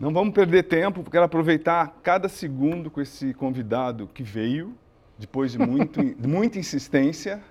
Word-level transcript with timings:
Não 0.00 0.14
vamos 0.14 0.32
perder 0.32 0.62
tempo, 0.62 1.04
quero 1.10 1.24
aproveitar 1.24 1.98
cada 2.02 2.26
segundo 2.26 2.90
com 2.90 3.02
esse 3.02 3.34
convidado 3.34 4.06
que 4.06 4.22
veio, 4.22 4.74
depois 5.18 5.52
de 5.52 5.58
muito, 5.58 6.00
muita 6.26 6.58
insistência. 6.58 7.42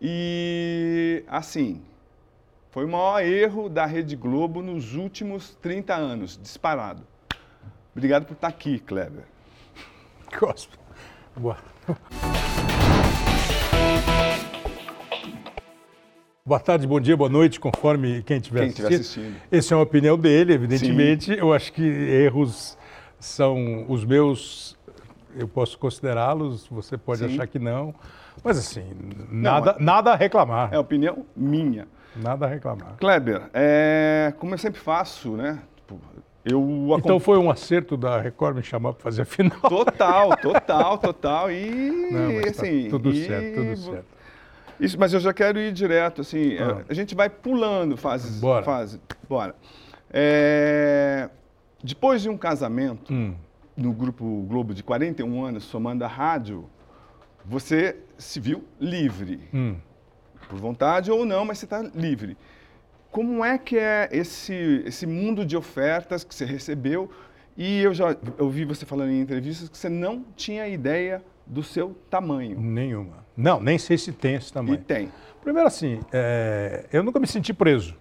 E, 0.00 1.22
assim, 1.28 1.82
foi 2.70 2.86
o 2.86 2.88
maior 2.88 3.20
erro 3.20 3.68
da 3.68 3.84
Rede 3.84 4.16
Globo 4.16 4.62
nos 4.62 4.94
últimos 4.94 5.56
30 5.56 5.94
anos, 5.94 6.40
disparado. 6.42 7.02
Obrigado 7.94 8.24
por 8.24 8.32
estar 8.32 8.48
aqui, 8.48 8.78
Kleber. 8.78 9.24
Cosmo. 10.38 10.72
Boa. 11.36 11.58
Boa 16.48 16.58
tarde, 16.58 16.86
bom 16.86 16.98
dia, 16.98 17.14
boa 17.14 17.28
noite, 17.28 17.60
conforme 17.60 18.22
quem 18.22 18.38
estiver 18.38 18.60
Quem 18.60 18.68
estiver 18.70 18.88
assistindo. 18.88 19.26
assistindo. 19.26 19.42
Essa 19.52 19.74
é 19.74 19.76
uma 19.76 19.82
opinião 19.82 20.16
dele, 20.16 20.54
evidentemente. 20.54 21.30
Eu 21.30 21.52
acho 21.52 21.70
que 21.70 21.82
erros 21.82 22.78
são 23.20 23.84
os 23.86 24.02
meus, 24.02 24.74
eu 25.36 25.46
posso 25.46 25.76
considerá-los, 25.78 26.66
você 26.68 26.96
pode 26.96 27.18
Sim. 27.18 27.26
achar 27.26 27.46
que 27.46 27.58
não. 27.58 27.94
Mas 28.42 28.56
assim, 28.56 28.82
nada, 29.30 29.76
nada 29.78 30.12
a 30.14 30.16
reclamar. 30.16 30.72
É 30.72 30.78
opinião 30.78 31.26
minha. 31.36 31.86
Nada 32.16 32.46
a 32.46 32.48
reclamar. 32.48 32.94
Kleber, 32.98 33.42
é, 33.52 34.32
como 34.38 34.54
eu 34.54 34.58
sempre 34.58 34.80
faço, 34.80 35.32
né? 35.32 35.58
tipo, 35.76 36.00
Eu 36.46 36.96
Então 36.98 37.20
foi 37.20 37.36
um 37.36 37.50
acerto 37.50 37.94
da 37.94 38.18
Record 38.22 38.56
me 38.56 38.62
chamar 38.62 38.94
para 38.94 39.02
fazer 39.02 39.20
a 39.20 39.26
final. 39.26 39.60
Total, 39.68 40.34
total, 40.40 40.96
total. 40.96 41.50
E 41.52 42.08
Não, 42.10 42.40
tá 42.40 42.48
assim. 42.48 42.88
tudo 42.88 43.10
e- 43.10 43.26
certo, 43.26 43.54
tudo 43.54 43.76
certo. 43.76 44.17
Isso, 44.80 44.98
mas 44.98 45.12
eu 45.12 45.20
já 45.20 45.32
quero 45.32 45.58
ir 45.58 45.72
direto, 45.72 46.20
assim. 46.20 46.56
Ah. 46.58 46.84
A 46.88 46.94
gente 46.94 47.14
vai 47.14 47.28
pulando 47.28 47.96
fases. 47.96 48.40
Bora. 48.40 48.64
Fase. 48.64 49.00
Bora. 49.28 49.54
É, 50.10 51.28
depois 51.82 52.22
de 52.22 52.28
um 52.28 52.36
casamento, 52.36 53.12
Hum. 53.12 53.34
no 53.76 53.92
Grupo 53.92 54.24
Globo 54.48 54.74
de 54.74 54.82
41 54.82 55.44
anos, 55.44 55.64
somando 55.64 56.04
a 56.04 56.08
rádio, 56.08 56.68
você 57.44 57.96
se 58.16 58.40
viu 58.40 58.64
livre. 58.80 59.40
Hum. 59.52 59.76
Por 60.48 60.58
vontade 60.58 61.10
ou 61.10 61.24
não, 61.26 61.44
mas 61.44 61.58
você 61.58 61.66
está 61.66 61.82
livre. 61.94 62.36
Como 63.10 63.44
é 63.44 63.58
que 63.58 63.76
é 63.78 64.08
esse, 64.12 64.82
esse 64.86 65.06
mundo 65.06 65.44
de 65.44 65.56
ofertas 65.56 66.24
que 66.24 66.34
você 66.34 66.44
recebeu? 66.44 67.10
E 67.56 67.80
eu 67.82 67.92
já 67.92 68.16
ouvi 68.38 68.64
você 68.64 68.86
falando 68.86 69.10
em 69.10 69.20
entrevistas 69.20 69.68
que 69.68 69.76
você 69.76 69.88
não 69.88 70.24
tinha 70.36 70.68
ideia 70.68 71.22
do 71.46 71.62
seu 71.62 71.96
tamanho. 72.08 72.60
Nenhuma. 72.60 73.26
Não, 73.38 73.60
nem 73.60 73.78
sei 73.78 73.96
se 73.96 74.10
tem 74.12 74.34
esse 74.34 74.50
E 74.50 74.52
tamanho. 74.52 74.78
tem. 74.78 75.12
Primeiro 75.40 75.68
assim, 75.68 76.00
é, 76.12 76.86
eu 76.92 77.04
nunca 77.04 77.20
me 77.20 77.26
senti 77.26 77.54
preso, 77.54 77.94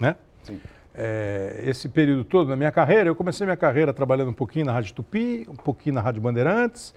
né? 0.00 0.14
Sim. 0.44 0.60
É, 0.94 1.62
esse 1.66 1.88
período 1.88 2.24
todo 2.24 2.48
na 2.48 2.56
minha 2.56 2.70
carreira, 2.70 3.10
eu 3.10 3.14
comecei 3.16 3.44
minha 3.44 3.56
carreira 3.56 3.92
trabalhando 3.92 4.30
um 4.30 4.34
pouquinho 4.34 4.64
na 4.64 4.72
Rádio 4.72 4.94
Tupi, 4.94 5.44
um 5.50 5.56
pouquinho 5.56 5.96
na 5.96 6.00
Rádio 6.00 6.22
Bandeirantes, 6.22 6.94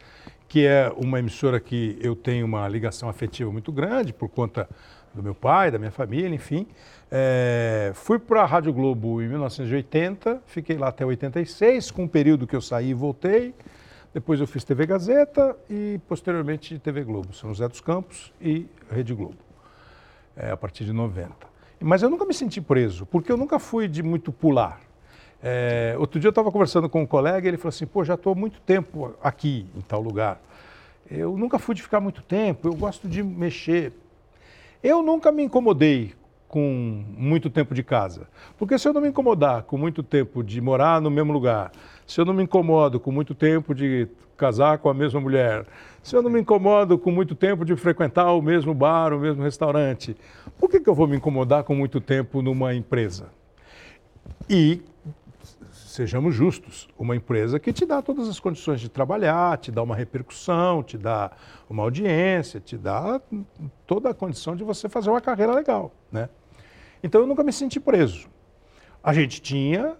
que 0.48 0.66
é 0.66 0.92
uma 0.96 1.18
emissora 1.18 1.60
que 1.60 1.98
eu 2.02 2.16
tenho 2.16 2.46
uma 2.46 2.68
ligação 2.68 3.10
afetiva 3.10 3.52
muito 3.52 3.72
grande 3.72 4.14
por 4.14 4.30
conta 4.30 4.70
do 5.14 5.24
meu 5.24 5.34
pai, 5.34 5.72
da 5.72 5.80
minha 5.80 5.92
família, 5.92 6.30
enfim. 6.34 6.68
É, 7.12 7.92
fui 7.96 8.20
para 8.20 8.44
a 8.44 8.46
Rádio 8.46 8.72
Globo 8.72 9.22
em 9.24 9.28
1980, 9.28 10.44
fiquei 10.46 10.78
lá 10.78 10.90
até 10.90 11.04
86, 11.04 11.90
com 11.90 12.04
um 12.04 12.08
período 12.08 12.46
que 12.46 12.56
eu 12.56 12.62
saí 12.62 12.92
e 12.92 12.94
voltei. 12.94 13.56
Depois 14.14 14.40
eu 14.40 14.48
fiz 14.48 14.64
TV 14.64 14.88
Gazeta 14.88 15.56
e 15.70 16.00
posteriormente 16.08 16.80
TV 16.80 17.04
Globo, 17.04 17.34
São 17.34 17.50
José 17.50 17.68
dos 17.68 17.80
Campos 17.80 18.34
e 18.42 18.66
Rede 18.90 19.14
Globo 19.14 19.38
é, 20.36 20.50
a 20.52 20.58
partir 20.58 20.86
de 20.86 20.94
90. 20.94 21.32
Mas 21.80 22.02
eu 22.02 22.10
nunca 22.10 22.26
me 22.26 22.34
senti 22.34 22.60
preso, 22.60 23.06
porque 23.06 23.32
eu 23.32 23.38
nunca 23.38 23.60
fui 23.60 23.88
de 23.88 24.02
muito 24.02 24.32
pular. 24.32 24.82
É, 25.42 25.96
outro 25.98 26.20
dia 26.20 26.28
eu 26.28 26.32
estava 26.32 26.52
conversando 26.52 26.90
com 26.90 27.02
um 27.02 27.06
colega 27.06 27.48
e 27.48 27.50
ele 27.50 27.58
falou 27.58 27.70
assim: 27.70 27.86
pô, 27.86 28.04
já 28.04 28.16
estou 28.16 28.34
há 28.34 28.36
muito 28.36 28.60
tempo 28.62 29.16
aqui, 29.22 29.66
em 29.76 29.82
tal 29.82 30.02
lugar. 30.02 30.42
Eu 31.10 31.38
nunca 31.38 31.60
fui 31.60 31.76
de 31.76 31.82
ficar 31.82 32.00
muito 32.00 32.22
tempo, 32.22 32.68
eu 32.68 32.74
gosto 32.74 33.08
de 33.08 33.22
mexer. 33.22 33.94
Eu 34.82 35.04
nunca 35.04 35.32
me 35.32 35.44
incomodei 35.44 36.14
com 36.48 37.04
muito 37.16 37.50
tempo 37.50 37.74
de 37.74 37.84
casa. 37.84 38.28
Porque 38.58 38.78
se 38.78 38.88
eu 38.88 38.94
não 38.94 39.02
me 39.02 39.10
incomodar 39.10 39.64
com 39.64 39.78
muito 39.78 40.02
tempo 40.02 40.44
de 40.44 40.60
morar 40.60 41.00
no 41.00 41.10
mesmo 41.10 41.32
lugar, 41.32 41.72
se 42.10 42.20
eu 42.20 42.26
não 42.26 42.34
me 42.34 42.42
incomodo 42.42 43.00
com 43.00 43.12
muito 43.12 43.36
tempo 43.36 43.76
de 43.76 44.08
casar 44.36 44.80
com 44.80 44.90
a 44.90 44.94
mesma 44.96 45.22
mulher, 45.22 45.68
se 46.02 46.16
eu 46.16 46.24
não 46.24 46.30
me 46.32 46.42
incomodo 46.42 46.98
com 46.98 47.12
muito 47.12 47.36
tempo 47.36 47.64
de 47.64 47.76
frequentar 47.76 48.34
o 48.34 48.42
mesmo 48.42 48.74
bar, 48.74 49.14
o 49.14 49.20
mesmo 49.20 49.44
restaurante, 49.44 50.18
por 50.58 50.68
que, 50.68 50.80
que 50.80 50.90
eu 50.90 50.96
vou 50.96 51.08
me 51.08 51.18
incomodar 51.18 51.64
com 51.64 51.76
muito 51.76 52.02
tempo 52.02 52.42
numa 52.42 52.74
empresa? 52.74 53.28
E 54.50 54.82
sejamos 55.72 56.34
justos, 56.34 56.90
uma 56.98 57.16
empresa 57.16 57.60
que 57.60 57.72
te 57.72 57.86
dá 57.86 58.02
todas 58.02 58.28
as 58.28 58.40
condições 58.40 58.82
de 58.82 58.90
trabalhar, 58.90 59.60
te 59.60 59.72
dá 59.72 59.84
uma 59.84 59.96
repercussão, 59.96 60.82
te 60.82 60.98
dá 60.98 61.30
uma 61.70 61.84
audiência, 61.84 62.60
te 62.60 62.76
dá 62.76 63.22
toda 63.86 64.10
a 64.10 64.16
condição 64.16 64.56
de 64.56 64.64
você 64.64 64.90
fazer 64.90 65.12
uma 65.12 65.22
carreira 65.22 65.54
legal, 65.54 65.92
né? 66.12 66.28
Então 67.04 67.22
eu 67.22 67.28
nunca 67.28 67.44
me 67.44 67.54
senti 67.54 67.80
preso. 67.80 68.28
A 69.04 69.14
gente 69.14 69.40
tinha, 69.40 69.96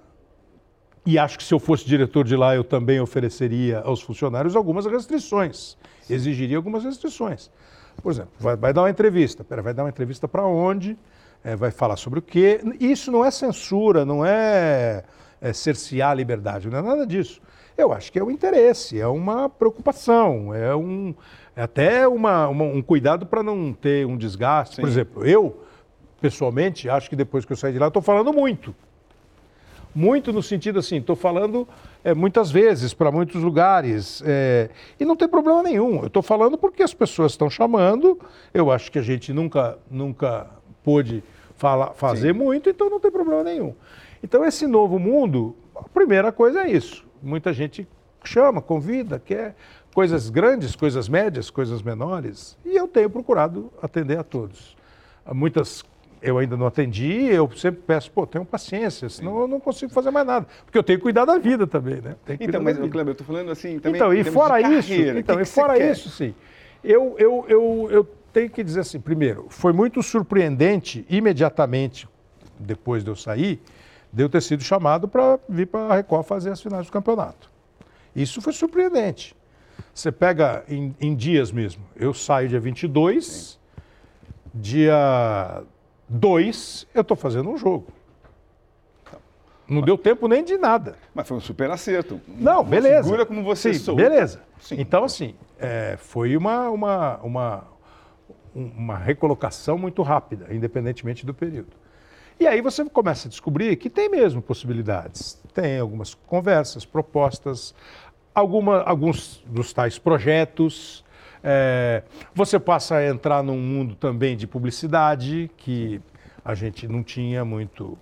e 1.06 1.18
acho 1.18 1.38
que 1.38 1.44
se 1.44 1.54
eu 1.54 1.60
fosse 1.60 1.86
diretor 1.86 2.24
de 2.26 2.36
lá 2.36 2.56
eu 2.56 2.64
também 2.64 3.00
ofereceria 3.00 3.80
aos 3.80 4.02
funcionários 4.02 4.56
algumas 4.56 4.86
restrições, 4.86 5.78
exigiria 6.10 6.58
algumas 6.58 6.84
restrições. 6.84 7.50
Por 8.02 8.12
exemplo, 8.12 8.32
vai, 8.40 8.56
vai 8.56 8.74
dar 8.74 8.82
uma 8.84 8.90
entrevista, 8.90 9.44
pera, 9.44 9.62
vai 9.62 9.74
dar 9.74 9.84
uma 9.84 9.90
entrevista 9.90 10.28
para 10.28 10.46
onde? 10.46 10.98
É, 11.44 11.56
vai 11.56 11.72
falar 11.72 11.96
sobre 11.96 12.20
o 12.20 12.22
quê? 12.22 12.60
Isso 12.80 13.12
não 13.12 13.24
é 13.24 13.32
censura, 13.32 14.06
não 14.06 14.26
é, 14.26 15.04
é 15.42 15.54
cercear 15.54 16.12
a 16.12 16.14
liberdade, 16.14 16.70
não 16.70 16.80
é 16.80 16.82
nada 16.82 17.08
disso. 17.08 17.42
Eu 17.78 17.94
acho 17.94 18.12
que 18.12 18.20
é 18.20 18.24
um 18.24 18.30
interesse, 18.30 19.00
é 19.00 19.08
uma 19.08 19.48
preocupação, 19.50 20.54
é, 20.54 20.76
um, 20.76 21.16
é 21.56 21.62
até 21.62 22.06
uma, 22.08 22.48
uma- 22.50 22.66
um 22.66 22.82
cuidado 22.82 23.26
para 23.26 23.42
não 23.42 23.72
ter 23.72 24.06
um 24.06 24.18
desgaste. 24.18 24.78
Por 24.82 24.88
Sim. 24.88 24.92
exemplo, 24.92 25.26
eu, 25.26 25.64
pessoalmente, 26.20 26.90
acho 26.90 27.10
que 27.10 27.16
depois 27.16 27.46
que 27.46 27.54
eu 27.54 27.58
saí 27.58 27.72
de 27.72 27.80
lá, 27.80 27.88
estou 27.88 28.02
falando 28.02 28.34
muito. 28.34 28.76
Muito 29.94 30.32
no 30.32 30.44
sentido 30.44 30.80
assim, 30.80 30.98
estou 30.98 31.16
falando 31.16 31.68
é, 32.04 32.14
muitas 32.14 32.52
vezes 32.52 32.94
para 32.94 33.12
muitos 33.12 33.42
lugares 33.42 34.22
é, 34.26 34.70
e 35.00 35.04
não 35.06 35.16
tem 35.16 35.28
problema 35.28 35.64
nenhum. 35.64 36.02
Eu 36.02 36.08
estou 36.08 36.22
falando 36.22 36.58
porque 36.58 36.84
as 36.84 36.94
pessoas 36.94 37.32
estão 37.32 37.50
chamando. 37.50 38.20
Eu 38.54 38.72
acho 38.72 38.92
que 38.92 39.00
a 39.00 39.02
gente 39.02 39.34
nunca, 39.34 39.78
nunca 39.90 40.48
pôde 40.84 41.24
fala- 41.56 41.92
fazer 41.94 42.34
muito, 42.34 42.70
então 42.70 42.90
não 42.90 43.00
tem 43.00 43.10
problema 43.12 43.44
nenhum. 43.44 43.74
Então 44.24 44.46
esse 44.46 44.68
novo 44.68 45.00
mundo, 45.00 45.56
a 45.76 45.84
primeira 45.90 46.32
coisa 46.32 46.62
é 46.62 46.72
isso. 46.72 47.06
Muita 47.22 47.52
gente 47.52 47.88
chama, 48.24 48.62
convida, 48.62 49.20
quer 49.24 49.56
coisas 49.94 50.30
grandes, 50.30 50.76
coisas 50.76 51.10
médias, 51.10 51.50
coisas 51.50 51.82
menores, 51.82 52.58
e 52.64 52.76
eu 52.76 52.88
tenho 52.88 53.10
procurado 53.10 53.72
atender 53.82 54.20
a 54.20 54.24
todos. 54.24 54.78
Há 55.26 55.34
Muitas 55.34 55.84
eu 56.22 56.38
ainda 56.38 56.58
não 56.58 56.68
atendi, 56.68 57.26
eu 57.26 57.50
sempre 57.56 57.82
peço, 57.86 58.12
pô, 58.12 58.28
tenham 58.28 58.46
paciência, 58.46 59.08
senão 59.10 59.40
eu 59.40 59.48
não 59.48 59.60
consigo 59.60 59.92
fazer 59.92 60.12
mais 60.12 60.26
nada. 60.26 60.48
Porque 60.66 60.78
eu 60.78 60.84
tenho 60.84 61.00
que 61.00 61.04
cuidar 61.04 61.26
da 61.26 61.38
vida 61.38 61.66
também, 61.66 62.02
né? 62.02 62.16
Então, 62.40 62.62
mas. 62.62 62.78
Kleber, 62.78 63.12
eu 63.12 63.16
tô 63.16 63.24
falando 63.24 63.52
assim 63.52 63.80
também. 63.80 64.00
Então, 64.00 64.14
e 64.14 64.24
fora 64.24 64.62
de 64.62 64.76
isso, 64.76 64.90
carreira, 64.90 65.20
então, 65.20 65.36
que 65.36 65.42
e 65.42 65.46
que 65.46 65.52
fora 65.52 65.92
isso, 65.92 66.10
sim. 66.10 66.34
Eu, 66.84 67.16
eu, 67.18 67.46
eu, 67.48 67.88
eu 67.92 68.04
tenho 68.34 68.50
que 68.50 68.64
dizer 68.64 68.82
assim, 68.82 69.00
primeiro, 69.00 69.48
foi 69.50 69.74
muito 69.74 70.02
surpreendente, 70.04 71.06
imediatamente 71.10 72.08
depois 72.60 73.04
de 73.04 73.10
eu 73.10 73.16
sair, 73.16 73.62
de 74.12 74.24
eu 74.24 74.30
ter 74.30 74.42
sido 74.42 74.64
chamado 74.64 75.08
para 75.08 75.40
vir 75.48 75.68
para 75.68 75.94
a 75.94 75.96
Record 75.96 76.26
fazer 76.26 76.52
as 76.52 76.62
finais 76.62 76.86
do 76.86 76.92
campeonato. 76.92 77.50
Isso 78.16 78.42
foi 78.42 78.54
surpreendente. 78.54 79.36
Você 79.94 80.12
pega 80.12 80.64
em, 80.68 80.96
em 81.00 81.16
dias 81.16 81.52
mesmo. 81.52 81.84
Eu 81.96 82.14
saio 82.14 82.50
dia 82.50 82.60
22, 82.60 83.60
dia 84.54 85.64
2, 86.10 86.88
eu 86.94 87.02
estou 87.02 87.16
fazendo 87.16 87.50
um 87.50 87.58
jogo. 87.58 87.88
Não 89.68 89.82
deu 89.82 89.98
tempo 89.98 90.28
nem 90.28 90.44
de 90.44 90.58
nada. 90.58 90.96
Mas 91.14 91.28
foi 91.28 91.38
um 91.38 91.40
super 91.40 91.70
acerto. 91.70 92.20
Não, 92.28 92.62
Uma 92.62 92.64
beleza. 92.64 93.04
Figura 93.04 93.26
como 93.26 93.44
você 93.44 93.72
Sim, 93.74 93.80
sou. 93.80 93.96
Beleza. 93.96 94.42
Sim. 94.60 94.76
Então, 94.80 95.04
assim, 95.04 95.36
é, 95.60 95.96
foi 95.98 96.36
uma, 96.36 96.70
uma, 96.72 97.18
uma, 97.18 97.64
um- 98.56 98.66
uma 98.76 98.98
recolocação 98.98 99.78
muito 99.78 100.02
rápida, 100.02 100.48
independentemente 100.52 101.24
do 101.24 101.36
período. 101.36 101.70
E 102.40 102.48
aí 102.48 102.62
você 102.62 102.84
começa 102.86 103.28
a 103.28 103.30
descobrir 103.30 103.76
que 103.76 103.90
tem 103.92 104.10
mesmo 104.10 104.42
possibilidades. 104.42 105.40
Tem 105.54 105.78
algumas 105.78 106.16
conversas, 106.16 106.84
propostas, 106.84 107.76
alguma, 108.34 108.82
alguns 108.82 109.44
dos 109.46 109.72
tais 109.72 110.00
projetos. 110.00 111.04
É, 111.44 112.04
você 112.34 112.60
passa 112.60 112.96
a 112.96 113.08
entrar 113.08 113.42
num 113.44 113.58
mundo 113.58 113.96
também 113.96 114.36
de 114.36 114.46
publicidade 114.46 115.50
que 115.58 116.02
a 116.44 116.54
gente 116.54 116.88
não 116.88 117.02
tinha 117.04 117.46
muito, 117.46 117.98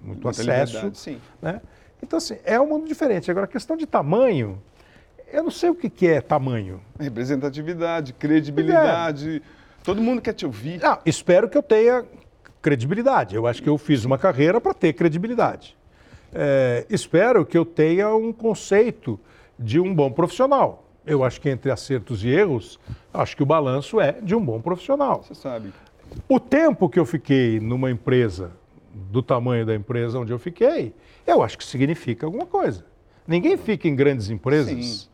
muito 0.00 0.22
Muita 0.22 0.28
acesso 0.30 0.90
Sim. 0.94 1.20
né? 1.40 1.60
Então, 2.02 2.16
assim, 2.16 2.36
é 2.44 2.60
um 2.60 2.66
mundo 2.66 2.86
diferente. 2.86 3.30
Agora, 3.30 3.46
a 3.46 3.48
questão 3.48 3.76
de 3.76 3.86
tamanho, 3.86 4.60
eu 5.32 5.44
não 5.44 5.50
sei 5.50 5.70
o 5.70 5.74
que, 5.74 5.88
que 5.88 6.06
é 6.06 6.20
tamanho. 6.20 6.80
Representatividade, 6.98 8.12
credibilidade. 8.12 9.42
Todo 9.84 10.00
mundo 10.00 10.20
quer 10.20 10.32
te 10.32 10.44
ouvir. 10.44 10.84
Ah, 10.84 11.00
espero 11.06 11.48
que 11.48 11.56
eu 11.56 11.62
tenha 11.62 12.04
credibilidade. 12.60 13.34
Eu 13.34 13.46
acho 13.46 13.62
que 13.62 13.68
eu 13.68 13.78
fiz 13.78 14.04
uma 14.04 14.18
carreira 14.18 14.60
para 14.60 14.74
ter 14.74 14.92
credibilidade. 14.92 15.76
é, 16.34 16.86
espero 16.88 17.44
que 17.44 17.58
eu 17.58 17.64
tenha 17.64 18.14
um 18.14 18.32
conceito 18.32 19.18
de 19.58 19.78
um 19.78 19.94
bom 19.94 20.10
profissional. 20.10 20.91
Eu 21.04 21.24
acho 21.24 21.40
que 21.40 21.48
entre 21.48 21.70
acertos 21.70 22.24
e 22.24 22.28
erros, 22.28 22.78
acho 23.12 23.36
que 23.36 23.42
o 23.42 23.46
balanço 23.46 24.00
é 24.00 24.12
de 24.12 24.34
um 24.34 24.44
bom 24.44 24.60
profissional. 24.60 25.22
Você 25.22 25.34
sabe. 25.34 25.72
O 26.28 26.38
tempo 26.38 26.88
que 26.88 26.98
eu 26.98 27.04
fiquei 27.04 27.58
numa 27.58 27.90
empresa, 27.90 28.52
do 28.94 29.22
tamanho 29.22 29.64
da 29.66 29.74
empresa 29.74 30.18
onde 30.18 30.32
eu 30.32 30.38
fiquei, 30.38 30.94
eu 31.26 31.42
acho 31.42 31.58
que 31.58 31.64
significa 31.64 32.26
alguma 32.26 32.46
coisa. 32.46 32.84
Ninguém 33.26 33.56
fica 33.56 33.88
em 33.88 33.94
grandes 33.94 34.30
empresas 34.30 34.74
Sim. 34.74 35.08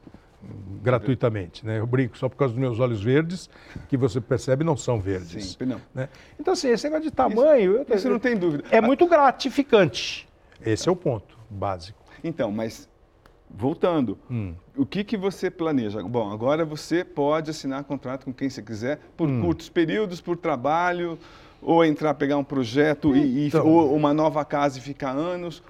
gratuitamente, 0.83 1.65
né? 1.65 1.79
Eu 1.79 1.87
brinco 1.87 2.17
só 2.19 2.29
por 2.29 2.37
causa 2.37 2.53
dos 2.53 2.61
meus 2.61 2.81
olhos 2.81 3.03
verdes, 3.03 3.49
que 3.89 3.97
você 3.97 4.21
percebe 4.21 4.65
não 4.65 4.77
são 4.77 5.01
verdes. 5.01 5.57
Sim, 5.59 5.65
não. 5.67 5.81
Né? 5.95 6.09
Então, 6.39 6.53
assim, 6.53 6.69
esse 6.69 6.85
negócio 6.85 7.05
de 7.05 7.11
tamanho. 7.11 7.83
Isso, 7.83 7.93
eu, 7.93 7.97
isso 7.97 8.11
não 8.11 8.19
tem 8.19 8.37
dúvida. 8.37 8.65
É 8.71 8.81
muito 8.81 9.07
gratificante. 9.07 10.29
Esse 10.65 10.89
é 10.89 10.93
o 10.93 10.97
ponto 10.97 11.39
básico. 11.49 11.99
Então, 12.25 12.51
mas 12.51 12.89
voltando, 13.51 14.19
hum. 14.31 14.55
o 14.77 14.85
que, 14.85 15.03
que 15.03 15.17
você 15.17 15.51
planeja? 15.51 16.03
Bom, 16.03 16.31
agora 16.31 16.65
você 16.65 17.05
pode 17.05 17.51
assinar 17.51 17.85
contrato 17.85 18.25
com 18.25 18.33
quem 18.33 18.49
você 18.49 18.63
quiser, 18.63 19.01
por 19.17 19.29
hum. 19.29 19.41
curtos 19.41 19.69
períodos, 19.69 20.21
por 20.21 20.37
trabalho, 20.37 21.19
ou 21.61 21.85
entrar, 21.85 22.15
pegar 22.15 22.37
um 22.37 22.45
projeto 22.45 23.15
então. 23.17 23.67
e, 23.67 23.69
ou 23.69 23.95
uma 23.95 24.15
nova 24.15 24.45
casa 24.45 24.79
e 24.79 24.81
ficar 24.81 25.11
anos. 25.11 25.63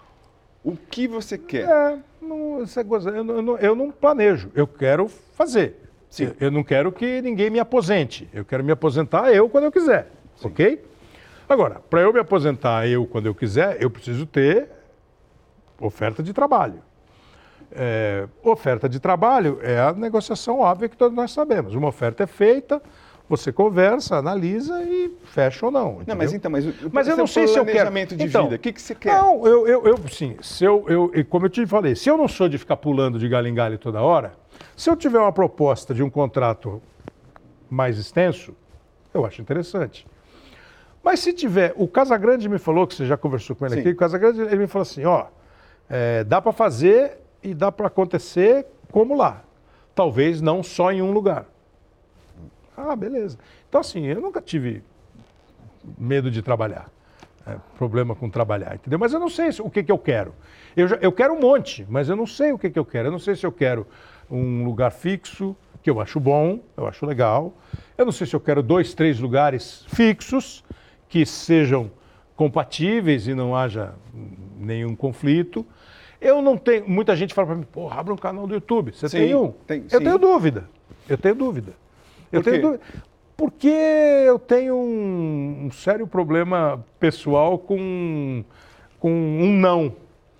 O 0.62 0.76
que 0.76 1.08
você 1.08 1.38
quer? 1.38 1.68
É, 1.68 1.98
não, 2.20 2.64
eu, 3.14 3.42
não, 3.42 3.58
eu 3.58 3.74
não 3.74 3.90
planejo, 3.90 4.50
eu 4.54 4.66
quero 4.66 5.08
fazer. 5.08 5.76
Sim. 6.10 6.32
Eu, 6.40 6.50
não 6.50 6.64
quero 6.64 6.90
que 6.90 7.20
ninguém 7.22 7.50
me 7.50 7.60
aposente. 7.60 8.28
Eu 8.32 8.44
quero 8.44 8.64
me 8.64 8.72
aposentar 8.72 9.32
eu 9.32 9.48
quando 9.48 9.64
eu 9.64 9.72
quiser, 9.72 10.10
Sim. 10.36 10.48
ok? 10.48 10.84
Agora, 11.48 11.80
para 11.88 12.00
eu 12.00 12.12
me 12.12 12.18
aposentar 12.18 12.86
eu 12.86 13.06
quando 13.06 13.26
eu 13.26 13.34
quiser, 13.34 13.80
eu 13.80 13.90
preciso 13.90 14.26
ter 14.26 14.68
oferta 15.80 16.22
de 16.22 16.32
trabalho. 16.32 16.82
É, 17.70 18.26
oferta 18.42 18.88
de 18.88 18.98
trabalho 18.98 19.58
é 19.62 19.78
a 19.78 19.92
negociação 19.92 20.60
óbvia 20.60 20.88
que 20.88 20.96
todos 20.96 21.14
nós 21.14 21.30
sabemos. 21.32 21.74
Uma 21.74 21.88
oferta 21.88 22.22
é 22.22 22.26
feita, 22.26 22.80
você 23.28 23.52
conversa, 23.52 24.16
analisa 24.16 24.82
e 24.82 25.12
fecha 25.24 25.66
ou 25.66 25.70
não. 25.70 25.96
Entendeu? 25.96 26.14
Não, 26.14 26.16
mas 26.16 26.32
então, 26.32 26.50
mas, 26.50 26.64
mas 26.90 27.08
eu 27.08 27.16
não 27.16 27.26
sei 27.26 27.46
se 27.46 27.58
eu 27.58 27.66
quero. 27.66 27.90
de 27.90 28.24
então, 28.24 28.44
vida, 28.44 28.56
o 28.56 28.58
que, 28.58 28.72
que 28.72 28.80
você 28.80 28.94
quer? 28.94 29.20
Não, 29.20 29.46
eu, 29.46 29.68
eu, 29.68 29.86
eu 29.86 29.98
sim, 30.08 30.36
se 30.40 30.64
eu, 30.64 30.84
eu, 30.88 31.12
como 31.26 31.44
eu 31.44 31.50
te 31.50 31.66
falei, 31.66 31.94
se 31.94 32.08
eu 32.08 32.16
não 32.16 32.26
sou 32.26 32.48
de 32.48 32.56
ficar 32.56 32.78
pulando 32.78 33.18
de 33.18 33.28
galho 33.28 33.46
em 33.46 33.54
galho 33.54 33.76
toda 33.78 34.00
hora, 34.00 34.32
se 34.74 34.88
eu 34.88 34.96
tiver 34.96 35.18
uma 35.18 35.32
proposta 35.32 35.92
de 35.92 36.02
um 36.02 36.08
contrato 36.08 36.80
mais 37.68 37.98
extenso, 37.98 38.54
eu 39.12 39.26
acho 39.26 39.42
interessante. 39.42 40.06
Mas 41.02 41.20
se 41.20 41.32
tiver, 41.32 41.74
o 41.76 41.86
Casagrande 41.86 42.48
me 42.48 42.58
falou, 42.58 42.86
que 42.86 42.94
você 42.94 43.06
já 43.06 43.16
conversou 43.16 43.54
com 43.54 43.66
ele 43.66 43.74
sim. 43.74 43.80
aqui, 43.80 43.90
o 43.90 43.96
Casagrande 43.96 44.40
ele 44.40 44.56
me 44.56 44.66
falou 44.66 44.82
assim, 44.82 45.04
ó, 45.04 45.26
é, 45.88 46.24
dá 46.24 46.40
para 46.40 46.52
fazer 46.52 47.18
e 47.42 47.54
dá 47.54 47.70
para 47.70 47.86
acontecer 47.86 48.66
como 48.90 49.16
lá. 49.16 49.42
Talvez 49.94 50.40
não 50.40 50.62
só 50.62 50.92
em 50.92 51.02
um 51.02 51.12
lugar. 51.12 51.46
Ah, 52.76 52.94
beleza. 52.94 53.38
Então, 53.68 53.80
assim, 53.80 54.06
eu 54.06 54.20
nunca 54.20 54.40
tive 54.40 54.82
medo 55.98 56.30
de 56.30 56.42
trabalhar. 56.42 56.88
É, 57.46 57.56
problema 57.76 58.14
com 58.14 58.28
trabalhar, 58.28 58.74
entendeu? 58.74 58.98
Mas 58.98 59.12
eu 59.12 59.18
não 59.18 59.30
sei 59.30 59.48
o 59.60 59.70
que, 59.70 59.82
que 59.82 59.90
eu 59.90 59.98
quero. 59.98 60.34
Eu, 60.76 60.86
já, 60.86 60.96
eu 60.96 61.10
quero 61.10 61.34
um 61.34 61.40
monte, 61.40 61.86
mas 61.88 62.08
eu 62.08 62.14
não 62.14 62.26
sei 62.26 62.52
o 62.52 62.58
que, 62.58 62.68
que 62.68 62.78
eu 62.78 62.84
quero. 62.84 63.08
Eu 63.08 63.12
não 63.12 63.18
sei 63.18 63.34
se 63.34 63.46
eu 63.46 63.50
quero 63.50 63.86
um 64.30 64.64
lugar 64.64 64.92
fixo, 64.92 65.56
que 65.82 65.88
eu 65.88 66.00
acho 66.00 66.20
bom, 66.20 66.60
eu 66.76 66.86
acho 66.86 67.06
legal. 67.06 67.54
Eu 67.96 68.04
não 68.04 68.12
sei 68.12 68.26
se 68.26 68.36
eu 68.36 68.40
quero 68.40 68.62
dois, 68.62 68.92
três 68.92 69.18
lugares 69.18 69.84
fixos, 69.88 70.62
que 71.08 71.24
sejam 71.24 71.90
compatíveis 72.36 73.26
e 73.26 73.34
não 73.34 73.56
haja 73.56 73.94
nenhum 74.58 74.94
conflito. 74.94 75.66
Eu 76.20 76.42
não 76.42 76.56
tenho. 76.56 76.88
Muita 76.88 77.14
gente 77.14 77.32
fala 77.32 77.48
para 77.48 77.56
mim, 77.56 77.66
pô, 77.70 77.88
abre 77.88 78.12
um 78.12 78.16
canal 78.16 78.46
do 78.46 78.54
YouTube. 78.54 78.92
Você 78.92 79.08
sim, 79.08 79.18
tem 79.18 79.34
um? 79.34 79.52
Tem, 79.66 79.84
eu 79.90 79.98
sim. 79.98 80.04
tenho 80.04 80.18
dúvida. 80.18 80.68
Eu 81.08 81.16
tenho 81.16 81.34
dúvida. 81.34 81.72
Eu 82.32 82.42
tenho 82.42 82.60
dúvida. 82.60 82.80
Porque 83.36 83.68
eu 83.68 84.36
tenho 84.38 84.74
um, 84.74 85.66
um, 85.66 85.70
sério 85.70 86.08
problema 86.08 86.84
pessoal 86.98 87.56
com, 87.56 88.44
com 88.98 89.10
um 89.10 89.52
não. 89.52 89.94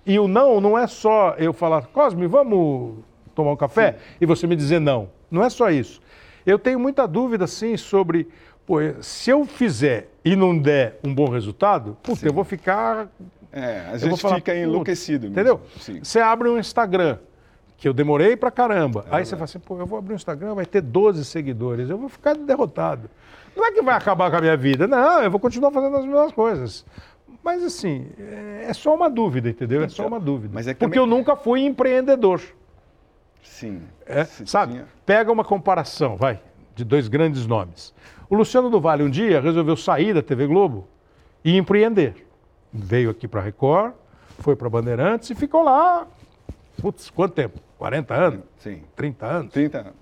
E 0.05 0.19
o 0.19 0.27
não 0.27 0.59
não 0.59 0.77
é 0.77 0.85
só 0.85 1.33
eu 1.37 1.53
falar, 1.53 1.87
Cosme, 1.87 2.27
vamos 2.27 2.97
tomar 3.33 3.53
um 3.53 3.55
café? 3.55 3.93
Sim. 3.93 3.97
E 4.21 4.25
você 4.25 4.45
me 4.45 4.55
dizer 4.55 4.79
não. 4.81 5.09
Não 5.31 5.43
é 5.43 5.49
só 5.49 5.69
isso. 5.69 6.01
Eu 6.45 6.59
tenho 6.59 6.79
muita 6.79 7.07
dúvida, 7.07 7.47
sim, 7.47 7.77
sobre. 7.77 8.27
Pô, 8.65 8.79
se 9.01 9.29
eu 9.29 9.45
fizer 9.45 10.09
e 10.23 10.35
não 10.35 10.57
der 10.57 10.99
um 11.03 11.13
bom 11.13 11.29
resultado, 11.29 11.97
puta, 12.03 12.27
eu 12.27 12.33
vou 12.33 12.43
ficar 12.43 13.07
é, 13.51 13.87
a 13.91 13.97
gente 13.97 14.21
falar, 14.21 14.35
fica 14.35 14.55
enlouquecido. 14.55 15.23
Mesmo. 15.23 15.33
Entendeu? 15.33 15.61
Sim. 15.79 15.99
Você 16.03 16.19
abre 16.19 16.49
um 16.49 16.59
Instagram, 16.59 17.17
que 17.77 17.87
eu 17.87 17.93
demorei 17.93 18.35
pra 18.35 18.51
caramba. 18.51 19.05
É 19.11 19.17
Aí 19.17 19.25
você 19.25 19.35
fala 19.35 19.45
assim, 19.45 19.59
pô, 19.59 19.77
eu 19.77 19.85
vou 19.85 19.97
abrir 19.97 20.13
um 20.13 20.15
Instagram, 20.15 20.53
vai 20.53 20.65
ter 20.65 20.81
12 20.81 21.23
seguidores, 21.25 21.89
eu 21.89 21.97
vou 21.97 22.09
ficar 22.09 22.35
derrotado. 22.35 23.09
Não 23.55 23.65
é 23.65 23.71
que 23.71 23.81
vai 23.81 23.95
acabar 23.95 24.29
com 24.29 24.37
a 24.37 24.41
minha 24.41 24.57
vida, 24.57 24.87
não, 24.87 25.21
eu 25.23 25.31
vou 25.31 25.39
continuar 25.39 25.71
fazendo 25.71 25.97
as 25.97 26.05
mesmas 26.05 26.31
coisas. 26.31 26.85
Mas 27.43 27.63
assim, 27.63 28.07
é 28.61 28.73
só 28.73 28.93
uma 28.93 29.09
dúvida, 29.09 29.49
entendeu? 29.49 29.81
É 29.81 29.87
só 29.87 30.03
então, 30.03 30.07
uma 30.07 30.19
dúvida. 30.19 30.51
Mas 30.53 30.67
é 30.67 30.73
Porque 30.73 30.85
também... 30.85 30.99
eu 30.99 31.05
nunca 31.05 31.35
fui 31.35 31.61
empreendedor. 31.61 32.41
Sim. 33.41 33.81
É, 34.05 34.25
sabe? 34.25 34.73
Tinha... 34.73 34.87
Pega 35.05 35.31
uma 35.31 35.43
comparação, 35.43 36.17
vai, 36.17 36.39
de 36.75 36.83
dois 36.83 37.07
grandes 37.07 37.47
nomes. 37.47 37.93
O 38.29 38.35
Luciano 38.35 38.69
do 38.69 38.79
Vale 38.79 39.03
um 39.03 39.09
dia 39.09 39.39
resolveu 39.39 39.75
sair 39.75 40.13
da 40.13 40.21
TV 40.21 40.45
Globo 40.47 40.87
e 41.43 41.57
empreender 41.57 42.28
veio 42.71 43.09
aqui 43.09 43.27
para 43.27 43.41
a 43.41 43.43
Record, 43.43 43.93
foi 44.39 44.55
para 44.55 44.69
Bandeirantes 44.69 45.29
e 45.29 45.35
ficou 45.35 45.63
lá, 45.63 46.07
putz, 46.81 47.09
quanto 47.09 47.33
tempo? 47.33 47.59
40 47.77 48.13
anos? 48.13 48.43
Sim. 48.57 48.83
30 48.95 49.25
anos? 49.25 49.53
30 49.53 49.77
anos. 49.79 49.93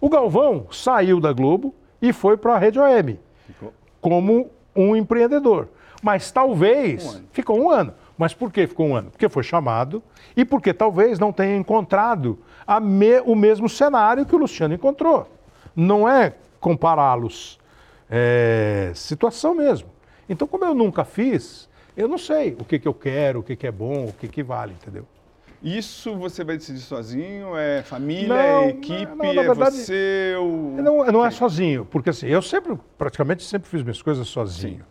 O 0.00 0.08
Galvão 0.08 0.66
saiu 0.70 1.20
da 1.20 1.32
Globo 1.32 1.74
e 2.00 2.12
foi 2.12 2.36
para 2.36 2.54
a 2.54 2.58
Rede 2.58 2.78
OM 2.78 3.16
ficou. 3.46 3.72
como 4.00 4.50
um 4.74 4.94
empreendedor. 4.94 5.68
Mas 6.02 6.30
talvez 6.30 7.04
um 7.06 7.22
ficou 7.32 7.58
um 7.58 7.70
ano. 7.70 7.94
Mas 8.16 8.34
por 8.34 8.52
que 8.52 8.66
ficou 8.66 8.86
um 8.86 8.94
ano? 8.94 9.10
Porque 9.10 9.28
foi 9.28 9.42
chamado 9.42 10.02
e 10.36 10.44
porque 10.44 10.72
talvez 10.72 11.18
não 11.18 11.32
tenha 11.32 11.56
encontrado 11.56 12.38
me, 12.82 13.20
o 13.20 13.34
mesmo 13.34 13.68
cenário 13.68 14.26
que 14.26 14.34
o 14.34 14.38
Luciano 14.38 14.74
encontrou. 14.74 15.28
Não 15.74 16.08
é 16.08 16.34
compará-los. 16.60 17.58
É 18.08 18.92
situação 18.94 19.54
mesmo. 19.54 19.88
Então, 20.28 20.46
como 20.46 20.64
eu 20.64 20.74
nunca 20.74 21.04
fiz, 21.04 21.68
eu 21.96 22.08
não 22.08 22.18
sei 22.18 22.56
o 22.58 22.64
que, 22.64 22.78
que 22.78 22.88
eu 22.88 22.94
quero, 22.94 23.40
o 23.40 23.42
que, 23.42 23.56
que 23.56 23.66
é 23.66 23.72
bom, 23.72 24.06
o 24.06 24.12
que, 24.12 24.28
que 24.28 24.42
vale, 24.42 24.72
entendeu? 24.72 25.06
Isso 25.62 26.14
você 26.14 26.44
vai 26.44 26.58
decidir 26.58 26.80
sozinho? 26.80 27.56
É 27.56 27.82
família, 27.82 28.28
não, 28.28 28.36
é 28.36 28.68
equipe, 28.68 29.16
não, 29.16 29.24
é 29.24 29.34
verdade, 29.34 29.76
você? 29.76 30.34
O... 30.38 30.76
Não, 30.82 31.04
não 31.06 31.24
é 31.24 31.30
sozinho, 31.30 31.86
porque 31.86 32.10
assim, 32.10 32.26
eu 32.26 32.42
sempre, 32.42 32.78
praticamente 32.98 33.42
sempre 33.42 33.68
fiz 33.68 33.82
minhas 33.82 34.02
coisas 34.02 34.28
sozinho. 34.28 34.84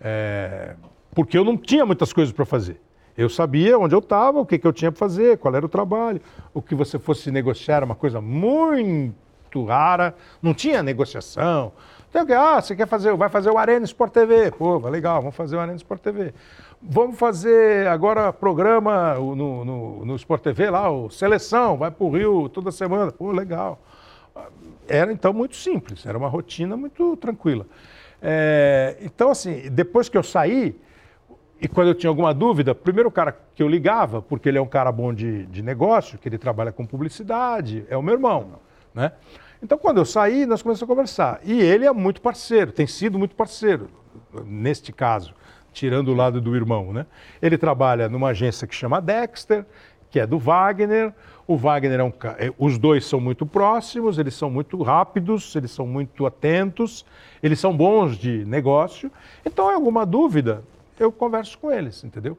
É, 0.00 0.76
porque 1.12 1.36
eu 1.36 1.44
não 1.44 1.56
tinha 1.56 1.84
muitas 1.84 2.12
coisas 2.12 2.32
para 2.32 2.44
fazer. 2.44 2.80
Eu 3.16 3.28
sabia 3.28 3.76
onde 3.78 3.94
eu 3.94 3.98
estava, 3.98 4.38
o 4.38 4.46
que, 4.46 4.58
que 4.58 4.66
eu 4.66 4.72
tinha 4.72 4.90
para 4.90 4.98
fazer, 4.98 5.38
qual 5.38 5.54
era 5.54 5.66
o 5.66 5.68
trabalho. 5.68 6.20
O 6.54 6.62
que 6.62 6.74
você 6.74 6.98
fosse 6.98 7.30
negociar 7.30 7.76
era 7.76 7.84
uma 7.84 7.94
coisa 7.94 8.20
muito 8.20 9.64
rara, 9.66 10.14
não 10.40 10.54
tinha 10.54 10.82
negociação. 10.82 11.72
Tem 12.12 12.20
o 12.20 12.26
que? 12.26 12.32
Ah, 12.34 12.60
você 12.60 12.76
quer 12.76 12.86
fazer, 12.86 13.16
vai 13.16 13.30
fazer 13.30 13.50
o 13.50 13.56
Arena 13.56 13.86
Sport 13.86 14.12
TV. 14.12 14.50
Pô, 14.50 14.76
legal, 14.86 15.22
vamos 15.22 15.34
fazer 15.34 15.56
o 15.56 15.60
Arena 15.60 15.76
Sport 15.76 16.02
TV. 16.02 16.34
Vamos 16.82 17.18
fazer 17.18 17.86
agora 17.86 18.30
programa 18.34 19.14
no, 19.14 19.64
no, 19.64 20.04
no 20.04 20.16
Sport 20.16 20.42
TV 20.42 20.68
lá, 20.68 20.90
o 20.90 21.08
Seleção, 21.08 21.78
vai 21.78 21.90
para 21.90 22.04
o 22.04 22.10
Rio 22.10 22.50
toda 22.50 22.70
semana. 22.70 23.10
Pô, 23.10 23.32
legal. 23.32 23.80
Era 24.86 25.10
então 25.10 25.32
muito 25.32 25.56
simples, 25.56 26.04
era 26.04 26.18
uma 26.18 26.28
rotina 26.28 26.76
muito 26.76 27.16
tranquila. 27.16 27.66
É, 28.20 28.98
então, 29.00 29.30
assim, 29.30 29.70
depois 29.70 30.10
que 30.10 30.18
eu 30.18 30.22
saí, 30.22 30.78
e 31.58 31.66
quando 31.66 31.88
eu 31.88 31.94
tinha 31.94 32.10
alguma 32.10 32.34
dúvida, 32.34 32.74
primeiro 32.74 33.08
o 33.08 33.12
cara 33.12 33.34
que 33.54 33.62
eu 33.62 33.68
ligava, 33.68 34.20
porque 34.20 34.50
ele 34.50 34.58
é 34.58 34.62
um 34.62 34.66
cara 34.66 34.92
bom 34.92 35.14
de, 35.14 35.46
de 35.46 35.62
negócio, 35.62 36.18
que 36.18 36.28
ele 36.28 36.36
trabalha 36.36 36.72
com 36.72 36.84
publicidade, 36.84 37.86
é 37.88 37.96
o 37.96 38.02
meu 38.02 38.14
irmão, 38.14 38.60
né? 38.92 39.12
Então, 39.62 39.78
quando 39.78 39.98
eu 39.98 40.04
saí, 40.04 40.44
nós 40.44 40.60
começamos 40.60 40.90
a 40.90 40.94
conversar. 40.94 41.40
E 41.44 41.60
ele 41.60 41.86
é 41.86 41.92
muito 41.92 42.20
parceiro, 42.20 42.72
tem 42.72 42.86
sido 42.86 43.16
muito 43.16 43.36
parceiro, 43.36 43.88
neste 44.44 44.92
caso, 44.92 45.34
tirando 45.72 46.08
o 46.08 46.14
lado 46.14 46.40
do 46.40 46.56
irmão. 46.56 46.92
Né? 46.92 47.06
Ele 47.40 47.56
trabalha 47.56 48.08
numa 48.08 48.30
agência 48.30 48.66
que 48.66 48.74
chama 48.74 49.00
Dexter, 49.00 49.64
que 50.10 50.18
é 50.18 50.26
do 50.26 50.36
Wagner. 50.36 51.14
O 51.46 51.56
Wagner 51.56 52.00
é 52.00 52.04
um. 52.04 52.12
É, 52.38 52.52
os 52.58 52.76
dois 52.76 53.04
são 53.04 53.20
muito 53.20 53.46
próximos, 53.46 54.18
eles 54.18 54.34
são 54.34 54.50
muito 54.50 54.82
rápidos, 54.82 55.54
eles 55.54 55.70
são 55.70 55.86
muito 55.86 56.26
atentos, 56.26 57.06
eles 57.40 57.60
são 57.60 57.76
bons 57.76 58.18
de 58.18 58.44
negócio. 58.44 59.12
Então, 59.46 59.70
é 59.70 59.74
alguma 59.74 60.04
dúvida, 60.04 60.64
eu 60.98 61.12
converso 61.12 61.56
com 61.58 61.70
eles, 61.70 62.02
entendeu? 62.02 62.36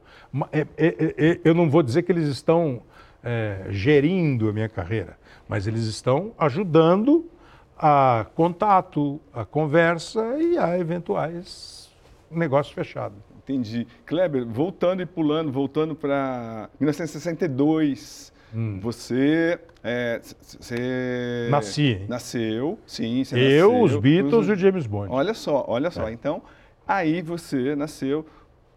É, 0.52 0.68
é, 0.78 1.40
eu 1.44 1.54
não 1.54 1.70
vou 1.70 1.82
dizer 1.82 2.04
que 2.04 2.12
eles 2.12 2.28
estão 2.28 2.82
é, 3.24 3.68
gerindo 3.70 4.50
a 4.50 4.54
minha 4.54 4.70
carreira 4.70 5.18
mas 5.48 5.68
eles 5.68 5.84
estão 5.84 6.32
ajudando 6.38 7.30
a 7.78 8.26
contato, 8.36 9.20
a 9.34 9.44
conversa 9.44 10.38
e 10.40 10.58
a 10.58 10.78
eventuais 10.80 11.92
negócios 12.32 12.74
fechados. 12.74 13.18
Entendi. 13.38 13.86
Kleber, 14.06 14.46
voltando 14.46 15.02
e 15.02 15.06
pulando, 15.06 15.52
voltando 15.52 15.94
para 15.94 16.70
1962, 16.80 18.32
hum. 18.56 18.80
você, 18.82 19.60
é, 19.84 20.22
você 20.22 21.48
Nasci. 21.52 22.06
nasceu, 22.08 22.80
sim, 22.86 23.24
Eu, 23.34 23.74
nasceu, 23.74 23.82
os 23.82 23.96
Beatles 23.98 24.48
e 24.48 24.52
o 24.54 24.56
James 24.56 24.88
Bond. 24.88 25.12
Olha 25.12 25.34
só, 25.34 25.66
olha 25.68 25.92
só. 25.92 26.08
É. 26.08 26.14
Então, 26.14 26.42
aí 26.88 27.22
você 27.22 27.76
nasceu 27.76 28.26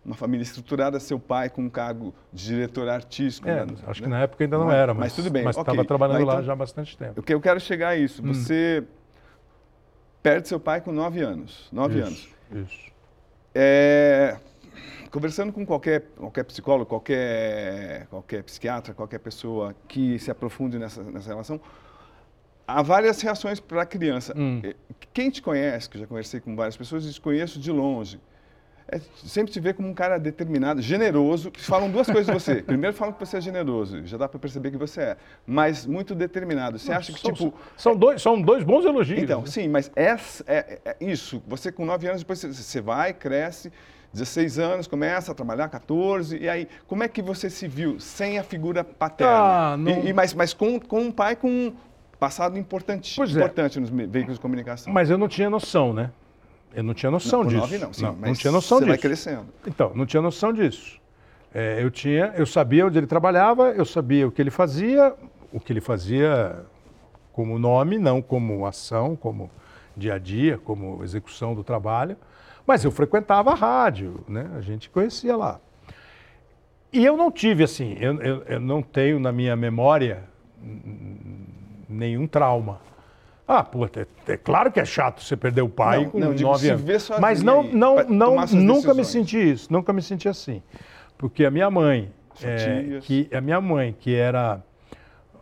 uma 0.07 0.15
família 0.15 0.45
estruturada, 0.45 1.01
seu 1.01 1.19
pai 1.19 1.51
com 1.51 1.63
um 1.63 1.69
cargo 1.69 2.15
de 2.33 2.47
diretor 2.47 2.89
artístico. 2.89 3.49
É, 3.49 3.67
né? 3.67 3.75
Acho 3.87 4.03
que 4.03 4.09
na 4.09 4.21
época 4.21 4.45
ainda 4.45 4.57
não 4.57 4.67
mas, 4.67 4.75
era, 4.75 4.95
mas, 4.95 5.05
mas 5.05 5.13
tudo 5.17 5.31
bem. 5.31 5.43
Mas 5.43 5.57
estava 5.57 5.79
okay. 5.79 5.87
trabalhando 5.87 6.23
então, 6.23 6.35
lá 6.35 6.43
já 6.43 6.53
há 6.53 6.57
bastante 6.57 6.97
tempo. 6.97 7.21
O 7.21 7.23
que 7.23 7.35
eu 7.35 7.41
quero 7.41 7.59
chegar 7.59 7.89
a 7.89 7.97
isso, 7.97 8.23
hum. 8.23 8.33
você 8.33 8.85
perde 10.23 10.47
seu 10.47 10.61
pai 10.61 10.81
com 10.81 10.93
nove 10.93 11.21
anos. 11.21 11.69
Nove 11.73 11.99
isso, 11.99 12.07
anos. 12.07 12.69
Isso. 12.71 12.93
É, 13.53 14.37
conversando 15.11 15.53
com 15.53 15.67
qualquer, 15.67 16.03
qualquer 16.17 16.45
psicólogo, 16.45 16.87
qualquer, 16.87 18.07
qualquer 18.07 18.45
psiquiatra, 18.45 18.95
qualquer 18.95 19.19
pessoa 19.19 19.75
que 19.89 20.21
se 20.21 20.31
aprofunde 20.31 20.79
nessa, 20.79 21.03
nessa 21.03 21.31
relação, 21.31 21.61
há 22.65 22.81
várias 22.81 23.21
reações 23.21 23.59
para 23.59 23.83
a 23.83 23.87
criança. 23.87 24.33
Hum. 24.37 24.63
Quem 25.13 25.31
te 25.31 25.43
conhece, 25.43 25.91
que 25.91 25.97
eu 25.97 26.03
já 26.03 26.07
conversei 26.07 26.39
com 26.39 26.55
várias 26.55 26.77
pessoas, 26.77 27.13
te 27.13 27.21
conheço 27.21 27.59
de 27.59 27.73
longe 27.73 28.21
é, 28.89 29.01
sempre 29.25 29.53
te 29.53 29.59
vê 29.59 29.73
como 29.73 29.89
um 29.89 29.95
cara 29.95 30.17
determinado, 30.19 30.81
generoso, 30.81 31.51
que 31.51 31.61
falam 31.61 31.91
duas 31.91 32.07
coisas 32.07 32.27
de 32.27 32.33
você. 32.33 32.63
Primeiro 32.63 32.95
falam 32.95 33.13
que 33.13 33.19
você 33.19 33.39
é 33.39 33.41
generoso, 33.41 34.07
já 34.07 34.17
dá 34.17 34.29
para 34.29 34.39
perceber 34.39 34.71
que 34.71 34.77
você 34.77 35.01
é, 35.01 35.17
mas 35.47 35.85
muito 35.85 36.15
determinado. 36.15 36.79
Você 36.79 36.93
acha 36.93 37.13
que, 37.13 37.21
são, 37.21 37.33
tipo... 37.33 37.55
São 37.77 37.97
dois, 37.97 38.23
são 38.23 38.41
dois 38.41 38.63
bons 38.63 38.85
elogios. 38.85 39.21
Então, 39.21 39.41
né? 39.41 39.47
sim, 39.47 39.69
mas 39.69 39.91
é, 39.97 40.17
é, 40.47 40.79
é, 40.85 40.97
isso. 41.01 41.43
Você 41.49 41.73
com 41.73 41.85
9 41.85 42.07
anos, 42.07 42.23
depois 42.23 42.43
você 42.43 42.81
vai, 42.81 43.13
cresce, 43.13 43.73
16 44.13 44.59
anos, 44.61 44.87
começa 44.87 45.33
a 45.33 45.35
trabalhar, 45.35 45.69
14, 45.69 46.39
e 46.39 46.49
aí, 46.49 46.69
como 46.87 47.03
é 47.03 47.09
que 47.09 47.21
você 47.21 47.51
se 47.51 47.67
viu 47.67 47.99
sem 47.99 48.39
a 48.39 48.45
figura 48.45 48.85
paterna? 48.85 49.33
Ah, 49.35 49.77
não... 49.77 50.05
e, 50.05 50.09
e, 50.09 50.13
mas 50.13 50.33
mas 50.33 50.55
com, 50.55 50.79
com 50.79 51.01
um 51.01 51.11
pai 51.11 51.35
com 51.35 51.51
um 51.51 51.73
passado 52.21 52.57
importante, 52.57 53.15
pois 53.17 53.37
é. 53.37 53.41
importante 53.41 53.79
é. 53.79 53.81
nos 53.81 53.91
veículos 53.91 54.37
de 54.37 54.41
comunicação. 54.41 54.93
Mas 54.93 55.11
eu 55.11 55.19
não 55.19 55.29
tinha 55.29 55.51
noção, 55.51 55.93
né? 55.93 56.11
Eu 56.75 56.83
não 56.83 56.95
tinha 56.95 57.11
noção 57.11 57.43
não, 57.43 57.49
disso. 57.49 57.61
Nove, 57.61 57.79
não, 57.79 57.93
sim, 57.93 58.03
não, 58.03 58.13
não 58.17 58.35
tinha 58.35 58.53
noção 58.53 58.79
você 58.79 58.85
disso. 58.85 58.93
vai 58.93 58.99
crescendo. 58.99 59.47
Então, 59.67 59.93
não 59.95 60.05
tinha 60.05 60.23
noção 60.23 60.53
disso. 60.53 61.01
É, 61.55 61.83
eu 61.83 61.91
tinha, 61.91 62.35
eu 62.37 62.45
sabia 62.45 62.87
onde 62.87 62.99
ele 62.99 63.07
trabalhava, 63.07 63.71
eu 63.71 63.85
sabia 63.85 64.29
o 64.29 64.31
que 64.31 64.43
ele 64.43 64.51
fazia, 64.51 65.15
o 65.53 65.59
que 65.59 65.73
ele 65.73 65.81
fazia 65.81 66.65
como 67.33 67.59
nome, 67.59 67.99
não 67.99 68.21
como 68.21 68.67
ação, 68.67 69.17
como 69.17 69.51
dia 69.97 70.15
a 70.15 70.19
dia, 70.19 70.59
como 70.59 71.03
execução 71.03 71.55
do 71.55 71.65
trabalho. 71.65 72.17
Mas 72.67 72.85
eu 72.85 72.91
frequentava 72.91 73.53
a 73.53 73.55
rádio, 73.55 74.25
né? 74.29 74.51
A 74.57 74.61
gente 74.61 74.91
conhecia 74.91 75.37
lá. 75.37 75.61
E 76.93 77.05
eu 77.05 77.17
não 77.17 77.31
tive 77.31 77.65
assim, 77.65 77.97
eu, 78.01 78.21
eu, 78.21 78.43
eu 78.43 78.61
não 78.61 78.83
tenho 78.83 79.21
na 79.21 79.33
minha 79.33 79.57
memória 79.57 80.25
nenhum 81.89 82.27
trauma. 82.27 82.81
Ah, 83.49 83.63
pô, 83.63 83.87
é, 83.87 84.07
é, 84.27 84.37
claro 84.37 84.73
que 84.73 84.81
é 84.81 84.85
chato 84.85 85.23
você 85.23 85.37
perder 85.37 85.63
o 85.63 85.69
pai 85.69 86.03
não, 86.03 86.11
com 86.11 86.19
não, 86.19 86.33
nove 86.33 86.69
anos. 86.69 87.11
Mas 87.21 87.43
não, 87.43 87.63
não, 87.63 88.03
não, 88.09 88.47
nunca 88.47 88.93
me 88.93 89.05
senti 89.05 89.53
isso, 89.53 89.73
nunca 89.73 89.93
me 89.93 90.03
senti 90.03 90.29
assim. 90.29 90.61
Porque 91.17 91.45
a 91.45 91.51
minha 91.51 91.71
mãe, 91.71 92.11
é, 92.43 92.99
que 93.03 93.29
a 93.33 93.41
minha 93.41 93.61
mãe, 93.61 93.95
que 93.99 94.15
era 94.15 94.61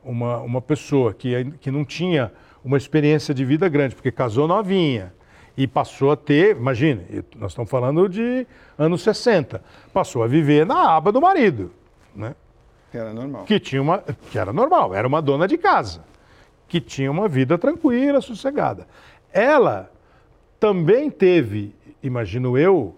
uma, 0.04 0.38
uma 0.40 0.60
pessoa 0.60 1.14
que, 1.14 1.50
que 1.60 1.70
não 1.70 1.82
tinha 1.82 2.30
uma 2.62 2.76
experiência 2.76 3.32
de 3.32 3.42
vida 3.42 3.68
grande, 3.70 3.94
porque 3.94 4.12
casou 4.12 4.46
novinha 4.46 5.14
e 5.56 5.66
passou 5.66 6.12
a 6.12 6.16
ter, 6.16 6.56
imagine, 6.56 7.24
nós 7.36 7.52
estamos 7.52 7.70
falando 7.70 8.06
de 8.06 8.46
anos 8.76 9.02
60, 9.02 9.62
passou 9.94 10.22
a 10.22 10.26
viver 10.26 10.66
na 10.66 10.94
aba 10.94 11.10
do 11.10 11.22
marido, 11.22 11.72
né? 12.14 12.34
Que 12.90 12.98
era 12.98 13.14
normal. 13.14 13.44
Que 13.44 13.58
tinha 13.58 13.80
uma, 13.80 14.04
que 14.30 14.38
era 14.38 14.52
normal, 14.52 14.94
era 14.94 15.08
uma 15.08 15.22
dona 15.22 15.48
de 15.48 15.56
casa 15.56 16.02
que 16.74 16.80
tinha 16.80 17.08
uma 17.08 17.28
vida 17.28 17.56
tranquila, 17.56 18.20
sossegada. 18.20 18.88
Ela 19.32 19.92
também 20.58 21.08
teve, 21.08 21.72
imagino 22.02 22.58
eu, 22.58 22.96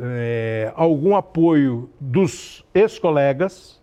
é, 0.00 0.72
algum 0.76 1.16
apoio 1.16 1.90
dos 1.98 2.64
ex-colegas, 2.72 3.82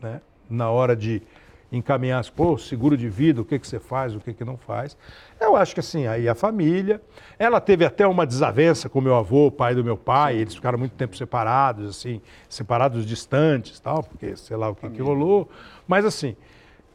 né, 0.00 0.20
na 0.50 0.68
hora 0.70 0.96
de 0.96 1.22
encaminhar, 1.70 2.28
pô, 2.32 2.58
seguro 2.58 2.96
de 2.96 3.08
vida, 3.08 3.40
o 3.40 3.44
que, 3.44 3.60
que 3.60 3.68
você 3.68 3.78
faz, 3.78 4.12
o 4.12 4.18
que, 4.18 4.34
que 4.34 4.44
não 4.44 4.56
faz. 4.56 4.96
Eu 5.40 5.54
acho 5.54 5.72
que 5.72 5.78
assim, 5.78 6.08
aí 6.08 6.28
a 6.28 6.34
família. 6.34 7.00
Ela 7.38 7.60
teve 7.60 7.84
até 7.84 8.04
uma 8.08 8.26
desavença 8.26 8.88
com 8.88 9.00
meu 9.00 9.14
avô, 9.14 9.52
pai 9.52 9.72
do 9.72 9.84
meu 9.84 9.96
pai, 9.96 10.36
eles 10.36 10.56
ficaram 10.56 10.80
muito 10.80 10.96
tempo 10.96 11.16
separados, 11.16 11.88
assim, 11.88 12.20
separados 12.48 13.06
distantes 13.06 13.78
tal, 13.78 14.02
porque 14.02 14.34
sei 14.36 14.56
lá 14.56 14.68
o 14.68 14.74
que, 14.74 14.90
que 14.90 15.00
rolou. 15.00 15.48
Mas 15.86 16.04
assim, 16.04 16.36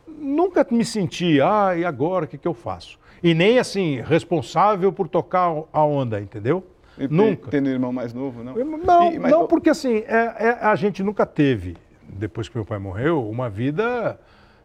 nunca 0.08 0.66
me 0.70 0.86
senti, 0.86 1.42
ah, 1.42 1.76
e 1.76 1.84
agora 1.84 2.26
o 2.26 2.28
que, 2.28 2.38
que 2.38 2.48
eu 2.48 2.54
faço? 2.54 3.00
E 3.22 3.34
nem 3.34 3.60
assim, 3.60 4.02
responsável 4.02 4.92
por 4.94 5.08
tocar 5.08 5.52
a 5.72 5.84
onda, 5.84 6.22
entendeu? 6.22 6.64
E 6.98 7.08
nunca. 7.08 7.50
Tendo 7.52 7.70
irmão 7.70 7.92
mais 7.92 8.14
novo, 8.14 8.44
não? 8.44 8.54
Não, 8.56 9.12
e, 9.12 9.20
mas... 9.20 9.32
não 9.32 9.48
porque 9.48 9.70
assim, 9.70 9.98
é, 10.08 10.36
é, 10.40 10.58
a 10.62 10.76
gente 10.76 11.04
nunca 11.04 11.26
teve, 11.26 11.78
depois 12.08 12.48
que 12.48 12.56
meu 12.56 12.66
pai 12.66 12.80
morreu, 12.80 13.28
uma 13.28 13.50
vida 13.50 14.20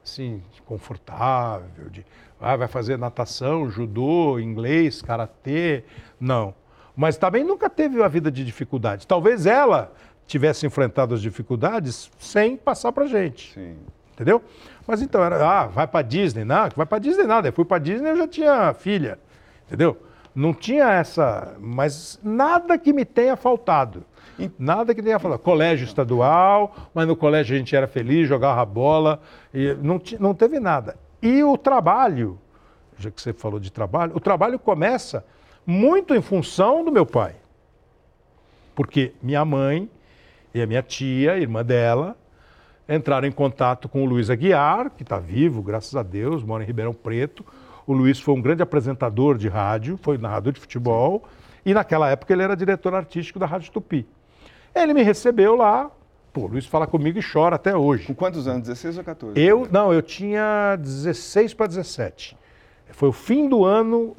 assim, 0.05 0.43
confortável, 0.67 1.89
de 1.91 2.05
ah, 2.41 2.57
vai 2.57 2.67
fazer 2.67 2.99
natação, 2.99 3.71
judô, 3.71 4.41
inglês, 4.41 5.01
karatê. 5.01 5.85
Não. 6.19 6.53
Mas 6.97 7.17
também 7.17 7.45
nunca 7.45 7.71
teve 7.71 7.97
uma 7.99 8.09
vida 8.09 8.33
de 8.33 8.45
dificuldade. 8.45 9.07
Talvez 9.07 9.47
ela 9.47 9.93
tivesse 10.27 10.67
enfrentado 10.67 11.15
as 11.15 11.23
dificuldades 11.23 12.11
sem 12.19 12.57
passar 12.57 12.91
pra 12.91 13.07
gente. 13.07 13.53
Sim. 13.55 13.77
Entendeu? 14.13 14.43
Mas 14.87 15.01
então, 15.01 15.23
era, 15.23 15.37
ah, 15.45 15.67
vai 15.67 15.87
para 15.87 16.03
Disney. 16.03 16.45
Não, 16.45 16.69
vai 16.75 16.87
para 16.87 16.99
Disney 16.99 17.25
nada. 17.25 17.49
Eu 17.49 17.53
fui 17.53 17.65
para 17.65 17.79
Disney 17.79 18.11
eu 18.11 18.17
já 18.17 18.29
tinha 18.29 18.75
filha. 18.75 19.19
Entendeu? 19.67 19.97
Não 20.35 20.53
tinha 20.53 20.91
essa. 20.91 21.55
Mas 21.61 22.19
nada 22.23 22.79
que 22.79 22.93
me 22.93 23.05
tenha 23.05 23.37
faltado. 23.37 24.05
Nada 24.59 24.95
que 24.95 25.03
tenha 25.03 25.19
falado. 25.19 25.39
Colégio 25.39 25.85
estadual, 25.85 26.75
mas 26.95 27.07
no 27.07 27.15
colégio 27.15 27.55
a 27.55 27.59
gente 27.59 27.75
era 27.77 27.87
feliz, 27.87 28.29
jogava 28.29 28.65
bola, 28.65 29.21
e 29.53 29.75
não, 29.75 30.01
não 30.19 30.35
teve 30.35 30.59
nada. 30.59 30.97
E 31.21 31.45
o 31.45 31.57
trabalho, 31.57 32.39
já 32.99 33.11
que 33.11 33.21
você 33.21 33.33
falou 33.33 33.61
de 33.61 33.71
trabalho, 33.71 34.13
o 34.17 34.21
trabalho 34.21 34.59
começa 34.59 35.25
muito 35.67 36.15
em 36.15 36.21
função 36.21 36.85
do 36.85 36.91
meu 36.91 37.07
pai. 37.07 37.37
Porque 38.75 39.13
minha 39.23 39.45
mãe 39.45 39.89
e 40.53 40.61
a 40.61 40.67
minha 40.67 40.83
tia, 40.83 41.39
irmã 41.39 41.65
dela, 41.65 42.17
entraram 42.89 43.27
em 43.27 43.33
contato 43.33 43.89
com 43.89 44.03
o 44.03 44.07
Luiz 44.07 44.31
Aguiar, 44.31 44.91
que 44.91 45.03
está 45.03 45.19
vivo, 45.19 45.63
graças 45.63 45.95
a 45.95 46.03
Deus, 46.03 46.43
mora 46.43 46.63
em 46.63 46.67
Ribeirão 46.67 46.93
Preto. 46.93 47.45
O 47.87 47.93
Luiz 47.93 48.21
foi 48.21 48.35
um 48.35 48.41
grande 48.41 48.63
apresentador 48.63 49.37
de 49.37 49.49
rádio, 49.49 49.99
foi 50.03 50.19
narrador 50.19 50.53
de 50.53 50.61
futebol, 50.61 51.25
e 51.65 51.75
naquela 51.75 52.11
época 52.11 52.33
ele 52.33 52.43
era 52.43 52.57
diretor 52.57 52.95
artístico 52.95 53.39
da 53.39 53.47
Rádio 53.47 53.73
Tupi. 53.73 54.07
Ele 54.75 54.95
me 54.95 55.03
recebeu 55.03 55.55
lá, 55.55 55.91
pô, 56.33 56.43
o 56.43 56.47
Luiz 56.47 56.67
fala 56.67 56.87
comigo 56.87 57.19
e 57.19 57.23
chora 57.23 57.57
até 57.57 57.77
hoje. 57.77 58.07
Com 58.07 58.15
quantos 58.15 58.49
anos? 58.49 58.63
16 58.63 58.99
ou 58.99 59.05
14? 59.05 59.41
Eu, 59.41 59.69
não, 59.71 59.93
eu 59.93 60.03
tinha 60.03 60.77
16 60.77 61.55
para 61.55 61.67
17. 61.67 62.37
Foi 62.93 63.09
o 63.09 63.13
fim 63.13 63.49
do 63.49 63.65
ano 63.65 64.15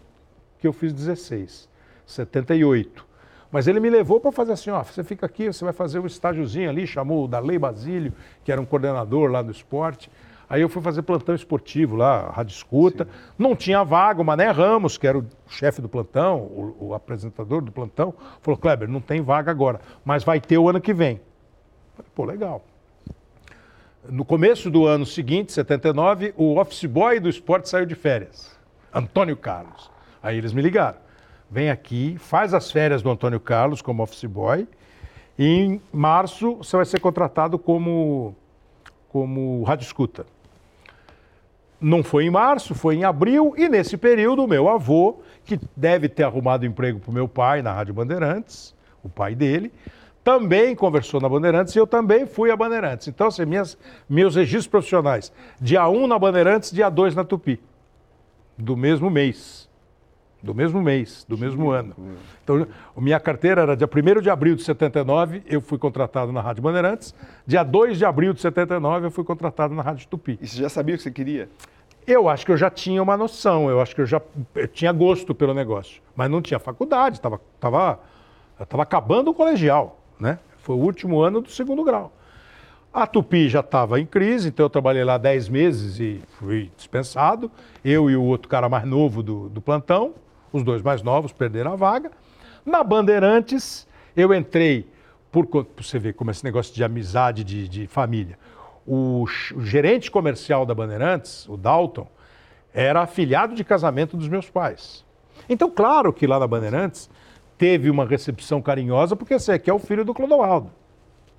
que 0.60 0.68
eu 0.68 0.74
fiz 0.74 0.94
16, 0.94 1.70
78. 2.06 3.06
Mas 3.54 3.68
ele 3.68 3.80
me 3.80 3.88
levou 3.88 4.20
para 4.20 4.32
fazer 4.32 4.54
assim, 4.54 4.72
ó, 4.72 4.82
você 4.82 5.04
fica 5.04 5.28
aqui, 5.28 5.46
você 5.46 5.64
vai 5.64 5.72
fazer 5.72 6.00
um 6.00 6.08
estágiozinho 6.08 6.68
ali, 6.68 6.88
chamou 6.88 7.24
o 7.24 7.28
Darley 7.28 7.60
Basílio, 7.60 8.12
que 8.44 8.52
era 8.52 8.60
um 8.60 8.66
coordenador 8.66 9.30
lá 9.30 9.44
do 9.44 9.52
esporte. 9.52 10.10
Aí 10.50 10.60
eu 10.60 10.68
fui 10.68 10.82
fazer 10.82 11.04
plantão 11.04 11.36
esportivo 11.36 11.96
lá, 11.96 12.32
rádio 12.32 12.52
escuta. 12.52 13.06
Sim. 13.06 13.12
Não 13.38 13.56
tinha 13.56 13.84
vaga, 13.84 14.20
o 14.20 14.26
Mané 14.26 14.50
Ramos, 14.50 14.98
que 14.98 15.06
era 15.06 15.20
o 15.20 15.26
chefe 15.48 15.84
do 15.84 15.88
plantão, 15.88 16.40
o, 16.40 16.78
o, 16.80 16.94
apresentador 16.96 17.62
do 17.62 17.72
plantão, 17.72 18.12
falou, 18.42 18.58
Kleber, 18.58 18.90
não 18.90 19.00
tem 19.00 19.22
vaga 19.22 19.52
agora, 19.52 19.80
mas 20.04 20.24
vai 20.24 20.42
ter 20.42 20.58
o 20.58 20.68
ano 20.68 20.82
que 20.82 20.92
vem. 20.92 21.22
Falei, 21.96 22.12
pô, 22.16 22.26
legal. 22.26 22.66
No 24.10 24.26
começo 24.26 24.72
do 24.72 24.88
ano 24.88 25.06
seguinte, 25.06 25.54
79, 25.54 26.34
o 26.36 26.60
office 26.60 26.86
boy 26.86 27.20
do 27.20 27.30
esporte 27.30 27.70
saiu 27.70 27.86
de 27.86 27.94
férias, 27.94 28.58
Antônio 28.92 29.38
Carlos. 29.38 29.92
Aí 30.24 30.40
eles 30.40 30.54
me 30.54 30.62
ligaram 30.64 31.04
vem 31.50 31.70
aqui, 31.70 32.16
faz 32.18 32.54
as 32.54 32.72
férias 32.72 33.02
do 33.02 33.10
Antônio 33.10 33.40
Carlos 33.40 33.82
como 33.82 34.04
office 34.04 34.26
boy, 34.26 34.68
e 35.38 35.46
em 35.46 35.82
março 35.92 36.56
você 36.56 36.76
vai 36.76 36.86
ser 36.86 37.00
contratado 37.00 37.58
como, 37.58 38.36
como 39.10 39.64
rádio 39.64 39.86
escuta. 39.86 40.26
Não 41.80 42.02
foi 42.02 42.26
em 42.26 42.30
março, 42.30 42.74
foi 42.74 42.96
em 42.96 43.04
abril, 43.04 43.54
e 43.58 43.68
nesse 43.68 43.98
período 43.98 44.48
meu 44.48 44.70
avô, 44.70 45.22
que 45.44 45.60
deve 45.76 46.08
ter 46.08 46.24
arrumado 46.24 46.66
emprego 46.66 47.00
para 47.00 47.12
o 47.12 47.14
meu 47.14 47.28
pai 47.28 47.62
na 47.62 47.74
Rádio 47.74 47.94
Bandeirantes, 47.94 48.74
o 49.04 49.10
pai 49.10 49.36
dele, 49.36 49.72
também 50.24 50.74
conversou 50.74 51.20
na 51.20 51.28
Bandeirantes 51.28 51.76
e 51.76 51.80
eu 51.80 51.86
também 51.86 52.26
fui 52.26 52.50
a 52.50 52.56
Bandeirantes. 52.56 53.10
Então, 53.10 53.28
assim, 53.28 53.46
minhas, 53.46 53.78
meus 54.08 54.36
registros 54.36 54.68
profissionais, 54.68 55.34
dia 55.60 55.88
1 55.88 56.08
na 56.08 56.18
Bandeirantes, 56.18 56.72
dia 56.72 56.90
2 56.90 57.14
na 57.14 57.26
Tupi, 57.26 57.60
do 58.58 58.78
mesmo 58.78 59.10
mês 59.10 59.63
do 60.44 60.54
mesmo 60.54 60.82
mês, 60.82 61.26
do 61.28 61.38
mesmo 61.38 61.72
ano. 61.72 61.96
Então, 62.44 62.68
minha 62.98 63.18
carteira 63.18 63.62
era 63.62 63.78
dia 63.78 63.88
1 63.88 64.22
de 64.22 64.30
abril 64.30 64.56
de 64.56 64.64
79, 64.64 65.42
eu 65.48 65.62
fui 65.62 65.78
contratado 65.78 66.34
na 66.34 66.42
Rádio 66.42 66.62
Bandeirantes. 66.62 67.16
Dia 67.48 67.64
2 67.64 67.98
de 67.98 68.04
abril 68.04 68.34
de 68.34 68.42
79, 68.42 69.08
eu 69.08 69.12
fui 69.12 69.24
contratado 69.24 69.74
na 69.74 69.82
Rádio 69.82 70.06
Tupi. 70.10 70.38
E 70.42 70.46
você 70.46 70.62
já 70.62 70.68
sabia 70.68 70.96
o 70.96 70.98
que 70.98 71.04
você 71.04 71.12
queria? 71.12 71.50
Eu 72.06 72.28
acho 72.28 72.46
que 72.46 72.52
eu 72.52 72.58
já 72.58 72.70
tinha 72.70 73.02
uma 73.02 73.16
noção, 73.16 73.70
eu 73.70 73.80
acho 73.80 73.96
que 73.96 74.02
eu 74.02 74.06
já 74.06 74.22
eu 74.56 74.68
tinha 74.68 74.92
gosto 74.92 75.34
pelo 75.34 75.54
negócio, 75.54 76.02
mas 76.14 76.30
não 76.30 76.42
tinha 76.42 76.60
faculdade, 76.60 77.16
estava 77.16 77.40
tava, 77.58 78.00
tava 78.68 78.84
acabando 78.84 79.32
o 79.32 79.34
colegial, 79.34 79.98
né? 80.20 80.38
Foi 80.58 80.76
o 80.76 80.80
último 80.80 81.22
ano 81.22 81.40
do 81.40 81.50
segundo 81.50 81.82
grau. 81.82 82.12
A 82.94 83.08
Tupi 83.08 83.48
já 83.48 83.62
estava 83.62 84.02
em 84.02 84.06
crise, 84.06 84.50
então 84.50 84.66
eu 84.66 84.70
trabalhei 84.70 85.04
lá 85.06 85.18
10 85.18 85.48
meses 85.48 86.00
e 86.00 86.22
fui 86.38 86.70
dispensado. 86.76 87.50
Eu 87.84 88.10
e 88.10 88.16
o 88.18 88.22
outro 88.22 88.50
cara 88.50 88.68
mais 88.68 88.86
novo 88.86 89.24
do, 89.24 89.48
do 89.50 89.62
plantão, 89.62 90.14
os 90.54 90.64
dois 90.64 90.82
mais 90.82 91.02
novos 91.02 91.34
perderam 91.34 91.74
a 91.74 91.76
vaga. 91.76 92.12
Na 92.66 92.84
Bandeirantes, 92.84 93.88
eu 94.16 94.34
entrei, 94.34 94.88
por 95.32 95.48
você 95.76 96.00
ver 96.00 96.14
como 96.14 96.32
esse 96.32 96.44
negócio 96.44 96.74
de 96.74 96.84
amizade, 96.84 97.44
de, 97.44 97.68
de 97.68 97.88
família. 97.88 98.38
O, 98.86 99.26
o, 99.56 99.62
gerente 99.62 100.12
comercial 100.12 100.66
da 100.66 100.76
Bandeirantes, 100.76 101.48
o 101.50 101.58
Dalton, 101.58 102.08
era 102.74 103.02
afilhado 103.02 103.56
de 103.56 103.64
casamento 103.64 104.16
dos 104.16 104.30
meus 104.30 104.50
pais. 104.50 105.04
Então, 105.50 105.70
claro 105.70 106.14
que 106.14 106.28
lá 106.28 106.40
na 106.40 106.48
Bandeirantes 106.48 107.10
teve 107.58 107.90
uma 107.90 108.06
recepção 108.06 108.62
carinhosa, 108.62 109.16
porque 109.16 109.34
esse 109.34 109.52
aqui 109.52 109.70
é 109.70 109.74
o 109.74 109.80
filho 109.80 110.06
do 110.06 110.14
Clodoaldo. 110.14 110.72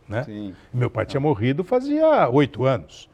Né? 0.08 0.22
Sim. 0.24 0.54
Meu 0.72 0.90
pai 0.90 1.06
tinha 1.06 1.20
morrido 1.20 1.64
fazia 1.64 2.28
oito 2.28 2.64
anos. 2.64 3.08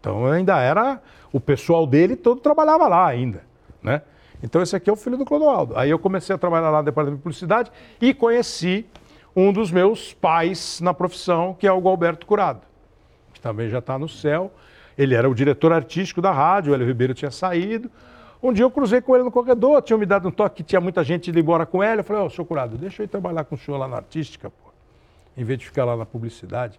Então 0.00 0.26
ainda 0.26 0.58
era. 0.60 1.00
O 1.32 1.40
pessoal 1.40 1.86
dele 1.86 2.16
todo 2.16 2.40
trabalhava 2.40 2.88
lá 2.88 3.06
ainda. 3.06 3.44
Né? 3.82 4.02
Então 4.42 4.60
esse 4.60 4.74
aqui 4.74 4.90
é 4.90 4.92
o 4.92 4.96
filho 4.96 5.16
do 5.16 5.24
Clodoaldo. 5.24 5.76
Aí 5.76 5.90
eu 5.90 5.98
comecei 5.98 6.34
a 6.34 6.38
trabalhar 6.38 6.70
lá 6.70 6.78
no 6.78 6.84
departamento 6.84 7.18
de 7.18 7.22
publicidade 7.22 7.70
e 8.00 8.12
conheci 8.12 8.86
um 9.34 9.52
dos 9.52 9.70
meus 9.70 10.12
pais 10.12 10.80
na 10.80 10.92
profissão, 10.92 11.54
que 11.58 11.66
é 11.66 11.72
o 11.72 11.80
Galberto 11.80 12.26
Curado, 12.26 12.60
que 13.32 13.40
também 13.40 13.68
já 13.68 13.78
está 13.78 13.98
no 13.98 14.08
céu. 14.08 14.52
Ele 14.98 15.14
era 15.14 15.28
o 15.28 15.34
diretor 15.34 15.72
artístico 15.72 16.20
da 16.20 16.32
rádio, 16.32 16.72
o 16.72 16.74
Hélio 16.74 16.86
Ribeiro 16.86 17.14
tinha 17.14 17.30
saído. 17.30 17.90
Um 18.42 18.52
dia 18.52 18.64
eu 18.64 18.70
cruzei 18.70 19.00
com 19.00 19.14
ele 19.14 19.24
no 19.24 19.30
corredor, 19.30 19.80
tinha 19.82 19.96
me 19.96 20.04
dado 20.04 20.28
um 20.28 20.30
toque 20.32 20.56
que 20.56 20.62
tinha 20.64 20.80
muita 20.80 21.04
gente 21.04 21.30
indo 21.30 21.38
embora 21.38 21.64
com 21.64 21.82
ele. 21.82 22.00
Eu 22.00 22.04
falei, 22.04 22.22
ó, 22.22 22.26
oh, 22.26 22.30
senhor 22.30 22.44
Curado, 22.44 22.76
deixa 22.76 23.02
eu 23.02 23.04
ir 23.04 23.08
trabalhar 23.08 23.44
com 23.44 23.54
o 23.54 23.58
senhor 23.58 23.78
lá 23.78 23.86
na 23.86 23.96
artística, 23.96 24.50
pô 24.50 24.72
em 25.36 25.44
vez 25.44 25.58
de 25.58 25.66
ficar 25.66 25.84
lá 25.84 25.96
na 25.96 26.06
publicidade. 26.06 26.78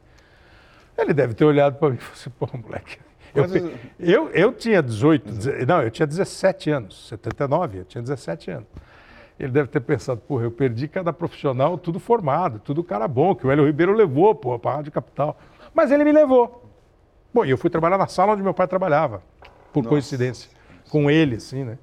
Ele 0.98 1.14
deve 1.14 1.34
ter 1.34 1.46
olhado 1.46 1.78
para 1.78 1.90
mim 1.90 1.96
e 1.96 2.00
falou 2.00 2.14
assim, 2.14 2.30
pô, 2.30 2.50
moleque. 2.58 3.00
Eu, 3.36 3.72
eu, 4.00 4.30
eu 4.30 4.54
tinha 4.54 4.82
18, 4.82 5.66
não, 5.68 5.82
eu 5.82 5.90
tinha 5.90 6.06
17 6.06 6.70
anos, 6.70 7.08
79, 7.10 7.80
eu 7.80 7.86
tinha 7.86 8.02
17 8.02 8.52
anos. 8.52 8.68
Ele 9.40 9.52
deve 9.52 9.68
ter 9.68 9.80
pensado, 9.80 10.22
porra, 10.22 10.44
eu 10.44 10.52
perdi 10.52 10.88
cada 10.88 11.12
profissional 11.12 11.78
tudo 11.78 12.00
formado, 12.00 12.60
tudo 12.60 12.84
cara 12.84 13.08
bom, 13.08 13.34
que 13.34 13.46
o 13.48 13.52
Hélio 13.52 13.66
Ribeiro 13.66 13.94
levou, 13.94 14.36
pô, 14.36 14.58
para 14.60 14.72
a 14.72 14.76
Rádio 14.76 14.92
Capital. 14.92 15.38
Mas 15.74 15.92
ele 15.92 16.04
me 16.04 16.12
levou. 16.12 16.64
Bom, 17.34 17.44
e 17.44 17.50
eu 17.50 17.58
fui 17.58 17.70
trabalhar 17.70 17.98
na 17.98 18.08
sala 18.08 18.34
onde 18.34 18.44
meu 18.44 18.54
pai 18.54 18.68
trabalhava, 18.68 19.24
por 19.74 19.80
Nossa. 19.82 19.90
coincidência, 19.90 20.50
com 20.92 21.10
ele, 21.10 21.38
assim, 21.38 21.64
né? 21.64 21.80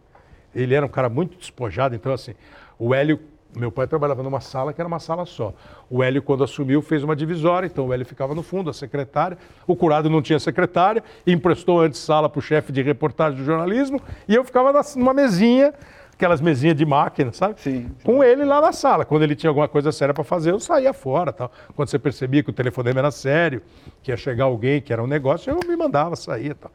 Ele 0.55 0.75
era 0.75 0.87
um 0.87 0.89
cara 0.89 1.09
muito 1.09 1.37
despojado, 1.37 1.95
então, 1.95 2.13
assim, 2.13 2.35
o 2.79 2.95
Hélio 2.95 3.21
meu 3.57 3.73
pai 3.73 3.87
trabalhava 3.87 4.23
numa 4.23 4.41
sala 4.41 4.73
que 4.73 4.81
era 4.81 4.87
uma 4.87 5.01
sala 5.01 5.27
só. 5.27 5.53
O 5.89 6.03
Hélio, 6.03 6.23
quando 6.23 6.45
assumiu, 6.45 6.81
fez 6.81 7.03
uma 7.03 7.17
divisória, 7.17 7.67
então 7.67 7.89
o 7.89 7.93
Hélio 7.93 8.07
ficava 8.07 8.35
no 8.35 8.43
fundo, 8.43 8.71
a 8.71 8.73
secretária. 8.73 9.37
O 9.67 9.75
curado 9.75 10.09
não 10.09 10.23
tinha 10.23 10.39
secretária, 10.39 11.03
emprestou 11.27 11.81
antes 11.81 12.01
sala 12.01 12.29
para 12.29 12.39
o 12.39 12.43
chefe 12.43 12.73
de 12.73 12.83
reportagem 12.83 13.39
do 13.39 13.45
jornalismo, 13.45 14.01
e 14.29 14.35
eu 14.35 14.45
ficava 14.45 14.73
numa 14.97 15.13
mesinha, 15.13 15.75
aquelas 16.13 16.41
mesinhas 16.41 16.77
de 16.77 16.85
máquina, 16.85 17.33
sabe? 17.33 17.61
Sim. 17.61 17.91
Com 18.05 18.23
ele 18.23 18.45
lá 18.45 18.61
na 18.61 18.73
sala. 18.73 19.05
Quando 19.05 19.23
ele 19.23 19.35
tinha 19.35 19.51
alguma 19.51 19.67
coisa 19.67 19.91
séria 19.91 20.15
para 20.15 20.23
fazer, 20.23 20.51
eu 20.53 20.61
saía 20.61 20.93
fora. 20.93 21.33
Tal. 21.33 21.51
Quando 21.75 21.89
você 21.89 21.99
percebia 21.99 22.43
que 22.43 22.51
o 22.51 22.53
telefonema 22.53 23.01
era 23.01 23.11
sério, 23.11 23.63
que 24.03 24.13
ia 24.13 24.17
chegar 24.17 24.45
alguém, 24.45 24.81
que 24.81 24.93
era 24.93 25.03
um 25.03 25.07
negócio, 25.07 25.51
eu 25.51 25.59
me 25.67 25.77
mandava 25.77 26.15
sair. 26.17 26.55
Tal. 26.55 26.71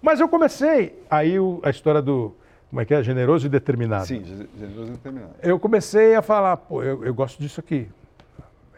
Mas 0.00 0.20
eu 0.20 0.28
comecei, 0.28 1.02
aí 1.10 1.36
a 1.62 1.70
história 1.70 2.02
do 2.02 2.34
como 2.72 2.80
é 2.80 2.86
que 2.86 2.94
é? 2.94 3.02
Generoso 3.02 3.44
e 3.44 3.50
determinado. 3.50 4.06
Sim, 4.06 4.24
generoso 4.24 4.88
e 4.88 4.90
determinado. 4.92 5.34
Eu 5.42 5.58
comecei 5.58 6.14
a 6.14 6.22
falar, 6.22 6.56
pô, 6.56 6.82
eu, 6.82 7.04
eu 7.04 7.12
gosto 7.12 7.38
disso 7.38 7.60
aqui. 7.60 7.86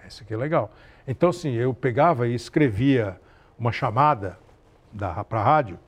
Esse 0.04 0.24
aqui 0.24 0.34
é 0.34 0.36
legal. 0.36 0.72
Então, 1.06 1.28
assim, 1.28 1.52
eu 1.52 1.72
pegava 1.72 2.26
e 2.26 2.34
escrevia 2.34 3.16
uma 3.56 3.70
chamada 3.70 4.36
para 4.98 5.40
a 5.40 5.44
rádio, 5.44 5.78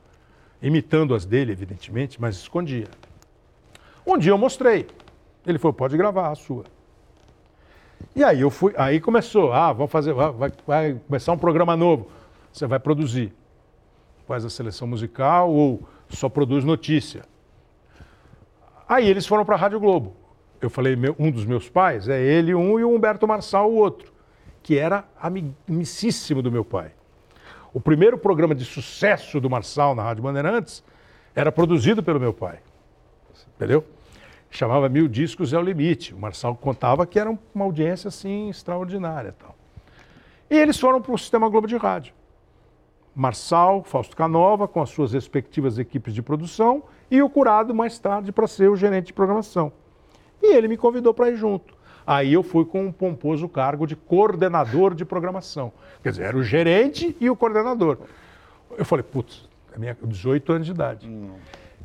imitando 0.62 1.16
as 1.16 1.24
dele, 1.24 1.50
evidentemente, 1.50 2.20
mas 2.20 2.36
escondia. 2.36 2.86
Um 4.06 4.16
dia 4.16 4.30
eu 4.30 4.38
mostrei. 4.38 4.86
Ele 5.44 5.58
falou, 5.58 5.72
pode 5.72 5.96
gravar 5.96 6.30
a 6.30 6.36
sua. 6.36 6.62
E 8.14 8.22
aí 8.22 8.40
eu 8.40 8.50
fui, 8.50 8.72
aí 8.76 9.00
começou, 9.00 9.52
ah, 9.52 9.72
vamos 9.72 9.90
fazer, 9.90 10.12
vai, 10.12 10.52
vai 10.64 11.00
começar 11.08 11.32
um 11.32 11.38
programa 11.38 11.76
novo. 11.76 12.08
Você 12.52 12.68
vai 12.68 12.78
produzir. 12.78 13.34
Faz 14.28 14.44
a 14.44 14.50
seleção 14.50 14.86
musical 14.86 15.50
ou 15.50 15.82
só 16.08 16.28
produz 16.28 16.62
notícia. 16.62 17.24
Aí 18.88 19.08
eles 19.08 19.26
foram 19.26 19.44
para 19.44 19.56
a 19.56 19.58
Rádio 19.58 19.80
Globo. 19.80 20.14
Eu 20.60 20.70
falei, 20.70 20.96
meu, 20.96 21.14
um 21.18 21.30
dos 21.30 21.44
meus 21.44 21.68
pais 21.68 22.08
é 22.08 22.20
ele 22.20 22.54
um 22.54 22.78
e 22.78 22.84
o 22.84 22.94
Humberto 22.94 23.26
Marçal 23.26 23.70
o 23.70 23.74
outro, 23.74 24.12
que 24.62 24.78
era 24.78 25.04
amicíssimo 25.20 26.40
do 26.40 26.50
meu 26.50 26.64
pai. 26.64 26.92
O 27.74 27.80
primeiro 27.80 28.16
programa 28.16 28.54
de 28.54 28.64
sucesso 28.64 29.40
do 29.40 29.50
Marçal 29.50 29.94
na 29.94 30.02
Rádio 30.02 30.22
Bandeirantes 30.22 30.82
era 31.34 31.52
produzido 31.52 32.02
pelo 32.02 32.18
meu 32.18 32.32
pai. 32.32 32.60
Entendeu? 33.54 33.84
Chamava 34.50 34.88
Mil 34.88 35.08
Discos 35.08 35.52
é 35.52 35.58
o 35.58 35.62
Limite. 35.62 36.14
O 36.14 36.18
Marçal 36.18 36.54
contava 36.54 37.06
que 37.06 37.18
era 37.18 37.30
uma 37.54 37.64
audiência 37.64 38.08
assim 38.08 38.48
extraordinária. 38.48 39.34
Tal. 39.38 39.54
E 40.48 40.56
eles 40.56 40.78
foram 40.78 41.02
para 41.02 41.12
o 41.12 41.18
Sistema 41.18 41.48
Globo 41.48 41.66
de 41.66 41.76
Rádio. 41.76 42.14
Marçal, 43.16 43.82
Fausto 43.82 44.14
Canova, 44.14 44.68
com 44.68 44.82
as 44.82 44.90
suas 44.90 45.14
respectivas 45.14 45.78
equipes 45.78 46.12
de 46.12 46.20
produção, 46.20 46.82
e 47.10 47.22
o 47.22 47.30
curado 47.30 47.74
mais 47.74 47.98
tarde 47.98 48.30
para 48.30 48.46
ser 48.46 48.68
o 48.68 48.76
gerente 48.76 49.06
de 49.06 49.12
programação. 49.14 49.72
E 50.42 50.54
ele 50.54 50.68
me 50.68 50.76
convidou 50.76 51.14
para 51.14 51.30
ir 51.30 51.36
junto. 51.36 51.74
Aí 52.06 52.34
eu 52.34 52.42
fui 52.42 52.66
com 52.66 52.84
um 52.84 52.92
pomposo 52.92 53.48
cargo 53.48 53.86
de 53.86 53.96
coordenador 53.96 54.94
de 54.94 55.02
programação. 55.02 55.72
Quer 56.02 56.10
dizer, 56.10 56.24
era 56.24 56.36
o 56.36 56.42
gerente 56.42 57.16
e 57.18 57.30
o 57.30 57.34
coordenador. 57.34 57.98
Eu 58.76 58.84
falei, 58.84 59.02
putz, 59.02 59.48
é 59.74 59.78
minha 59.78 59.96
18 60.02 60.52
anos 60.52 60.66
de 60.66 60.72
idade. 60.72 61.08
Hum. 61.08 61.30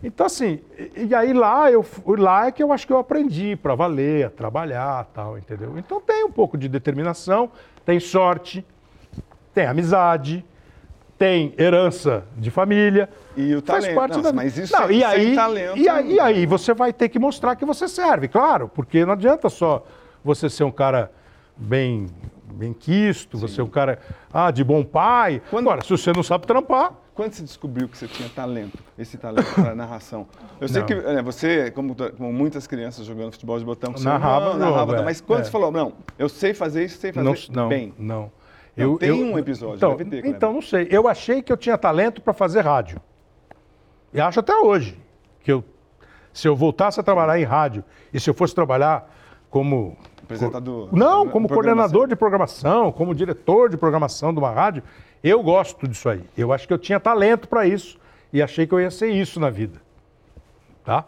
Então, 0.04 0.26
assim, 0.26 0.60
e, 0.78 1.06
e, 1.06 1.16
aí 1.16 1.32
lá, 1.32 1.72
eu, 1.72 1.86
lá 2.18 2.48
é 2.48 2.52
que 2.52 2.62
eu 2.62 2.74
acho 2.74 2.86
que 2.86 2.92
eu 2.92 2.98
aprendi 2.98 3.56
para 3.56 3.74
valer, 3.74 4.26
a 4.26 4.30
trabalhar 4.30 5.06
tal, 5.14 5.38
entendeu? 5.38 5.78
Então 5.78 6.02
tem 6.02 6.26
um 6.26 6.32
pouco 6.32 6.58
de 6.58 6.68
determinação, 6.68 7.50
tem 7.86 8.02
sorte, 8.02 8.66
tem 9.54 9.66
amizade, 9.66 10.44
tem 11.22 11.54
herança 11.56 12.24
de 12.36 12.50
família. 12.50 13.08
E 13.38 13.54
o 13.54 13.62
talento. 13.62 13.84
Faz 13.84 13.96
parte 13.96 14.16
não, 14.16 14.24
da... 14.24 14.34
Mas 14.34 14.58
isso 14.58 14.74
não, 14.74 14.86
é, 14.86 14.92
e 14.92 15.04
aí, 15.04 15.36
talento. 15.36 15.78
E 15.78 15.88
aí, 15.88 16.14
e 16.14 16.20
aí 16.20 16.46
você 16.48 16.74
vai 16.74 16.92
ter 16.92 17.10
que 17.10 17.20
mostrar 17.20 17.56
que 17.56 17.64
você 17.64 17.88
serve, 17.88 18.28
claro, 18.28 18.68
porque 18.68 19.06
não 19.06 19.14
adianta 19.14 19.48
só 19.48 19.86
você 20.24 20.50
ser 20.50 20.64
um 20.64 20.72
cara 20.72 21.12
bem 21.56 22.08
bem 22.52 22.74
quisto, 22.74 23.38
Sim. 23.38 23.48
você 23.48 23.62
é 23.62 23.64
um 23.64 23.70
cara 23.70 24.00
ah, 24.34 24.50
de 24.50 24.64
bom 24.64 24.84
pai. 24.84 25.44
Quando... 25.52 25.68
Agora, 25.68 25.84
se 25.84 25.92
você 25.92 26.12
não 26.12 26.24
sabe 26.24 26.48
trampar. 26.48 26.92
Quando 27.14 27.34
você 27.34 27.44
descobriu 27.44 27.88
que 27.88 27.98
você 27.98 28.08
tinha 28.08 28.28
talento, 28.30 28.80
esse 28.98 29.16
talento 29.16 29.54
para 29.54 29.76
narração? 29.76 30.28
Eu 30.60 30.68
sei 30.68 30.80
não. 30.80 30.88
que 30.88 30.94
é, 30.94 31.22
você, 31.22 31.70
como, 31.70 31.96
como, 31.96 32.34
muitas 32.34 32.66
crianças 32.66 33.06
jogando 33.06 33.32
futebol 33.32 33.60
de 33.60 33.66
botão, 33.66 33.92
você 33.92 34.06
narrava, 34.06 34.54
não, 34.54 34.72
narrava, 34.72 34.98
é, 34.98 35.04
mas 35.04 35.22
quando 35.22 35.42
é. 35.42 35.44
você 35.44 35.52
falou, 35.52 35.72
não, 35.72 35.94
eu 36.18 36.28
sei 36.28 36.54
fazer 36.54 36.86
isso, 36.86 36.98
sei 36.98 37.14
fazer 37.14 37.52
não, 37.52 37.70
bem. 37.70 37.94
Não, 38.00 38.32
eu, 38.76 38.98
tem 38.98 39.10
eu, 39.10 39.16
um 39.18 39.38
episódio, 39.38 39.76
então, 39.76 39.98
ter, 39.98 40.26
Então, 40.26 40.54
não 40.54 40.62
sei. 40.62 40.88
Eu 40.90 41.08
achei 41.08 41.42
que 41.42 41.52
eu 41.52 41.58
tinha 41.58 41.78
talento 41.78 42.22
para 42.22 42.34
fazer 42.34 42.62
rádio. 42.62 43.02
E 44.14 44.20
acho 44.20 44.40
até 44.40 44.56
hoje 44.56 44.98
que 45.42 45.52
eu, 45.52 45.64
se 46.34 46.48
eu 46.48 46.56
voltasse 46.56 47.00
a 47.00 47.04
trabalhar 47.04 47.40
em 47.40 47.44
rádio 47.44 47.84
e 48.14 48.20
se 48.20 48.30
eu 48.30 48.34
fosse 48.34 48.54
trabalhar 48.56 49.10
como 49.50 49.98
apresentador, 50.24 50.90
não, 50.92 51.28
como 51.28 51.48
coordenador 51.48 52.08
de 52.08 52.16
programação, 52.16 52.92
como 52.92 53.14
diretor 53.14 53.70
de 53.70 53.78
programação 53.78 54.34
de 54.34 54.40
uma 54.40 54.52
rádio, 54.52 54.84
eu 55.24 55.42
gosto 55.44 55.88
disso 55.88 56.10
aí. 56.10 56.24
Eu 56.38 56.52
acho 56.52 56.68
que 56.68 56.74
eu 56.74 56.78
tinha 56.78 57.00
talento 57.00 57.48
para 57.48 57.66
isso 57.66 58.00
e 58.32 58.42
achei 58.42 58.66
que 58.66 58.74
eu 58.74 58.80
ia 58.80 58.92
ser 58.92 59.10
isso 59.10 59.40
na 59.40 59.50
vida, 59.50 59.82
tá? 60.84 61.06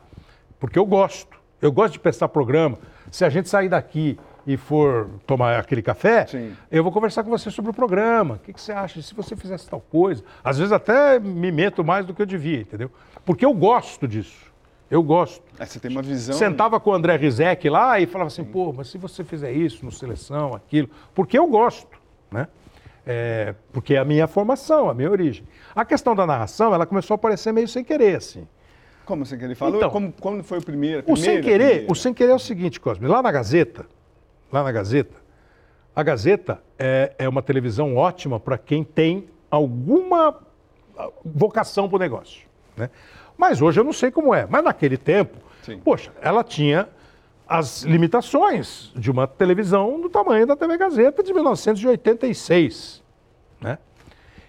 Porque 0.60 0.78
eu 0.78 0.86
gosto. 0.86 1.42
Eu 1.62 1.72
gosto 1.72 1.94
de 1.94 2.00
prestar 2.00 2.28
programa. 2.28 2.78
Se 3.10 3.24
a 3.24 3.30
gente 3.30 3.48
sair 3.48 3.70
daqui 3.70 4.20
e 4.46 4.58
for 4.58 5.10
tomar 5.26 5.58
aquele 5.58 5.82
café, 5.82 6.26
Sim. 6.26 6.54
eu 6.70 6.84
vou 6.84 6.92
conversar 6.92 7.24
com 7.24 7.30
você 7.30 7.50
sobre 7.50 7.72
o 7.72 7.74
programa. 7.74 8.36
O 8.36 8.40
que, 8.40 8.54
que, 8.54 8.62
você 8.62 8.72
acha? 8.72 9.02
Se 9.02 9.14
você 9.14 9.36
fizesse 9.36 9.70
tal 9.70 9.80
coisa. 9.80 10.24
Às 10.44 10.58
vezes 10.58 10.72
até 10.72 11.20
me 11.20 11.52
meto 11.52 11.84
mais 11.84 12.06
do 12.06 12.14
que 12.14 12.22
eu 12.22 12.26
devia, 12.26 12.62
entendeu? 12.62 12.92
Porque 13.26 13.46
eu 13.46 13.54
gosto 13.54 14.08
disso. 14.08 14.52
Eu 14.92 15.02
gosto. 15.02 15.42
É, 15.58 15.66
você 15.66 15.80
tem 15.80 15.90
uma 15.90 16.02
visão. 16.02 16.36
Sentava 16.36 16.80
com 16.80 16.92
o 16.92 16.94
André 16.94 17.16
Rizek 17.16 17.70
lá 17.70 18.00
e 18.00 18.06
falava 18.06 18.28
assim, 18.28 18.44
Sim. 18.44 18.52
pô, 18.52 18.74
mas 18.74 18.90
se 18.90 18.98
você 18.98 19.24
fizer 19.24 19.52
isso 19.52 19.84
no 19.84 19.92
seleção, 19.92 20.54
aquilo. 20.54 20.90
Porque 21.16 21.38
eu 21.38 21.48
gosto, 21.48 21.98
né? 22.30 22.48
É, 23.06 23.56
porque 23.72 23.96
é 23.96 23.98
a 23.98 24.06
minha 24.06 24.28
formação, 24.28 24.90
a 24.90 24.94
minha 24.94 25.10
origem. 25.10 25.46
A 25.76 25.84
questão 25.84 26.16
da 26.16 26.26
narração, 26.26 26.74
ela 26.74 26.86
começou 26.86 27.14
a 27.14 27.16
aparecer 27.16 27.52
meio 27.52 27.68
sem 27.68 27.84
querer, 27.84 28.18
assim. 28.18 28.48
Como 29.06 29.26
sem 29.26 29.38
querer? 29.38 29.56
Falou 29.56 29.78
Então, 29.78 29.90
como, 29.90 30.14
quando 30.14 30.44
foi 30.44 30.60
o 30.60 30.62
primeiro? 30.62 31.04
O 31.08 31.18
sem 31.18 31.42
querer, 31.42 31.86
o 31.90 31.96
sem 31.96 32.14
querer 32.14 32.32
é 32.32 32.36
o 32.36 32.40
seguinte, 32.40 32.80
Cosme. 32.80 33.08
Lá 33.08 33.22
na 33.22 33.32
Gazeta, 33.32 33.86
lá 34.54 34.64
na 34.64 34.72
Gazeta, 34.72 35.16
a 35.96 36.04
Gazeta 36.04 36.62
é, 36.78 37.14
é 37.18 37.28
uma 37.28 37.42
televisão 37.42 37.96
ótima 37.96 38.40
para 38.40 38.58
quem 38.58 38.84
tem 38.84 39.28
alguma 39.50 40.40
ah, 40.98 41.10
vocação 41.26 41.90
para 41.90 41.96
o 41.96 42.00
negócio. 42.00 42.48
Né? 42.78 42.90
Mas 43.36 43.62
hoje 43.62 43.80
eu 43.80 43.84
não 43.84 43.92
sei 43.92 44.12
como 44.12 44.34
é. 44.34 44.48
Mas 44.48 44.64
naquele 44.64 44.96
tempo, 44.96 45.38
Sim. 45.64 45.80
poxa, 45.80 46.12
ela 46.22 46.44
tinha 46.44 46.88
as 47.48 47.82
limitações 47.84 48.92
de 48.96 49.10
uma 49.10 49.28
televisão 49.28 50.00
do 50.00 50.10
tamanho 50.10 50.46
da 50.46 50.56
TV 50.56 50.78
Gazeta 50.78 51.24
de 51.24 51.34
1986. 51.34 53.04
Né? 53.60 53.80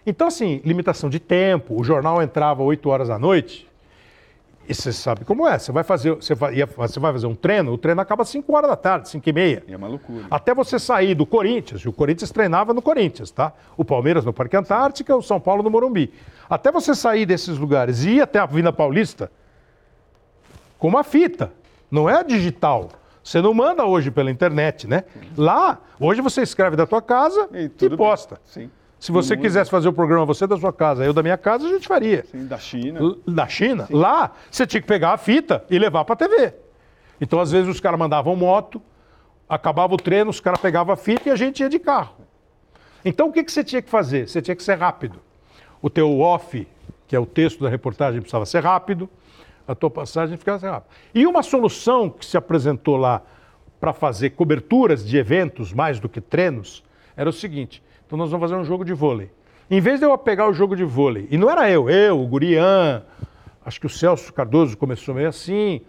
Então, 0.06 0.26
assim, 0.26 0.60
limitação 0.64 1.08
de 1.08 1.18
tempo, 1.18 1.80
o 1.80 1.82
jornal 1.82 2.22
entrava 2.22 2.62
8 2.62 2.88
horas 2.90 3.08
da 3.08 3.18
noite. 3.18 3.68
E 4.68 4.74
você 4.74 4.92
sabe 4.92 5.24
como 5.24 5.46
é. 5.46 5.58
Você 5.58 5.70
vai 5.72 5.84
fazer, 5.84 6.14
você 6.14 6.34
vai, 6.34 6.54
você 6.64 6.98
vai 6.98 7.12
fazer 7.12 7.26
um 7.26 7.34
treino, 7.34 7.72
o 7.72 7.78
treino 7.78 8.00
acaba 8.00 8.22
às 8.22 8.28
5 8.28 8.56
horas 8.56 8.70
da 8.70 8.76
tarde, 8.76 9.08
5 9.08 9.28
e 9.28 9.32
meia. 9.32 9.64
E 9.68 9.72
é 9.74 9.76
uma 9.76 9.88
loucura. 9.88 10.26
Até 10.30 10.54
você 10.54 10.78
sair 10.78 11.14
do 11.14 11.26
Corinthians, 11.26 11.82
e 11.82 11.88
o 11.88 11.92
Corinthians 11.92 12.30
treinava 12.30 12.72
no 12.72 12.80
Corinthians, 12.80 13.30
tá? 13.30 13.52
O 13.76 13.84
Palmeiras 13.84 14.24
no 14.24 14.32
Parque 14.32 14.56
Antártica, 14.56 15.14
o 15.14 15.22
São 15.22 15.38
Paulo 15.38 15.62
no 15.62 15.70
Morumbi. 15.70 16.12
Até 16.48 16.72
você 16.72 16.94
sair 16.94 17.26
desses 17.26 17.58
lugares 17.58 18.04
e 18.04 18.12
ir 18.12 18.22
até 18.22 18.38
a 18.38 18.44
Avenida 18.44 18.72
Paulista 18.72 19.30
com 20.78 20.88
uma 20.88 21.04
fita, 21.04 21.52
não 21.90 22.08
é 22.08 22.22
digital. 22.24 22.88
Você 23.22 23.40
não 23.40 23.54
manda 23.54 23.86
hoje 23.86 24.10
pela 24.10 24.30
internet, 24.30 24.86
né? 24.86 25.04
Lá, 25.36 25.78
hoje 25.98 26.20
você 26.20 26.42
escreve 26.42 26.76
da 26.76 26.86
tua 26.86 27.00
casa 27.00 27.48
e, 27.54 27.68
tudo 27.70 27.96
bem. 27.96 28.06
posta. 28.06 28.38
Sim. 28.44 28.70
Se 29.04 29.12
você 29.12 29.36
quisesse 29.36 29.70
fazer 29.70 29.86
o 29.86 29.92
programa 29.92 30.24
você 30.24 30.46
da 30.46 30.56
sua 30.56 30.72
casa, 30.72 31.04
eu 31.04 31.12
da 31.12 31.22
minha 31.22 31.36
casa, 31.36 31.66
a 31.66 31.70
gente 31.70 31.86
faria. 31.86 32.24
Sim, 32.24 32.46
da 32.46 32.56
China. 32.58 33.00
L- 33.00 33.20
Da 33.28 33.46
China, 33.46 33.86
lá 33.90 34.32
você 34.50 34.66
tinha 34.66 34.80
que 34.80 34.86
pegar 34.88 35.12
a 35.12 35.18
fita 35.18 35.62
e 35.68 35.78
levar 35.78 36.06
para 36.06 36.14
a 36.14 36.16
TV. 36.16 36.54
Então, 37.20 37.38
às 37.38 37.50
vezes, 37.50 37.68
os 37.68 37.78
caras 37.80 37.98
mandavam 37.98 38.34
moto, 38.34 38.80
acabava 39.46 39.92
o 39.92 39.98
treino, 39.98 40.30
os 40.30 40.40
caras 40.40 40.58
pegavam 40.58 40.94
a 40.94 40.96
fita 40.96 41.28
e 41.28 41.32
a 41.32 41.36
gente 41.36 41.60
ia 41.60 41.68
de 41.68 41.78
carro. 41.78 42.14
Então, 43.04 43.28
o 43.28 43.32
que, 43.32 43.44
que 43.44 43.52
você 43.52 43.62
tinha 43.62 43.82
que 43.82 43.90
fazer? 43.90 44.26
Você 44.26 44.40
tinha 44.40 44.56
que 44.56 44.62
ser 44.62 44.78
rápido. 44.78 45.20
O 45.82 45.90
teu 45.90 46.18
off, 46.20 46.66
que 47.06 47.14
é 47.14 47.18
o 47.20 47.26
texto 47.26 47.62
da 47.62 47.68
reportagem, 47.68 48.22
precisava 48.22 48.46
ser 48.46 48.64
rápido, 48.64 49.06
a 49.68 49.74
tua 49.74 49.90
passagem 49.90 50.38
ficava 50.38 50.58
ser 50.58 50.70
rápida. 50.70 50.94
E 51.14 51.26
uma 51.26 51.42
solução 51.42 52.08
que 52.08 52.24
se 52.24 52.38
apresentou 52.38 52.96
lá 52.96 53.20
para 53.78 53.92
fazer 53.92 54.30
coberturas 54.30 55.06
de 55.06 55.18
eventos 55.18 55.74
mais 55.74 56.00
do 56.00 56.08
que 56.08 56.22
treinos 56.22 56.82
era 57.14 57.28
o 57.28 57.32
seguinte: 57.34 57.82
então 58.06 58.18
nós 58.18 58.30
vamos 58.30 58.48
fazer 58.48 58.60
um 58.60 58.64
jogo 58.64 58.84
de 58.84 58.92
vôlei. 58.92 59.30
Em 59.70 59.80
vez 59.80 59.98
de 59.98 60.06
eu 60.06 60.16
pegar 60.18 60.48
o 60.48 60.52
jogo 60.52 60.76
de 60.76 60.84
vôlei, 60.84 61.26
e 61.30 61.38
não 61.38 61.50
era 61.50 61.70
eu, 61.70 61.88
eu, 61.88 62.20
o 62.20 62.26
Gurian, 62.26 63.02
acho 63.64 63.80
que 63.80 63.86
o 63.86 63.90
Celso 63.90 64.32
Cardoso 64.32 64.76
começou 64.76 65.14
meio 65.14 65.28
assim. 65.28 65.80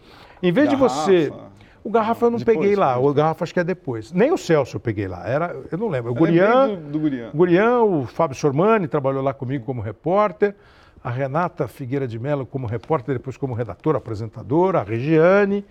Em 0.42 0.52
vez 0.52 0.70
de 0.70 0.76
você. 0.76 1.30
Garrafa. 1.30 1.56
O 1.84 1.90
Garrafa 1.92 2.26
eu 2.26 2.32
não 2.32 2.40
Depois, 2.40 2.58
peguei 2.58 2.76
lá, 2.76 2.96
depois. 2.96 3.12
o 3.12 3.14
Garrafa 3.14 3.44
acho 3.44 3.54
que 3.54 3.60
é 3.60 3.64
depois. 3.64 4.12
Nem 4.12 4.32
o 4.32 4.38
Celso 4.40 4.78
eu 4.78 4.80
peguei 4.80 5.08
lá, 5.08 5.28
era, 5.28 5.56
eu 5.72 5.78
não 5.78 5.88
lembro. 5.88 6.12
O 6.12 6.16
lembrei 6.16 6.40
Gurian, 6.40 6.68
do, 6.70 6.92
do 6.94 7.00
Gurian. 7.00 7.32
Gurian, 7.32 7.82
o 7.82 8.06
Fábio 8.08 8.36
Sormani 8.36 8.88
trabalhou 8.88 9.22
lá 9.22 9.36
comigo 9.36 9.64
como 9.66 9.82
repórter, 9.82 10.56
a 11.04 11.12
Renata 11.12 11.68
Figueira 11.68 12.08
de 12.08 12.18
Mello 12.18 12.44
como 12.44 12.66
repórter, 12.66 13.14
depois 13.14 13.38
como 13.38 13.54
redatora, 13.54 14.00
apresentadora, 14.00 14.80
a 14.80 14.84
Regiane 14.84 15.64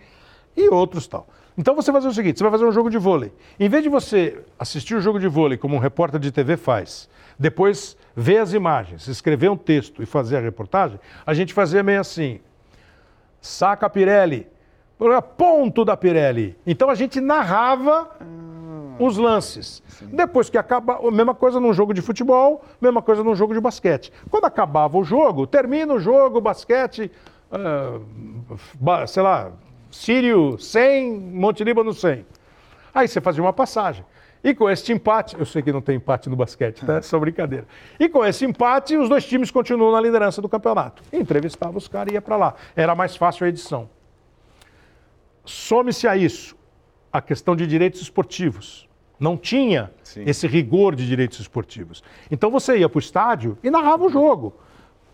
e 0.56 0.68
outros 0.68 1.08
tal. 1.08 1.26
Então 1.56 1.74
você 1.74 1.92
vai 1.92 2.00
fazer 2.00 2.10
o 2.12 2.14
seguinte, 2.14 2.38
você 2.38 2.42
vai 2.44 2.50
fazer 2.52 2.64
um 2.64 2.72
jogo 2.72 2.90
de 2.90 2.98
vôlei. 2.98 3.32
Em 3.60 3.68
vez 3.68 3.82
de 3.82 3.88
você 3.88 4.42
assistir 4.58 4.94
o 4.96 5.00
jogo 5.00 5.20
de 5.20 5.28
vôlei 5.28 5.56
como 5.56 5.76
um 5.76 5.78
repórter 5.78 6.18
de 6.18 6.32
TV 6.32 6.56
faz, 6.56 7.08
depois 7.38 7.96
ver 8.16 8.38
as 8.38 8.52
imagens, 8.52 9.06
escrever 9.06 9.50
um 9.50 9.56
texto 9.56 10.02
e 10.02 10.06
fazer 10.06 10.36
a 10.38 10.40
reportagem, 10.40 10.98
a 11.24 11.32
gente 11.34 11.54
fazia 11.54 11.82
meio 11.82 12.00
assim, 12.00 12.40
saca 13.40 13.86
a 13.86 13.90
Pirelli, 13.90 14.48
ponto 15.36 15.84
da 15.84 15.96
Pirelli. 15.96 16.56
Então 16.66 16.90
a 16.90 16.94
gente 16.94 17.20
narrava 17.20 18.08
os 18.98 19.16
lances. 19.16 19.82
Depois 20.02 20.48
que 20.48 20.56
acaba, 20.58 21.06
a 21.06 21.10
mesma 21.10 21.34
coisa 21.34 21.58
num 21.60 21.72
jogo 21.72 21.92
de 21.92 22.00
futebol, 22.00 22.64
mesma 22.80 23.02
coisa 23.02 23.22
num 23.24 23.34
jogo 23.34 23.52
de 23.54 23.60
basquete. 23.60 24.12
Quando 24.30 24.44
acabava 24.44 24.96
o 24.96 25.04
jogo, 25.04 25.46
termina 25.46 25.92
o 25.94 25.98
jogo, 25.98 26.40
basquete, 26.40 27.10
ah, 27.50 27.98
ba- 28.80 29.06
sei 29.06 29.22
lá, 29.22 29.50
Sírio 29.94 30.58
100, 30.58 31.20
Monte 31.20 31.62
Líbano 31.62 31.94
100. 31.94 32.26
Aí 32.92 33.06
você 33.06 33.20
fazia 33.20 33.40
uma 33.40 33.52
passagem. 33.52 34.04
E 34.42 34.52
com 34.52 34.68
esse 34.68 34.92
empate, 34.92 35.36
eu 35.38 35.46
sei 35.46 35.62
que 35.62 35.72
não 35.72 35.80
tem 35.80 35.96
empate 35.96 36.28
no 36.28 36.34
basquete, 36.34 36.84
tá? 36.84 36.96
É 36.96 37.00
só 37.00 37.16
brincadeira. 37.18 37.64
E 37.98 38.08
com 38.08 38.24
esse 38.24 38.44
empate, 38.44 38.96
os 38.96 39.08
dois 39.08 39.24
times 39.24 39.52
continuam 39.52 39.92
na 39.92 40.00
liderança 40.00 40.42
do 40.42 40.48
campeonato. 40.48 41.00
Entrevistava 41.12 41.78
os 41.78 41.86
caras 41.86 42.12
e 42.12 42.16
ia 42.16 42.20
para 42.20 42.36
lá. 42.36 42.54
Era 42.74 42.94
mais 42.94 43.16
fácil 43.16 43.46
a 43.46 43.48
edição. 43.48 43.88
Some-se 45.44 46.08
a 46.08 46.16
isso 46.16 46.56
a 47.12 47.22
questão 47.22 47.54
de 47.54 47.64
direitos 47.64 48.02
esportivos. 48.02 48.88
Não 49.18 49.36
tinha 49.36 49.92
Sim. 50.02 50.24
esse 50.26 50.48
rigor 50.48 50.96
de 50.96 51.06
direitos 51.06 51.38
esportivos. 51.38 52.02
Então 52.30 52.50
você 52.50 52.78
ia 52.78 52.88
para 52.88 52.98
o 52.98 53.00
estádio 53.00 53.56
e 53.62 53.70
narrava 53.70 54.04
o 54.04 54.10
jogo. 54.10 54.56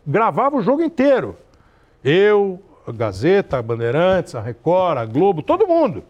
Gravava 0.07 0.57
o 0.57 0.62
jogo 0.62 0.83
inteiro. 0.83 1.37
Eu, 2.03 2.61
a 2.87 2.93
Gazeta, 2.93 3.59
a 3.59 3.62
Bandeirantes, 3.62 4.35
a 4.35 4.40
Record, 4.40 4.99
a 4.99 5.05
Globo, 5.05 5.43
todo 5.43 5.66
mundo. 5.66 6.03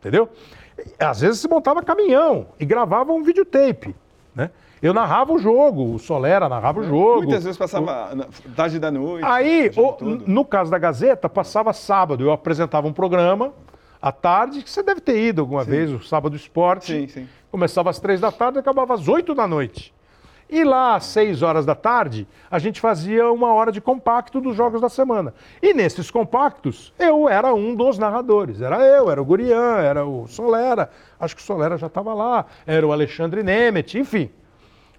Entendeu? 0.00 0.28
Às 0.98 1.20
vezes 1.20 1.40
se 1.40 1.48
montava 1.48 1.82
caminhão 1.82 2.46
e 2.58 2.64
gravava 2.64 3.12
um 3.12 3.22
videotape. 3.22 3.94
Né? 4.34 4.50
Eu 4.82 4.92
narrava 4.92 5.32
o 5.32 5.38
jogo, 5.38 5.94
o 5.94 5.98
Solera 5.98 6.48
narrava 6.48 6.80
o 6.80 6.84
jogo. 6.84 7.22
Muitas 7.22 7.44
vezes 7.44 7.56
passava 7.56 8.14
na 8.14 8.26
tarde 8.54 8.78
da 8.78 8.90
noite. 8.90 9.24
Aí, 9.24 9.70
o 9.76 10.04
o- 10.04 10.04
no 10.26 10.44
caso 10.44 10.70
da 10.70 10.78
Gazeta, 10.78 11.28
passava 11.28 11.72
sábado. 11.72 12.22
Eu 12.24 12.32
apresentava 12.32 12.86
um 12.86 12.92
programa 12.92 13.52
à 14.02 14.12
tarde, 14.12 14.62
que 14.62 14.68
você 14.70 14.82
deve 14.82 15.00
ter 15.00 15.18
ido 15.18 15.40
alguma 15.40 15.64
vez, 15.64 15.90
o 15.90 16.00
Sábado 16.02 16.36
Esporte. 16.36 16.92
Sim, 16.92 17.08
sim. 17.08 17.28
Começava 17.50 17.88
às 17.88 17.98
três 18.00 18.20
da 18.20 18.30
tarde 18.32 18.58
e 18.58 18.60
acabava 18.60 18.92
às 18.94 19.08
oito 19.08 19.34
da 19.34 19.46
noite. 19.46 19.94
E 20.48 20.62
lá, 20.62 20.96
às 20.96 21.06
seis 21.06 21.42
horas 21.42 21.66
da 21.66 21.74
tarde, 21.74 22.28
a 22.50 22.58
gente 22.58 22.80
fazia 22.80 23.30
uma 23.30 23.52
hora 23.52 23.72
de 23.72 23.80
compacto 23.80 24.40
dos 24.40 24.54
jogos 24.54 24.80
da 24.80 24.88
semana. 24.88 25.34
E 25.62 25.72
nesses 25.74 26.10
compactos, 26.10 26.92
eu 26.98 27.28
era 27.28 27.52
um 27.54 27.74
dos 27.74 27.98
narradores. 27.98 28.60
Era 28.60 28.84
eu, 28.84 29.10
era 29.10 29.20
o 29.20 29.24
Gurian, 29.24 29.78
era 29.78 30.04
o 30.04 30.28
Solera. 30.28 30.90
Acho 31.18 31.34
que 31.34 31.42
o 31.42 31.44
Solera 31.44 31.76
já 31.76 31.86
estava 31.86 32.12
lá. 32.14 32.46
Era 32.66 32.86
o 32.86 32.92
Alexandre 32.92 33.42
Nemet, 33.42 33.98
enfim 33.98 34.30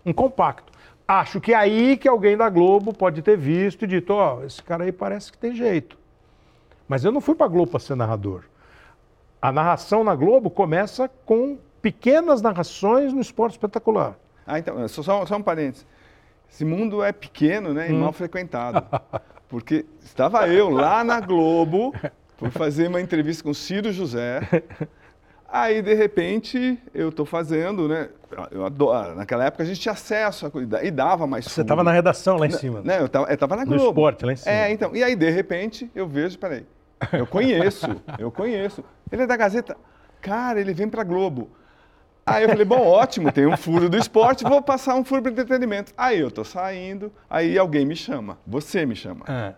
um 0.06 0.14
compacto. 0.14 0.72
Acho 1.08 1.42
que 1.42 1.54
é 1.54 1.56
aí 1.56 1.98
que 1.98 2.08
alguém 2.08 2.38
da 2.38 2.50
Globo 2.50 2.94
pode 2.94 3.22
ter 3.22 3.38
visto 3.38 3.84
e 3.84 3.88
dito, 3.88 4.14
ó, 4.14 4.44
esse 4.44 4.62
cara 4.62 4.84
aí 4.84 4.92
parece 4.92 5.32
que 5.32 5.38
tem 5.38 5.56
jeito. 5.56 5.98
Mas 6.88 7.04
eu 7.04 7.12
não 7.12 7.20
fui 7.20 7.36
para 7.36 7.48
a 7.48 7.50
Globo 7.50 7.72
para 7.72 7.80
ser 7.80 7.96
narrador. 7.96 8.44
A 9.42 9.52
narração 9.52 10.04
na 10.04 10.16
Globo 10.16 10.50
começa 10.50 11.10
com 11.26 11.58
pequenas 11.82 12.42
narrações 12.42 13.14
no 13.14 13.22
esporte 13.22 13.54
espetacular. 13.54 14.16
Ah, 14.46 14.60
então, 14.60 14.88
só, 14.88 15.02
só, 15.04 15.26
só 15.26 15.36
um 15.38 15.42
parênteses. 15.42 15.86
Esse 16.50 16.64
mundo 16.64 17.04
é 17.04 17.12
pequeno 17.12 17.74
né, 17.74 17.90
e 17.90 17.94
Hum. 17.94 18.00
mal 18.00 18.14
frequentado. 18.14 18.86
Porque 19.50 19.86
estava 20.04 20.48
eu 20.48 20.70
lá 20.70 21.04
na 21.04 21.20
Globo, 21.20 21.94
por 22.38 22.50
fazer 22.52 22.88
uma 22.88 23.02
entrevista 23.02 23.44
com 23.44 23.50
o 23.50 23.56
Ciro 23.56 23.92
José. 23.92 24.42
Aí, 25.48 25.82
de 25.82 25.94
repente, 25.94 26.78
eu 26.94 27.10
estou 27.10 27.26
fazendo, 27.26 27.88
né? 27.88 28.10
Eu 28.52 28.66
adoro, 28.66 29.16
naquela 29.16 29.46
época 29.46 29.64
a 29.64 29.66
gente 29.66 29.80
tinha 29.80 29.94
acesso 29.94 30.46
a 30.48 30.84
e 30.84 30.92
dava 30.92 31.26
mais 31.26 31.46
Você 31.46 31.62
estava 31.62 31.84
na 31.84 31.92
redação 31.92 32.38
lá 32.38 32.46
em 32.46 32.52
cima. 32.52 32.82
Né, 32.82 33.00
eu 33.00 33.06
estava 33.06 33.32
eu 33.32 33.38
tava 33.38 33.56
na 33.56 33.64
No 33.64 33.70
Globo. 33.72 33.88
esporte, 33.90 34.26
lá 34.26 34.34
em 34.34 34.36
cima. 34.36 34.54
É, 34.54 34.72
então. 34.72 34.94
E 34.96 35.04
aí, 35.04 35.16
de 35.16 35.30
repente, 35.30 35.90
eu 35.96 36.08
vejo, 36.08 36.38
peraí, 36.38 36.66
eu 37.14 37.26
conheço, 37.26 37.88
eu 38.20 38.30
conheço. 38.32 38.84
Ele 39.12 39.24
é 39.24 39.28
da 39.28 39.38
Gazeta. 39.38 39.78
Cara, 40.22 40.60
ele 40.60 40.74
vem 40.74 40.90
pra 40.90 41.04
Globo. 41.04 41.50
Aí 42.28 42.42
eu 42.44 42.50
falei, 42.50 42.66
bom, 42.66 42.82
ótimo, 42.82 43.32
tem 43.32 43.46
um 43.46 43.56
furo 43.56 43.88
do 43.88 43.96
esporte, 43.98 44.44
vou 44.44 44.60
passar 44.60 44.96
um 44.96 45.06
furo 45.06 45.22
para 45.22 45.32
entretenimento. 45.32 45.94
Aí 45.96 46.20
eu 46.20 46.32
tô 46.32 46.44
saindo, 46.44 47.12
aí 47.30 47.56
alguém 47.56 47.86
me 47.86 47.96
chama, 47.96 48.40
você 48.48 48.84
me 48.84 48.96
chama. 48.96 49.26
É. 49.28 49.54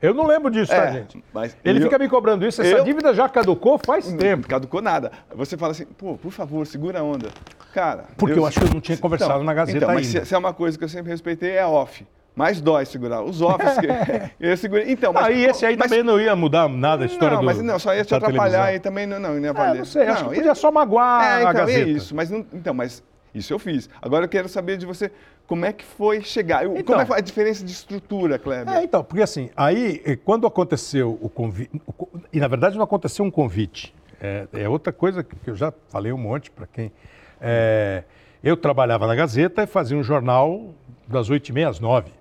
Eu 0.00 0.14
não 0.14 0.24
lembro 0.24 0.48
disso, 0.48 0.70
tá, 0.70 0.76
É, 0.84 0.92
gente? 0.92 1.24
mas 1.34 1.56
Ele 1.64 1.80
eu- 1.80 1.82
fica 1.82 1.98
me 1.98 2.08
cobrando 2.08 2.46
isso, 2.46 2.62
essa 2.62 2.70
eu- 2.70 2.84
dívida 2.84 3.12
já 3.12 3.28
caducou 3.28 3.80
faz 3.84 4.08
Não 4.12 4.16
tempo. 4.16 4.46
caducou 4.46 4.80
nada. 4.80 5.10
Você 5.34 5.56
fala 5.56 5.72
assim, 5.72 5.86
pô, 5.86 6.16
por 6.16 6.30
favor, 6.30 6.64
segura 6.68 7.00
a 7.00 7.02
onda. 7.02 7.30
Cara. 7.74 8.04
Porque 8.16 8.38
eu 8.38 8.46
acho 8.46 8.60
que 8.60 8.66
eu 8.66 8.70
não 8.72 8.80
tinha 8.80 8.96
conversado 8.96 9.42
na 9.42 9.52
Gazeta 9.52 9.78
então, 9.78 9.88
mas 9.92 10.06
ainda. 10.06 10.20
Se, 10.20 10.26
se 10.26 10.34
é 10.36 10.38
uma 10.38 10.54
coisa 10.54 10.78
que 10.78 10.84
eu 10.84 10.88
sempre 10.88 11.10
respeitei, 11.10 11.56
é 11.56 11.66
off. 11.66 12.06
Mais 12.38 12.60
dói 12.60 12.84
segurar. 12.86 13.22
Os 13.22 13.42
offs 13.42 13.78
que 13.78 13.86
eu 14.38 14.56
segurei. 14.56 14.90
Então, 14.92 15.12
mas, 15.12 15.26
Aí 15.26 15.44
esse 15.44 15.66
aí 15.66 15.76
mas- 15.76 15.90
também 15.90 16.04
não 16.04 16.20
ia 16.20 16.36
mudar 16.36 16.68
nada 16.68 17.02
a 17.02 17.06
história 17.06 17.34
não, 17.34 17.40
do 17.40 17.46
mas 17.46 17.60
não, 17.60 17.78
só 17.80 17.92
ia 17.94 18.04
te 18.04 18.14
atrapalhar 18.14 18.72
e 18.72 18.78
também 18.78 19.06
não, 19.06 19.18
não, 19.18 19.34
não 19.34 19.40
ia 19.40 19.48
É, 19.50 19.52
valer. 19.52 19.78
não 19.78 19.84
sei, 19.84 20.02
acho 20.06 20.22
Não, 20.22 20.28
que 20.30 20.36
ia- 20.36 20.40
podia 20.42 20.54
só 20.54 20.70
magoar 20.70 21.24
É, 21.24 21.26
a 21.34 21.38
então, 21.40 21.50
é 21.50 21.54
Gazeta. 21.66 21.90
isso. 21.90 22.14
Mas 22.14 22.30
não, 22.30 22.46
então, 22.52 22.72
mas 22.72 23.02
isso 23.34 23.52
eu 23.52 23.58
fiz. 23.58 23.90
Agora 24.00 24.24
eu 24.24 24.28
quero 24.28 24.48
saber 24.48 24.76
de 24.76 24.86
você 24.86 25.10
como 25.48 25.64
é 25.64 25.72
que 25.72 25.84
foi 25.84 26.20
chegar. 26.22 26.64
Então. 26.64 26.82
como 26.84 27.00
é 27.00 27.02
que 27.04 27.08
foi 27.08 27.18
a 27.18 27.20
diferença 27.20 27.64
de 27.64 27.72
estrutura, 27.72 28.38
Kleber? 28.38 28.72
É, 28.72 28.84
então, 28.84 29.02
porque 29.02 29.22
assim, 29.22 29.50
aí 29.56 30.00
eh, 30.06 30.14
quando 30.14 30.46
aconteceu 30.46 31.18
o 31.20 31.28
convite, 31.28 31.70
e 32.32 32.38
na 32.38 32.46
verdade 32.46 32.76
não 32.76 32.84
aconteceu 32.84 33.24
um 33.24 33.30
convite, 33.32 33.92
é, 34.20 34.46
é 34.52 34.68
outra 34.68 34.92
coisa 34.92 35.24
que 35.24 35.50
eu 35.50 35.56
já 35.56 35.72
falei 35.88 36.12
um 36.12 36.18
monte 36.18 36.50
para 36.52 36.66
quem. 36.68 36.92
é, 37.40 38.04
eu 38.44 38.56
trabalhava 38.56 39.04
na 39.08 39.16
Gazeta 39.16 39.64
e 39.64 39.66
fazia 39.66 39.96
um 39.96 40.02
jornal 40.04 40.72
das 41.08 41.28
oito 41.28 41.48
e 41.48 41.52
meia 41.52 41.68
às 41.68 41.80
nove. 41.80 42.12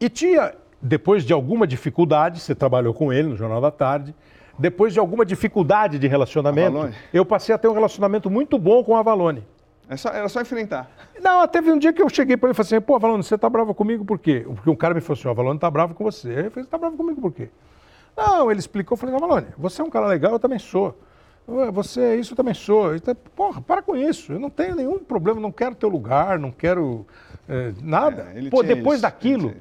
E 0.00 0.08
tinha 0.08 0.54
depois 0.80 1.24
de 1.24 1.32
alguma 1.32 1.66
dificuldade, 1.66 2.40
você 2.40 2.54
trabalhou 2.54 2.94
com 2.94 3.12
ele 3.12 3.28
no 3.28 3.36
Jornal 3.36 3.60
da 3.60 3.70
Tarde, 3.70 4.14
depois 4.58 4.92
de 4.92 4.98
alguma 4.98 5.24
dificuldade 5.24 5.98
de 5.98 6.06
relacionamento, 6.06 6.76
Avalone. 6.76 6.94
eu 7.12 7.24
passei 7.24 7.54
a 7.54 7.58
ter 7.58 7.68
um 7.68 7.72
relacionamento 7.72 8.30
muito 8.30 8.58
bom 8.58 8.82
com 8.82 8.96
a 8.96 9.00
Avalone. 9.00 9.46
É 9.88 9.96
só, 9.96 10.08
era 10.08 10.28
só 10.28 10.40
enfrentar. 10.40 10.90
Não, 11.20 11.46
teve 11.46 11.70
um 11.70 11.78
dia 11.78 11.92
que 11.92 12.02
eu 12.02 12.08
cheguei 12.08 12.36
para 12.36 12.48
ele 12.48 12.52
e 12.52 12.56
falei 12.56 12.66
assim, 12.66 12.80
pô, 12.80 12.96
Avalone, 12.96 13.22
você 13.22 13.38
tá 13.38 13.48
bravo 13.48 13.74
comigo 13.74 14.04
por 14.04 14.18
quê? 14.18 14.44
Porque 14.46 14.70
um 14.70 14.76
cara 14.76 14.94
me 14.94 15.00
falou 15.00 15.18
assim, 15.18 15.28
o 15.28 15.30
Avalone 15.30 15.58
tá 15.58 15.70
bravo 15.70 15.94
com 15.94 16.04
você. 16.04 16.46
Eu 16.46 16.50
falei, 16.50 16.64
você 16.64 16.70
tá 16.70 16.78
bravo 16.78 16.96
comigo 16.96 17.20
por 17.20 17.32
quê? 17.32 17.48
Não, 18.16 18.50
ele 18.50 18.60
explicou, 18.60 18.94
eu 18.94 18.98
falei, 18.98 19.14
Avalone, 19.14 19.46
você 19.58 19.82
é 19.82 19.84
um 19.84 19.90
cara 19.90 20.06
legal, 20.06 20.32
eu 20.32 20.38
também 20.38 20.58
sou. 20.58 20.98
Você 21.72 22.00
é 22.00 22.16
isso, 22.16 22.32
eu 22.32 22.36
também 22.36 22.54
sou. 22.54 22.96
Então, 22.96 23.14
porra, 23.36 23.60
para 23.60 23.80
com 23.80 23.94
isso. 23.94 24.32
Eu 24.32 24.40
não 24.40 24.50
tenho 24.50 24.74
nenhum 24.74 24.98
problema, 24.98 25.40
não 25.40 25.52
quero 25.52 25.76
teu 25.76 25.88
lugar, 25.88 26.40
não 26.40 26.50
quero 26.50 27.06
eh, 27.48 27.72
nada. 27.80 28.32
É, 28.34 28.38
ele 28.38 28.50
pô, 28.50 28.64
depois 28.64 28.98
isso, 28.98 29.06
ele 29.06 29.12
daquilo. 29.12 29.54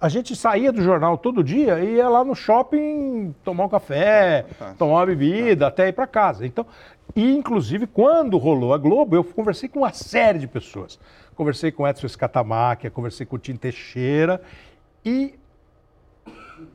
A 0.00 0.08
gente 0.08 0.36
saía 0.36 0.72
do 0.72 0.82
jornal 0.82 1.18
todo 1.18 1.42
dia 1.42 1.80
e 1.80 1.96
ia 1.96 2.08
lá 2.08 2.24
no 2.24 2.34
shopping 2.34 3.34
tomar 3.42 3.64
um 3.64 3.68
café, 3.68 4.46
tomar 4.76 5.00
uma 5.00 5.06
bebida, 5.06 5.66
até 5.66 5.88
ir 5.88 5.92
para 5.92 6.06
casa. 6.06 6.46
Então, 6.46 6.64
e 7.16 7.34
inclusive 7.34 7.86
quando 7.86 8.38
rolou 8.38 8.72
a 8.72 8.78
Globo, 8.78 9.16
eu 9.16 9.24
conversei 9.24 9.68
com 9.68 9.80
uma 9.80 9.92
série 9.92 10.38
de 10.38 10.46
pessoas. 10.46 10.98
Conversei 11.34 11.72
com 11.72 11.86
Edson 11.86 12.06
Escatamáquia, 12.06 12.90
conversei 12.90 13.26
com 13.26 13.36
o 13.36 13.38
Tim 13.38 13.56
Teixeira 13.56 14.40
e 15.04 15.34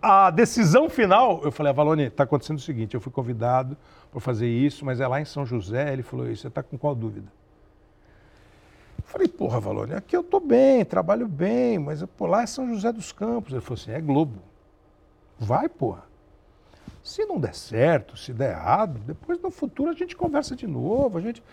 a 0.01 0.29
decisão 0.29 0.89
final, 0.89 1.41
eu 1.43 1.51
falei, 1.51 1.69
Avalone, 1.69 2.03
está 2.03 2.23
acontecendo 2.23 2.57
o 2.57 2.61
seguinte, 2.61 2.95
eu 2.95 3.01
fui 3.01 3.11
convidado 3.11 3.77
para 4.11 4.19
fazer 4.19 4.47
isso, 4.47 4.85
mas 4.85 4.99
é 4.99 5.07
lá 5.07 5.19
em 5.19 5.25
São 5.25 5.45
José, 5.45 5.91
ele 5.91 6.03
falou 6.03 6.29
isso, 6.29 6.43
você 6.43 6.47
está 6.47 6.63
com 6.63 6.77
qual 6.77 6.95
dúvida? 6.95 7.27
Eu 9.13 9.19
falei, 9.19 9.27
porra, 9.27 9.57
Avalone, 9.57 9.93
aqui 9.93 10.17
eu 10.17 10.21
estou 10.21 10.39
bem, 10.39 10.83
trabalho 10.83 11.27
bem, 11.27 11.77
mas 11.77 12.03
pô, 12.17 12.25
lá 12.25 12.41
é 12.41 12.47
São 12.47 12.67
José 12.67 12.91
dos 12.91 13.11
Campos. 13.11 13.53
Ele 13.53 13.61
falou 13.61 13.79
assim, 13.79 13.91
é 13.91 14.01
Globo. 14.01 14.41
Vai, 15.37 15.69
porra. 15.69 16.03
Se 17.03 17.23
não 17.23 17.39
der 17.39 17.53
certo, 17.53 18.17
se 18.17 18.33
der 18.33 18.53
errado, 18.53 18.99
depois 19.05 19.39
no 19.39 19.51
futuro 19.51 19.91
a 19.91 19.93
gente 19.93 20.15
conversa 20.15 20.55
de 20.55 20.65
novo. 20.65 21.19
A 21.19 21.21
gente... 21.21 21.43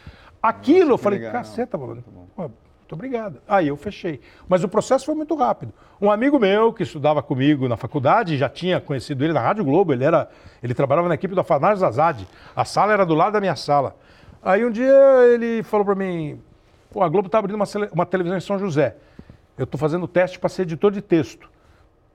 Aquilo, 0.42 0.92
eu 0.92 0.96
que 0.96 1.05
falei, 1.05 1.18
legal. 1.18 1.35
caceta, 1.35 1.77
bom. 1.77 1.96
Pô, 2.35 2.42
muito 2.42 2.92
obrigado. 2.94 3.42
Aí 3.46 3.68
eu 3.68 3.77
fechei. 3.77 4.23
Mas 4.49 4.64
o 4.64 4.68
processo 4.68 5.05
foi 5.05 5.14
muito 5.14 5.35
rápido. 5.35 5.70
Um 6.01 6.11
amigo 6.11 6.38
meu 6.38 6.73
que 6.73 6.83
estudava 6.83 7.23
comigo 7.23 7.68
na 7.68 7.77
faculdade, 7.77 8.38
já 8.38 8.49
tinha 8.49 8.81
conhecido 8.81 9.23
ele 9.23 9.35
na 9.35 9.40
Rádio 9.40 9.66
Globo, 9.66 9.92
ele, 9.92 10.03
era, 10.03 10.31
ele 10.62 10.73
trabalhava 10.73 11.09
na 11.09 11.14
equipe 11.14 11.35
do 11.35 11.42
Afanás 11.42 11.83
Azad. 11.83 12.27
A 12.57 12.64
sala 12.64 12.94
era 12.94 13.05
do 13.05 13.14
lado 13.14 13.35
da 13.35 13.40
minha 13.40 13.55
sala. 13.55 13.94
Aí 14.42 14.64
um 14.64 14.70
dia 14.70 14.94
ele 15.31 15.62
falou 15.62 15.85
para 15.85 15.94
mim, 15.94 16.40
pô, 16.90 17.03
a 17.03 17.09
Globo 17.09 17.26
está 17.26 17.38
abrindo 17.38 17.57
uma, 17.57 17.66
uma 17.92 18.07
televisão 18.07 18.37
em 18.37 18.40
São 18.40 18.59
José. 18.59 18.96
Eu 19.57 19.64
estou 19.64 19.79
fazendo 19.79 20.09
teste 20.09 20.38
para 20.38 20.48
ser 20.48 20.62
editor 20.62 20.90
de 20.90 21.00
texto. 21.03 21.50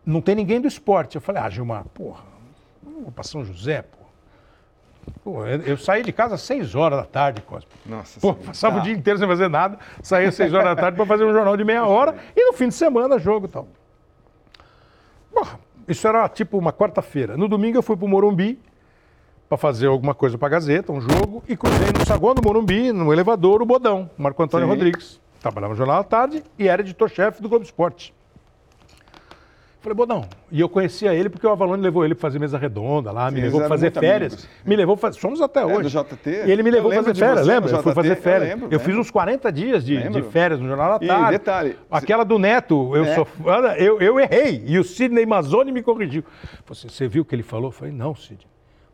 Não 0.05 0.21
tem 0.21 0.35
ninguém 0.35 0.59
do 0.59 0.67
esporte. 0.67 1.15
Eu 1.15 1.21
falei, 1.21 1.41
ah, 1.41 1.49
Gilmar, 1.49 1.85
porra, 1.85 2.23
vou 2.83 3.11
para 3.11 3.23
São 3.23 3.43
José, 3.43 3.81
porra. 3.81 4.05
Pô, 5.23 5.45
eu, 5.45 5.61
eu 5.61 5.77
saí 5.77 6.03
de 6.03 6.11
casa 6.11 6.35
às 6.35 6.41
6 6.41 6.73
horas 6.75 6.99
da 6.99 7.05
tarde, 7.05 7.41
Cosme. 7.41 7.69
Nossa 7.85 8.19
Pô, 8.19 8.33
Senhora. 8.33 8.47
passava 8.47 8.79
o 8.79 8.81
dia 8.81 8.93
inteiro 8.93 9.19
sem 9.19 9.27
fazer 9.27 9.47
nada, 9.47 9.77
saía 10.01 10.29
às 10.29 10.35
6 10.35 10.53
horas 10.53 10.65
da 10.65 10.75
tarde 10.75 10.97
para 10.97 11.05
fazer 11.05 11.23
um 11.23 11.31
jornal 11.31 11.55
de 11.55 11.63
meia 11.63 11.85
hora 11.85 12.15
e 12.35 12.45
no 12.45 12.53
fim 12.53 12.67
de 12.67 12.73
semana 12.73 13.19
jogo 13.19 13.45
e 13.45 13.49
tal. 13.49 13.67
Bom, 15.33 15.45
isso 15.87 16.07
era 16.07 16.27
tipo 16.29 16.57
uma 16.57 16.73
quarta-feira. 16.73 17.37
No 17.37 17.47
domingo 17.47 17.77
eu 17.77 17.83
fui 17.83 17.95
para 17.95 18.05
o 18.05 18.09
Morumbi 18.09 18.59
para 19.47 19.57
fazer 19.57 19.87
alguma 19.87 20.13
coisa 20.15 20.37
para 20.37 20.47
a 20.47 20.51
Gazeta, 20.51 20.91
um 20.91 20.99
jogo, 21.01 21.43
e 21.47 21.55
cruzei 21.55 21.87
no 21.97 22.05
saguão 22.05 22.33
do 22.33 22.41
Morumbi, 22.41 22.91
no 22.91 23.13
elevador, 23.13 23.61
o 23.61 23.65
Bodão, 23.65 24.09
Marco 24.17 24.41
Antônio 24.41 24.65
Sim. 24.67 24.73
Rodrigues. 24.73 25.19
Trabalhava 25.39 25.73
no 25.73 25.77
Jornal 25.77 25.97
da 25.97 26.03
Tarde 26.03 26.43
e 26.57 26.67
era 26.67 26.81
editor-chefe 26.81 27.41
do 27.41 27.47
Globo 27.47 27.63
Esporte. 27.63 28.13
Falei, 29.79 29.95
Bodão, 29.95 30.25
e 30.51 30.59
eu 30.59 30.67
conhecia 30.67 31.13
ele 31.13 31.29
porque 31.29 31.45
o 31.45 31.51
Avalone 31.51 31.79
levou 31.83 32.03
ele 32.03 32.15
para 32.15 32.21
fazer 32.23 32.39
mesa 32.39 32.57
redonda 32.57 33.11
lá, 33.11 33.29
me 33.29 33.37
Sim, 33.37 33.43
levou 33.43 33.59
eles 33.59 33.67
para 33.67 33.77
fazer 33.77 33.91
férias. 33.91 34.33
amigos. 34.33 34.49
Me 34.65 34.75
levou, 34.75 34.97
fa- 34.97 35.11
somos 35.11 35.39
até 35.41 35.59
É, 35.59 35.65
hoje. 35.65 35.83
do 35.83 35.89
JT? 35.89 36.29
E 36.47 36.51
ele 36.51 36.63
me 36.63 36.71
levou 36.71 36.91
fazer 36.91 37.13
férias, 37.15 37.45
você 37.45 37.51
lembra? 37.53 37.69
Eu 37.71 37.83
fui 37.83 37.93
fazer 37.93 38.09
JT, 38.09 38.17
eu 38.17 38.23
férias. 38.23 38.49
lembro, 38.49 38.67
eu 38.71 38.79
fiz 38.79 38.87
lembro. 38.87 39.01
uns 39.01 39.11
40 39.11 39.51
dias 39.51 39.85
de, 39.85 40.09
de 40.09 40.21
férias 40.23 40.59
no 40.59 40.67
Jornal 40.67 40.97
da 40.97 41.05
E 41.05 41.07
Tarde. 41.07 41.31
detalhe, 41.33 41.77
Aquela 41.91 42.23
do 42.25 42.39
Neto, 42.39 42.95
eu, 42.95 43.05
É. 43.05 43.13
sou, 43.13 43.27
eu, 43.77 44.01
eu 44.01 44.19
errei. 44.19 44.63
E 44.65 44.79
o 44.79 44.83
Sidney 44.83 45.23
Mazzoni 45.27 45.71
me 45.71 45.83
corrigiu. 45.83 46.23
Assim, 46.67 46.89
você 46.89 47.07
viu 47.07 47.21
o 47.21 47.25
que 47.25 47.35
ele 47.35 47.43
falou? 47.43 47.67
Eu 47.67 47.71
falei, 47.71 47.93
não, 47.93 48.15
Sidney. 48.15 48.47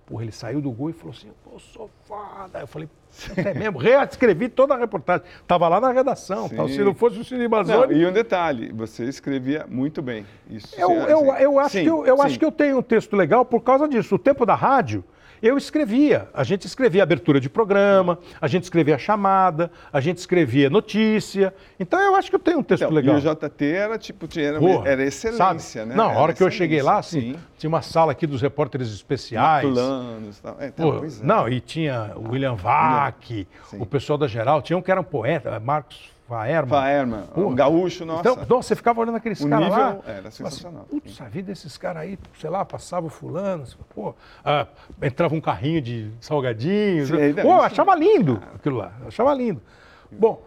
Porra, 0.05 0.23
ele 0.23 0.31
saiu 0.31 0.61
do 0.61 0.71
gol 0.71 0.89
e 0.89 0.93
falou 0.93 1.13
assim, 1.17 1.29
pô, 1.43 1.57
sou 1.59 1.89
foda. 2.05 2.59
Eu 2.59 2.67
falei, 2.67 2.89
é 3.37 3.53
mesmo? 3.53 3.77
Reescrevi 3.79 4.49
toda 4.49 4.73
a 4.73 4.77
reportagem. 4.77 5.25
Tava 5.47 5.67
lá 5.67 5.79
na 5.79 5.91
redação. 5.91 6.49
Tal. 6.49 6.67
Se 6.67 6.79
não 6.79 6.93
fosse 6.93 7.33
o 7.33 7.37
Não, 7.37 7.49
Mazzoni... 7.49 7.95
e 7.95 8.05
um 8.05 8.11
detalhe, 8.11 8.71
você 8.73 9.05
escrevia 9.05 9.65
muito 9.69 10.01
bem. 10.01 10.25
Isso, 10.49 10.75
Eu, 10.77 10.91
eu, 10.91 11.31
assim, 11.31 11.43
eu, 11.43 11.59
acho, 11.59 11.69
sim, 11.71 11.83
que 11.83 11.89
eu, 11.89 12.05
eu 12.05 12.17
sim. 12.17 12.23
acho 12.23 12.39
que 12.39 12.45
eu 12.45 12.51
tenho 12.51 12.77
um 12.79 12.81
texto 12.81 13.15
legal 13.15 13.45
por 13.45 13.61
causa 13.61 13.87
disso. 13.87 14.15
O 14.15 14.19
tempo 14.19 14.45
da 14.45 14.55
rádio, 14.55 15.03
eu 15.41 15.57
escrevia. 15.57 16.27
A 16.33 16.43
gente 16.43 16.67
escrevia 16.67 17.01
abertura 17.03 17.39
de 17.39 17.49
programa, 17.49 18.19
a 18.39 18.47
gente 18.47 18.63
escrevia 18.63 18.97
chamada, 18.97 19.71
a 19.91 19.99
gente 19.99 20.17
escrevia 20.17 20.69
notícia. 20.69 21.53
Então 21.79 21.99
eu 21.99 22.15
acho 22.15 22.29
que 22.29 22.35
eu 22.35 22.39
tenho 22.39 22.59
um 22.59 22.63
texto 22.63 22.83
Então, 22.83 22.93
legal. 22.93 23.15
E 23.17 23.27
o 23.27 23.35
JT 23.35 23.65
era 23.65 23.97
tipo, 23.97 24.27
era, 24.39 24.59
Porra, 24.59 24.87
era 24.89 25.03
excelência, 25.03 25.81
sabe? 25.81 25.89
né? 25.89 25.95
Não, 25.95 26.09
a 26.09 26.19
hora 26.19 26.33
que 26.33 26.43
eu 26.43 26.51
cheguei 26.51 26.81
lá, 26.81 26.99
assim, 26.99 27.35
tinha 27.57 27.67
uma 27.69 27.81
sala 27.81 28.11
aqui 28.11 28.27
dos 28.27 28.41
repórteres 28.41 28.89
especiais. 28.93 29.67
Planos, 29.67 30.39
tal. 30.39 30.57
É, 30.59 30.71
Pô, 30.71 30.99
pois 30.99 31.21
é. 31.21 31.25
Não, 31.25 31.49
e 31.49 31.59
tinha 31.59 32.11
o 32.15 32.31
William 32.31 32.55
Vac, 32.55 33.25
Sim. 33.25 33.47
o 33.79 33.85
pessoal 33.85 34.17
da 34.17 34.27
Geral, 34.27 34.61
tinha 34.61 34.77
um 34.77 34.81
que 34.81 34.91
era 34.91 35.01
um 35.01 35.03
poeta, 35.03 35.59
Marcos 35.59 36.10
Faerman. 36.31 36.69
Faerman, 36.69 37.23
um 37.35 37.53
gaúcho, 37.53 38.05
nossa. 38.05 38.21
Então, 38.21 38.45
nossa, 38.47 38.69
você 38.69 38.75
ficava 38.77 39.01
olhando 39.01 39.17
aqueles 39.17 39.41
O 39.41 39.49
caras 39.49 39.69
lá. 39.69 39.97
era 40.07 40.31
sensacional. 40.31 40.85
Assim, 40.89 40.99
Putz, 41.01 41.21
a 41.21 41.25
vida 41.25 41.47
desses 41.47 41.77
caras 41.77 42.03
aí, 42.03 42.17
sei 42.39 42.49
lá, 42.49 42.63
passava 42.63 43.05
o 43.07 43.09
fulano, 43.09 43.65
pô, 43.93 44.15
ah, 44.45 44.65
entrava 45.01 45.35
um 45.35 45.41
carrinho 45.41 45.81
de 45.81 46.09
salgadinhos. 46.21 47.09
Sim, 47.09 47.17
aí, 47.17 47.33
não, 47.33 47.43
pô, 47.43 47.51
achava 47.55 47.93
lindo 47.95 48.41
aquilo 48.55 48.77
lá, 48.77 48.93
achava 49.05 49.33
lindo. 49.33 49.61
Bom, 50.09 50.41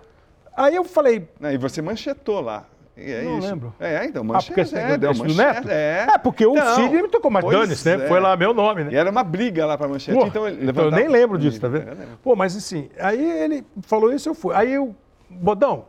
aí 0.57 0.75
eu 0.75 0.85
falei, 0.85 1.29
e 1.53 1.59
você 1.59 1.83
manchetou 1.83 2.41
lá. 2.41 2.65
E 2.97 3.11
é 3.11 3.23
Não 3.23 3.39
isso. 3.39 3.49
lembro. 3.49 3.75
É, 3.79 4.05
então, 4.07 4.23
ah, 4.23 4.25
manchete. 4.25 4.47
porque 4.47 4.61
esse 4.63 4.79
é, 4.79 4.97
do 4.97 5.07
manchete, 5.09 5.37
Neto? 5.37 5.69
É. 5.69 6.07
É, 6.15 6.19
porque 6.19 6.47
o 6.47 6.55
Sidney 6.77 7.03
me 7.03 7.09
tocou, 7.09 7.31
mas 7.31 7.45
dane-se, 7.45 7.97
né? 7.97 8.05
é. 8.05 8.09
Foi 8.09 8.21
lá 8.21 8.37
meu 8.37 8.55
nome, 8.55 8.85
né? 8.85 8.93
E 8.93 8.97
era 8.97 9.11
uma 9.11 9.25
briga 9.25 9.67
lá 9.67 9.77
pra 9.77 9.89
manchete, 9.89 10.17
Pô, 10.17 10.27
então 10.27 10.47
ele 10.47 10.71
eu 10.75 10.91
nem 10.91 11.09
lembro 11.09 11.37
disso, 11.37 11.61
tá 11.61 11.69
vendo? 11.69 11.87
Pô, 12.23 12.35
mas 12.37 12.57
assim, 12.57 12.89
aí 12.99 13.21
ele 13.21 13.67
falou 13.83 14.13
isso, 14.13 14.29
eu 14.29 14.35
fui. 14.35 14.55
Aí 14.55 14.73
eu, 14.73 14.95
Bodão, 15.29 15.87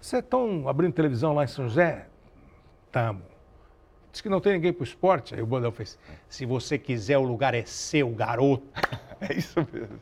vocês 0.00 0.22
estão 0.22 0.68
abrindo 0.68 0.92
televisão 0.92 1.34
lá 1.34 1.44
em 1.44 1.48
São 1.48 1.68
José? 1.68 2.06
Tamo. 2.92 3.22
Diz 4.12 4.20
que 4.20 4.28
não 4.28 4.40
tem 4.40 4.54
ninguém 4.54 4.72
pro 4.72 4.84
esporte. 4.84 5.34
Aí 5.34 5.42
o 5.42 5.46
Bodão 5.46 5.70
fez, 5.70 5.98
se 6.28 6.46
você 6.46 6.78
quiser, 6.78 7.18
o 7.18 7.24
lugar 7.24 7.54
é 7.54 7.64
seu, 7.64 8.08
garoto. 8.10 8.64
É 9.18 9.32
isso 9.32 9.66
mesmo. 9.72 9.98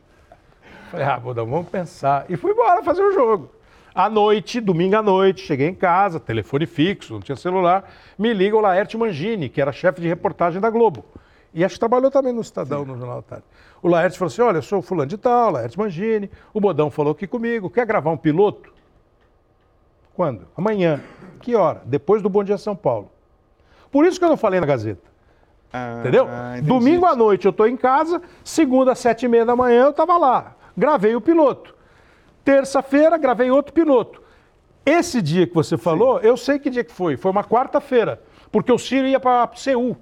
Falei, 0.91 1.05
ah, 1.05 1.17
Bodão, 1.17 1.45
vamos 1.45 1.69
pensar. 1.69 2.25
E 2.27 2.35
fui 2.35 2.51
embora 2.51 2.83
fazer 2.83 3.01
o 3.01 3.13
jogo. 3.13 3.49
À 3.93 4.09
noite, 4.09 4.59
domingo 4.59 4.97
à 4.97 5.01
noite, 5.01 5.41
cheguei 5.41 5.69
em 5.69 5.73
casa, 5.73 6.19
telefone 6.19 6.65
fixo, 6.65 7.13
não 7.13 7.21
tinha 7.21 7.37
celular. 7.37 7.89
Me 8.19 8.33
liga 8.33 8.57
o 8.57 8.59
Laerte 8.59 8.97
Mangini, 8.97 9.47
que 9.47 9.61
era 9.61 9.71
chefe 9.71 10.01
de 10.01 10.07
reportagem 10.09 10.59
da 10.59 10.69
Globo. 10.69 11.05
E 11.53 11.63
acho 11.63 11.75
que 11.75 11.79
trabalhou 11.79 12.11
também 12.11 12.33
no 12.33 12.41
Estadão, 12.41 12.83
no 12.83 12.97
Jornal 12.97 13.21
da 13.21 13.21
Tarde. 13.21 13.45
O 13.81 13.87
Laerte 13.87 14.17
falou 14.17 14.27
assim: 14.27 14.41
olha, 14.41 14.57
eu 14.57 14.61
sou 14.61 14.81
fulano 14.81 15.07
de 15.07 15.17
tal, 15.17 15.51
Laerte 15.51 15.79
Mangini. 15.79 16.29
O 16.53 16.59
Bodão 16.59 16.91
falou 16.91 17.13
aqui 17.13 17.25
comigo, 17.25 17.69
quer 17.69 17.85
gravar 17.85 18.11
um 18.11 18.17
piloto? 18.17 18.74
Quando? 20.15 20.47
Amanhã. 20.55 21.01
Que 21.41 21.55
hora? 21.55 21.81
Depois 21.85 22.21
do 22.21 22.29
Bom 22.29 22.43
Dia 22.43 22.57
São 22.57 22.75
Paulo. 22.75 23.11
Por 23.91 24.05
isso 24.05 24.17
que 24.19 24.25
eu 24.25 24.29
não 24.29 24.37
falei 24.37 24.59
na 24.59 24.65
Gazeta. 24.65 25.01
Ah, 25.71 25.97
Entendeu? 25.99 26.27
entendi. 26.53 26.67
Domingo 26.67 27.05
à 27.05 27.15
noite 27.15 27.45
eu 27.45 27.51
estou 27.51 27.67
em 27.67 27.75
casa, 27.75 28.21
segunda 28.43 28.93
às 28.93 28.99
sete 28.99 29.25
e 29.25 29.27
meia 29.27 29.45
da 29.45 29.55
manhã 29.55 29.83
eu 29.85 29.89
estava 29.89 30.17
lá. 30.17 30.55
Gravei 30.77 31.15
o 31.15 31.21
piloto. 31.21 31.75
Terça-feira 32.43 33.17
gravei 33.17 33.49
outro 33.51 33.73
piloto. 33.73 34.21
Esse 34.85 35.21
dia 35.21 35.47
que 35.47 35.53
você 35.55 35.77
falou, 35.77 36.19
eu 36.19 36.37
sei 36.37 36.59
que 36.59 36.69
dia 36.69 36.83
que 36.83 36.91
foi. 36.93 37.17
Foi 37.17 37.31
uma 37.31 37.43
quarta-feira, 37.43 38.21
porque 38.51 38.71
o 38.71 38.77
Ciro 38.77 39.07
ia 39.07 39.19
para 39.19 39.49
Seul. 39.55 39.97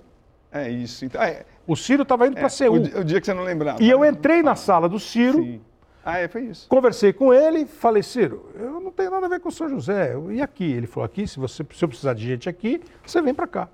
É 0.51 0.69
isso. 0.69 1.05
Então, 1.05 1.21
é, 1.21 1.45
O 1.65 1.75
Ciro 1.75 2.03
estava 2.03 2.27
indo 2.27 2.37
é, 2.37 2.39
para 2.41 2.49
Seul. 2.49 2.75
o, 2.75 2.79
di- 2.79 2.95
o 2.97 3.03
dia 3.03 3.19
que 3.21 3.25
você 3.25 3.33
não 3.33 3.43
lembrava. 3.43 3.81
E 3.81 3.89
eu 3.89 4.03
entrei 4.03 4.43
na 4.43 4.55
sala 4.55 4.89
do 4.89 4.99
Ciro, 4.99 5.41
Sim. 5.41 5.61
Ah, 6.05 6.19
é, 6.19 6.27
foi 6.27 6.41
isso. 6.43 6.67
conversei 6.67 7.13
com 7.13 7.33
ele, 7.33 7.65
falei, 7.65 8.03
Ciro, 8.03 8.49
eu 8.55 8.79
não 8.81 8.91
tenho 8.91 9.09
nada 9.09 9.25
a 9.25 9.29
ver 9.29 9.39
com 9.39 9.47
o 9.47 9.51
São 9.51 9.69
José. 9.69 10.13
Eu- 10.13 10.31
E 10.33 10.41
aqui? 10.41 10.69
Ele 10.69 10.85
falou, 10.85 11.05
aqui, 11.05 11.25
se, 11.25 11.39
você, 11.39 11.65
se 11.73 11.83
eu 11.83 11.87
precisar 11.87 12.13
de 12.13 12.25
gente 12.27 12.49
aqui, 12.49 12.81
você 13.05 13.21
vem 13.21 13.33
para 13.33 13.47
cá. 13.47 13.69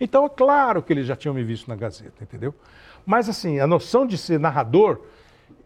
Então, 0.00 0.24
é 0.24 0.28
claro 0.28 0.82
que 0.82 0.92
eles 0.92 1.06
já 1.06 1.14
tinham 1.14 1.34
me 1.34 1.44
visto 1.44 1.68
na 1.68 1.76
Gazeta, 1.76 2.22
entendeu? 2.22 2.52
Mas, 3.06 3.28
assim, 3.28 3.60
a 3.60 3.66
noção 3.66 4.04
de 4.06 4.18
ser 4.18 4.40
narrador, 4.40 5.00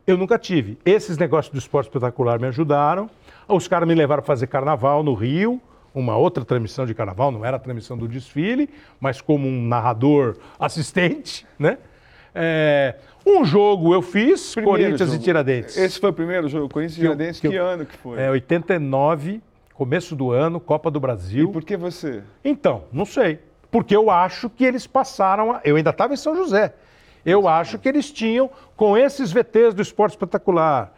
eu 0.06 0.18
nunca 0.18 0.38
tive. 0.38 0.76
Esses 0.84 1.16
negócios 1.16 1.52
do 1.52 1.58
esporte 1.58 1.86
espetacular 1.86 2.38
me 2.38 2.48
ajudaram. 2.48 3.08
Os 3.48 3.66
caras 3.66 3.88
me 3.88 3.94
levaram 3.94 4.20
a 4.20 4.24
fazer 4.24 4.46
carnaval 4.48 5.02
no 5.02 5.14
Rio, 5.14 5.60
uma 5.94 6.16
outra 6.16 6.44
transmissão 6.44 6.84
de 6.84 6.92
carnaval, 6.94 7.30
não 7.30 7.44
era 7.44 7.56
a 7.56 7.60
transmissão 7.60 7.96
do 7.96 8.06
desfile, 8.08 8.68
mas 9.00 9.20
como 9.20 9.46
um 9.48 9.66
narrador 9.66 10.36
assistente, 10.58 11.46
né? 11.58 11.78
É, 12.34 12.96
um 13.26 13.44
jogo 13.44 13.94
eu 13.94 14.02
fiz, 14.02 14.54
Primeiro 14.54 14.78
Corinthians 14.82 15.10
jogo. 15.10 15.20
e 15.22 15.24
Tiradentes. 15.24 15.76
Esse 15.76 15.98
foi 16.00 16.10
o 16.10 16.12
primeiro 16.12 16.48
jogo, 16.48 16.68
Corinthians 16.68 16.98
e 16.98 17.00
Tiradentes. 17.00 17.40
que 17.40 17.48
Que, 17.48 17.54
eu- 17.54 17.66
ano 17.66 17.86
que 17.86 17.96
foi? 17.96 18.20
É 18.20 18.30
89, 18.30 19.40
começo 19.74 20.14
do 20.14 20.30
ano, 20.30 20.60
Copa 20.60 20.90
do 20.90 20.98
E 20.98 21.00
Brasil. 21.00 21.50
por 21.50 21.64
que 21.64 21.76
você? 21.76 22.22
Então, 22.44 22.84
não 22.92 23.04
sei. 23.04 23.38
Porque 23.70 23.96
eu 23.96 24.10
acho 24.10 24.48
que 24.48 24.64
eles 24.64 24.86
passaram. 24.86 25.52
A... 25.52 25.60
Eu 25.64 25.76
ainda 25.76 25.90
estava 25.90 26.14
em 26.14 26.16
São 26.16 26.36
José. 26.36 26.74
Eu 27.26 27.48
acho 27.48 27.78
que 27.78 27.88
eles 27.88 28.10
tinham, 28.12 28.50
com 28.76 28.96
esses 28.96 29.32
VTs 29.32 29.74
do 29.74 29.80
esporte 29.82 30.12
espetacular, 30.12 30.92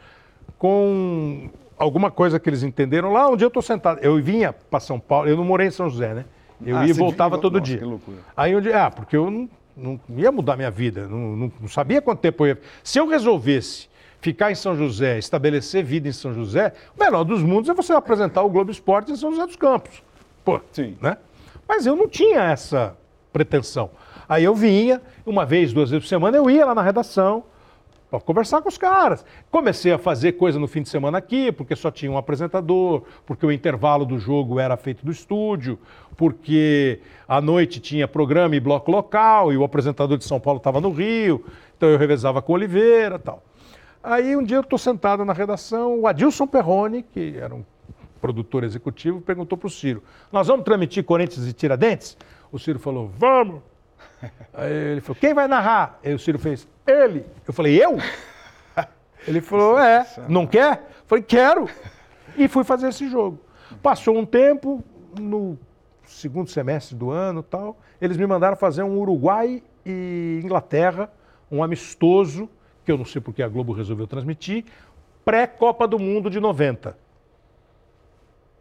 com 0.58 1.48
alguma 1.78 2.10
coisa 2.10 2.40
que 2.40 2.48
eles 2.48 2.62
entenderam 2.62 3.12
lá, 3.12 3.28
um 3.28 3.36
dia 3.36 3.44
eu 3.44 3.48
estou 3.48 3.62
sentado. 3.62 4.00
Eu 4.02 4.16
vinha 4.22 4.52
para 4.52 4.80
São 4.80 4.98
Paulo, 4.98 5.28
eu 5.28 5.36
não 5.36 5.44
morei 5.44 5.68
em 5.68 5.70
São 5.70 5.88
José, 5.88 6.14
né? 6.14 6.24
Eu 6.64 6.76
ah, 6.78 6.84
ia 6.86 6.90
e 6.90 6.92
voltava 6.92 7.36
todo 7.38 7.54
Nossa, 7.58 7.64
dia. 7.66 7.78
Que 7.78 7.84
loucura. 7.84 8.18
Aí 8.36 8.56
onde. 8.56 8.72
Ah, 8.72 8.90
porque 8.90 9.16
eu 9.16 9.30
não, 9.30 9.48
não 9.76 10.00
ia 10.16 10.32
mudar 10.32 10.56
minha 10.56 10.70
vida, 10.70 11.06
não, 11.06 11.36
não, 11.36 11.52
não 11.60 11.68
sabia 11.68 12.00
quanto 12.00 12.20
tempo 12.20 12.44
eu 12.44 12.48
ia. 12.48 12.60
Se 12.82 12.98
eu 12.98 13.06
resolvesse 13.06 13.88
ficar 14.20 14.50
em 14.50 14.54
São 14.54 14.76
José, 14.76 15.18
estabelecer 15.18 15.84
vida 15.84 16.08
em 16.08 16.12
São 16.12 16.32
José, 16.32 16.72
o 16.96 17.04
melhor 17.04 17.24
dos 17.24 17.42
mundos 17.42 17.68
é 17.68 17.74
você 17.74 17.92
apresentar 17.92 18.42
o 18.42 18.48
Globo 18.48 18.70
Esporte 18.70 19.12
em 19.12 19.16
São 19.16 19.30
José 19.30 19.46
dos 19.46 19.56
Campos. 19.56 20.02
Pô, 20.44 20.60
Sim. 20.72 20.96
né? 21.00 21.18
Mas 21.68 21.86
eu 21.86 21.94
não 21.94 22.08
tinha 22.08 22.40
essa 22.40 22.96
pretensão. 23.32 23.90
Aí 24.28 24.44
eu 24.44 24.54
vinha, 24.54 25.02
uma 25.24 25.44
vez, 25.44 25.72
duas 25.72 25.90
vezes 25.90 26.04
por 26.04 26.08
semana, 26.08 26.36
eu 26.36 26.48
ia 26.50 26.64
lá 26.64 26.74
na 26.74 26.82
redação 26.82 27.44
para 28.18 28.26
conversar 28.26 28.62
com 28.62 28.68
os 28.68 28.78
caras. 28.78 29.24
Comecei 29.50 29.92
a 29.92 29.98
fazer 29.98 30.32
coisa 30.32 30.58
no 30.58 30.66
fim 30.66 30.82
de 30.82 30.88
semana 30.88 31.18
aqui, 31.18 31.52
porque 31.52 31.76
só 31.76 31.90
tinha 31.90 32.10
um 32.10 32.16
apresentador, 32.16 33.02
porque 33.24 33.44
o 33.44 33.52
intervalo 33.52 34.04
do 34.04 34.18
jogo 34.18 34.58
era 34.58 34.76
feito 34.76 35.04
do 35.04 35.12
estúdio, 35.12 35.78
porque 36.16 37.00
à 37.28 37.40
noite 37.40 37.80
tinha 37.80 38.08
programa 38.08 38.56
e 38.56 38.60
bloco 38.60 38.90
local, 38.90 39.52
e 39.52 39.56
o 39.56 39.64
apresentador 39.64 40.16
de 40.16 40.24
São 40.24 40.40
Paulo 40.40 40.58
estava 40.58 40.80
no 40.80 40.90
Rio, 40.90 41.44
então 41.76 41.88
eu 41.88 41.98
revezava 41.98 42.40
com 42.40 42.52
Oliveira 42.52 43.18
tal. 43.18 43.42
Aí 44.02 44.36
um 44.36 44.42
dia 44.42 44.58
eu 44.58 44.62
estou 44.62 44.78
sentado 44.78 45.24
na 45.24 45.32
redação, 45.32 46.00
o 46.00 46.06
Adilson 46.06 46.46
Perrone, 46.46 47.02
que 47.02 47.36
era 47.36 47.54
um 47.54 47.64
produtor 48.20 48.64
executivo, 48.64 49.20
perguntou 49.20 49.58
para 49.58 49.66
o 49.66 49.70
Ciro: 49.70 50.02
Nós 50.32 50.46
vamos 50.46 50.64
transmitir 50.64 51.04
Corinthians 51.04 51.46
e 51.46 51.52
Tiradentes? 51.52 52.16
O 52.50 52.58
Ciro 52.58 52.78
falou: 52.78 53.10
Vamos! 53.18 53.75
Aí 54.52 54.72
ele 54.72 55.00
falou: 55.00 55.16
Quem 55.20 55.34
vai 55.34 55.46
narrar? 55.46 55.98
Aí 56.04 56.14
o 56.14 56.18
Ciro 56.18 56.38
fez: 56.38 56.66
Ele. 56.86 57.24
Eu 57.46 57.52
falei: 57.52 57.82
Eu? 57.82 57.98
Ele 59.26 59.40
falou: 59.40 59.78
É, 59.78 60.06
não 60.28 60.46
quer? 60.46 60.78
Eu 60.78 61.06
falei: 61.06 61.24
Quero. 61.24 61.68
E 62.36 62.48
fui 62.48 62.64
fazer 62.64 62.88
esse 62.88 63.08
jogo. 63.08 63.40
Passou 63.82 64.16
um 64.16 64.26
tempo, 64.26 64.84
no 65.18 65.58
segundo 66.04 66.48
semestre 66.48 66.94
do 66.94 67.10
ano 67.10 67.42
tal, 67.42 67.78
eles 68.00 68.16
me 68.16 68.26
mandaram 68.26 68.56
fazer 68.56 68.82
um 68.82 68.98
Uruguai 68.98 69.62
e 69.84 70.40
Inglaterra, 70.44 71.10
um 71.50 71.62
amistoso, 71.62 72.48
que 72.84 72.92
eu 72.92 72.98
não 72.98 73.04
sei 73.04 73.20
porque 73.20 73.42
a 73.42 73.48
Globo 73.48 73.72
resolveu 73.72 74.06
transmitir, 74.06 74.64
pré-Copa 75.24 75.88
do 75.88 75.98
Mundo 75.98 76.30
de 76.30 76.38
90. 76.38 76.96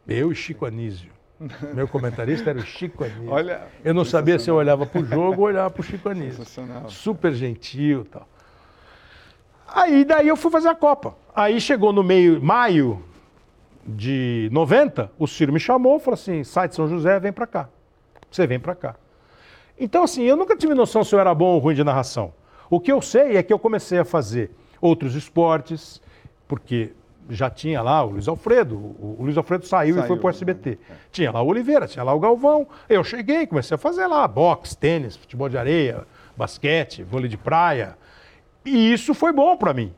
Eu 0.08 0.32
e 0.32 0.36
Chico 0.36 0.66
Anísio. 0.66 1.15
Meu 1.74 1.88
comentarista 1.88 2.50
era 2.50 2.60
o 2.60 2.66
Chico 2.66 3.04
Anísio. 3.04 3.30
Olha, 3.30 3.68
eu 3.84 3.94
não 3.94 4.06
sabia 4.06 4.40
se 4.40 4.50
eu 4.50 4.56
olhava 4.56 4.86
para 4.86 5.02
o 5.02 5.06
jogo 5.06 5.42
ou 5.42 5.48
olhava 5.48 5.70
para 5.70 5.82
o 5.82 5.84
Chico 5.84 6.08
Anísio. 6.08 6.46
Super 6.90 7.34
gentil 7.34 8.02
e 8.02 8.06
tal. 8.06 8.28
Aí 9.68 10.06
daí 10.06 10.28
eu 10.28 10.38
fui 10.38 10.50
fazer 10.50 10.70
a 10.70 10.76
Copa. 10.76 11.16
Aí 11.36 11.60
chegou 11.60 11.92
no 11.92 12.04
meio, 12.04 12.42
maio 12.42 13.04
de 13.86 14.50
90, 14.52 15.12
o 15.20 15.28
Ciro 15.28 15.52
me 15.52 15.60
chamou, 15.60 16.00
falou 16.00 16.16
assim, 16.16 16.44
sai 16.44 16.70
de 16.70 16.76
São 16.76 16.88
José, 16.88 17.20
vem 17.20 17.34
para 17.34 17.46
cá. 17.46 17.70
Você 18.32 18.48
vem 18.48 18.60
para 18.60 18.74
cá. 18.74 18.96
Então 19.78 20.04
assim, 20.04 20.24
eu 20.24 20.38
nunca 20.38 20.56
tive 20.56 20.74
noção 20.74 21.04
se 21.04 21.14
eu 21.14 21.20
era 21.20 21.36
bom 21.36 21.54
ou 21.54 21.60
ruim 21.60 21.76
de 21.76 21.84
narração. 21.84 22.34
O 22.70 22.80
que 22.80 22.92
eu 22.92 23.02
sei 23.02 23.36
é 23.36 23.44
que 23.44 23.52
eu 23.52 23.60
comecei 23.60 24.00
a 24.00 24.06
fazer 24.06 24.52
outros 24.80 25.16
esportes, 25.16 26.02
porque 26.48 26.94
já 27.30 27.50
tinha 27.50 27.82
lá 27.82 28.04
o 28.04 28.12
Luiz 28.12 28.28
Alfredo, 28.28 28.76
o, 28.76 29.18
Luiz 29.20 29.38
Alfredo 29.38 29.66
saiu, 29.66 29.96
saiu 29.96 30.06
e 30.06 30.08
foi 30.08 30.18
para 30.18 30.28
o 30.28 30.30
SBT. 30.30 30.70
Né? 30.70 30.78
É. 30.90 30.94
Tinha 31.12 31.32
lá 31.32 31.42
o 31.42 31.48
Oliveira, 31.48 31.88
tinha 31.88 32.04
lá 32.04 32.14
o 32.14 32.20
Galvão. 32.20 32.68
Eu 32.88 33.04
cheguei, 33.04 33.48
comecei 33.48 33.76
a 33.76 33.78
fazer 33.78 34.08
lá 34.08 34.28
boxe, 34.28 34.78
tênis, 34.78 35.16
futebol 35.16 35.50
de 35.50 35.58
areia, 35.58 36.06
basquete, 36.36 37.04
vôlei 37.04 37.30
de 37.30 37.38
praia. 37.38 37.98
E 38.64 38.94
isso 38.94 39.14
foi 39.14 39.32
bom 39.32 39.56
para 39.58 39.74
mim. 39.74 39.94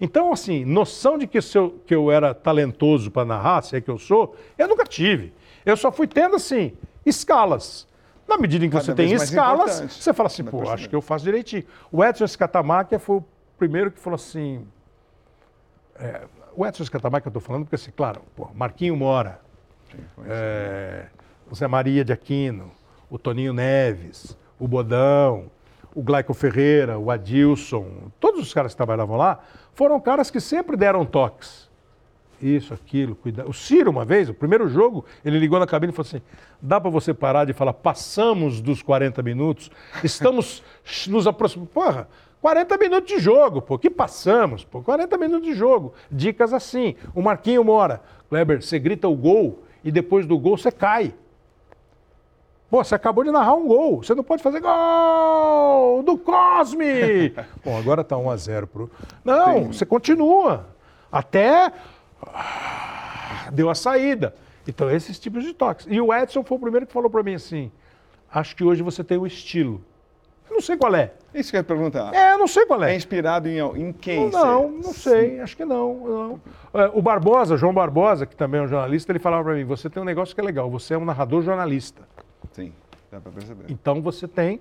Então, 0.00 0.32
assim, 0.32 0.64
noção 0.64 1.16
de 1.16 1.26
que, 1.26 1.38
eu, 1.38 1.80
que 1.86 1.94
eu 1.94 2.10
era 2.10 2.34
talentoso 2.34 3.10
para 3.10 3.24
narrar, 3.24 3.62
se 3.62 3.76
é 3.76 3.80
que 3.80 3.90
eu 3.90 3.98
sou, 3.98 4.36
eu 4.58 4.66
nunca 4.66 4.84
tive. 4.84 5.32
Eu 5.64 5.76
só 5.76 5.92
fui 5.92 6.08
tendo, 6.08 6.34
assim, 6.34 6.72
escalas. 7.06 7.86
Na 8.26 8.36
medida 8.36 8.64
em 8.64 8.68
que 8.68 8.74
Cada 8.74 8.84
você 8.84 8.94
tem 8.94 9.12
escalas, 9.12 9.80
você 9.80 10.12
fala 10.12 10.26
assim, 10.26 10.42
pô, 10.42 10.68
acho 10.70 10.88
que 10.88 10.96
eu 10.96 11.00
faço 11.00 11.24
direitinho. 11.24 11.64
O 11.90 12.04
Edson 12.04 12.24
Escatamáquia 12.24 12.98
foi 12.98 13.16
o 13.16 13.24
primeiro 13.58 13.90
que 13.90 14.00
falou 14.00 14.16
assim, 14.16 14.66
é, 15.96 16.22
o 16.54 16.66
Edson 16.66 16.82
Escatamáquia 16.82 17.28
eu 17.28 17.30
estou 17.30 17.42
falando 17.42 17.64
porque, 17.64 17.76
assim, 17.76 17.90
claro, 17.90 18.22
pô, 18.36 18.48
Marquinho 18.54 18.96
Mora, 18.96 19.40
é, 20.26 21.06
o 21.50 21.54
Zé 21.54 21.66
Maria 21.66 22.04
de 22.04 22.12
Aquino, 22.12 22.70
o 23.10 23.18
Toninho 23.18 23.52
Neves, 23.52 24.36
o 24.58 24.66
Bodão, 24.66 25.50
o 25.94 26.02
Glaico 26.02 26.32
Ferreira, 26.32 26.98
o 26.98 27.10
Adilson, 27.10 28.10
todos 28.18 28.40
os 28.40 28.54
caras 28.54 28.72
que 28.72 28.76
trabalhavam 28.76 29.16
lá, 29.16 29.40
foram 29.74 30.00
caras 30.00 30.30
que 30.30 30.40
sempre 30.40 30.76
deram 30.76 31.04
toques. 31.04 31.70
Isso, 32.40 32.74
aquilo, 32.74 33.14
cuidado. 33.14 33.48
O 33.48 33.52
Ciro, 33.52 33.90
uma 33.90 34.04
vez, 34.04 34.28
o 34.28 34.34
primeiro 34.34 34.68
jogo, 34.68 35.04
ele 35.24 35.38
ligou 35.38 35.60
na 35.60 35.66
cabine 35.66 35.92
e 35.92 35.94
falou 35.94 36.08
assim: 36.08 36.22
dá 36.60 36.80
para 36.80 36.90
você 36.90 37.14
parar 37.14 37.44
de 37.44 37.52
falar, 37.52 37.72
passamos 37.72 38.60
dos 38.60 38.82
40 38.82 39.22
minutos, 39.22 39.70
estamos 40.02 40.60
nos 41.06 41.28
aproximando. 41.28 41.70
Porra, 41.70 42.08
40 42.42 42.76
minutos 42.76 43.08
de 43.08 43.20
jogo, 43.20 43.62
pô, 43.62 43.78
que 43.78 43.88
passamos, 43.88 44.64
pô, 44.64 44.82
40 44.82 45.16
minutos 45.16 45.46
de 45.46 45.54
jogo. 45.54 45.94
Dicas 46.10 46.52
assim. 46.52 46.96
O 47.14 47.22
Marquinho 47.22 47.62
Mora, 47.62 48.02
Kleber, 48.28 48.60
você 48.60 48.80
grita 48.80 49.06
o 49.06 49.14
gol 49.14 49.62
e 49.84 49.92
depois 49.92 50.26
do 50.26 50.36
gol 50.36 50.58
você 50.58 50.72
cai. 50.72 51.14
Pô, 52.68 52.82
você 52.82 52.96
acabou 52.96 53.22
de 53.22 53.30
narrar 53.30 53.54
um 53.54 53.68
gol, 53.68 54.02
você 54.02 54.12
não 54.12 54.24
pode 54.24 54.42
fazer 54.42 54.60
gol 54.60 56.02
do 56.02 56.18
Cosme. 56.18 57.30
Bom, 57.64 57.78
agora 57.78 58.02
tá 58.02 58.16
1 58.16 58.30
a 58.30 58.36
0 58.36 58.66
pro. 58.66 58.90
Não, 59.24 59.54
Tem... 59.54 59.66
você 59.68 59.86
continua 59.86 60.66
até 61.12 61.72
deu 63.52 63.70
a 63.70 63.74
saída. 63.74 64.34
Então, 64.66 64.90
esses 64.90 65.16
tipos 65.16 65.44
de 65.44 65.52
toques. 65.52 65.86
E 65.88 66.00
o 66.00 66.12
Edson 66.12 66.42
foi 66.42 66.56
o 66.56 66.60
primeiro 66.60 66.86
que 66.86 66.92
falou 66.92 67.08
para 67.08 67.22
mim 67.22 67.34
assim: 67.34 67.70
"Acho 68.32 68.56
que 68.56 68.64
hoje 68.64 68.82
você 68.82 69.04
tem 69.04 69.16
o 69.16 69.26
estilo 69.26 69.84
sei 70.62 70.76
qual 70.76 70.94
é. 70.94 71.12
Isso 71.34 71.50
que 71.50 71.56
eu 71.56 71.60
ia 71.60 71.64
perguntar. 71.64 72.14
É, 72.14 72.32
eu 72.32 72.38
não 72.38 72.46
sei 72.46 72.64
qual 72.64 72.82
é. 72.82 72.92
É 72.92 72.96
inspirado 72.96 73.48
em, 73.48 73.58
em 73.58 73.92
quem? 73.92 74.30
Não, 74.30 74.44
não, 74.44 74.70
não 74.70 74.92
sei, 74.94 75.40
acho 75.40 75.56
que 75.56 75.64
não. 75.64 75.94
não. 75.94 76.40
É, 76.80 76.90
o 76.94 77.02
Barbosa, 77.02 77.56
João 77.56 77.74
Barbosa, 77.74 78.24
que 78.24 78.34
também 78.34 78.60
é 78.60 78.64
um 78.64 78.68
jornalista, 78.68 79.12
ele 79.12 79.18
falava 79.18 79.44
para 79.44 79.54
mim, 79.54 79.64
você 79.64 79.90
tem 79.90 80.02
um 80.02 80.06
negócio 80.06 80.34
que 80.34 80.40
é 80.40 80.44
legal, 80.44 80.70
você 80.70 80.94
é 80.94 80.98
um 80.98 81.04
narrador 81.04 81.42
jornalista. 81.42 82.02
Sim, 82.52 82.72
dá 83.10 83.20
para 83.20 83.32
perceber. 83.32 83.64
Então 83.68 84.00
você 84.00 84.26
tem 84.26 84.60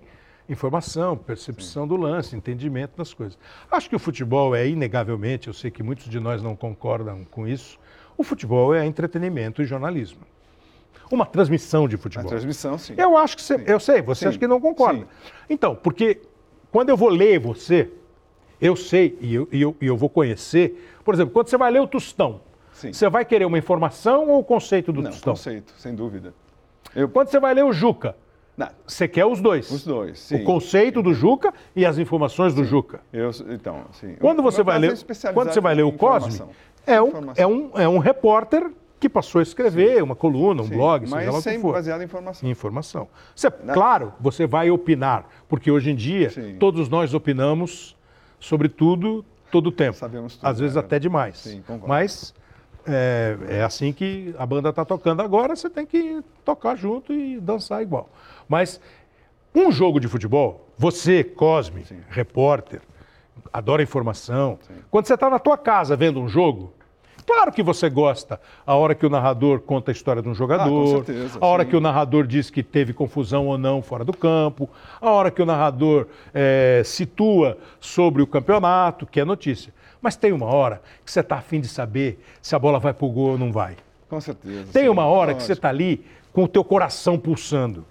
informação, 0.49 1.15
percepção 1.15 1.83
Sim. 1.83 1.89
do 1.89 1.95
lance, 1.95 2.35
entendimento 2.35 2.97
das 2.97 3.13
coisas. 3.13 3.37
Acho 3.71 3.89
que 3.89 3.95
o 3.95 3.99
futebol 3.99 4.53
é 4.53 4.67
inegavelmente, 4.67 5.47
eu 5.47 5.53
sei 5.53 5.71
que 5.71 5.81
muitos 5.81 6.09
de 6.09 6.19
nós 6.19 6.41
não 6.41 6.55
concordam 6.55 7.23
com 7.25 7.47
isso, 7.47 7.79
o 8.17 8.23
futebol 8.23 8.73
é 8.73 8.85
entretenimento 8.85 9.61
e 9.61 9.65
jornalismo 9.65 10.30
uma 11.15 11.25
transmissão 11.25 11.87
de 11.87 11.97
futebol. 11.97 12.25
Uma 12.25 12.29
transmissão, 12.29 12.77
sim. 12.77 12.93
Eu 12.97 13.17
acho 13.17 13.35
que 13.35 13.43
você, 13.43 13.63
eu 13.65 13.79
sei, 13.79 14.01
você 14.01 14.21
sim. 14.21 14.27
acha 14.27 14.39
que 14.39 14.47
não 14.47 14.59
concorda. 14.59 14.99
Sim. 14.99 15.05
Então, 15.49 15.75
porque 15.75 16.21
quando 16.71 16.89
eu 16.89 16.97
vou 16.97 17.09
ler 17.09 17.39
você, 17.39 17.89
eu 18.59 18.75
sei 18.75 19.17
e 19.19 19.35
eu, 19.35 19.47
e 19.51 19.61
eu, 19.61 19.75
e 19.81 19.85
eu 19.87 19.97
vou 19.97 20.09
conhecer, 20.09 20.89
por 21.03 21.13
exemplo, 21.13 21.33
quando 21.33 21.47
você 21.47 21.57
vai 21.57 21.71
ler 21.71 21.81
o 21.81 21.87
Tostão, 21.87 22.41
sim. 22.71 22.93
você 22.93 23.09
vai 23.09 23.25
querer 23.25 23.45
uma 23.45 23.57
informação 23.57 24.29
ou 24.29 24.39
o 24.39 24.43
conceito 24.43 24.91
do 24.91 25.01
não, 25.01 25.11
Tostão? 25.11 25.33
conceito, 25.33 25.73
sem 25.77 25.95
dúvida. 25.95 26.33
Eu... 26.95 27.09
Quando 27.09 27.29
você 27.29 27.39
vai 27.39 27.53
ler 27.53 27.65
o 27.65 27.73
Juca, 27.73 28.15
não. 28.57 28.67
Você 28.85 29.07
quer 29.07 29.25
os 29.25 29.41
dois. 29.41 29.71
Os 29.71 29.83
dois, 29.83 30.19
sim. 30.19 30.35
O 30.35 30.43
conceito 30.43 31.01
do 31.01 31.13
Juca 31.13 31.53
e 31.75 31.85
as 31.85 31.97
informações 31.97 32.53
do 32.53 32.63
Juca. 32.63 32.99
Eu, 33.11 33.31
então, 33.49 33.85
sim. 33.93 34.15
Quando 34.19 34.43
você 34.43 34.61
vai 34.61 34.77
ler, 34.77 34.93
quando 35.33 35.53
você 35.53 35.61
vai 35.61 35.73
ler 35.73 35.83
o 35.83 35.91
Cosme, 35.91 36.41
é 36.85 37.01
um, 37.01 37.11
é 37.35 37.47
um, 37.47 37.71
é 37.75 37.87
um 37.87 37.97
repórter 37.97 38.69
que 39.01 39.09
passou 39.09 39.39
a 39.39 39.41
escrever 39.41 39.95
Sim. 39.95 40.01
uma 40.03 40.15
coluna, 40.15 40.61
um 40.61 40.67
Sim, 40.67 40.75
blog, 40.75 41.09
mas 41.09 41.21
seja 41.21 41.31
lá 41.31 41.41
sempre 41.41 41.61
for. 41.61 41.73
baseado 41.73 42.01
em 42.01 42.05
informação. 42.05 42.49
Informação. 42.49 43.07
Você, 43.35 43.49
Claro, 43.49 44.13
você 44.19 44.45
vai 44.45 44.69
opinar, 44.69 45.27
porque 45.49 45.71
hoje 45.71 45.89
em 45.89 45.95
dia 45.95 46.29
Sim. 46.29 46.57
todos 46.59 46.87
nós 46.87 47.11
opinamos 47.15 47.97
sobre 48.39 48.69
tudo, 48.69 49.25
todo 49.51 49.67
o 49.67 49.71
tempo. 49.71 49.97
Sabemos 49.97 50.35
tudo. 50.35 50.45
Às 50.47 50.59
vezes 50.59 50.77
é. 50.77 50.79
até 50.79 50.99
demais. 50.99 51.39
Sim, 51.39 51.63
mas 51.87 52.31
é, 52.85 53.37
é, 53.49 53.63
assim 53.63 53.91
que 53.91 54.35
a 54.37 54.45
banda 54.45 54.69
está 54.69 54.85
tocando 54.85 55.23
agora, 55.23 55.55
você 55.55 55.67
tem 55.67 55.85
que 55.85 56.21
tocar 56.45 56.75
junto 56.75 57.11
e 57.11 57.39
dançar 57.39 57.81
igual. 57.81 58.07
Mas 58.47 58.79
um 59.53 59.71
jogo 59.71 59.99
de 59.99 60.07
futebol, 60.07 60.67
você, 60.77 61.23
Cosme, 61.23 61.83
repórter, 62.07 62.81
adora 63.51 63.81
informação. 63.81 64.59
Quando 64.91 65.07
você 65.07 65.15
está 65.15 65.27
na 65.27 65.39
tua 65.39 65.57
casa 65.57 65.95
vendo 65.95 66.19
um 66.21 66.29
jogo, 66.29 66.71
Claro 67.33 67.49
que 67.53 67.63
você 67.63 67.89
gosta 67.89 68.41
a 68.67 68.75
hora 68.75 68.93
que 68.93 69.05
o 69.05 69.09
narrador 69.09 69.61
conta 69.61 69.89
a 69.89 69.93
história 69.93 70.21
de 70.21 70.27
um 70.27 70.35
jogador, 70.35 70.83
ah, 70.83 71.05
certeza, 71.05 71.39
a 71.39 71.45
hora 71.45 71.63
sim. 71.63 71.69
que 71.69 71.75
o 71.77 71.79
narrador 71.79 72.27
diz 72.27 72.49
que 72.49 72.61
teve 72.61 72.91
confusão 72.91 73.47
ou 73.47 73.57
não 73.57 73.81
fora 73.81 74.03
do 74.03 74.11
campo, 74.11 74.69
a 74.99 75.09
hora 75.09 75.31
que 75.31 75.41
o 75.41 75.45
narrador 75.45 76.07
é, 76.33 76.81
situa 76.83 77.57
sobre 77.79 78.21
o 78.21 78.27
campeonato, 78.27 79.05
que 79.05 79.17
é 79.17 79.23
notícia. 79.23 79.73
Mas 80.01 80.17
tem 80.17 80.33
uma 80.33 80.47
hora 80.47 80.81
que 81.05 81.09
você 81.09 81.21
está 81.21 81.37
afim 81.37 81.61
de 81.61 81.69
saber 81.69 82.21
se 82.41 82.53
a 82.53 82.59
bola 82.59 82.79
vai 82.79 82.93
para 82.93 83.05
o 83.05 83.09
gol 83.09 83.31
ou 83.31 83.37
não 83.37 83.49
vai. 83.49 83.77
Com 84.09 84.19
certeza. 84.19 84.73
Tem 84.73 84.83
sim, 84.83 84.89
uma 84.89 85.05
hora 85.05 85.33
que 85.33 85.41
você 85.41 85.53
está 85.53 85.69
ali 85.69 86.03
com 86.33 86.43
o 86.43 86.47
teu 86.49 86.65
coração 86.65 87.17
pulsando. 87.17 87.85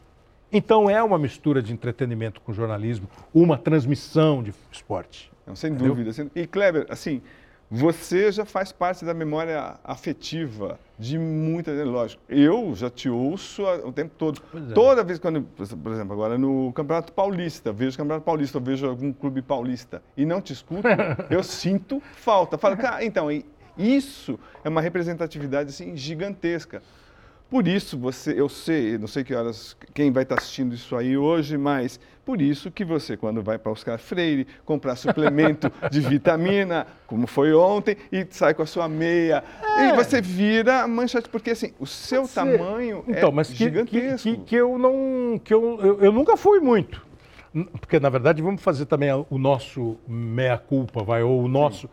Então 0.53 0.91
é 0.91 1.03
uma 1.03 1.19
mistura 1.19 1.63
de 1.63 1.73
entretenimento 1.73 2.43
com 2.43 2.53
jornalismo, 2.53 3.09
uma 3.33 3.57
transmissão 3.57 4.43
de 4.43 4.53
esporte. 4.71 5.33
Não, 5.47 5.57
sem 5.57 5.73
Entendeu? 5.73 5.95
dúvida. 5.95 6.31
E 6.35 6.47
Kleber, 6.47 6.87
assim, 6.91 7.23
você 7.71 8.33
já 8.33 8.45
faz 8.45 8.73
parte 8.73 9.05
da 9.05 9.15
memória 9.15 9.79
afetiva 9.85 10.77
de 10.99 11.17
muita, 11.17 11.71
lógico. 11.85 12.21
Eu 12.29 12.75
já 12.75 12.91
te 12.91 13.09
ouço 13.09 13.63
o 13.63 13.93
tempo 13.93 14.13
todo. 14.19 14.43
É. 14.53 14.75
Toda 14.75 15.05
vez 15.05 15.21
quando, 15.21 15.43
por 15.43 15.93
exemplo, 15.93 16.13
agora 16.13 16.37
no 16.37 16.73
Campeonato 16.73 17.13
Paulista, 17.13 17.73
vejo 17.73 17.95
o 17.95 17.99
Campeonato 17.99 18.25
Paulista, 18.25 18.59
eu 18.59 18.63
vejo 18.63 18.89
algum 18.89 19.13
clube 19.13 19.41
paulista 19.41 20.03
e 20.17 20.27
não 20.27 20.41
te 20.41 20.53
escuto, 20.53 20.83
eu 21.31 21.45
sinto 21.45 22.03
falta. 22.17 22.59
Falo, 22.59 22.77
cara, 22.77 23.05
então, 23.05 23.29
isso 23.79 24.39
é 24.65 24.69
uma 24.69 24.81
representatividade 24.81 25.71
assim 25.71 25.97
gigantesca. 25.97 26.83
Por 27.51 27.67
isso 27.67 27.99
você, 27.99 28.41
eu 28.41 28.49
sei, 28.49 28.97
não 28.97 29.09
sei 29.09 29.25
que 29.25 29.35
horas 29.35 29.77
quem 29.93 30.13
vai 30.13 30.23
estar 30.23 30.37
assistindo 30.37 30.73
isso 30.73 30.95
aí 30.95 31.17
hoje, 31.17 31.59
mas 31.59 31.99
por 32.25 32.41
isso 32.41 32.71
que 32.71 32.85
você, 32.85 33.17
quando 33.17 33.43
vai 33.43 33.59
para 33.59 33.73
Oscar 33.73 33.99
Freire, 33.99 34.47
comprar 34.65 34.95
suplemento 34.95 35.71
de 35.91 36.01
vitamina, 36.01 36.87
como 37.09 37.27
foi 37.27 37.53
ontem, 37.53 37.97
e 38.13 38.25
sai 38.31 38.55
com 38.55 38.63
a 38.63 38.67
sua 38.67 38.89
meia, 38.89 39.43
é. 39.77 39.89
e 39.89 39.97
você 39.97 40.23
vira 40.23 40.87
manchete, 40.87 41.29
porque 41.29 41.51
assim, 41.51 41.73
o 41.81 41.87
seu 41.87 42.29
tamanho 42.29 43.03
então, 43.09 43.31
é 43.31 43.33
mas 43.33 43.49
que, 43.49 43.57
gigantesco. 43.57 44.29
Que, 44.29 44.37
que, 44.37 44.45
que, 44.45 44.57
eu 44.57 44.79
não, 44.79 45.41
que 45.43 45.53
eu, 45.53 45.81
eu, 45.81 46.01
eu 46.03 46.13
nunca 46.13 46.37
fui 46.37 46.61
muito 46.61 47.11
porque 47.81 47.99
na 47.99 48.09
verdade 48.09 48.41
vamos 48.41 48.63
fazer 48.63 48.87
também 48.87 49.11
o 49.29 49.37
nosso 49.37 49.97
meia 50.07 50.57
culpa, 50.57 51.03
vai 51.03 51.23
ou 51.23 51.43
o 51.43 51.49
nosso, 51.49 51.91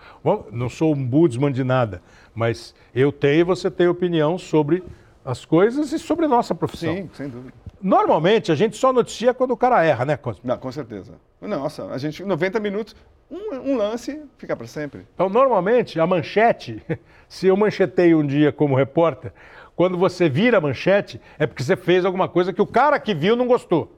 não 0.52 0.70
sou 0.70 0.94
um 0.94 1.04
budisman 1.04 1.52
de 1.52 1.64
nada, 1.64 2.02
mas 2.36 2.76
eu 2.94 3.12
tenho 3.12 3.40
e 3.40 3.44
você 3.44 3.72
tem 3.72 3.88
opinião 3.88 4.38
sobre 4.38 4.84
as 5.28 5.44
coisas 5.44 5.92
e 5.92 6.00
sobre 6.00 6.26
nossa 6.26 6.56
profissão. 6.56 6.96
Sim, 6.96 7.10
sem 7.14 7.28
dúvida. 7.28 7.54
Normalmente 7.82 8.50
a 8.50 8.56
gente 8.56 8.78
só 8.78 8.94
noticia 8.94 9.34
quando 9.34 9.52
o 9.52 9.58
cara 9.58 9.84
erra, 9.84 10.06
né, 10.06 10.16
Cosmo? 10.16 10.42
Não, 10.46 10.58
com 10.58 10.72
certeza. 10.72 11.16
Nossa, 11.42 11.86
a 11.88 11.98
gente, 11.98 12.24
90 12.24 12.62
minutos, 12.62 12.96
um, 13.30 13.56
um 13.56 13.76
lance 13.76 14.24
fica 14.38 14.56
para 14.56 14.66
sempre. 14.66 15.06
Então, 15.14 15.28
normalmente, 15.28 16.00
a 16.00 16.08
manchete, 16.08 16.82
se 17.28 17.46
eu 17.46 17.58
manchetei 17.58 18.16
um 18.16 18.26
dia 18.26 18.54
como 18.54 18.74
repórter, 18.74 19.34
quando 19.76 19.98
você 19.98 20.30
vira 20.30 20.60
a 20.60 20.62
manchete, 20.62 21.20
é 21.38 21.46
porque 21.46 21.62
você 21.62 21.76
fez 21.76 22.06
alguma 22.06 22.30
coisa 22.30 22.54
que 22.54 22.62
o 22.62 22.66
cara 22.66 22.98
que 22.98 23.14
viu 23.14 23.36
não 23.36 23.48
gostou. 23.48 23.97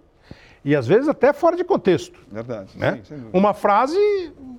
E 0.63 0.75
às 0.75 0.87
vezes 0.87 1.07
até 1.07 1.31
fora 1.31 1.55
de 1.55 1.63
contexto. 1.63 2.19
Verdade. 2.29 2.77
Né? 2.77 3.01
Sim, 3.03 3.29
uma 3.31 3.53
frase, 3.53 3.97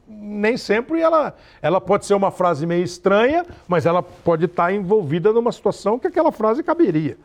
nem 0.09 0.57
sempre 0.57 1.01
ela, 1.01 1.35
ela 1.61 1.81
pode 1.81 2.07
ser 2.07 2.15
uma 2.15 2.31
frase 2.31 2.67
meio 2.67 2.83
estranha, 2.83 3.45
mas 3.69 3.87
ela 3.87 4.03
pode 4.03 4.47
estar 4.47 4.73
envolvida 4.73 5.33
numa 5.33 5.53
situação 5.53 5.99
que 5.99 6.07
aquela 6.07 6.33
frase 6.33 6.63
caberia. 6.63 7.19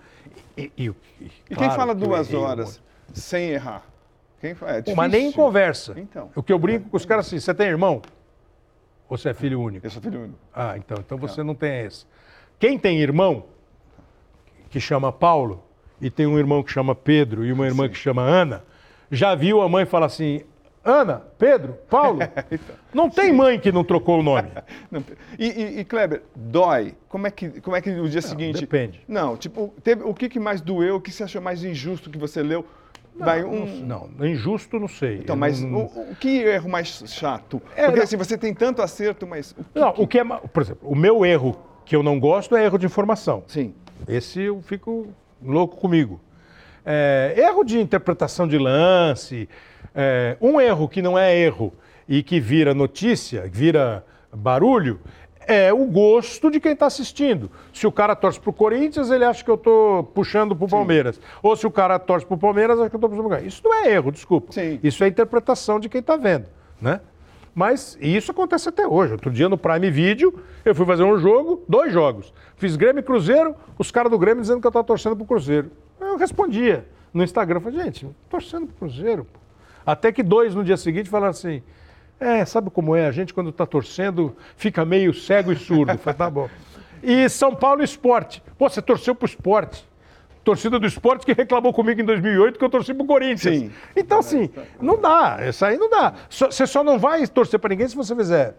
E, 0.58 0.72
e, 0.78 0.88
e, 0.88 1.32
e 1.50 1.56
quem 1.56 1.70
fala 1.72 1.96
duas 1.96 2.34
horas 2.34 2.82
sem 3.14 3.50
errar? 3.50 3.84
Quem 4.40 4.54
fala? 4.54 4.84
É 4.86 4.96
mas 4.96 5.12
nem 5.12 5.28
em 5.28 5.32
conversa. 5.32 5.94
Então. 5.98 6.30
O 6.36 6.44
que 6.44 6.52
eu 6.52 6.60
brinco 6.60 6.90
com 6.90 6.98
os 6.98 7.06
caras 7.06 7.28
assim, 7.28 7.40
você 7.40 7.54
tem 7.54 7.68
irmão? 7.68 8.02
Ou 9.08 9.18
você 9.18 9.30
é 9.30 9.34
filho 9.34 9.62
único? 9.62 9.86
Eu 9.86 9.90
sou 9.90 10.02
filho 10.02 10.22
único. 10.22 10.40
Ah, 10.54 10.76
então, 10.78 10.98
então 11.00 11.18
você 11.18 11.40
não, 11.40 11.48
não 11.48 11.56
tem 11.56 11.86
esse. 11.86 12.06
Quem 12.60 12.78
tem 12.78 13.00
irmão, 13.00 13.46
que 14.70 14.80
chama 14.80 15.12
Paulo, 15.12 15.64
e 16.02 16.10
tem 16.10 16.26
um 16.26 16.38
irmão 16.38 16.64
que 16.64 16.72
chama 16.72 16.94
Pedro 16.94 17.46
e 17.46 17.52
uma 17.52 17.66
irmã 17.66 17.86
Sim. 17.86 17.90
que 17.90 17.98
chama 17.98 18.22
Ana, 18.22 18.64
já 19.12 19.36
viu 19.36 19.62
a 19.62 19.70
mãe 19.70 19.86
falar 19.86 20.08
assim: 20.08 20.42
Ana, 20.84 21.24
Pedro, 21.40 21.74
Paulo? 21.90 22.20
então, 22.52 22.76
não 22.94 23.10
tem 23.10 23.26
sim. 23.26 23.34
mãe 23.34 23.60
que 23.60 23.72
não 23.72 23.84
trocou 23.84 24.20
o 24.20 24.24
nome. 24.24 24.50
e, 25.40 25.48
e, 25.48 25.80
e, 25.80 25.84
Kleber, 25.84 26.22
dói? 26.36 26.94
Como 27.10 27.26
é 27.26 27.32
que, 27.32 27.60
como 27.62 27.76
é 27.76 27.82
que 27.82 27.90
o 27.90 28.08
dia 28.08 28.22
não, 28.22 28.30
seguinte. 28.30 28.60
Depende. 28.60 29.02
Não, 29.08 29.36
tipo, 29.36 29.74
teve, 29.84 30.04
o 30.04 30.14
que, 30.14 30.30
que 30.30 30.40
mais 30.40 30.62
doeu, 30.62 30.98
o 30.98 31.02
que 31.02 31.12
você 31.12 31.24
achou 31.24 31.42
mais 31.42 31.64
injusto 31.64 32.10
que 32.10 32.20
você 32.20 32.44
leu? 32.44 32.64
Não, 33.16 33.26
Vai 33.26 33.44
um... 33.44 33.66
não, 33.86 34.10
não, 34.10 34.28
injusto 34.28 34.78
não 34.78 34.90
sei. 34.90 35.20
Então, 35.20 35.36
mas 35.36 35.62
não... 35.62 35.86
o, 35.86 36.12
o, 36.12 36.16
que 36.18 36.40
erro 36.40 36.70
mais 36.70 37.02
chato? 37.08 37.62
É, 37.76 37.86
Porque 37.86 38.02
assim, 38.02 38.18
você 38.18 38.38
tem 38.38 38.54
tanto 38.54 38.82
acerto, 38.82 39.26
mas. 39.26 39.56
O 39.58 39.64
que, 39.64 39.80
não, 39.80 39.94
que... 39.94 40.02
o 40.02 40.08
que 40.08 40.20
é. 40.20 40.24
Por 40.26 40.62
exemplo, 40.62 40.88
o 40.88 40.96
meu 40.96 41.26
erro 41.26 41.58
que 41.86 41.96
eu 41.96 42.04
não 42.04 42.20
gosto 42.20 42.56
é 42.56 42.66
erro 42.66 42.78
de 42.78 42.86
informação. 42.86 43.44
Sim. 43.48 43.74
Esse 44.08 44.42
eu 44.42 44.62
fico 44.62 45.08
louco 45.46 45.78
comigo. 45.78 46.20
É, 46.86 47.34
erro 47.38 47.64
de 47.64 47.80
interpretação 47.80 48.48
de 48.48 48.58
lance, 48.58 49.50
é, 49.94 50.38
um 50.42 50.60
erro 50.60 50.88
que 50.88 51.02
não 51.02 51.18
é 51.18 51.36
erro 51.38 51.74
e 52.08 52.22
que 52.22 52.40
vira 52.40 52.74
notícia, 52.74 53.50
vira 53.52 54.06
barulho, 54.32 55.00
é 55.48 55.72
o 55.72 55.86
gosto 55.86 56.50
de 56.50 56.60
quem 56.60 56.74
está 56.74 56.88
assistindo. 56.88 57.50
Se 57.72 57.86
o 57.86 57.92
cara 57.92 58.16
torce 58.16 58.40
para 58.40 58.50
o 58.50 58.54
Corinthians, 58.54 59.10
ele 59.12 59.24
acha 59.24 59.44
que 59.44 59.50
eu 59.50 59.56
estou 59.56 60.04
puxando 60.04 60.56
para 60.56 60.66
o 60.66 60.70
Palmeiras. 60.70 61.20
Ou 61.42 61.56
se 61.56 61.66
o 61.66 61.72
cara 61.72 62.00
torce 62.00 62.26
para 62.26 62.36
o 62.36 62.38
Palmeiras, 62.38 62.80
acha 62.80 62.90
que 62.90 62.96
eu 62.96 62.98
estou 62.98 63.10
puxando 63.10 63.28
para 63.28 63.44
o 63.44 63.48
Isso 63.48 63.62
não 63.64 63.74
é 63.74 63.92
erro, 63.92 64.12
desculpa. 64.12 64.52
Sim. 64.52 64.80
Isso 64.84 65.04
é 65.04 65.08
interpretação 65.08 65.80
de 65.80 65.88
quem 65.88 66.02
está 66.02 66.18
vendo. 66.18 66.48
Né? 66.82 67.00
Mas 67.56 67.98
isso 68.02 68.32
acontece 68.32 68.68
até 68.68 68.86
hoje. 68.86 69.14
Outro 69.14 69.32
dia 69.32 69.48
no 69.48 69.58
Prime 69.58 69.90
Video, 69.90 70.44
eu 70.66 70.76
fui 70.76 70.86
fazer 70.86 71.04
um 71.04 71.18
jogo, 71.18 71.64
dois 71.70 71.92
jogos. 71.94 72.34
Fiz 72.58 72.76
Grêmio 72.76 73.00
e 73.00 73.04
Cruzeiro, 73.04 73.56
os 73.80 73.90
caras 73.90 74.12
do 74.12 74.20
Grêmio 74.20 74.42
dizendo 74.42 74.60
que 74.60 74.68
eu 74.68 74.70
estava 74.70 74.86
torcendo 74.86 75.16
para 75.16 75.24
o 75.24 75.28
Cruzeiro. 75.28 75.72
Eu 76.00 76.18
respondia 76.18 76.86
no 77.14 77.24
Instagram, 77.24 77.62
falei, 77.62 77.82
gente, 77.82 78.10
torcendo 78.30 78.68
para 78.68 78.74
o 78.74 78.78
Cruzeiro. 78.80 79.24
Pô. 79.24 79.40
Até 79.86 80.12
que 80.12 80.22
dois 80.22 80.54
no 80.54 80.66
dia 80.66 80.76
seguinte 80.76 81.10
falaram 81.10 81.32
assim, 81.32 81.64
é, 82.20 82.44
sabe 82.44 82.70
como 82.70 82.94
é? 82.94 83.08
A 83.08 83.12
gente 83.12 83.34
quando 83.34 83.52
está 83.52 83.66
torcendo 83.66 84.36
fica 84.58 84.84
meio 84.84 85.14
cego 85.14 85.54
e 85.54 85.56
surdo. 85.56 85.98
falei, 85.98 86.18
tá 86.18 86.30
bom. 86.30 86.50
E 87.02 87.30
São 87.30 87.56
Paulo 87.56 87.82
Esporte. 87.82 88.44
Pô, 88.58 88.68
você 88.70 88.82
torceu 88.82 89.16
para 89.16 89.26
o 89.26 89.30
esporte 89.30 89.88
torcida 90.46 90.80
do 90.80 90.86
esporte 90.86 91.26
que 91.26 91.34
reclamou 91.34 91.74
comigo 91.74 92.00
em 92.00 92.06
2008 92.06 92.60
que 92.60 92.64
eu 92.64 92.70
torci 92.70 92.94
pro 92.94 93.06
Corinthians. 93.06 93.58
Sim. 93.58 93.72
Então, 93.96 94.20
assim, 94.20 94.50
não 94.80 95.02
dá. 95.02 95.40
Isso 95.50 95.66
aí 95.66 95.76
não 95.76 95.90
dá. 95.90 96.14
Você 96.30 96.68
só 96.68 96.84
não 96.84 97.00
vai 97.00 97.26
torcer 97.28 97.60
para 97.60 97.70
ninguém 97.70 97.88
se 97.88 97.96
você 97.96 98.16
fizer 98.16 98.56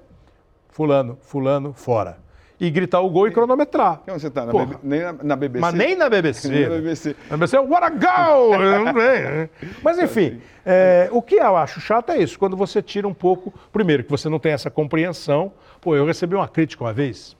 fulano, 0.68 1.16
fulano, 1.22 1.72
fora. 1.72 2.18
E 2.58 2.70
gritar 2.70 3.00
o 3.00 3.10
gol 3.10 3.28
e 3.28 3.30
cronometrar. 3.30 4.02
Onde 4.08 4.20
você 4.20 4.30
tá? 4.30 4.46
Na 4.46 4.52
nem 4.82 5.00
na, 5.02 5.12
na, 5.12 5.36
BBC? 5.36 5.60
Mas 5.60 5.74
nem 5.74 5.94
na 5.94 6.08
BBC. 6.08 6.48
Nem 6.48 6.62
na 6.62 6.68
BBC. 6.76 7.16
Na 7.30 7.36
BBC, 7.36 7.58
what 7.58 7.84
a 7.84 7.90
goal! 7.90 8.50
Né? 8.96 9.50
Mas 9.82 9.98
enfim, 9.98 10.40
é, 10.64 11.08
o 11.12 11.20
que 11.20 11.36
eu 11.36 11.56
acho 11.56 11.80
chato 11.80 12.10
é 12.10 12.18
isso, 12.18 12.38
quando 12.38 12.56
você 12.56 12.80
tira 12.80 13.06
um 13.06 13.12
pouco. 13.12 13.52
Primeiro, 13.70 14.02
que 14.04 14.10
você 14.10 14.28
não 14.28 14.38
tem 14.38 14.52
essa 14.52 14.70
compreensão. 14.70 15.52
Pô, 15.82 15.94
eu 15.94 16.06
recebi 16.06 16.34
uma 16.34 16.48
crítica 16.48 16.82
uma 16.82 16.94
vez. 16.94 17.36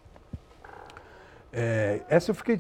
É, 1.51 2.03
essa 2.11 2.31
eu 2.31 2.35
fiquei 2.35 2.59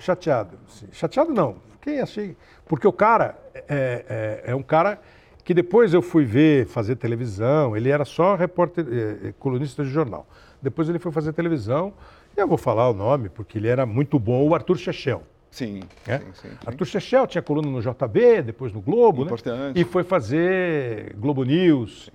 chateado. 0.00 0.58
Chateado 0.92 1.32
não, 1.32 1.56
fiquei 1.72 2.00
achei. 2.00 2.36
Porque 2.66 2.86
o 2.86 2.92
cara 2.92 3.36
é, 3.54 4.42
é, 4.46 4.50
é, 4.52 4.54
um 4.54 4.62
cara 4.62 5.00
que 5.44 5.52
depois 5.54 5.92
eu 5.92 6.02
fui 6.02 6.24
ver 6.24 6.66
fazer 6.66 6.96
televisão, 6.96 7.76
ele 7.76 7.88
era 7.88 8.04
só 8.04 8.34
repórter, 8.34 8.86
é, 8.88 9.28
é, 9.28 9.34
colunista 9.38 9.82
de 9.82 9.90
jornal. 9.90 10.26
Depois 10.62 10.88
ele 10.88 10.98
foi 10.98 11.10
fazer 11.10 11.32
televisão, 11.32 11.92
e 12.36 12.40
eu 12.40 12.46
vou 12.46 12.58
falar 12.58 12.88
o 12.88 12.94
nome, 12.94 13.28
porque 13.28 13.58
ele 13.58 13.68
era 13.68 13.84
muito 13.84 14.18
bom, 14.18 14.46
o 14.48 14.54
Arthur 14.54 14.76
Chechel. 14.76 15.22
Sim, 15.50 15.82
é? 16.06 16.18
sim, 16.18 16.24
sim, 16.26 16.48
sim, 16.48 16.56
Arthur 16.64 16.84
Chechel 16.84 17.26
tinha 17.26 17.42
coluna 17.42 17.68
no 17.68 17.80
JB, 17.80 18.42
depois 18.42 18.72
no 18.72 18.80
Globo, 18.80 19.22
né? 19.22 19.26
Importante. 19.26 19.58
né? 19.58 19.72
E 19.74 19.84
foi 19.84 20.04
fazer 20.04 21.12
Globo 21.16 21.42
News. 21.42 22.08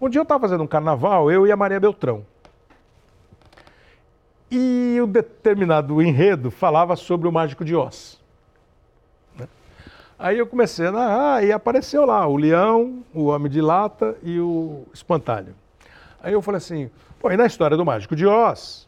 Um 0.00 0.08
dia 0.08 0.18
eu 0.20 0.22
estava 0.22 0.40
fazendo 0.40 0.64
um 0.64 0.66
carnaval, 0.66 1.30
eu 1.30 1.46
e 1.46 1.52
a 1.52 1.56
Maria 1.56 1.78
Beltrão. 1.78 2.24
E 4.54 5.00
um 5.00 5.06
determinado 5.06 6.02
enredo 6.02 6.50
falava 6.50 6.94
sobre 6.94 7.26
o 7.26 7.32
Mágico 7.32 7.64
de 7.64 7.74
Oz. 7.74 8.20
Né? 9.34 9.48
Aí 10.18 10.36
eu 10.36 10.46
comecei 10.46 10.88
a 10.88 10.92
narrar 10.92 11.42
e 11.42 11.50
apareceu 11.50 12.04
lá 12.04 12.26
o 12.26 12.36
leão, 12.36 13.02
o 13.14 13.28
homem 13.28 13.50
de 13.50 13.62
lata 13.62 14.14
e 14.22 14.38
o 14.38 14.84
espantalho. 14.92 15.54
Aí 16.22 16.34
eu 16.34 16.42
falei 16.42 16.58
assim, 16.58 16.90
pô, 17.18 17.30
e 17.30 17.36
na 17.38 17.46
história 17.46 17.78
do 17.78 17.84
Mágico 17.86 18.14
de 18.14 18.26
Oz, 18.26 18.86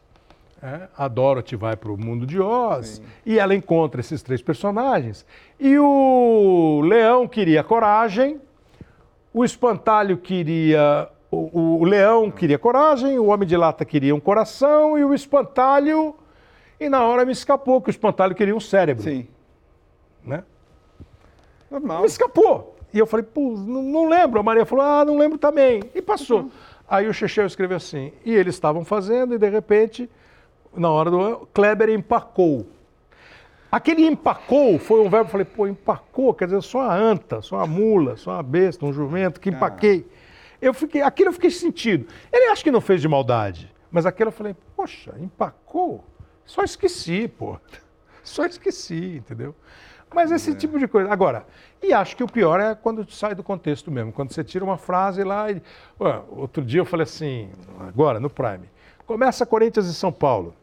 é, 0.61 0.87
a 0.95 1.07
Dorothy 1.07 1.55
vai 1.55 1.75
para 1.75 1.91
o 1.91 1.97
mundo 1.97 2.27
de 2.27 2.39
Oz 2.39 2.87
Sim. 2.87 3.03
e 3.25 3.39
ela 3.39 3.55
encontra 3.55 4.01
esses 4.01 4.21
três 4.21 4.43
personagens. 4.43 5.25
E 5.59 5.79
o 5.79 6.81
leão 6.85 7.27
queria 7.27 7.63
coragem, 7.63 8.39
o 9.33 9.43
espantalho 9.43 10.15
queria 10.15 11.09
o, 11.35 11.79
o, 11.81 11.83
leão 11.83 12.31
queria 12.31 12.57
coragem, 12.57 13.19
o 13.19 13.27
homem 13.27 13.47
de 13.47 13.55
lata 13.55 13.83
queria 13.83 14.15
um 14.15 14.19
coração 14.19 14.97
e 14.97 15.03
o 15.03 15.13
espantalho. 15.13 16.15
E 16.79 16.89
na 16.89 17.03
hora 17.03 17.25
me 17.25 17.31
escapou 17.31 17.81
que 17.81 17.89
o 17.89 17.91
espantalho 17.91 18.35
queria 18.35 18.55
um 18.55 18.59
cérebro. 18.59 19.03
Sim. 19.03 19.27
Né? 20.23 20.43
Normal. 21.69 22.01
Me 22.01 22.07
escapou. 22.07 22.75
E 22.93 22.99
eu 22.99 23.05
falei, 23.05 23.25
pô, 23.25 23.55
não, 23.57 23.81
não, 23.81 24.09
lembro. 24.09 24.39
A 24.39 24.43
Maria 24.43 24.65
falou, 24.65 24.85
ah, 24.85 25.03
não 25.05 25.17
lembro 25.17 25.37
também. 25.37 25.83
E 25.93 26.01
passou. 26.01 26.41
Uhum. 26.41 26.51
Aí 26.87 27.07
o 27.07 27.13
Chechel 27.13 27.45
escreveu 27.45 27.77
assim. 27.77 28.13
E 28.23 28.33
eles 28.33 28.55
estavam 28.55 28.85
fazendo 28.85 29.33
e 29.33 29.37
de 29.37 29.49
repente, 29.49 30.09
na 30.75 30.89
hora 30.89 31.11
do. 31.11 31.47
Kleber 31.53 31.89
empacou. 31.89 32.67
Aquele 33.71 34.05
empacou 34.05 34.79
foi 34.79 35.01
um 35.01 35.09
verbo, 35.09 35.27
eu 35.27 35.31
falei, 35.31 35.45
pô, 35.45 35.67
empacou, 35.67 36.33
quer 36.33 36.45
dizer, 36.45 36.61
só 36.61 36.81
a 36.81 36.95
anta, 36.95 37.41
só 37.41 37.59
a 37.59 37.67
mula, 37.67 38.15
só 38.15 38.31
a 38.31 38.43
besta, 38.43 38.85
um 38.85 38.93
jumento 38.93 39.39
que 39.39 39.49
empaquei. 39.49 40.05
Ah. 40.09 40.14
Eu 40.65 40.73
fiquei, 40.73 41.03
aquilo 41.03 41.29
eu 41.29 41.33
fiquei 41.33 41.51
sentido. 41.51 42.07
Ele 42.33 42.47
acho 42.47 42.63
que 42.63 42.71
não 42.71 42.81
fez 42.81 42.99
de 42.99 43.07
maldade, 43.07 43.71
mas 43.91 44.05
aquilo 44.07 44.29
eu 44.29 44.31
falei, 44.31 44.55
poxa, 44.75 45.13
empacou? 45.19 46.03
Só 46.43 46.63
esqueci, 46.63 47.27
pô. 47.27 47.59
Só 48.23 48.45
esqueci, 48.47 49.17
entendeu? 49.17 49.53
Mas 50.11 50.31
esse 50.31 50.51
é. 50.51 50.55
tipo 50.55 50.79
de 50.79 50.87
coisa. 50.87 51.11
Agora, 51.11 51.45
e 51.83 51.93
acho 51.93 52.17
que 52.17 52.23
o 52.23 52.27
pior 52.27 52.59
é 52.59 52.73
quando 52.73 53.07
sai 53.11 53.35
do 53.35 53.43
contexto 53.43 53.91
mesmo, 53.91 54.11
quando 54.11 54.33
você 54.33 54.43
tira 54.43 54.65
uma 54.65 54.77
frase 54.77 55.23
lá 55.23 55.51
e. 55.51 55.61
Ué, 55.99 56.21
outro 56.31 56.65
dia 56.65 56.81
eu 56.81 56.85
falei 56.85 57.03
assim, 57.03 57.51
agora, 57.87 58.19
no 58.19 58.29
Prime. 58.29 58.67
Começa 59.05 59.45
Corinthians 59.45 59.85
e 59.85 59.93
São 59.93 60.11
Paulo. 60.11 60.55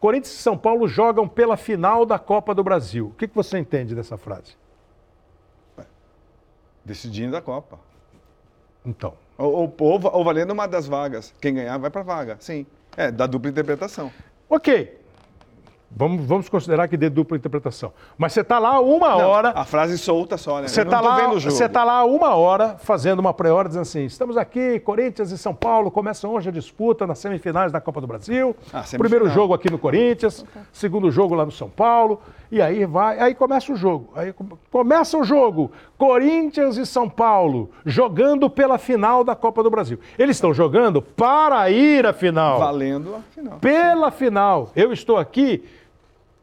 Corinthians 0.00 0.34
e 0.34 0.38
São 0.38 0.58
Paulo 0.58 0.88
jogam 0.88 1.28
pela 1.28 1.56
final 1.56 2.04
da 2.04 2.18
Copa 2.18 2.52
do 2.52 2.64
Brasil. 2.64 3.06
O 3.06 3.14
que, 3.14 3.28
que 3.28 3.34
você 3.36 3.56
entende 3.56 3.94
dessa 3.94 4.16
frase? 4.16 4.56
Decidindo 6.84 7.36
a 7.36 7.40
Copa. 7.40 7.91
Então. 8.84 9.14
Ou, 9.38 9.74
ou, 9.78 10.00
ou, 10.12 10.24
valendo 10.24 10.52
uma 10.52 10.66
das 10.66 10.86
vagas. 10.86 11.34
Quem 11.40 11.54
ganhar 11.54 11.78
vai 11.78 11.90
para 11.90 12.02
a 12.02 12.04
vaga. 12.04 12.36
Sim. 12.40 12.66
É, 12.96 13.10
da 13.10 13.26
dupla 13.26 13.50
interpretação. 13.50 14.12
Ok. 14.48 15.00
Vamos, 15.94 16.24
vamos 16.24 16.48
considerar 16.48 16.88
que 16.88 16.96
dê 16.96 17.10
dupla 17.10 17.36
interpretação. 17.36 17.92
Mas 18.16 18.32
você 18.32 18.40
está 18.40 18.58
lá 18.58 18.80
uma 18.80 19.10
não, 19.10 19.28
hora. 19.28 19.52
A 19.54 19.64
frase 19.64 19.98
solta 19.98 20.38
só, 20.38 20.60
né? 20.60 20.68
Você 20.68 20.82
está 20.82 21.00
lá, 21.00 21.28
você 21.28 21.68
tá 21.68 21.84
lá 21.84 22.04
uma 22.04 22.34
hora 22.34 22.76
fazendo 22.78 23.18
uma 23.18 23.34
pré-hora 23.34 23.68
dizendo 23.68 23.82
assim: 23.82 24.04
estamos 24.04 24.36
aqui, 24.38 24.80
Corinthians 24.80 25.30
e 25.30 25.38
São 25.38 25.54
Paulo 25.54 25.90
começam 25.90 26.32
hoje 26.32 26.48
a 26.48 26.52
disputa 26.52 27.06
nas 27.06 27.18
semifinais 27.18 27.70
da 27.70 27.80
Copa 27.80 28.00
do 28.00 28.06
Brasil. 28.06 28.56
Ah, 28.72 28.84
Primeiro 28.96 29.28
jogo 29.28 29.52
aqui 29.52 29.70
no 29.70 29.78
Corinthians, 29.78 30.44
segundo 30.72 31.10
jogo 31.10 31.34
lá 31.34 31.44
no 31.44 31.52
São 31.52 31.68
Paulo. 31.68 32.22
E 32.52 32.60
aí 32.60 32.84
vai, 32.84 33.18
aí 33.18 33.34
começa 33.34 33.72
o 33.72 33.76
jogo. 33.76 34.12
Aí 34.14 34.34
começa 34.70 35.16
o 35.16 35.24
jogo. 35.24 35.72
Corinthians 35.96 36.76
e 36.76 36.84
São 36.84 37.08
Paulo 37.08 37.70
jogando 37.86 38.50
pela 38.50 38.76
final 38.76 39.24
da 39.24 39.34
Copa 39.34 39.62
do 39.62 39.70
Brasil. 39.70 39.98
Eles 40.18 40.36
estão 40.36 40.52
jogando 40.52 41.00
para 41.00 41.70
ir 41.70 42.04
à 42.04 42.12
final. 42.12 42.58
Valendo 42.58 43.14
a 43.14 43.20
final. 43.20 43.58
Pela 43.58 44.10
final. 44.10 44.70
Eu 44.76 44.92
estou 44.92 45.16
aqui 45.16 45.64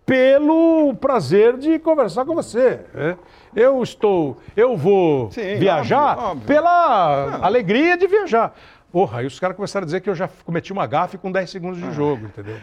pelo 0.03 0.95
prazer 0.95 1.57
de 1.57 1.77
conversar 1.77 2.25
com 2.25 2.33
você. 2.33 2.79
É. 2.95 3.15
Eu 3.55 3.83
estou, 3.83 4.37
eu 4.57 4.75
vou 4.75 5.29
Sim, 5.29 5.57
viajar 5.57 6.13
óbvio, 6.17 6.31
óbvio. 6.31 6.47
pela 6.47 7.27
Não. 7.37 7.45
alegria 7.45 7.95
de 7.95 8.07
viajar. 8.07 8.55
Porra, 8.91 9.19
aí 9.19 9.27
os 9.27 9.39
caras 9.39 9.55
começaram 9.55 9.83
a 9.83 9.85
dizer 9.85 10.01
que 10.01 10.09
eu 10.09 10.15
já 10.15 10.27
cometi 10.43 10.73
uma 10.73 10.87
gafe 10.87 11.19
com 11.19 11.31
10 11.31 11.47
segundos 11.51 11.77
de 11.77 11.85
ah. 11.85 11.91
jogo, 11.91 12.25
entendeu? 12.25 12.55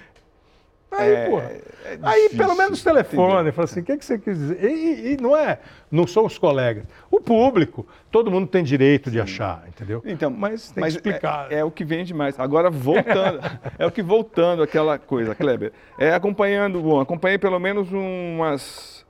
Aí, 0.91 1.12
é, 1.12 1.28
porra. 1.28 1.45
É 1.45 1.99
aí 2.03 2.30
pelo 2.30 2.55
menos 2.57 2.82
telefone, 2.82 3.53
fala 3.53 3.64
assim, 3.64 3.80
o 3.80 3.84
que, 3.84 3.97
que 3.97 4.05
você 4.05 4.18
quis 4.18 4.39
dizer? 4.39 4.64
E, 4.64 5.12
e, 5.12 5.16
não 5.20 5.37
é, 5.37 5.59
não 5.91 6.07
são 6.07 6.24
os 6.24 6.39
colegas. 6.39 6.84
O 7.11 7.20
público, 7.20 7.87
todo 8.11 8.30
mundo 8.30 8.47
tem 8.47 8.64
direito 8.64 9.11
de 9.11 9.20
achar, 9.20 9.64
entendeu? 9.68 10.03
Então, 10.05 10.30
mas 10.30 10.70
tem 10.70 10.80
mas 10.80 10.95
que 10.95 10.99
explicar. 10.99 11.53
É, 11.53 11.59
é, 11.59 11.64
o 11.64 11.70
que 11.70 11.84
vende 11.84 12.14
mais. 12.14 12.39
Agora, 12.39 12.70
voltando, 12.70 13.41
é 13.78 13.87
o 13.87 13.91
que 13.91 14.03
voltando 14.03 14.62
aquela 14.62 14.99
coisa, 14.99 15.34
Kleber. 15.34 15.72
É 15.99 16.12
acompanhando, 16.14 16.80
bom, 16.80 17.01
acompanhei 17.01 17.39
pelo 17.39 17.59
menos 17.59 17.93
umas 17.93 19.05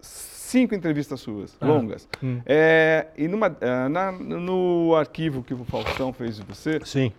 cinco 0.00 0.74
entrevistas 0.74 1.20
suas, 1.20 1.56
ah, 1.60 1.66
longas. 1.66 2.08
Hum. 2.22 2.40
É, 2.46 3.08
e 3.16 3.26
numa, 3.26 3.56
é, 3.60 3.88
na, 3.88 4.12
no 4.12 4.94
arquivo 4.94 5.42
que 5.42 5.52
o 5.52 5.64
Faustão 5.64 6.12
fez 6.12 6.36
de 6.36 6.42
você, 6.42 6.78
Sim. 6.84 7.12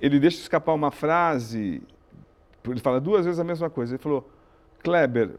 ele 0.00 0.18
deixa 0.18 0.38
escapar 0.38 0.72
uma 0.74 0.90
frase 0.90 1.80
ele 2.66 2.80
fala 2.80 3.00
duas 3.00 3.24
vezes 3.24 3.40
a 3.40 3.44
mesma 3.44 3.70
coisa. 3.70 3.94
Ele 3.94 4.02
falou, 4.02 4.28
Kleber, 4.82 5.30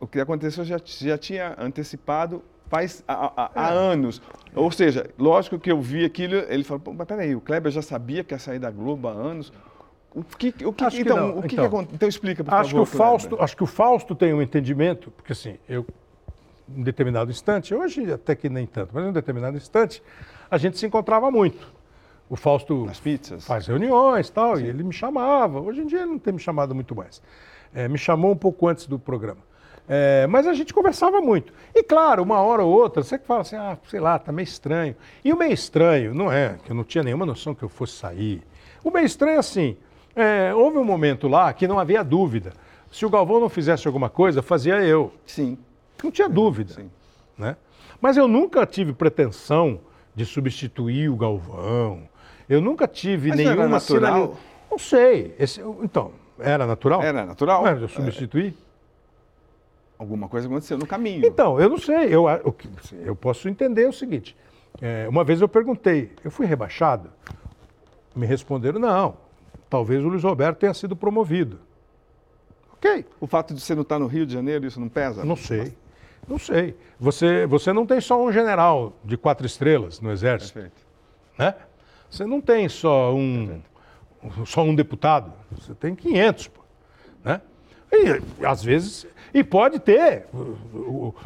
o 0.00 0.06
que 0.06 0.20
aconteceu 0.20 0.64
já, 0.64 0.80
já 0.84 1.18
tinha 1.18 1.54
antecipado 1.58 2.42
faz 2.68 3.02
há, 3.08 3.50
há, 3.54 3.70
é. 3.70 3.78
anos. 3.78 4.20
Ou 4.54 4.70
seja, 4.70 5.10
lógico 5.18 5.58
que 5.58 5.70
eu 5.72 5.80
vi 5.80 6.04
aquilo, 6.04 6.34
ele 6.48 6.64
falou, 6.64 6.94
mas 6.94 7.06
peraí, 7.06 7.34
o 7.34 7.40
Kleber 7.40 7.72
já 7.72 7.82
sabia 7.82 8.22
que 8.22 8.34
ia 8.34 8.38
sair 8.38 8.58
da 8.58 8.70
Globo 8.70 9.08
há 9.08 9.12
anos. 9.12 9.52
O 10.14 10.22
que, 10.22 10.54
o 10.64 10.72
que, 10.72 10.84
acho 10.84 11.00
então, 11.00 11.32
que 11.32 11.38
o 11.38 11.42
que, 11.42 11.54
então, 11.54 11.64
que 11.64 11.66
aconteceu? 11.66 11.94
Então 11.94 12.08
explica, 12.08 12.44
por 12.44 12.54
acho 12.54 12.70
favor. 12.70 12.86
Que 12.86 12.94
o 12.94 12.98
Fausto, 12.98 13.36
acho 13.40 13.56
que 13.56 13.62
o 13.62 13.66
Fausto 13.66 14.14
tem 14.14 14.32
um 14.32 14.42
entendimento, 14.42 15.10
porque 15.10 15.32
assim, 15.32 15.58
eu, 15.68 15.86
em 16.68 16.82
determinado 16.82 17.30
instante, 17.30 17.74
hoje 17.74 18.12
até 18.12 18.34
que 18.34 18.48
nem 18.48 18.66
tanto, 18.66 18.90
mas 18.92 19.04
em 19.04 19.08
um 19.08 19.12
determinado 19.12 19.56
instante, 19.56 20.02
a 20.50 20.58
gente 20.58 20.78
se 20.78 20.86
encontrava 20.86 21.30
muito 21.30 21.77
o 22.28 22.36
Fausto 22.36 22.86
faz 23.40 23.66
reuniões 23.66 24.28
tal, 24.30 24.56
Sim. 24.56 24.64
e 24.64 24.68
ele 24.68 24.82
me 24.82 24.92
chamava. 24.92 25.60
Hoje 25.60 25.80
em 25.80 25.86
dia 25.86 26.00
ele 26.00 26.10
não 26.10 26.18
tem 26.18 26.32
me 26.32 26.38
chamado 26.38 26.74
muito 26.74 26.94
mais. 26.94 27.22
É, 27.74 27.88
me 27.88 27.98
chamou 27.98 28.32
um 28.32 28.36
pouco 28.36 28.68
antes 28.68 28.86
do 28.86 28.98
programa. 28.98 29.48
É, 29.88 30.26
mas 30.26 30.46
a 30.46 30.52
gente 30.52 30.74
conversava 30.74 31.20
muito. 31.20 31.52
E 31.74 31.82
claro, 31.82 32.22
uma 32.22 32.40
hora 32.40 32.62
ou 32.62 32.70
outra, 32.70 33.02
você 33.02 33.18
que 33.18 33.26
fala 33.26 33.40
assim, 33.40 33.56
ah, 33.56 33.78
sei 33.88 34.00
lá, 34.00 34.18
tá 34.18 34.30
meio 34.30 34.44
estranho. 34.44 34.94
E 35.24 35.32
o 35.32 35.36
meio 35.36 35.52
estranho, 35.52 36.14
não 36.14 36.30
é, 36.30 36.58
que 36.62 36.70
eu 36.70 36.76
não 36.76 36.84
tinha 36.84 37.02
nenhuma 37.02 37.24
noção 37.24 37.54
que 37.54 37.62
eu 37.62 37.68
fosse 37.70 37.94
sair. 37.94 38.42
O 38.84 38.90
meio 38.90 39.06
estranho 39.06 39.36
é 39.36 39.38
assim, 39.38 39.76
é, 40.14 40.52
houve 40.54 40.76
um 40.76 40.84
momento 40.84 41.26
lá 41.26 41.50
que 41.52 41.66
não 41.66 41.78
havia 41.78 42.04
dúvida. 42.04 42.52
Se 42.92 43.06
o 43.06 43.10
Galvão 43.10 43.40
não 43.40 43.48
fizesse 43.48 43.86
alguma 43.86 44.10
coisa, 44.10 44.42
fazia 44.42 44.76
eu. 44.82 45.12
Sim. 45.24 45.56
Não 46.02 46.10
tinha 46.10 46.28
dúvida. 46.28 46.74
Sim. 46.74 46.90
Né? 47.36 47.56
Mas 48.00 48.16
eu 48.16 48.28
nunca 48.28 48.66
tive 48.66 48.92
pretensão 48.92 49.80
de 50.14 50.26
substituir 50.26 51.08
o 51.08 51.16
Galvão, 51.16 52.02
eu 52.48 52.60
nunca 52.60 52.88
tive 52.88 53.28
Mas 53.28 53.38
nenhuma 53.38 53.62
era 53.62 53.68
natural? 53.68 54.36
Não 54.70 54.78
sei. 54.78 55.34
Esse, 55.38 55.60
então, 55.82 56.12
era 56.38 56.66
natural? 56.66 57.02
Era 57.02 57.26
natural. 57.26 57.62
Mas 57.62 57.80
eu 57.82 57.88
substituí? 57.88 58.56
Alguma 59.98 60.28
coisa 60.28 60.46
aconteceu 60.46 60.78
no 60.78 60.86
caminho. 60.86 61.26
Então, 61.26 61.60
eu 61.60 61.68
não 61.68 61.78
sei. 61.78 62.06
Eu, 62.06 62.28
eu, 62.28 62.56
eu 63.04 63.16
posso 63.16 63.48
entender 63.48 63.88
o 63.88 63.92
seguinte. 63.92 64.36
É, 64.80 65.08
uma 65.08 65.24
vez 65.24 65.40
eu 65.40 65.48
perguntei, 65.48 66.12
eu 66.24 66.30
fui 66.30 66.46
rebaixado? 66.46 67.10
Me 68.14 68.24
responderam, 68.24 68.78
não. 68.78 69.16
Talvez 69.68 70.02
o 70.04 70.08
Luiz 70.08 70.22
Roberto 70.22 70.58
tenha 70.58 70.72
sido 70.72 70.94
promovido. 70.94 71.58
Ok. 72.74 73.04
O 73.20 73.26
fato 73.26 73.52
de 73.52 73.60
você 73.60 73.74
não 73.74 73.82
estar 73.82 73.98
no 73.98 74.06
Rio 74.06 74.24
de 74.24 74.32
Janeiro, 74.32 74.66
isso 74.66 74.78
não 74.78 74.88
pesa? 74.88 75.24
Não 75.24 75.36
sei. 75.36 75.76
Não 76.28 76.38
sei. 76.38 76.76
Você, 77.00 77.46
você 77.46 77.72
não 77.72 77.84
tem 77.84 78.00
só 78.00 78.22
um 78.22 78.30
general 78.30 78.92
de 79.04 79.16
quatro 79.16 79.46
estrelas 79.46 80.00
no 80.00 80.12
Exército. 80.12 80.54
Perfeito. 80.54 80.86
Né? 81.36 81.54
Você 82.10 82.24
não 82.26 82.40
tem 82.40 82.68
só 82.68 83.14
um, 83.14 83.60
só 84.46 84.62
um 84.62 84.74
deputado, 84.74 85.32
você 85.52 85.74
tem 85.74 85.94
500, 85.94 86.48
pô, 86.48 86.60
né? 87.24 87.40
E, 87.92 88.44
às 88.44 88.62
vezes, 88.62 89.06
e 89.32 89.44
pode 89.44 89.78
ter, 89.78 90.26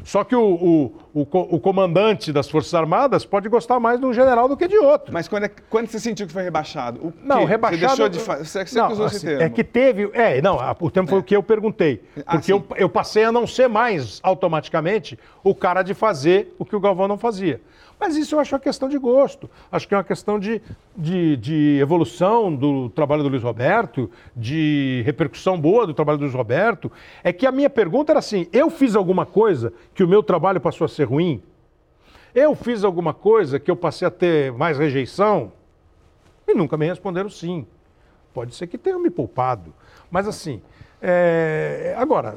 só 0.04 0.24
que 0.24 0.34
o, 0.34 0.92
o, 1.14 1.20
o, 1.22 1.60
comandante 1.60 2.32
das 2.32 2.48
Forças 2.48 2.74
Armadas 2.74 3.24
pode 3.24 3.48
gostar 3.48 3.78
mais 3.78 4.00
de 4.00 4.06
um 4.06 4.12
general 4.12 4.48
do 4.48 4.56
que 4.56 4.66
de 4.66 4.76
outro. 4.76 5.12
Mas 5.12 5.28
quando, 5.28 5.44
é, 5.44 5.50
quando 5.70 5.88
você 5.88 6.00
sentiu 6.00 6.26
que 6.26 6.32
foi 6.32 6.42
rebaixado? 6.42 7.00
O 7.00 7.12
não, 7.22 7.44
rebaixado. 7.44 7.80
Você 7.80 7.86
deixou 7.86 8.08
de 8.08 8.18
fazer. 8.18 8.66
Você, 8.66 8.76
não, 8.76 9.04
assim, 9.04 9.28
É 9.28 9.48
que 9.48 9.62
teve. 9.62 10.10
É, 10.14 10.42
não, 10.42 10.58
o 10.80 10.90
tempo 10.90 11.10
foi 11.10 11.18
o 11.20 11.22
que 11.22 11.34
eu 11.34 11.42
perguntei. 11.42 12.02
Ah, 12.26 12.32
porque 12.32 12.52
eu, 12.52 12.64
eu 12.76 12.88
passei 12.88 13.24
a 13.24 13.32
não 13.32 13.46
ser 13.46 13.68
mais 13.68 14.20
automaticamente 14.22 15.18
o 15.44 15.54
cara 15.54 15.82
de 15.82 15.94
fazer 15.94 16.54
o 16.58 16.64
que 16.64 16.74
o 16.74 16.80
Galvão 16.80 17.06
não 17.06 17.18
fazia. 17.18 17.60
Mas 18.04 18.16
isso 18.16 18.34
eu 18.34 18.40
acho 18.40 18.52
uma 18.52 18.60
questão 18.60 18.88
de 18.88 18.98
gosto. 18.98 19.48
Acho 19.70 19.86
que 19.86 19.94
é 19.94 19.96
uma 19.96 20.02
questão 20.02 20.36
de, 20.36 20.60
de, 20.96 21.36
de, 21.36 21.78
evolução 21.80 22.52
do 22.52 22.90
trabalho 22.90 23.22
do 23.22 23.28
Luiz 23.28 23.44
Roberto, 23.44 24.10
de 24.34 25.04
repercussão 25.06 25.56
boa 25.56 25.86
do 25.86 25.94
trabalho 25.94 26.18
do 26.18 26.22
Luiz 26.22 26.34
Roberto. 26.34 26.90
É 27.22 27.32
que 27.32 27.46
a 27.46 27.52
minha 27.52 27.70
pergunta 27.70 28.10
era 28.10 28.18
assim: 28.18 28.48
eu 28.52 28.68
fiz 28.70 28.96
alguma 28.96 29.24
coisa 29.24 29.72
que 29.94 30.02
o 30.02 30.08
meu 30.08 30.20
trabalho 30.20 30.60
passou 30.60 30.84
a 30.84 30.88
ser 30.88 31.04
ruim? 31.04 31.40
Eu 32.34 32.56
fiz 32.56 32.82
alguma 32.82 33.14
coisa 33.14 33.60
que 33.60 33.70
eu 33.70 33.76
passei 33.76 34.08
a 34.08 34.10
ter 34.10 34.50
mais 34.50 34.76
rejeição? 34.76 35.52
E 36.48 36.54
nunca 36.54 36.76
me 36.76 36.86
responderam 36.86 37.30
sim. 37.30 37.64
Pode 38.34 38.52
ser 38.56 38.66
que 38.66 38.76
tenham 38.76 38.98
me 38.98 39.10
poupado. 39.10 39.72
Mas 40.10 40.26
assim, 40.26 40.60
é... 41.00 41.94
agora, 41.96 42.34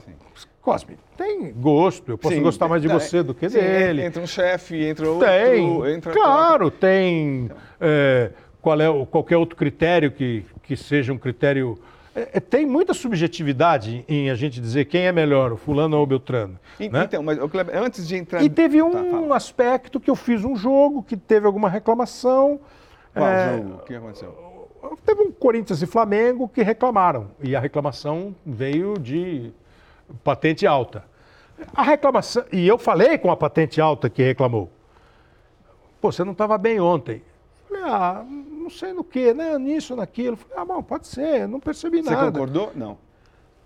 Cosme, 0.65 0.97
tem 1.15 1.51
gosto. 1.51 2.11
Eu 2.11 2.17
posso 2.17 2.33
Sim, 2.33 2.41
gostar 2.41 2.67
mais 2.67 2.81
de 2.81 2.87
você 2.87 3.21
do 3.21 3.35
que 3.35 3.47
Sim, 3.47 3.59
dele. 3.59 4.01
Entra 4.01 4.19
um 4.19 4.25
chefe, 4.25 4.83
entra 4.83 5.07
outro. 5.07 5.27
Tem, 5.27 5.93
entra 5.93 6.11
claro, 6.11 6.71
tem. 6.71 7.51
É, 7.79 8.31
qual 8.59 8.81
é, 8.81 9.05
qualquer 9.05 9.37
outro 9.37 9.55
critério 9.55 10.11
que, 10.11 10.43
que 10.63 10.75
seja 10.75 11.13
um 11.13 11.19
critério. 11.19 11.77
É, 12.15 12.29
é, 12.33 12.39
tem 12.39 12.65
muita 12.65 12.95
subjetividade 12.95 14.03
em 14.09 14.31
a 14.31 14.33
gente 14.33 14.59
dizer 14.59 14.85
quem 14.85 15.05
é 15.05 15.11
melhor, 15.11 15.51
o 15.51 15.57
fulano 15.57 15.97
ou 15.97 16.01
o 16.01 16.07
Beltrano. 16.07 16.59
E, 16.79 16.89
né? 16.89 17.03
Então, 17.03 17.21
mas 17.21 17.37
antes 17.71 18.07
de 18.07 18.15
entrar. 18.15 18.41
E 18.41 18.49
teve 18.49 18.81
um 18.81 19.29
tá, 19.29 19.35
aspecto 19.35 19.99
que 19.99 20.09
eu 20.09 20.15
fiz 20.15 20.43
um 20.43 20.55
jogo 20.55 21.03
que 21.03 21.15
teve 21.15 21.45
alguma 21.45 21.69
reclamação. 21.69 22.59
Qual 23.13 23.27
é, 23.27 23.57
jogo? 23.57 23.75
O 23.75 23.85
que 23.85 23.93
aconteceu? 23.93 24.65
Teve 25.05 25.21
um 25.21 25.31
Corinthians 25.31 25.79
e 25.83 25.85
Flamengo 25.85 26.49
que 26.49 26.63
reclamaram. 26.63 27.27
E 27.43 27.55
a 27.55 27.59
reclamação 27.59 28.35
veio 28.43 28.95
de 28.97 29.53
patente 30.23 30.65
alta. 30.65 31.03
A 31.73 31.83
reclamação, 31.83 32.43
e 32.51 32.67
eu 32.67 32.77
falei 32.77 33.17
com 33.17 33.31
a 33.31 33.37
patente 33.37 33.79
alta 33.79 34.09
que 34.09 34.21
reclamou. 34.21 34.69
Pô, 36.01 36.11
você 36.11 36.23
não 36.23 36.33
estava 36.33 36.57
bem 36.57 36.79
ontem. 36.79 37.23
Falei, 37.67 37.83
ah, 37.83 38.25
não 38.27 38.69
sei 38.69 38.93
no 38.93 39.03
que, 39.03 39.33
né? 39.33 39.57
Nisso, 39.57 39.95
naquilo. 39.95 40.35
Falei, 40.35 40.57
ah, 40.57 40.65
bom, 40.65 40.83
pode 40.83 41.07
ser, 41.07 41.47
não 41.47 41.59
percebi 41.59 42.03
você 42.03 42.09
nada. 42.09 42.25
Você 42.25 42.31
concordou? 42.31 42.71
Não. 42.75 42.97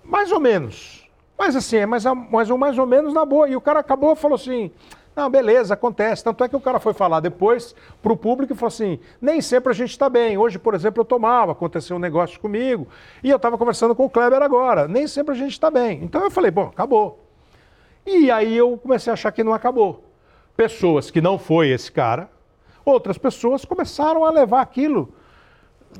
Mais 0.04 0.32
ou 0.32 0.40
menos. 0.40 1.10
Mas 1.38 1.56
assim, 1.56 1.78
é 1.78 1.86
mais, 1.86 2.04
mais, 2.06 2.50
mais 2.50 2.78
ou 2.78 2.86
menos 2.86 3.14
na 3.14 3.26
boa. 3.26 3.48
E 3.48 3.56
o 3.56 3.62
cara 3.62 3.80
acabou 3.80 4.14
e 4.14 4.16
falou 4.16 4.36
assim: 4.36 4.72
não, 5.20 5.30
beleza, 5.30 5.74
acontece. 5.74 6.24
Tanto 6.24 6.46
é 6.46 6.48
que 6.48 6.56
o 6.56 6.62
cara 6.62 6.80
foi 6.80 6.94
falar 6.94 7.20
depois 7.20 7.76
para 8.02 8.14
o 8.14 8.16
público 8.16 8.54
e 8.54 8.56
falou 8.56 8.70
assim: 8.70 9.00
nem 9.22 9.42
sempre 9.42 9.72
a 9.72 9.76
gente 9.76 9.90
está 9.90 10.10
bem. 10.10 10.38
Hoje, 10.38 10.58
por 10.58 10.74
exemplo, 10.74 11.02
eu 11.02 11.06
tomava, 11.06 11.52
aconteceu 11.52 11.98
um 11.98 12.00
negócio 12.00 12.40
comigo 12.40 12.88
e 13.22 13.30
eu 13.30 13.36
estava 13.36 13.58
conversando 13.58 13.94
com 13.94 14.06
o 14.06 14.10
Kleber 14.10 14.42
agora. 14.42 14.88
Nem 14.88 15.08
sempre 15.08 15.36
a 15.36 15.38
gente 15.38 15.52
está 15.52 15.70
bem. 15.70 16.02
Então 16.04 16.24
eu 16.24 16.32
falei: 16.32 16.50
bom, 16.50 16.68
acabou. 16.68 17.20
E 18.06 18.32
aí 18.32 18.56
eu 18.56 18.78
comecei 18.78 19.12
a 19.12 19.14
achar 19.14 19.30
que 19.34 19.44
não 19.44 19.54
acabou. 19.54 20.06
Pessoas 20.56 21.12
que 21.12 21.20
não 21.20 21.38
foi 21.38 21.70
esse 21.70 21.92
cara, 21.92 22.30
outras 22.86 23.18
pessoas 23.18 23.66
começaram 23.66 24.24
a 24.24 24.32
levar 24.32 24.62
aquilo 24.62 25.14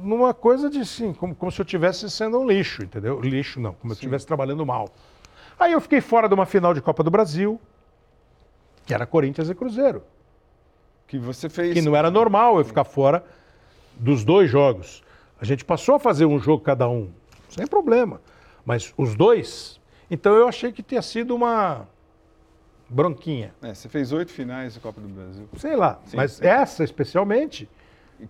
numa 0.02 0.34
coisa 0.34 0.70
de 0.70 0.80
assim, 0.80 1.12
como, 1.14 1.36
como 1.36 1.52
se 1.52 1.60
eu 1.60 1.66
estivesse 1.66 2.10
sendo 2.10 2.40
um 2.40 2.48
lixo, 2.48 2.84
entendeu? 2.84 3.20
Lixo 3.20 3.60
não, 3.60 3.74
como 3.74 3.94
se 3.94 3.98
eu 3.98 4.02
estivesse 4.02 4.26
trabalhando 4.26 4.66
mal. 4.66 4.88
Aí 5.60 5.74
eu 5.74 5.82
fiquei 5.82 6.00
fora 6.00 6.30
de 6.30 6.34
uma 6.34 6.46
final 6.46 6.74
de 6.74 6.82
Copa 6.82 7.04
do 7.04 7.12
Brasil, 7.12 7.60
que 8.90 8.94
era 8.96 9.06
Corinthians 9.06 9.48
e 9.48 9.54
Cruzeiro. 9.54 10.02
Que 11.06 11.20
você 11.20 11.48
fez. 11.48 11.76
Que 11.76 11.82
não 11.82 11.96
era 11.96 12.10
normal 12.10 12.58
eu 12.58 12.66
ficar 12.66 12.84
fora 12.84 13.24
dos 13.94 14.24
dois 14.26 14.50
jogos. 14.50 15.04
A 15.40 15.46
gente 15.46 15.64
passou 15.64 15.94
a 15.94 16.00
fazer 16.00 16.26
um 16.26 16.40
jogo 16.40 16.64
cada 16.64 16.90
um, 16.90 17.12
sem 17.50 17.68
problema. 17.68 18.20
Mas 18.66 18.92
os 18.98 19.16
dois, 19.16 19.80
então 20.10 20.34
eu 20.34 20.48
achei 20.48 20.72
que 20.72 20.82
tinha 20.82 21.04
sido 21.04 21.36
uma 21.36 21.88
bronquinha. 22.90 23.54
É, 23.62 23.76
você 23.76 23.88
fez 23.88 24.12
oito 24.12 24.32
finais 24.32 24.74
da 24.74 24.82
Copa 24.82 25.00
do 25.00 25.08
Brasil. 25.08 25.48
Sei 25.58 25.76
lá, 25.76 26.00
Sim, 26.06 26.18
mas 26.18 26.32
sim. 26.32 26.48
essa 26.48 26.84
especialmente, 26.84 27.70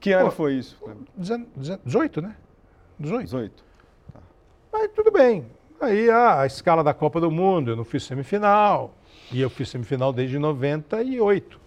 Que 0.02 0.12
ano 0.12 0.26
Pô, 0.26 0.32
foi 0.32 0.56
isso? 0.56 0.78
18, 1.16 2.22
né? 2.22 2.36
18. 3.00 3.24
18. 3.24 3.64
Aí 4.74 4.90
tudo 4.90 5.10
bem. 5.10 5.46
Aí 5.80 6.10
a, 6.10 6.42
a 6.42 6.46
escala 6.46 6.84
da 6.84 6.94
Copa 6.94 7.22
do 7.22 7.32
Mundo, 7.32 7.72
eu 7.72 7.78
não 7.78 7.86
fiz 7.86 8.04
semifinal. 8.04 8.94
E 9.32 9.42
eu 9.42 9.50
fiz 9.50 9.70
semifinal 9.70 10.12
desde 10.12 10.40
98. 10.40 11.60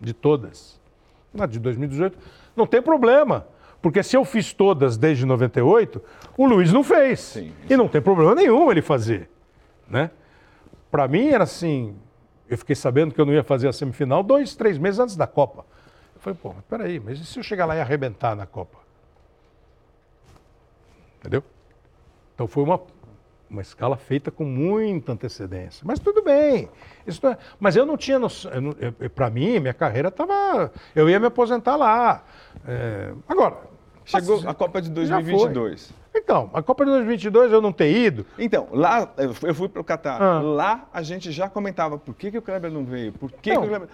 De 0.00 0.12
todas. 0.12 0.80
Na 1.32 1.46
de 1.46 1.58
2018. 1.58 2.18
Não 2.54 2.66
tem 2.66 2.82
problema. 2.82 3.46
Porque 3.80 4.02
se 4.02 4.16
eu 4.16 4.24
fiz 4.24 4.52
todas 4.52 4.96
desde 4.96 5.26
98, 5.26 6.02
o 6.36 6.46
Luiz 6.46 6.72
não 6.72 6.84
fez. 6.84 7.20
Sim. 7.20 7.52
E 7.68 7.76
não 7.76 7.88
tem 7.88 8.00
problema 8.00 8.34
nenhum 8.34 8.70
ele 8.70 8.82
fazer. 8.82 9.28
Né? 9.88 10.10
Para 10.90 11.08
mim 11.08 11.28
era 11.28 11.44
assim. 11.44 11.96
Eu 12.48 12.58
fiquei 12.58 12.76
sabendo 12.76 13.14
que 13.14 13.20
eu 13.20 13.24
não 13.24 13.32
ia 13.32 13.42
fazer 13.42 13.66
a 13.66 13.72
semifinal 13.72 14.22
dois, 14.22 14.54
três 14.54 14.78
meses 14.78 15.00
antes 15.00 15.16
da 15.16 15.26
Copa. 15.26 15.64
Eu 16.14 16.20
falei, 16.20 16.38
pô, 16.40 16.52
mas 16.52 16.64
peraí, 16.66 17.00
mas 17.00 17.18
e 17.18 17.24
se 17.24 17.38
eu 17.38 17.42
chegar 17.42 17.64
lá 17.64 17.74
e 17.74 17.80
arrebentar 17.80 18.36
na 18.36 18.46
Copa? 18.46 18.78
Entendeu? 21.18 21.42
Então 22.34 22.46
foi 22.46 22.62
uma, 22.62 22.80
uma 23.52 23.60
escala 23.62 23.96
feita 23.96 24.30
com 24.30 24.44
muita 24.44 25.12
antecedência. 25.12 25.82
Mas 25.86 25.98
tudo 26.00 26.22
bem. 26.22 26.68
Isso 27.06 27.24
é- 27.26 27.36
mas 27.60 27.76
eu 27.76 27.84
não 27.84 27.96
tinha 27.96 28.18
noção. 28.18 28.50
Para 29.14 29.28
mim, 29.30 29.60
minha 29.60 29.74
carreira 29.74 30.08
estava. 30.08 30.72
Eu 30.96 31.08
ia 31.08 31.20
me 31.20 31.26
aposentar 31.26 31.76
lá. 31.76 32.24
É, 32.66 33.12
agora. 33.28 33.56
Chegou 34.04 34.42
a 34.48 34.54
Copa 34.54 34.82
de 34.82 34.88
já 35.06 35.16
foi. 35.20 35.30
2022. 35.30 35.92
Então, 36.14 36.50
a 36.52 36.60
Copa 36.62 36.84
de 36.84 36.90
2022 36.90 37.52
eu 37.52 37.60
não 37.62 37.72
ter 37.72 37.90
ido. 37.96 38.26
Então, 38.38 38.68
lá, 38.72 39.08
eu 39.16 39.32
fui- 39.32 39.50
eu 39.50 39.54
fui 39.54 39.68
para 39.68 39.80
o 39.80 39.84
Catar. 39.84 40.20
Ah. 40.20 40.40
Lá 40.40 40.88
a 40.92 41.02
gente 41.02 41.30
já 41.30 41.48
comentava 41.48 41.96
por 41.98 42.14
que, 42.14 42.30
que 42.30 42.36
o 42.38 42.42
Kleber 42.42 42.70
não 42.70 42.84
veio, 42.84 43.12
por 43.12 43.30
que, 43.30 43.54
Não. 43.54 43.60
que 43.62 43.66
o 43.66 43.70
Kleber. 43.70 43.88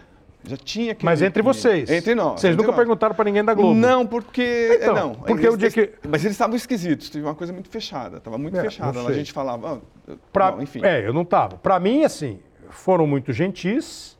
Já 0.44 0.56
tinha 0.56 0.94
que. 0.94 1.04
Mas 1.04 1.20
entre 1.20 1.42
vocês. 1.42 1.90
Entre 1.90 2.14
nós. 2.14 2.40
Vocês 2.40 2.52
entre 2.52 2.56
nunca 2.62 2.68
nós. 2.68 2.76
perguntaram 2.76 3.14
para 3.14 3.24
ninguém 3.24 3.44
da 3.44 3.52
Globo. 3.54 3.74
Não, 3.74 4.06
porque. 4.06 4.78
Então, 4.80 4.94
não, 4.94 5.14
porque 5.14 5.42
eles- 5.44 5.54
o 5.54 5.58
dia 5.58 5.70
que- 5.70 5.92
Mas 6.08 6.24
eles 6.24 6.34
estavam 6.34 6.54
esquisitos, 6.56 7.10
teve 7.10 7.24
uma 7.24 7.34
coisa 7.34 7.52
muito 7.52 7.68
fechada, 7.68 8.18
estava 8.18 8.38
muito 8.38 8.56
É, 8.56 8.62
fechada. 8.62 9.00
a 9.00 9.12
gente 9.12 9.32
falava. 9.32 9.82
ah, 10.08 10.14
Pra, 10.32 10.52
não, 10.52 10.62
enfim. 10.62 10.80
É, 10.84 11.06
eu 11.06 11.12
não 11.12 11.22
estava. 11.22 11.56
Para 11.58 11.78
mim, 11.80 12.04
assim, 12.04 12.38
foram 12.70 13.06
muito 13.06 13.32
gentis 13.32 14.16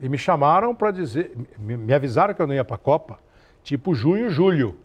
e 0.00 0.08
me 0.08 0.18
chamaram 0.18 0.74
para 0.74 0.90
dizer, 0.90 1.32
me, 1.58 1.76
me 1.76 1.92
avisaram 1.94 2.34
que 2.34 2.42
eu 2.42 2.46
não 2.46 2.54
ia 2.54 2.64
para 2.64 2.76
a 2.76 2.78
Copa, 2.78 3.18
tipo 3.64 3.94
junho, 3.94 4.28
julho. 4.30 4.76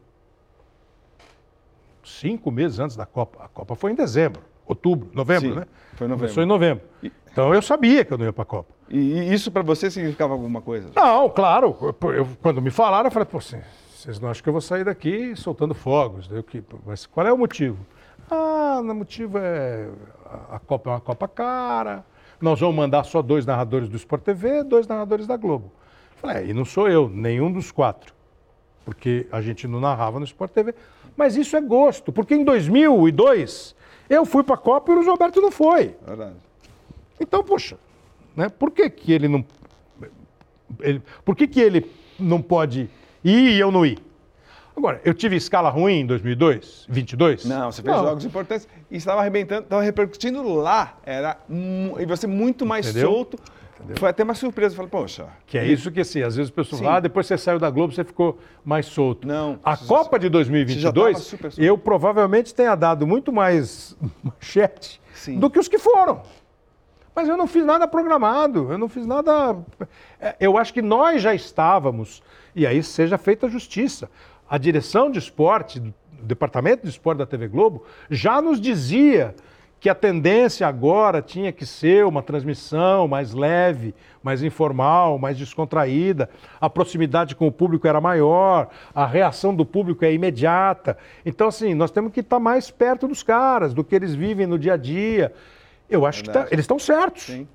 Cinco 2.04 2.52
meses 2.52 2.80
antes 2.80 2.96
da 2.96 3.06
Copa. 3.06 3.44
A 3.44 3.48
Copa 3.48 3.76
foi 3.76 3.92
em 3.92 3.96
dezembro, 3.96 4.42
outubro, 4.66 5.10
novembro, 5.14 5.50
Sim, 5.50 5.56
né? 5.60 5.66
foi 5.96 6.08
em 6.08 6.10
novembro. 6.10 6.18
Começou 6.34 6.44
em 6.44 6.46
novembro. 6.46 6.84
Então 7.32 7.54
eu 7.54 7.62
sabia 7.62 8.04
que 8.04 8.12
eu 8.14 8.18
não 8.18 8.26
ia 8.26 8.34
para 8.34 8.44
a 8.44 8.46
Copa. 8.46 8.74
E, 8.90 9.34
isso 9.34 9.52
para 9.52 9.62
você 9.64 9.90
significava 9.90 10.34
alguma 10.34 10.62
coisa? 10.62 10.90
Não, 10.96 11.30
claro. 11.30 11.76
eu- 11.82 12.12
eu- 12.14 12.28
quando 12.42 12.62
me 12.62 12.70
falaram, 12.70 13.08
eu 13.08 13.12
falei, 13.12 13.26
pô, 13.26 13.40
vocês 13.40 14.20
não 14.20 14.30
acham 14.30 14.44
que 14.44 14.50
eu 14.50 14.54
vou 14.54 14.62
sair 14.62 14.84
daqui 14.84 15.36
soltando 15.36 15.74
fogos? 15.74 16.30
Eu, 16.32 16.44
que, 16.44 16.64
mas 16.86 17.06
qual 17.06 17.26
é 17.26 17.32
o 17.34 17.38
motivo? 17.38 17.78
Ah, 18.30 18.80
o 18.82 18.94
motivo 18.94 19.38
é 19.38 19.88
a, 20.26 20.56
a 20.56 20.60
Copa 20.60 20.90
é 20.90 20.94
uma 20.94 21.00
Copa 21.02 21.28
cara. 21.28 22.06
Nós 22.42 22.60
vamos 22.60 22.76
mandar 22.76 23.04
só 23.06 23.22
dois 23.22 23.46
narradores 23.46 23.88
do 23.88 23.96
Sport 23.96 24.24
TV, 24.24 24.64
dois 24.64 24.86
narradores 24.88 25.26
da 25.26 25.38
Globo. 25.38 25.72
Eu 26.16 26.18
falei, 26.30 26.44
é, 26.44 26.46
e 26.48 26.54
não 26.54 26.66
sou 26.66 26.90
eu, 26.90 27.08
nenhum 27.08 27.52
dos 27.52 27.72
quatro. 27.72 28.14
Porque 28.84 29.28
a 29.32 29.40
gente 29.42 29.66
não 29.68 29.80
narrava 29.80 30.20
no 30.20 30.26
Sport 30.26 30.52
TV. 30.52 30.76
Mas 31.16 31.38
isso 31.38 31.56
é 31.56 31.62
gosto, 31.62 32.12
porque 32.12 32.36
em 32.36 32.44
2002 32.44 33.76
eu 34.10 34.26
fui 34.26 34.44
para 34.44 34.56
a 34.56 34.58
Copa 34.58 34.92
e 34.92 34.94
o 34.94 34.96
Luiz 34.98 35.08
Roberto 35.08 35.40
não 35.42 35.52
foi. 35.52 35.96
Verdade. 36.06 36.36
Então, 37.20 37.44
poxa, 37.44 37.78
né? 38.36 38.50
por 38.50 38.72
que, 38.72 38.90
que 38.90 39.12
ele 39.12 39.28
não. 39.28 39.46
ele- 40.82 41.02
por 41.24 41.36
que, 41.36 41.48
que 41.48 41.60
ele 41.60 41.90
não 42.20 42.42
pode 42.42 42.90
ir 43.24 43.50
e 43.54 43.60
eu 43.60 43.72
não 43.72 43.86
ir? 43.86 43.98
Agora, 44.76 45.00
eu 45.06 45.14
tive 45.14 45.36
escala 45.36 45.70
ruim 45.70 46.00
em 46.00 46.06
2002, 46.06 46.88
22? 46.90 47.46
Não, 47.46 47.72
você 47.72 47.84
fez 47.84 47.96
Não. 47.96 48.04
jogos 48.06 48.26
importantes 48.26 48.68
e 48.90 48.98
estava 48.98 49.22
arrebentando, 49.22 49.64
estava 49.64 49.84
repercutindo 49.84 50.42
lá. 50.56 50.98
Era 51.06 51.38
e 52.00 52.06
você 52.08 52.26
muito 52.26 52.66
mais 52.66 52.88
Entendeu? 52.90 53.12
solto. 53.12 53.38
Foi 53.98 54.10
até 54.10 54.24
uma 54.24 54.34
surpresa. 54.34 54.76
Falei, 54.76 54.90
poxa. 54.90 55.28
Que 55.46 55.58
é 55.60 55.66
isso 55.68 55.92
que, 55.92 56.00
assim, 56.00 56.22
às 56.24 56.36
vezes 56.38 56.50
as 56.50 56.56
pessoas 56.56 56.82
falam, 56.82 56.96
ah, 56.96 57.00
depois 57.02 57.28
você 57.28 57.38
saiu 57.38 57.60
da 57.60 57.70
Globo, 57.70 57.94
você 57.94 58.04
ficou 58.04 58.40
mais 58.66 58.86
solto. 58.88 59.28
Não, 59.28 59.60
A 59.64 59.76
você- 59.76 59.86
Copa 59.86 60.18
de 60.18 60.26
você 60.28 60.30
já 60.30 60.32
2022, 60.32 61.14
tava 61.18 61.24
super 61.26 61.52
solto. 61.52 61.64
eu 61.64 61.78
provavelmente 61.78 62.56
tenha 62.56 62.74
dado 62.76 63.06
muito 63.06 63.32
mais 63.32 63.96
manchete 64.24 65.00
Sim. 65.14 65.38
do 65.38 65.50
que 65.52 65.60
os 65.60 65.68
que 65.68 65.78
foram. 65.78 66.24
Mas 67.16 67.30
eu 67.30 67.38
não 67.38 67.48
fiz 67.48 67.66
nada 67.66 67.88
programado, 67.88 68.72
eu 68.72 68.78
não 68.78 68.90
fiz 68.90 69.06
nada. 69.06 69.58
É, 70.20 70.36
Eu 70.40 70.58
acho 70.58 70.74
que 70.74 70.82
nós 70.82 71.22
já 71.22 71.34
estávamos, 71.34 72.24
e 72.56 72.66
aí 72.66 72.82
seja 72.82 73.18
feita 73.18 73.48
a 73.48 73.50
justiça. 73.50 74.10
A 74.50 74.58
direção 74.58 75.12
de 75.12 75.20
esporte, 75.20 75.80
do 75.80 75.94
departamento 76.22 76.84
de 76.84 76.90
esporte 76.90 77.20
da 77.20 77.26
TV 77.26 77.48
Globo, 77.48 77.84
já 78.10 78.42
nos 78.42 78.60
dizia 78.60 79.36
que 79.84 79.90
a 79.90 79.96
tendência 79.96 80.66
agora 80.66 81.22
tinha 81.22 81.52
que 81.52 81.66
ser 81.66 82.06
uma 82.06 82.24
transmissão 82.24 83.06
mais 83.06 83.34
leve, 83.34 83.94
mais 84.24 84.42
informal, 84.42 85.20
mais 85.20 85.38
descontraída, 85.38 86.30
a 86.62 86.70
proximidade 86.70 87.36
com 87.36 87.48
o 87.48 87.52
público 87.52 87.86
era 87.86 88.00
maior, 88.00 88.70
a 88.96 89.06
reação 89.06 89.54
do 89.54 89.66
público 89.66 90.06
é 90.06 90.14
imediata. 90.14 90.98
Então, 91.26 91.50
assim, 91.50 91.74
nós 91.74 91.92
temos 91.92 92.14
que 92.14 92.22
estar 92.22 92.40
mais 92.40 92.72
perto 92.72 93.10
dos 93.10 93.24
caras, 93.24 93.74
do 93.74 93.84
que 93.84 93.94
eles 93.94 94.16
vivem 94.16 94.48
no 94.48 94.58
dia 94.58 94.76
a 94.76 94.78
dia. 94.78 95.34
Eu 95.94 96.06
acho 96.06 96.24
que 96.24 96.30
tá- 96.32 96.48
eles 96.50 96.64
estão 96.64 96.80
certos. 96.80 97.24
Sim. 97.24 97.48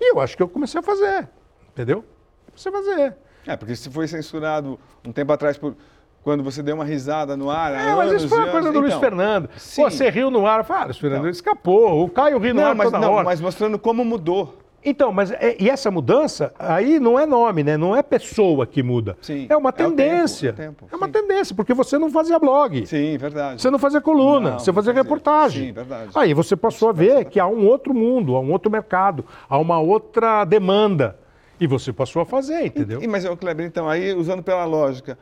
E 0.00 0.12
eu 0.12 0.20
acho 0.20 0.36
que 0.36 0.42
eu 0.42 0.48
comecei 0.48 0.80
a 0.80 0.82
fazer, 0.82 1.28
entendeu? 1.70 2.04
Comecei 2.46 2.70
a 2.70 2.74
fazer. 2.74 3.16
É, 3.46 3.56
porque 3.56 3.76
se 3.76 3.88
foi 3.90 4.08
censurado 4.08 4.78
um 5.06 5.12
tempo 5.12 5.32
atrás 5.32 5.56
por 5.56 5.76
quando 6.22 6.42
você 6.42 6.62
deu 6.62 6.74
uma 6.74 6.84
risada 6.84 7.36
no 7.36 7.50
ar. 7.50 7.72
É, 7.72 7.94
mas 7.94 8.12
isso 8.12 8.28
foi 8.28 8.38
uma 8.38 8.50
coisa 8.50 8.72
do 8.72 8.80
Luiz 8.80 8.92
Então, 8.92 9.00
Fernando. 9.00 9.48
sim. 9.56 9.82
Pô, 9.82 9.90
você 9.90 10.08
riu 10.08 10.30
no 10.30 10.46
ar. 10.46 10.64
Falei, 10.64 10.82
ah, 10.82 10.84
Luiz 10.86 10.98
Fernando, 10.98 11.22
Não. 11.24 11.28
escapou. 11.30 12.02
O 12.02 12.08
Caio 12.08 12.38
riu 12.38 12.54
no 12.54 12.60
Não, 12.62 12.68
ar 12.68 12.74
mas, 12.74 12.86
toda 12.90 12.98
não, 12.98 13.12
hora. 13.12 13.24
mas 13.24 13.40
mostrando 13.40 13.78
como 13.78 14.04
mudou. 14.04 14.58
Então, 14.84 15.10
mas 15.12 15.30
é- 15.30 15.56
e 15.58 15.70
essa 15.70 15.90
mudança 15.90 16.52
aí 16.58 17.00
não 17.00 17.18
é 17.18 17.24
nome, 17.24 17.64
né? 17.64 17.76
Não 17.76 17.96
é 17.96 18.02
pessoa 18.02 18.66
que 18.66 18.82
muda. 18.82 19.16
Sim, 19.22 19.46
É 19.48 19.56
uma 19.56 19.70
é 19.70 19.72
tempo, 19.72 19.90
tendência. 19.90 20.48
é 20.48 20.52
o 20.52 20.54
tempo, 20.54 20.86
É 20.92 20.96
uma 20.96 21.08
tendência, 21.08 21.54
porque 21.54 21.72
você 21.72 21.98
não 21.98 22.10
fazia 22.10 22.38
blog. 22.38 22.86
Sim, 22.86 23.16
verdade. 23.16 23.62
Você 23.62 23.70
não 23.70 23.78
fazia 23.78 24.00
coluna, 24.00 24.50
Não, 24.52 24.58
você 24.58 24.72
fazia 24.72 24.92
reportagem. 24.92 25.68
Sim, 25.68 25.72
verdade. 25.72 26.10
Aí 26.14 26.34
você 26.34 26.54
passou 26.54 26.90
a 26.90 26.92
ver 26.92 27.24
que 27.26 27.40
há 27.40 27.46
um 27.46 27.66
outro 27.66 27.94
mundo, 27.94 28.36
há 28.36 28.40
um 28.40 28.52
outro 28.52 28.70
mercado, 28.70 29.24
há 29.48 29.58
uma 29.58 29.80
outra 29.80 30.44
demanda. 30.44 31.18
E 31.60 31.66
você 31.66 31.92
passou 31.92 32.20
a 32.20 32.26
fazer, 32.26 32.66
entendeu? 32.66 33.00
E, 33.02 33.06
mas, 33.06 33.24
Kleber, 33.38 33.64
então, 33.64 33.88
aí, 33.88 34.12
usando 34.12 34.42
pela 34.42 34.64
lógica, 34.64 35.16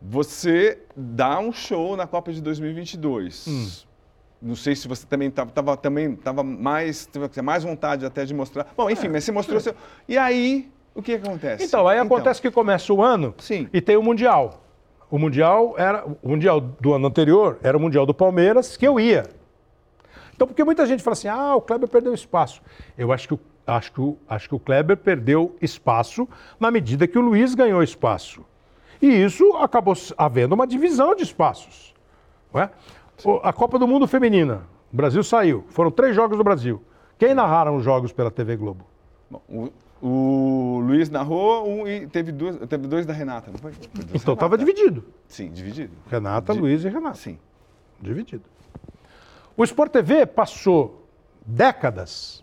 você 0.00 0.78
dá 0.94 1.38
um 1.38 1.52
show 1.52 1.96
na 1.96 2.06
Copa 2.06 2.30
de 2.32 2.40
2022. 2.42 3.46
Hum. 3.48 3.68
Não 4.44 4.54
sei 4.54 4.76
se 4.76 4.86
você 4.86 5.06
também 5.06 5.28
estava 5.28 5.74
também 5.76 6.14
tava 6.14 6.42
mais, 6.42 7.06
teve 7.06 7.40
mais 7.40 7.64
vontade 7.64 8.04
até 8.04 8.26
de 8.26 8.34
mostrar. 8.34 8.66
Bom, 8.76 8.90
enfim, 8.90 9.08
mas 9.08 9.24
você 9.24 9.32
mostrou 9.32 9.58
seu... 9.58 9.74
E 10.06 10.18
aí, 10.18 10.70
o 10.94 11.00
que 11.02 11.14
acontece? 11.14 11.62
É. 11.62 11.66
Então, 11.66 11.88
aí 11.88 11.98
acontece 11.98 12.42
que 12.42 12.50
começa 12.50 12.92
o 12.92 13.02
ano 13.02 13.34
Sim. 13.38 13.68
e 13.72 13.80
tem 13.80 13.96
o 13.96 14.02
Mundial. 14.02 14.60
O 15.10 15.18
Mundial 15.18 15.74
era. 15.78 16.04
O 16.22 16.28
Mundial 16.28 16.60
do 16.60 16.92
ano 16.92 17.06
anterior 17.06 17.58
era 17.62 17.74
o 17.76 17.80
Mundial 17.80 18.04
do 18.04 18.12
Palmeiras, 18.12 18.76
que 18.76 18.86
eu 18.86 19.00
ia. 19.00 19.24
Então, 20.34 20.46
porque 20.46 20.62
muita 20.62 20.84
gente 20.86 21.02
fala 21.02 21.12
assim, 21.12 21.28
ah, 21.28 21.54
o 21.56 21.60
Kleber 21.62 21.88
perdeu 21.88 22.12
espaço. 22.12 22.60
Eu 22.98 23.12
acho 23.12 23.28
que, 23.28 23.34
o- 23.34 23.40
acho 23.66 23.92
que, 23.92 24.14
acho 24.28 24.48
que 24.48 24.54
o 24.54 24.58
Kleber 24.58 24.96
perdeu 24.96 25.56
espaço 25.62 26.28
na 26.60 26.70
medida 26.70 27.06
que 27.06 27.16
o 27.18 27.22
Luiz 27.22 27.54
ganhou 27.54 27.82
espaço. 27.82 28.44
E 29.00 29.06
isso 29.06 29.56
acabou 29.56 29.94
havendo 30.18 30.54
uma 30.54 30.66
divisão 30.66 31.14
de 31.14 31.22
espaços. 31.22 31.94
não 32.52 32.60
é? 32.62 32.70
O- 33.22 33.40
A 33.42 33.52
Copa 33.52 33.78
do 33.78 33.86
Mundo 33.86 34.06
Feminina. 34.06 34.62
O 34.92 34.96
Brasil 34.96 35.22
saiu. 35.22 35.64
Foram 35.68 35.90
três 35.90 36.14
jogos 36.16 36.38
do 36.38 36.44
Brasil. 36.44 36.82
Quem 37.18 37.34
narraram 37.34 37.76
os 37.76 37.84
jogos 37.84 38.12
pela 38.12 38.30
TV 38.30 38.56
Globo? 38.56 38.84
Bom, 39.30 39.40
o, 39.48 39.70
o 40.06 40.80
Luiz 40.80 41.08
narrou 41.10 41.66
um, 41.68 41.86
e 41.86 42.06
teve, 42.06 42.32
duas, 42.32 42.56
teve 42.68 42.86
dois 42.86 43.06
da 43.06 43.12
Renata, 43.12 43.50
não 43.50 43.58
foi? 43.58 43.72
Foi 43.72 44.04
Então 44.14 44.34
estava 44.34 44.56
dividido. 44.58 45.04
Sim, 45.28 45.50
dividido. 45.50 45.92
Renata, 46.10 46.52
Di- 46.52 46.60
Luiz 46.60 46.84
e 46.84 46.88
Renata. 46.88 47.16
Sim. 47.16 47.38
Dividido. 48.00 48.44
O 49.56 49.62
Sport 49.64 49.92
TV 49.92 50.26
passou 50.26 51.06
décadas 51.46 52.42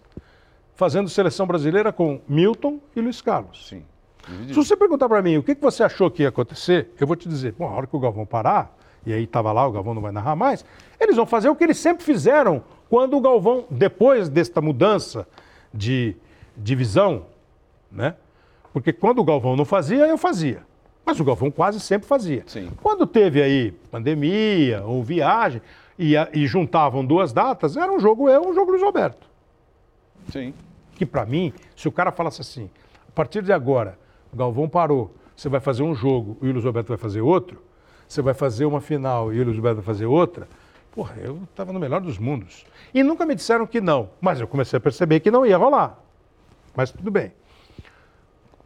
fazendo 0.76 1.10
seleção 1.10 1.46
brasileira 1.46 1.92
com 1.92 2.22
Milton 2.28 2.80
e 2.96 3.02
Luiz 3.02 3.22
Carlos. 3.22 3.68
Sim. 3.68 3.84
Se 4.26 4.32
Dividido. 4.32 4.64
você 4.64 4.78
perguntar 4.78 5.10
para 5.10 5.22
mim 5.22 5.38
o 5.38 5.44
que, 5.44 5.56
que 5.56 5.62
você 5.62 5.84
achou 5.84 6.10
que 6.10 6.24
ia 6.24 6.30
acontecer, 6.30 6.94
eu 7.00 7.06
vou 7.08 7.16
te 7.16 7.28
dizer, 7.28 7.54
bom, 7.58 7.68
a 7.68 7.72
hora 7.72 7.88
que 7.88 7.96
o 7.96 8.00
Galvão 8.00 8.26
parar, 8.26 8.78
e 9.06 9.14
aí 9.14 9.24
estava 9.24 9.52
lá, 9.52 9.68
o 9.68 9.72
Galvão 9.72 9.94
não 9.94 10.02
vai 10.02 10.12
narrar 10.12 10.36
mais, 10.36 10.64
eles 11.00 11.16
vão 11.16 11.26
fazer 11.26 11.50
o 11.50 11.56
que 11.56 11.64
eles 11.64 11.78
sempre 11.78 12.04
fizeram 12.04 12.64
quando 12.90 13.18
o 13.18 13.22
Galvão, 13.22 13.66
depois 13.70 14.30
desta 14.30 14.62
mudança 14.62 15.28
de 15.74 16.16
divisão, 16.56 17.26
né? 17.92 18.16
Porque 18.74 18.94
quando 18.94 19.20
o 19.20 19.24
Galvão 19.24 19.56
não 19.56 19.66
fazia, 19.66 20.08
eu 20.08 20.18
fazia. 20.18 20.64
Mas 21.06 21.20
o 21.20 21.24
Galvão 21.24 21.50
quase 21.50 21.80
sempre 21.80 22.08
fazia. 22.08 22.44
Sim. 22.46 22.72
Quando 22.82 23.08
teve 23.08 23.42
aí 23.42 23.72
pandemia 23.90 24.84
ou 24.84 25.04
viagem 25.04 25.62
e, 25.98 26.14
e 26.34 26.48
juntavam 26.48 27.06
duas 27.06 27.34
datas, 27.34 27.76
era 27.76 27.92
um 27.92 28.00
jogo 28.00 28.30
eu, 28.30 28.48
um 28.48 28.54
jogo 28.54 28.72
Luiz 28.72 28.84
Roberto 28.84 29.30
Sim. 30.30 30.54
que 30.96 31.06
para 31.06 31.26
mim, 31.26 31.54
se 31.76 31.88
o 31.88 31.92
cara 31.92 32.12
falasse 32.12 32.42
assim, 32.42 32.70
a 33.08 33.12
partir 33.12 33.42
de 33.42 33.52
agora, 33.52 33.98
o 34.32 34.38
Galvão 34.38 34.70
parou, 34.70 35.14
você 35.36 35.50
vai 35.50 35.60
fazer 35.60 35.84
um 35.84 35.94
jogo 35.94 36.38
e 36.42 36.48
o 36.48 36.52
Luiz 36.52 36.64
Roberto 36.64 36.90
vai 36.90 36.98
fazer 36.98 37.22
outro, 37.22 37.62
você 38.12 38.22
vai 38.22 38.34
fazer 38.34 38.66
uma 38.66 38.82
final 38.82 39.34
e 39.34 39.40
o 39.40 39.46
Luiz 39.46 39.56
Roberto 39.56 39.78
vai 39.78 39.86
fazer 39.86 40.06
outra, 40.06 40.46
porra, 40.92 41.16
eu 41.24 41.40
estava 41.50 41.72
no 41.72 41.80
melhor 41.80 42.02
dos 42.02 42.18
mundos. 42.18 42.66
E 42.94 43.02
nunca 43.04 43.26
me 43.26 43.34
disseram 43.34 43.66
que 43.66 43.80
não, 43.80 44.10
mas 44.20 44.40
eu 44.42 44.48
comecei 44.48 44.76
a 44.76 44.80
perceber 44.82 45.22
que 45.22 45.32
não 45.32 45.46
ia 45.46 45.58
rolar. 45.58 45.98
Mas 46.76 46.92
tudo 46.92 47.10
bem. 47.10 47.32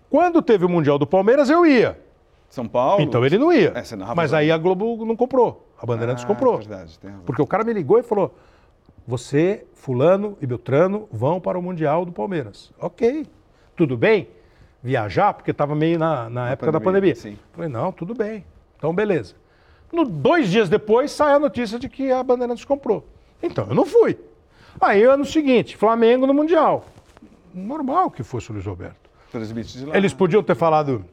Quando 0.09 0.41
teve 0.41 0.65
o 0.65 0.69
Mundial 0.69 0.97
do 0.97 1.05
Palmeiras, 1.05 1.49
eu 1.49 1.65
ia. 1.65 1.99
São 2.49 2.67
Paulo. 2.67 3.03
Então 3.03 3.23
ele 3.25 3.37
não 3.37 3.51
ia. 3.53 3.73
É, 3.75 4.13
mas 4.15 4.33
aí 4.33 4.51
a 4.51 4.57
Globo 4.57 5.05
não 5.05 5.15
comprou. 5.15 5.67
A 5.79 5.85
Bandeirantes 5.85 6.23
Ah, 6.23 6.27
comprou. 6.27 6.57
verdade. 6.57 6.97
Porque 7.25 7.41
o 7.41 7.45
cara 7.47 7.63
me 7.63 7.73
ligou 7.73 7.99
e 7.99 8.03
falou: 8.03 8.33
Você, 9.07 9.65
Fulano 9.73 10.37
e 10.41 10.47
Beltrano 10.47 11.07
vão 11.11 11.39
para 11.39 11.59
o 11.59 11.61
Mundial 11.61 12.05
do 12.05 12.11
Palmeiras. 12.11 12.71
Ok. 12.79 13.27
Tudo 13.75 13.97
bem? 13.97 14.29
Viajar, 14.81 15.33
porque 15.33 15.51
estava 15.51 15.75
meio 15.75 15.99
na, 15.99 16.29
na 16.29 16.51
época 16.51 16.71
da 16.71 16.79
pandemia, 16.79 17.13
pandemia. 17.13 17.37
sim. 17.37 17.39
Falei: 17.51 17.69
Não, 17.69 17.91
tudo 17.91 18.13
bem. 18.15 18.45
Então, 18.77 18.93
beleza. 18.93 19.35
No, 19.91 20.05
dois 20.05 20.49
dias 20.49 20.67
depois 20.67 21.11
sai 21.11 21.33
a 21.33 21.39
notícia 21.39 21.79
de 21.79 21.87
que 21.87 22.11
a 22.11 22.21
Bandeirantes 22.21 22.65
comprou. 22.65 23.07
Então 23.41 23.67
eu 23.69 23.75
não 23.75 23.85
fui. 23.85 24.17
Aí, 24.79 25.03
ano 25.03 25.23
seguinte, 25.25 25.77
Flamengo 25.77 26.27
no 26.27 26.33
Mundial. 26.33 26.85
Normal 27.53 28.11
que 28.11 28.23
fosse 28.23 28.49
o 28.49 28.53
Luiz 28.53 28.65
Roberto. 28.65 29.09
Transmite 29.31 29.77
de 29.77 29.85
lá. 29.85 29.95
Eles 29.95 30.13
podiam 30.13 30.43
ter 30.43 30.55
falado, 30.55 31.05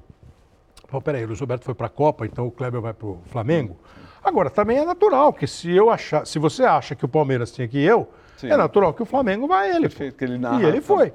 pô, 0.88 1.00
peraí, 1.00 1.24
o 1.24 1.28
Luiz 1.28 1.40
Roberto 1.40 1.64
foi 1.64 1.74
para 1.74 1.86
a 1.86 1.90
Copa, 1.90 2.26
então 2.26 2.46
o 2.46 2.50
Kleber 2.50 2.80
vai 2.80 2.92
para 2.92 3.06
o 3.06 3.20
Flamengo. 3.30 3.76
Agora, 4.24 4.50
também 4.50 4.78
é 4.78 4.84
natural, 4.84 5.32
que 5.32 5.46
se 5.46 5.70
eu 5.70 5.90
achar, 5.90 6.26
se 6.26 6.38
você 6.38 6.64
acha 6.64 6.94
que 6.94 7.04
o 7.04 7.08
Palmeiras 7.08 7.52
tinha 7.52 7.66
que 7.68 7.78
ir 7.78 7.88
eu, 7.88 8.08
Sim. 8.37 8.49
é 8.49 8.57
natural 8.57 8.93
que 8.93 9.03
o 9.03 9.07
Flamengo 9.07 9.47
vai 9.47 9.70
ele. 9.70 9.83
Perfeito, 9.83 10.16
que 10.16 10.24
ele 10.24 10.39
narra 10.39 10.62
e 10.62 10.66
ele 10.66 10.80
foi. 10.80 11.12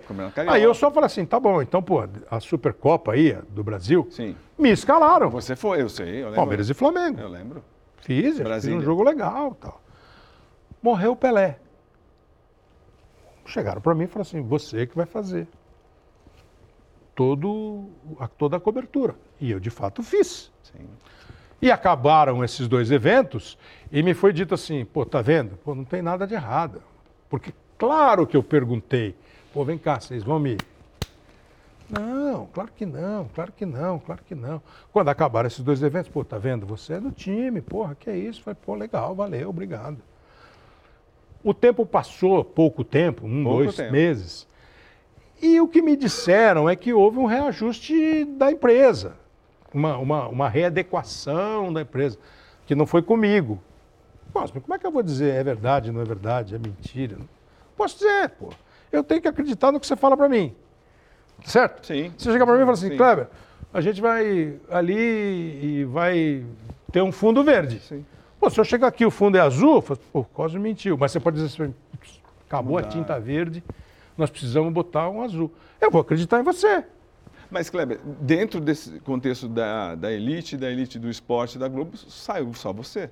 Aí 0.47 0.63
eu 0.63 0.73
só 0.73 0.89
falei 0.89 1.07
assim, 1.07 1.25
tá 1.25 1.39
bom, 1.39 1.61
então, 1.61 1.81
pô, 1.81 2.07
a 2.29 2.39
Supercopa 2.39 3.13
aí, 3.13 3.37
do 3.49 3.63
Brasil, 3.63 4.07
Sim. 4.09 4.35
me 4.57 4.71
escalaram. 4.71 5.29
Você 5.29 5.55
foi, 5.55 5.81
eu 5.81 5.89
sei. 5.89 6.19
Eu 6.19 6.25
lembro. 6.25 6.35
Palmeiras 6.35 6.69
e 6.69 6.73
Flamengo. 6.73 7.19
Eu 7.19 7.29
lembro. 7.29 7.63
Fiz, 7.97 8.39
eu 8.39 8.45
fiz 8.45 8.67
um 8.67 8.81
jogo 8.81 9.03
legal 9.03 9.55
tal. 9.55 9.81
Morreu 10.81 11.11
o 11.11 11.15
Pelé. 11.15 11.59
Chegaram 13.45 13.81
para 13.81 13.95
mim 13.95 14.05
e 14.05 14.07
falaram 14.07 14.27
assim, 14.27 14.41
você 14.41 14.85
que 14.85 14.95
vai 14.95 15.05
fazer 15.05 15.47
todo, 17.17 17.89
a, 18.19 18.27
toda 18.27 18.57
a 18.57 18.59
cobertura. 18.59 19.15
E 19.41 19.49
eu, 19.49 19.59
de 19.59 19.71
fato, 19.71 20.03
fiz. 20.03 20.51
Sim. 20.61 20.85
E 21.59 21.71
acabaram 21.71 22.43
esses 22.43 22.67
dois 22.67 22.91
eventos 22.91 23.57
e 23.91 24.03
me 24.03 24.13
foi 24.13 24.31
dito 24.31 24.53
assim, 24.53 24.85
pô, 24.85 25.03
tá 25.03 25.21
vendo? 25.23 25.57
Pô, 25.57 25.73
não 25.73 25.83
tem 25.83 26.03
nada 26.03 26.27
de 26.27 26.35
errado. 26.35 26.83
Porque 27.29 27.53
claro 27.77 28.25
que 28.25 28.35
eu 28.37 28.43
perguntei, 28.43 29.15
pô, 29.53 29.63
vem 29.63 29.77
cá, 29.77 29.99
vocês 29.99 30.23
vão 30.23 30.39
me... 30.39 30.57
Não, 31.89 32.47
claro 32.47 32.69
que 32.75 32.85
não, 32.85 33.29
claro 33.33 33.51
que 33.53 33.65
não, 33.65 33.97
claro 33.99 34.21
que 34.27 34.35
não. 34.35 34.61
Quando 34.91 35.07
acabaram 35.07 35.47
esses 35.47 35.61
dois 35.63 35.81
eventos, 35.81 36.09
pô, 36.11 36.23
tá 36.23 36.37
vendo? 36.37 36.65
Você 36.65 36.93
é 36.95 36.99
do 36.99 37.11
time, 37.11 37.61
porra, 37.61 37.95
que 37.95 38.09
é 38.09 38.17
isso? 38.17 38.43
Falei, 38.43 38.57
pô, 38.65 38.75
legal, 38.75 39.15
valeu, 39.15 39.49
obrigado. 39.49 39.97
O 41.41 41.53
tempo 41.53 41.85
passou, 41.85 42.43
pouco 42.43 42.83
tempo, 42.83 43.25
um, 43.25 43.43
Pouco 43.43 43.63
dois 43.63 43.75
tempo. 43.77 43.91
meses. 43.91 44.45
E 45.41 45.61
o 45.61 45.67
que 45.67 45.81
me 45.81 45.95
disseram 45.95 46.67
é 46.69 46.75
que 46.75 46.91
houve 46.91 47.19
um 47.19 47.25
reajuste 47.25 48.25
da 48.25 48.51
empresa, 48.51 49.13
uma, 49.73 49.97
uma, 49.97 50.27
uma 50.27 50.49
readequação 50.49 51.71
da 51.71 51.81
empresa, 51.83 52.17
que 52.65 52.75
não 52.75 52.85
foi 52.85 53.01
comigo. 53.01 53.61
Mas 54.33 54.51
como 54.51 54.73
é 54.73 54.79
que 54.79 54.85
eu 54.85 54.91
vou 54.91 55.03
dizer 55.03 55.33
é 55.33 55.43
verdade, 55.43 55.91
não 55.91 56.01
é 56.01 56.05
verdade, 56.05 56.55
é 56.55 56.59
mentira? 56.59 57.17
Posso 57.75 57.97
dizer, 57.97 58.29
pô. 58.31 58.49
Eu 58.91 59.03
tenho 59.03 59.21
que 59.21 59.27
acreditar 59.27 59.71
no 59.71 59.79
que 59.79 59.87
você 59.87 59.95
fala 59.95 60.15
para 60.15 60.29
mim. 60.29 60.55
Certo? 61.43 61.85
Sim. 61.85 62.13
Você 62.17 62.31
chega 62.31 62.45
para 62.45 62.55
mim 62.55 62.61
e 62.61 62.63
fala 62.63 62.73
assim, 62.73 62.89
Sim. 62.89 62.97
Kleber, 62.97 63.27
a 63.73 63.81
gente 63.81 64.01
vai 64.01 64.57
ali 64.69 64.95
e 65.81 65.83
vai 65.85 66.45
ter 66.91 67.01
um 67.01 67.11
fundo 67.11 67.43
verde. 67.43 67.79
Sim. 67.79 68.05
Pô, 68.39 68.49
se 68.49 68.59
eu 68.59 68.63
chegar 68.63 68.87
aqui 68.87 69.03
e 69.03 69.05
o 69.05 69.11
fundo 69.11 69.37
é 69.37 69.41
azul, 69.41 69.75
eu 69.75 69.81
falo, 69.81 69.99
pô, 70.11 70.23
Cosme 70.23 70.59
mentiu. 70.59 70.97
Mas 70.97 71.11
você 71.11 71.19
pode 71.19 71.37
dizer 71.37 71.47
assim, 71.63 71.73
"Putz, 71.91 72.21
acabou 72.47 72.77
a 72.77 72.83
tinta 72.83 73.19
verde, 73.19 73.63
nós 74.17 74.29
precisamos 74.29 74.71
botar 74.71 75.09
um 75.09 75.21
azul. 75.21 75.51
Eu 75.81 75.91
vou 75.91 76.01
acreditar 76.01 76.39
em 76.39 76.43
você. 76.43 76.83
Mas, 77.49 77.69
Kleber, 77.69 77.99
dentro 78.21 78.59
desse 78.59 78.99
contexto 78.99 79.47
da, 79.47 79.95
da 79.95 80.11
elite, 80.11 80.57
da 80.57 80.69
elite 80.69 80.99
do 80.99 81.09
esporte 81.09 81.57
da 81.57 81.67
Globo, 81.67 81.97
saiu 81.97 82.53
só 82.53 82.73
você. 82.73 83.09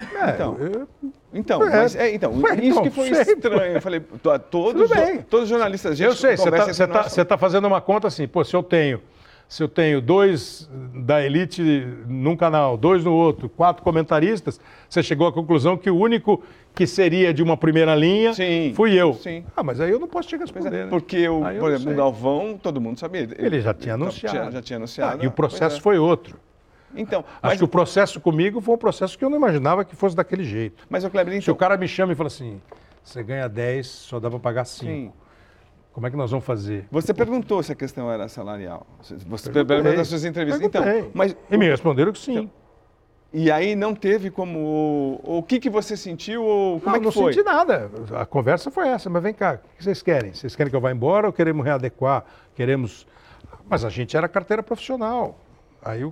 É, 0.00 0.30
Então. 0.34 0.56
eu- 0.58 0.88
Então, 1.34 1.62
É. 1.62 1.70
mas, 1.70 1.94
é, 1.96 2.14
então, 2.14 2.32
Ué, 2.40 2.54
isso 2.54 2.64
então, 2.70 2.82
que 2.84 2.90
foi 2.90 3.12
sei, 3.12 3.34
estranho. 3.34 3.72
Eu 3.74 3.82
falei, 3.82 4.00
to- 4.00 4.38
todos, 4.50 4.90
todos 5.28 5.44
os 5.44 5.48
jornalistas, 5.50 6.00
eu 6.00 6.14
sei, 6.14 6.36
você 6.36 6.48
está 6.48 6.86
nós, 6.86 7.14
tá, 7.14 7.24
tá 7.24 7.38
fazendo 7.38 7.66
uma 7.66 7.80
conta 7.82 8.08
assim, 8.08 8.26
pô, 8.26 8.42
se 8.44 8.56
eu 8.56 8.62
tenho, 8.62 9.00
se 9.46 9.62
eu 9.62 9.68
tenho 9.68 10.00
dois 10.00 10.68
da 10.94 11.22
elite 11.22 11.62
num 12.06 12.34
canal, 12.36 12.76
dois 12.78 13.04
no 13.04 13.12
outro, 13.12 13.48
quatro 13.48 13.82
comentaristas, 13.82 14.58
você 14.88 15.02
chegou 15.02 15.26
à 15.26 15.32
conclusão 15.32 15.76
que 15.76 15.90
o 15.90 15.96
único 15.98 16.42
que 16.74 16.86
seria 16.86 17.34
de 17.34 17.42
uma 17.42 17.56
primeira 17.58 17.94
linha 17.94 18.32
Sim, 18.32 18.72
fui 18.74 18.94
eu. 18.94 19.12
sim. 19.14 19.44
Ah, 19.54 19.62
mas 19.62 19.80
aí 19.82 19.90
eu 19.90 19.98
não 19.98 20.08
posso 20.08 20.28
te 20.28 20.38
Pois 20.38 20.50
responder. 20.50 20.74
é, 20.76 20.84
né? 20.84 20.90
porque, 20.90 21.16
Aí 21.18 21.24
eu 21.24 21.40
por 21.40 21.68
não 21.68 21.68
exemplo, 21.76 21.92
o. 21.92 21.96
Galvão, 21.96 22.58
todo 22.62 22.80
mundo 22.80 22.98
sabia. 22.98 23.28
Ele 23.36 23.60
já 23.60 23.74
tinha 23.74 23.94
Então, 23.94 24.06
anunciado. 24.06 24.36
Já, 24.36 24.50
já 24.50 24.62
tinha 24.62 24.76
anunciado. 24.78 25.18
Ah, 25.20 25.24
e 25.24 25.26
o 25.26 25.30
Pois 25.30 25.50
processo 25.50 25.76
é. 25.76 25.80
foi 25.80 25.98
outro. 25.98 26.38
Então, 26.94 27.20
Acho 27.20 27.38
mas, 27.42 27.58
que 27.58 27.64
o 27.64 27.68
processo 27.68 28.20
comigo 28.20 28.60
foi 28.60 28.74
um 28.74 28.78
processo 28.78 29.16
que 29.18 29.24
eu 29.24 29.30
não 29.30 29.36
imaginava 29.36 29.84
que 29.84 29.94
fosse 29.94 30.16
daquele 30.16 30.44
jeito. 30.44 30.84
mas 30.88 31.04
o 31.04 31.10
Kleber, 31.10 31.32
Se 31.34 31.38
então, 31.40 31.54
o 31.54 31.56
cara 31.56 31.76
me 31.76 31.86
chama 31.86 32.12
e 32.12 32.16
fala 32.16 32.28
assim, 32.28 32.60
você 33.04 33.22
ganha 33.22 33.48
10, 33.48 33.86
só 33.86 34.18
dá 34.20 34.30
para 34.30 34.38
pagar 34.38 34.64
5. 34.64 34.90
sim. 34.90 35.12
Como 35.92 36.06
é 36.06 36.10
que 36.10 36.16
nós 36.16 36.30
vamos 36.30 36.46
fazer? 36.46 36.86
Você 36.92 37.12
perguntou 37.12 37.60
se 37.62 37.72
a 37.72 37.74
questão 37.74 38.08
era 38.10 38.28
salarial. 38.28 38.86
Você 39.26 39.50
perguntou 39.50 39.92
nas 39.94 40.06
suas 40.06 40.24
entrevistas. 40.24 40.62
Então, 40.64 40.82
mas 41.12 41.36
E 41.50 41.56
me 41.56 41.68
responderam 41.68 42.12
que 42.12 42.20
sim. 42.20 42.48
e 43.32 43.50
aí 43.50 43.74
não 43.74 43.94
teve 43.96 44.30
como 44.30 45.20
o 45.24 45.42
que 45.42 45.58
que 45.58 45.68
você 45.68 45.96
sentiu 45.96 46.44
ou 46.44 46.78
como 46.80 46.90
não, 46.90 46.94
é 46.96 46.98
que 47.00 47.04
não 47.06 47.10
foi? 47.12 47.32
senti 47.32 47.44
nada. 47.44 47.90
A 48.16 48.24
conversa 48.24 48.70
foi 48.70 48.86
essa, 48.88 49.10
mas 49.10 49.20
vem 49.24 49.34
cá, 49.34 49.54
o 49.74 49.76
que 49.76 49.82
vocês 49.82 50.00
querem? 50.00 50.32
Vocês 50.32 50.54
querem 50.54 50.70
que 50.70 50.76
eu 50.76 50.80
vá 50.80 50.92
embora 50.92 51.26
ou 51.26 51.32
queremos 51.32 51.64
readequar? 51.66 52.24
Queremos. 52.54 53.04
Mas 53.68 53.84
a 53.84 53.88
gente 53.90 54.16
era 54.16 54.28
carteira 54.28 54.62
profissional. 54.62 55.36
Aí 55.84 56.02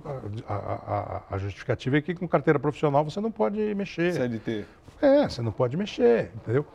a, 0.47 0.53
a- 0.53 1.21
a- 1.31 1.37
justificativa 1.37 1.97
é 1.97 2.01
que 2.01 2.15
com 2.15 2.27
carteira 2.27 2.57
profissional 2.59 3.03
você 3.03 3.19
não 3.19 3.31
pode 3.31 3.59
mexer. 3.75 4.13
CLT. 4.13 4.65
É, 5.01 5.27
você 5.27 5.41
não 5.41 5.51
pode 5.51 5.75
mexer, 5.77 6.31
entendeu? 6.35 6.65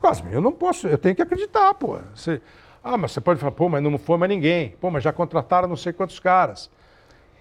Cosme, 0.00 0.32
eu 0.32 0.40
não 0.40 0.52
posso, 0.52 0.86
eu 0.86 0.96
tenho 0.96 1.14
que 1.16 1.22
acreditar, 1.22 1.74
pô. 1.74 1.98
Você, 2.14 2.40
ah, 2.82 2.96
mas 2.96 3.12
você 3.12 3.20
pode 3.20 3.40
falar, 3.40 3.52
pô, 3.52 3.68
mas 3.68 3.82
não 3.82 3.98
foi 3.98 4.16
mais 4.16 4.30
ninguém. 4.30 4.70
Pô, 4.80 4.90
mas 4.90 5.02
já 5.02 5.12
contrataram 5.12 5.66
não 5.68 5.76
sei 5.76 5.92
quantos 5.92 6.18
caras. 6.20 6.70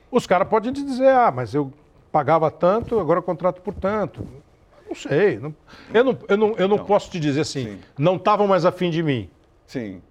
Os 0.10 0.26
caras 0.26 0.48
podem 0.48 0.74
te 0.74 0.84
dizer, 0.84 1.10
ah, 1.10 1.32
mas 1.32 1.54
eu 1.54 1.72
pagava 2.12 2.50
tanto, 2.50 3.00
agora 3.00 3.20
eu 3.20 3.24
contrato 3.24 3.62
por 3.62 3.74
tanto. 3.76 4.28
Não 4.88 4.95
sei. 4.95 5.38
não- 5.38 5.54
eu 5.93 6.04
não, 6.04 6.18
eu 6.28 6.38
não, 6.38 6.48
eu 6.58 6.68
não 6.68 6.76
Então, 6.78 6.86
posso 6.88 7.12
te 7.12 7.20
dizer 7.20 7.41
assim, 7.41 7.66
sim. 7.66 7.80
não 7.98 8.16
estavam 8.16 8.48
mais 8.48 8.66
afim 8.66 8.89
de 8.89 9.04
mim. 9.04 9.30
Sim. 9.68 10.02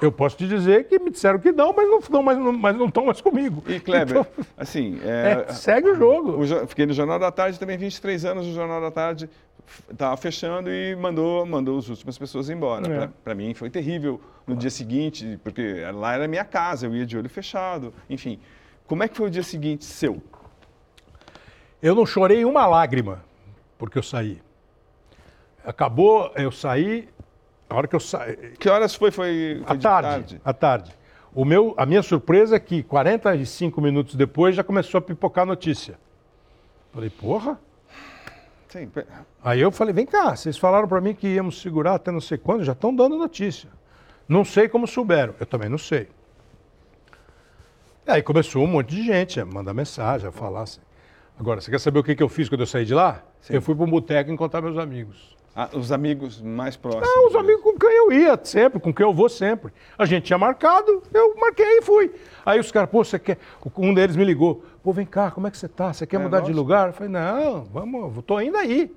Eu 0.00 0.10
posso 0.12 0.36
te 0.36 0.46
dizer 0.46 0.84
que 0.88 0.98
me 0.98 1.10
disseram 1.10 1.38
que 1.38 1.52
não, 1.52 1.72
mas 1.72 1.88
não 1.88 1.98
estão 1.98 2.22
mais, 2.22 2.38
não- 2.38 2.52
mas 2.52 2.76
não 2.76 2.86
mais 3.04 3.20
comigo. 3.20 3.62
E 3.66 3.78
Kleber, 3.80 4.18
Então, 4.18 4.26
assim, 4.56 4.98
é, 5.04 5.46
é, 5.48 5.52
segue 5.52 5.88
o 5.90 5.94
jogo. 5.94 6.40
o 6.40 6.66
fiquei 6.66 6.86
no 6.86 6.92
Jornal 6.92 7.18
da 7.18 7.30
Tarde 7.30 7.58
também 7.58 7.76
23 7.76 8.24
anos 8.24 8.46
no 8.46 8.52
Jornal 8.54 8.80
da 8.80 8.90
Tarde, 8.90 9.28
estava 9.90 10.16
fechando 10.16 10.70
e 10.70 10.94
mandou 10.96 11.46
mandou 11.46 11.78
as 11.78 11.88
últimas 11.88 12.18
pessoas 12.18 12.50
embora. 12.50 13.04
É. 13.04 13.08
Para 13.22 13.34
mim 13.34 13.54
foi 13.54 13.70
terrível 13.70 14.20
no 14.46 14.56
dia 14.56 14.70
seguinte, 14.70 15.38
porque 15.44 15.84
lá 15.94 16.14
era 16.14 16.26
minha 16.26 16.44
casa, 16.44 16.86
eu 16.86 16.94
ia 16.96 17.06
de 17.06 17.16
olho 17.16 17.28
fechado, 17.30 17.92
enfim. 18.10 18.38
Como 18.86 19.02
é 19.02 19.08
que 19.08 19.16
foi 19.16 19.28
o 19.28 19.30
dia 19.30 19.42
seguinte 19.44 19.84
seu? 19.84 20.20
Eu 21.80 21.94
não 21.94 22.04
chorei 22.06 22.44
uma 22.44 22.66
lágrima 22.66 23.24
porque 23.78 23.98
eu 23.98 24.02
saí. 24.02 24.40
Acabou, 25.64 26.30
eu 26.36 26.50
saí, 26.50 27.08
a 27.72 27.76
hora 27.76 27.88
que 27.88 27.96
eu 27.96 28.00
saí, 28.00 28.36
Que 28.58 28.68
horas 28.68 28.94
foi? 28.94 29.10
Foi, 29.10 29.62
foi 29.64 29.72
à 29.72 29.76
de 29.76 29.82
tarde, 29.82 30.40
à 30.44 30.52
tarde. 30.52 30.92
O 31.34 31.44
meu, 31.44 31.74
a 31.78 31.86
minha 31.86 32.02
surpresa 32.02 32.56
é 32.56 32.60
que 32.60 32.82
45 32.82 33.80
minutos 33.80 34.14
depois 34.14 34.54
já 34.54 34.62
começou 34.62 34.98
a 34.98 35.02
pipocar 35.02 35.42
a 35.42 35.46
notícia. 35.46 35.98
Falei, 36.92 37.08
porra, 37.08 37.58
Sim. 38.68 38.90
Aí 39.44 39.60
eu 39.60 39.70
falei, 39.70 39.92
vem 39.92 40.06
cá, 40.06 40.34
vocês 40.34 40.56
falaram 40.56 40.88
para 40.88 40.98
mim 40.98 41.14
que 41.14 41.26
íamos 41.26 41.60
segurar 41.60 41.94
até 41.94 42.10
não 42.10 42.22
sei 42.22 42.38
quando, 42.38 42.64
já 42.64 42.72
estão 42.72 42.94
dando 42.94 43.18
notícia. 43.18 43.68
Não 44.26 44.46
sei 44.46 44.66
como 44.66 44.86
souberam, 44.86 45.34
eu 45.38 45.44
também 45.44 45.68
não 45.68 45.76
sei. 45.76 46.08
Aí 48.06 48.22
começou 48.22 48.64
um 48.64 48.66
monte 48.66 48.96
de 48.96 49.02
gente 49.02 49.38
a 49.38 49.44
mandar 49.44 49.74
mensagem, 49.74 50.26
a 50.26 50.32
falar 50.32 50.62
assim. 50.62 50.80
Agora, 51.38 51.60
você 51.60 51.70
quer 51.70 51.80
saber 51.80 51.98
o 51.98 52.04
que, 52.04 52.14
que 52.14 52.22
eu 52.22 52.30
fiz 52.30 52.48
quando 52.48 52.62
eu 52.62 52.66
saí 52.66 52.86
de 52.86 52.94
lá? 52.94 53.22
Sim. 53.42 53.54
Eu 53.54 53.62
fui 53.62 53.74
para 53.74 53.84
um 53.84 53.90
boteco 53.90 54.30
encontrar 54.30 54.62
meus 54.62 54.78
amigos. 54.78 55.36
Ah, 55.54 55.68
os 55.74 55.92
amigos 55.92 56.40
mais 56.40 56.76
próximos. 56.76 57.06
Ah, 57.08 57.26
os 57.28 57.36
amigos 57.36 57.62
com 57.62 57.74
quem 57.78 57.90
eu 57.90 58.10
ia 58.12 58.40
sempre, 58.42 58.80
com 58.80 58.92
quem 58.92 59.04
eu 59.04 59.12
vou 59.12 59.28
sempre. 59.28 59.70
A 59.98 60.06
gente 60.06 60.24
tinha 60.24 60.38
marcado, 60.38 61.02
eu 61.12 61.36
marquei 61.36 61.78
e 61.78 61.82
fui. 61.82 62.10
Aí 62.44 62.58
os 62.58 62.72
caras, 62.72 62.88
pô, 62.88 63.04
você 63.04 63.18
quer. 63.18 63.38
Um 63.76 63.92
deles 63.92 64.16
me 64.16 64.24
ligou, 64.24 64.64
pô, 64.82 64.92
vem 64.92 65.04
cá, 65.04 65.30
como 65.30 65.46
é 65.46 65.50
que 65.50 65.58
você 65.58 65.68
tá? 65.68 65.92
Você 65.92 66.06
quer 66.06 66.16
É, 66.16 66.18
mudar 66.20 66.38
de 66.38 66.44
lógico. 66.44 66.58
lugar? 66.58 66.86
Eu 66.88 66.92
falei, 66.94 67.12
não, 67.12 67.64
vamos, 67.64 68.24
tô 68.24 68.40
indo 68.40 68.56
aí. 68.56 68.90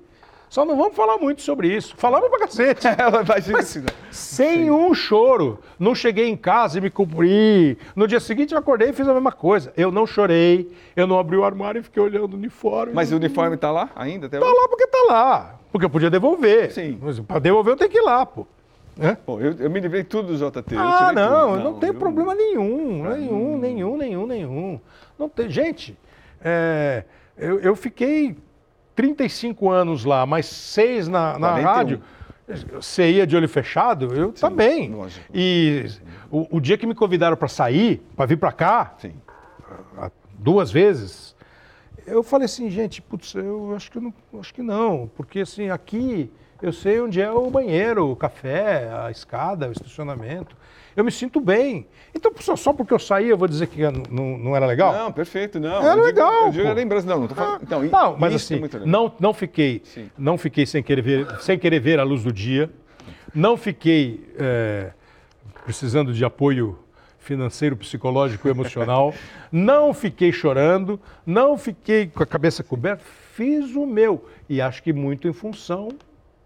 Só 0.48 0.64
não 0.64 0.76
vamos 0.76 0.94
falar 0.96 1.18
muito 1.18 1.42
sobre 1.42 1.68
isso. 1.74 1.94
Falamos 1.96 2.28
pra 2.30 2.38
cacete. 2.40 2.86
Ela 2.98 3.22
imagina 3.22 3.58
assim, 3.58 3.80
né? 3.80 3.86
Sem 4.10 4.70
um 4.70 4.94
choro. 4.94 5.58
Não 5.78 5.94
cheguei 5.94 6.28
em 6.28 6.36
casa 6.36 6.78
e 6.78 6.80
me 6.80 6.88
cumpri. 6.88 7.76
No 7.94 8.06
dia 8.06 8.20
seguinte 8.20 8.52
eu 8.52 8.58
acordei 8.58 8.90
e 8.90 8.92
fiz 8.92 9.06
a 9.08 9.12
mesma 9.12 9.32
coisa. 9.32 9.72
Eu 9.76 9.90
não 9.90 10.06
chorei, 10.06 10.72
eu 10.94 11.06
não 11.06 11.18
abri 11.18 11.36
o 11.36 11.44
armário 11.44 11.80
e 11.80 11.82
fiquei 11.82 12.02
olhando 12.02 12.34
o 12.34 12.36
uniforme. 12.36 12.92
Mas 12.94 13.12
o 13.12 13.16
uniforme 13.16 13.56
tá 13.56 13.70
lá 13.70 13.90
ainda 13.96 14.26
até 14.26 14.38
Tá 14.38 14.46
hoje? 14.46 14.54
lá 14.54 14.68
porque 14.68 14.86
tá 14.86 15.04
lá. 15.08 15.54
Porque 15.72 15.84
eu 15.84 15.90
podia 15.90 16.08
devolver. 16.10 16.72
Sim. 16.72 16.98
Mas 17.02 17.18
pra 17.20 17.38
devolver 17.38 17.72
eu 17.74 17.76
tenho 17.76 17.90
que 17.90 17.98
ir 17.98 18.02
lá, 18.02 18.24
pô. 18.24 18.46
Pô, 19.26 19.38
eu, 19.40 19.52
eu 19.58 19.68
me 19.68 19.78
livrei 19.78 20.04
tudo 20.04 20.28
do 20.34 20.38
JT. 20.38 20.74
Ah, 20.74 21.12
não, 21.12 21.50
tudo. 21.52 21.64
não, 21.64 21.74
tem 21.78 21.90
eu- 21.90 21.94
problema 21.96 22.34
nenhum, 22.34 23.02
nenhum, 23.10 23.58
nenhum, 23.58 23.96
nenhum, 23.98 24.26
nenhum. 24.26 24.80
Não 25.18 25.28
tem, 25.28 25.50
gente, 25.50 25.98
é, 26.42 27.04
eu, 27.36 27.58
eu 27.60 27.76
fiquei 27.76 28.34
35 28.96 29.70
anos 29.70 30.04
lá, 30.04 30.24
mais 30.26 30.46
seis 30.46 31.06
na, 31.06 31.38
na 31.38 31.50
41. 31.50 31.64
rádio. 31.64 32.02
Você 32.74 33.10
ia 33.10 33.26
de 33.26 33.36
olho 33.36 33.48
fechado, 33.48 34.14
eu 34.14 34.32
também. 34.32 34.90
lógico. 34.90 35.24
E 35.34 35.86
o, 36.30 36.56
o 36.56 36.60
dia 36.60 36.78
que 36.78 36.86
me 36.86 36.94
convidaram 36.94 37.36
para 37.36 37.48
sair, 37.48 38.02
para 38.16 38.24
vir 38.26 38.38
para 38.38 38.52
cá, 38.52 38.94
Sim. 38.98 39.14
duas 40.38 40.70
vezes, 40.70 41.36
eu 42.06 42.22
falei 42.22 42.44
assim, 42.44 42.70
gente, 42.70 43.02
putz, 43.02 43.34
eu 43.34 43.74
acho 43.74 43.90
que 43.90 43.98
eu 43.98 44.02
não, 44.02 44.14
acho 44.38 44.54
que 44.54 44.62
não, 44.62 45.10
porque 45.16 45.40
assim, 45.40 45.70
aqui 45.70 46.30
eu 46.62 46.72
sei 46.72 47.00
onde 47.00 47.20
é 47.20 47.30
o 47.30 47.50
banheiro, 47.50 48.10
o 48.10 48.16
café, 48.16 48.88
a 49.04 49.10
escada, 49.10 49.68
o 49.68 49.72
estacionamento. 49.72 50.56
Eu 50.96 51.04
me 51.04 51.12
sinto 51.12 51.38
bem. 51.40 51.86
Então, 52.14 52.32
só, 52.56 52.72
porque 52.72 52.94
eu 52.94 52.98
saí, 52.98 53.28
eu 53.28 53.36
vou 53.36 53.46
dizer 53.46 53.66
que 53.66 53.82
não, 54.10 54.38
não 54.38 54.56
era 54.56 54.64
legal? 54.64 54.92
Não, 54.94 55.12
perfeito, 55.12 55.60
não. 55.60 55.76
Era 55.76 55.88
eu 55.88 55.94
digo, 55.94 56.06
legal, 56.06 56.46
Eu 56.46 56.50
digo 56.52 56.64
pô. 56.64 56.70
a 56.70 56.74
lembrança, 56.74 57.06
não, 57.06 57.20
não 57.20 57.28
tô 57.28 57.34
falando. 57.34 57.62
Então, 57.62 57.84
i- 57.84 57.88
não, 57.90 58.16
mas 58.16 58.32
é 58.32 58.36
assim, 58.36 58.54
legal. 58.56 58.80
não, 58.86 59.12
não 59.20 59.34
fiquei, 59.34 59.82
Sim. 59.84 60.10
não 60.16 60.38
fiquei 60.38 60.64
sem 60.64 60.82
querer 60.82 61.02
ver, 61.02 61.26
sem 61.40 61.58
querer 61.58 61.80
ver 61.80 62.00
a 62.00 62.02
luz 62.02 62.22
do 62.24 62.32
dia. 62.32 62.70
Não 63.34 63.56
fiquei 63.58 64.26
é, 64.38 64.90
precisando 65.64 66.14
de 66.14 66.24
apoio 66.24 66.78
financeiro, 67.18 67.76
psicológico, 67.76 68.48
emocional. 68.48 69.12
não 69.52 69.92
fiquei 69.92 70.32
chorando, 70.32 70.98
não 71.26 71.58
fiquei 71.58 72.06
com 72.06 72.22
a 72.22 72.26
cabeça 72.26 72.62
coberta. 72.64 73.04
Fiz 73.34 73.74
o 73.74 73.84
meu 73.84 74.24
e 74.48 74.62
acho 74.62 74.82
que 74.82 74.92
muito 74.94 75.28
em 75.28 75.32
função 75.34 75.88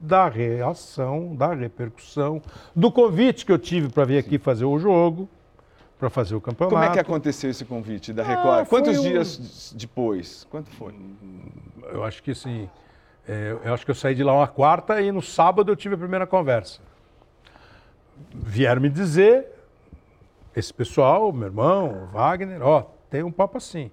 da 0.01 0.29
reação, 0.29 1.37
da 1.37 1.53
repercussão, 1.55 2.41
do 2.75 2.91
convite 2.91 3.45
que 3.45 3.53
eu 3.53 3.59
tive 3.59 3.89
para 3.91 4.05
vir 4.07 4.19
aqui 4.19 4.39
fazer 4.39 4.65
o 4.65 4.79
jogo, 4.79 5.29
para 5.99 6.09
fazer 6.09 6.35
o 6.35 6.41
campeonato. 6.41 6.75
Como 6.75 6.85
é 6.85 6.91
que 6.93 6.99
aconteceu 6.99 7.51
esse 7.51 7.65
convite 7.65 8.13
da 8.13 8.23
Ah, 8.23 8.27
Record? 8.27 8.67
foi 8.67 8.81
Quantos 8.83 8.99
um- 8.99 9.03
dias 9.03 9.75
depois? 9.77 10.47
Quanto 10.51 10.71
foi? 10.71 10.95
Eu 11.93 12.03
acho 12.03 12.23
que 12.23 12.31
assim, 12.31 12.69
é, 13.29 13.55
eu 13.63 13.75
acho 13.75 13.85
que 13.85 13.91
eu 13.91 13.95
saí 13.95 14.15
de 14.15 14.25
lá 14.25 14.33
uma 14.33 14.49
quarta 14.49 15.01
e 15.03 15.13
no 15.13 15.21
sábado 15.21 15.71
eu 15.71 15.77
tive 15.77 15.95
a 15.97 15.99
primeira 15.99 16.27
conversa. 16.27 16.81
Vieram 18.35 18.81
me 18.81 18.89
dizer, 18.89 19.47
esse 20.57 20.73
pessoal, 20.73 21.33
meu 21.33 21.49
irmão, 21.49 22.09
Wagner, 22.13 22.63
ó, 22.63 22.83
tem 23.11 23.23
um 23.23 23.33
papo 23.33 23.59
assim. 23.59 23.91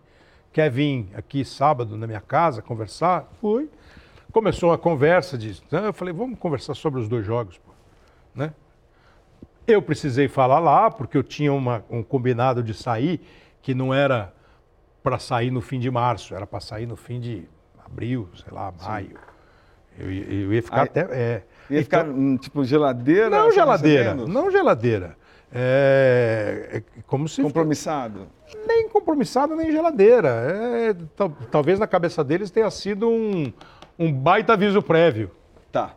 Quer 0.54 0.70
vir 0.72 1.10
aqui 1.16 1.44
sábado 1.46 1.98
na 1.98 2.08
minha 2.08 2.22
casa 2.22 2.62
conversar? 2.62 3.28
Fui. 3.42 3.70
Começou 4.38 4.70
uma 4.70 4.78
conversa 4.78 5.36
de. 5.36 5.60
Eu 5.72 5.92
falei, 5.92 6.14
vamos 6.14 6.38
conversar 6.38 6.76
sobre 6.76 7.02
os 7.02 7.10
dois 7.10 7.26
jogos, 7.26 7.58
pô. 7.58 7.72
Né? 8.36 8.54
Eu 9.66 9.82
precisei 9.82 10.28
falar 10.28 10.60
lá, 10.60 10.92
porque 10.92 11.18
eu 11.18 11.24
tinha 11.24 11.52
uma- 11.52 11.84
um 11.90 12.04
combinado 12.04 12.62
de 12.62 12.72
sair 12.72 13.20
que 13.64 13.74
não 13.74 13.92
era 13.92 14.32
para 15.02 15.18
sair 15.18 15.50
no 15.50 15.60
fim 15.60 15.80
de 15.80 15.90
março, 15.90 16.36
era 16.36 16.46
para 16.46 16.60
sair 16.60 16.86
no 16.86 16.96
fim 16.96 17.20
de 17.20 17.50
abril, 17.84 18.30
sei 18.36 18.54
lá, 18.54 18.72
maio. 18.80 19.18
Eu, 19.98 20.12
ia- 20.12 20.32
eu 20.32 20.54
ia 20.54 20.62
ficar 20.62 20.82
Aí- 20.82 20.84
até. 20.88 21.00
É, 21.10 21.44
Ia 21.72 21.84
ficar, 21.84 22.06
Então- 22.06 22.16
hum, 22.16 22.38
tipo, 22.38 22.64
geladeira? 22.64 23.32
não 23.32 23.46
só 23.50 23.56
geladeira, 23.56 24.14
não 24.14 24.52
geladeira. 24.52 25.18
É, 25.52 26.84
é 26.96 27.02
como 27.08 27.28
se 27.28 27.42
Compromissado. 27.42 28.28
nem 28.68 28.88
compromissado 28.88 29.56
nem 29.56 29.72
geladeira. 29.72 30.30
É, 30.30 30.94
tal- 31.16 31.36
talvez 31.50 31.80
na 31.80 31.88
cabeça 31.88 32.24
deles 32.24 32.52
tenha 32.52 32.70
sido 32.70 33.10
um, 33.10 33.52
um 33.98 34.12
baita 34.12 34.54
aviso 34.54 34.82
prévio 34.82 35.32
Tá. 35.72 35.96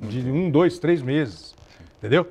de 0.00 0.20
um, 0.30 0.50
dois, 0.50 0.78
três 0.78 1.00
meses, 1.02 1.54
entendeu? 1.98 2.26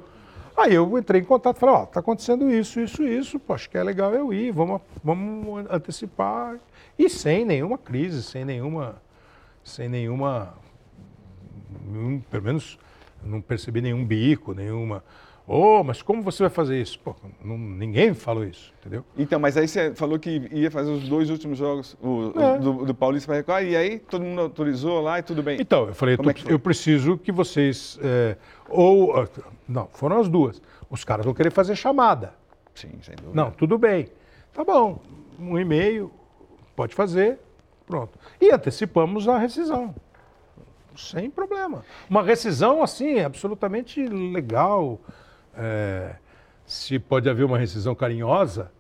Aí 0.56 0.74
eu 0.76 0.98
entrei 0.98 1.22
em 1.22 1.24
contato 1.24 1.58
e 1.58 1.60
falei, 1.60 1.76
ó, 1.76 1.86
tá 1.86 2.00
acontecendo 2.02 2.50
isso, 2.52 2.80
isso, 2.80 3.04
isso, 3.04 3.40
pô, 3.40 3.54
acho 3.54 3.70
que 3.70 3.78
é 3.78 3.84
legal 3.84 4.14
eu 4.14 4.34
ir, 4.34 4.52
vamos, 4.52 4.82
vamos 5.04 5.66
antecipar. 5.72 6.58
E 7.00 7.10
sem 7.10 7.46
nenhuma 7.46 7.78
crise, 7.78 8.22
sem 8.22 8.44
nenhuma, 8.46 9.02
sem 9.64 9.88
nenhuma, 9.90 10.54
nenhum- 11.86 12.20
pelo 12.20 12.44
menos 12.44 12.78
não 13.24 13.42
percebi 13.42 13.82
nenhum 13.82 14.06
bico, 14.06 14.54
nenhuma, 14.54 15.04
ô, 15.48 15.84
mas 15.84 16.02
como 16.02 16.22
você 16.22 16.44
vai 16.44 16.50
fazer 16.50 16.82
isso? 16.82 17.00
Pô, 17.00 17.16
não- 17.44 17.58
ninguém 17.58 18.14
falou 18.14 18.44
isso, 18.46 18.74
entendeu? 18.80 19.04
Então, 19.18 19.40
mas 19.40 19.58
aí 19.58 19.68
você 19.68 19.94
falou 19.96 20.18
que 20.20 20.48
ia 20.52 20.70
fazer 20.72 20.92
os 20.92 21.08
dois 21.08 21.30
últimos 21.30 21.58
jogos 21.58 21.96
o- 22.02 22.34
É. 22.40 22.58
do, 22.60 22.86
do 22.86 22.94
Paulista 22.96 23.28
para 23.28 23.38
Record, 23.38 23.66
e 23.72 23.76
aí 23.76 24.00
todo 24.00 24.24
mundo 24.24 24.42
autorizou 24.42 25.02
lá 25.02 25.20
e 25.20 25.24
tudo 25.24 25.42
bem. 25.44 25.60
Então, 25.60 25.88
eu 25.88 25.94
falei, 25.96 26.18
tô- 26.18 26.30
é 26.30 26.34
eu 26.48 26.60
preciso 26.60 27.18
que 27.18 27.32
vocês. 27.32 28.00
é, 28.02 28.38
ou. 28.70 29.16
ah, 29.20 29.28
Não, 29.68 29.88
foram 29.94 30.20
as 30.20 30.28
duas. 30.30 30.62
Os 30.90 31.04
caras 31.04 31.26
vão 31.26 31.34
querer 31.34 31.52
fazer 31.52 31.76
chamada. 31.76 32.34
Sim, 32.76 32.92
sem 33.02 33.16
dúvida. 33.16 33.34
Não, 33.34 33.52
tudo 33.52 33.78
bem. 33.78 34.08
Tá 34.54 34.64
bom, 34.64 35.00
um 35.40 35.58
e-mail, 35.58 36.12
pode 36.76 36.94
fazer, 36.94 37.40
pronto. 37.88 38.18
E 38.40 38.52
antecipamos 38.52 39.28
a 39.30 39.38
rescisão. 39.38 39.96
Sem 40.96 41.30
problema. 41.30 41.86
Uma 42.10 42.22
rescisão, 42.22 42.84
assim, 42.84 43.20
absolutamente 43.22 44.06
legal. 44.06 45.00
É, 45.56 46.16
se 46.66 46.98
pode 47.00 47.30
haver 47.30 47.44
uma 47.44 47.58
rescisão 47.58 47.94
carinhosa, 47.94 48.72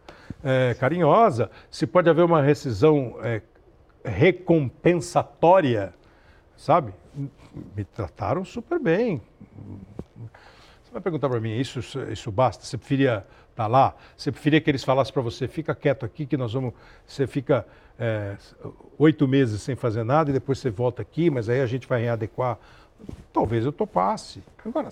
é, 0.43 0.73
carinhosa. 0.75 1.51
Se 1.69 1.85
pode 1.85 2.09
haver 2.09 2.23
uma 2.23 2.41
rescisão 2.41 3.17
é, 3.21 3.41
recompensatória, 4.03 5.93
sabe? 6.55 6.93
Me 7.75 7.83
trataram 7.83 8.45
super 8.45 8.79
bem. 8.79 9.21
Você 10.83 10.91
vai 10.91 11.01
perguntar 11.01 11.29
para 11.29 11.39
mim, 11.39 11.57
isso, 11.57 11.79
isso 12.11 12.31
basta? 12.31 12.65
Você 12.65 12.77
preferia 12.77 13.25
estar 13.49 13.67
lá? 13.67 13.95
Você 14.15 14.31
preferia 14.31 14.61
que 14.61 14.69
eles 14.69 14.83
falassem 14.83 15.13
para 15.13 15.21
você, 15.21 15.47
fica 15.47 15.75
quieto 15.75 16.05
aqui 16.05 16.25
que 16.25 16.37
nós 16.37 16.53
vamos... 16.53 16.73
Você 17.05 17.27
fica 17.27 17.65
é, 17.99 18.35
oito 18.97 19.27
meses 19.27 19.61
sem 19.61 19.75
fazer 19.75 20.03
nada 20.03 20.29
e 20.29 20.33
depois 20.33 20.59
você 20.59 20.69
volta 20.69 21.01
aqui, 21.01 21.29
mas 21.29 21.49
aí 21.49 21.61
a 21.61 21.65
gente 21.65 21.87
vai 21.87 22.01
readequar. 22.01 22.57
Talvez 23.33 23.65
eu 23.65 23.71
topasse. 23.71 24.43
Agora, 24.65 24.89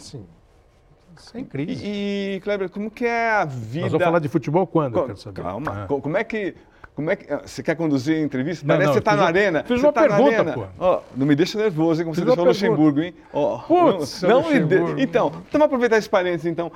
assim, 1.20 1.32
sem 1.39 1.45
crise. 1.45 1.84
E, 1.86 2.36
e, 2.38 2.39
Kleber, 2.41 2.70
como 2.70 2.89
que 2.89 3.05
é 3.05 3.30
a 3.32 3.45
vida... 3.45 3.82
Nós 3.84 3.91
vamos 3.91 4.05
falar 4.05 4.20
de 4.20 4.28
futebol 4.30 4.65
quando, 4.65 4.97
eu 4.97 5.05
quero 5.05 5.17
saber. 5.17 5.41
Calma. 5.41 5.84
Ah. 5.84 5.88
Co- 5.88 6.01
Como 6.01 6.17
é 6.17 6.24
que... 6.24 6.55
Como 6.95 7.09
é 7.11 7.15
que, 7.15 7.32
ah, 7.32 7.41
você 7.45 7.63
quer 7.63 7.76
conduzir 7.78 8.17
a 8.17 8.20
entrevista? 8.20 8.65
Não, 8.67 8.76
Parece 8.76 8.88
não, 8.88 8.91
que 8.91 8.93
você 8.95 8.99
está 8.99 9.15
na 9.15 9.24
arena. 9.26 9.63
fiz 9.63 9.80
Você 9.80 9.86
uma 9.86 9.93
tá 9.93 10.01
na 10.01 10.07
pergunta, 10.09 10.36
arena. 10.41 10.53
pô. 10.53 10.65
Ó, 10.80 11.01
não 11.15 11.26
me 11.26 11.34
deixa 11.34 11.57
nervoso, 11.57 12.01
hein, 12.01 12.05
como 12.05 12.13
Fiz 12.15 12.24
você 12.24 12.26
deixou 12.26 12.43
o. 12.43 12.47
Luxemburgo, 12.49 12.99
hein? 13.01 13.13
Ó, 13.32 13.57
Putz, 13.59 14.22
não, 14.24 14.30
não 14.41 14.49
me 14.49 14.59
de- 14.59 14.76
Luxemburgo. 14.76 14.99
Então, 14.99 15.30
vamos 15.49 15.65
aproveitar 15.65 15.97
esse 15.97 16.09
parênteses, 16.09 16.47
então. 16.47 16.70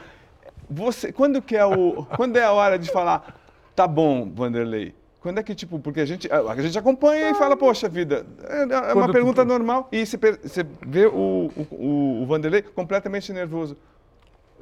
Você, 0.69 1.11
quando 1.11 1.41
que 1.41 1.57
é 1.57 1.65
o... 1.65 2.05
quando 2.15 2.37
é 2.37 2.43
a 2.43 2.53
hora 2.53 2.79
de 2.79 2.89
falar, 2.89 3.35
tá 3.75 3.85
bom, 3.85 4.31
Vanderlei? 4.33 4.95
Quando 5.19 5.39
é 5.39 5.43
que, 5.43 5.53
tipo, 5.53 5.77
porque 5.79 5.99
a 5.99 6.05
gente, 6.05 6.29
a 6.31 6.61
gente 6.61 6.77
acompanha 6.79 7.29
e 7.31 7.33
fala, 7.33 7.57
poxa 7.57 7.89
vida, 7.89 8.25
é, 8.47 8.61
é 8.61 8.65
uma 8.65 8.93
Quando 8.93 9.05
tu- 9.07 9.11
pergunta 9.13 9.43
normal. 9.45 9.89
E 9.91 10.05
você, 10.05 10.17
você 10.17 10.65
vê 10.85 11.05
o, 11.05 11.49
o, 11.71 12.21
o 12.21 12.25
Vanderlei 12.25 12.61
completamente 12.61 13.31
nervoso. 13.33 13.75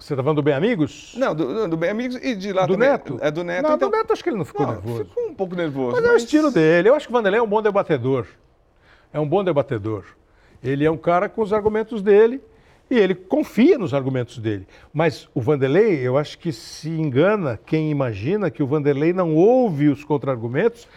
Você 0.02 0.14
está 0.14 0.24
falando 0.24 0.38
do 0.38 0.42
Bem 0.44 0.56
Amigos? 0.56 1.14
Não, 1.16 1.36
do, 1.36 1.68
do- 1.68 1.78
Bem 1.78 1.92
Amigos 1.92 2.16
e 2.24 2.36
de 2.36 2.52
lá 2.52 2.66
do 2.66 2.74
também. 2.74 2.90
Neto? 2.90 3.20
É 3.22 3.30
do 3.30 3.44
Neto, 3.44 3.64
Não, 3.68 3.76
então. 3.76 3.90
do 3.90 3.96
Neto 3.96 4.12
acho 4.14 4.24
que 4.24 4.30
ele 4.30 4.38
não 4.38 4.46
ficou 4.46 4.66
Não, 4.66 4.74
nervoso. 4.74 5.06
ficou 5.06 5.28
um 5.28 5.34
pouco 5.36 5.56
nervoso. 5.56 5.96
Mas 5.96 6.04
é 6.06 6.12
o 6.12 6.18
estilo 6.18 6.50
dele. 6.52 6.90
Eu 6.90 6.96
acho 6.96 7.08
que 7.08 7.14
o 7.14 7.16
Vanderlei 7.16 7.40
é 7.40 7.44
um 7.44 7.48
bom 7.48 7.62
debatedor. 7.62 8.26
É 9.14 9.20
um 9.20 9.28
bom 9.28 9.44
debatedor. 9.44 10.04
Ele 10.64 10.84
é 10.86 10.90
um 10.92 10.98
cara 10.98 11.30
com 11.30 11.42
os 11.44 11.54
argumentos 11.54 12.02
dele 12.02 12.42
e 12.90 12.98
ele 12.98 13.14
confia 13.14 13.78
nos 13.78 13.94
argumentos 13.94 14.40
dele. 14.40 14.68
Mas 14.92 15.30
o 15.36 15.42
Vanderlei, 15.42 16.00
eu 16.00 16.18
acho 16.18 16.40
que 16.40 16.52
se 16.52 16.90
engana 16.90 17.60
quem 17.64 17.92
imagina 17.92 18.50
que 18.50 18.64
o 18.64 18.68
Vanderlei 18.68 19.14
não 19.14 19.36
ouve 19.36 19.88
os 19.88 20.04
contra-argumentos. 20.04 20.88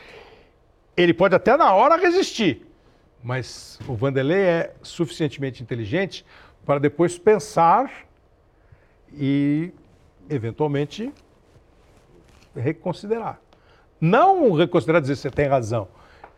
Ele 0.96 1.12
pode 1.12 1.34
até 1.34 1.56
na 1.58 1.74
hora 1.74 1.96
resistir, 1.96 2.66
Mas 3.22 3.78
o 3.86 3.94
Vanderlei 3.94 4.40
é 4.40 4.74
suficientemente 4.82 5.62
inteligente 5.62 6.24
para 6.64 6.78
depois 6.78 7.18
pensar 7.18 7.90
e, 9.18 9.72
eventualmente, 10.28 11.12
reconsiderar. 12.54 13.40
Não 14.00 14.52
reconsiderar 14.52 15.00
dizer 15.00 15.16
você 15.16 15.30
tem 15.30 15.46
razão. 15.46 15.88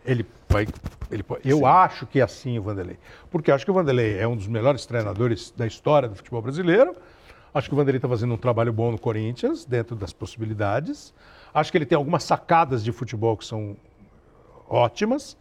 Ele 0.05 0.25
vai. 0.49 0.67
Ele, 1.11 1.25
eu 1.45 1.59
Sim. 1.59 1.65
acho 1.65 2.07
que 2.07 2.21
é 2.21 2.23
assim 2.23 2.59
o 2.59 2.63
Vanderlei. 2.63 2.99
Porque 3.31 3.51
acho 3.51 3.65
que 3.65 3.71
o 3.71 3.75
Vanderlei 3.75 4.19
é 4.19 4.27
um 4.27 4.37
dos 4.37 4.47
melhores 4.47 4.87
treinadores 4.87 5.53
da 5.57 5.67
história 5.67 6.09
do 6.09 6.15
futebol 6.15 6.41
brasileiro. 6.41 6.95
Acho 7.53 7.69
que 7.69 7.75
o 7.75 7.77
Vanderlei 7.77 7.99
está 7.99 8.09
fazendo 8.09 8.35
um 8.35 8.37
trabalho 8.37 8.73
bom 8.73 8.93
no 8.93 8.99
Corinthians, 8.99 9.65
dentro 9.65 9.97
das 9.97 10.13
possibilidades. 10.13 11.15
Acho 11.53 11.73
que 11.73 11.79
ele 11.79 11.87
tem 11.87 11.97
algumas 11.97 12.23
sacadas 12.23 12.85
de 12.85 12.93
futebol 12.93 13.37
que 13.37 13.45
são 13.45 13.77
ótimas. 14.69 15.37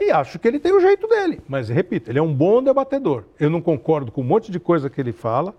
E 0.00 0.10
acho 0.10 0.38
que 0.38 0.46
ele 0.46 0.58
tem 0.58 0.72
o 0.72 0.80
jeito 0.80 1.06
dele. 1.08 1.40
Mas, 1.48 1.68
repito, 1.68 2.10
ele 2.10 2.18
é 2.18 2.22
um 2.22 2.32
bom 2.32 2.62
debatedor. 2.62 3.24
Eu 3.38 3.50
não 3.50 3.60
concordo 3.60 4.12
com 4.12 4.20
um 4.20 4.24
monte 4.24 4.52
de 4.52 4.60
coisa 4.60 4.88
que 4.88 5.00
ele 5.00 5.12
fala, 5.12 5.54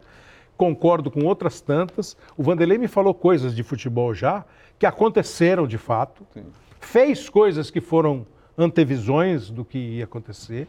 concordo 0.59 1.09
com 1.09 1.23
outras 1.23 1.61
tantas. 1.61 2.17
O 2.35 2.43
Vanderlei 2.43 2.77
me 2.77 2.89
falou 2.89 3.13
coisas 3.13 3.55
de 3.55 3.63
futebol 3.63 4.13
já 4.13 4.43
que 4.77 4.85
aconteceram 4.85 5.65
de 5.65 5.77
fato. 5.77 6.27
Sim. 6.33 6.43
Fez 6.81 7.29
coisas 7.29 7.71
que 7.71 7.79
foram 7.79 8.27
antevisões 8.57 9.49
do 9.49 9.63
que 9.63 9.77
ia 9.77 10.03
acontecer. 10.03 10.67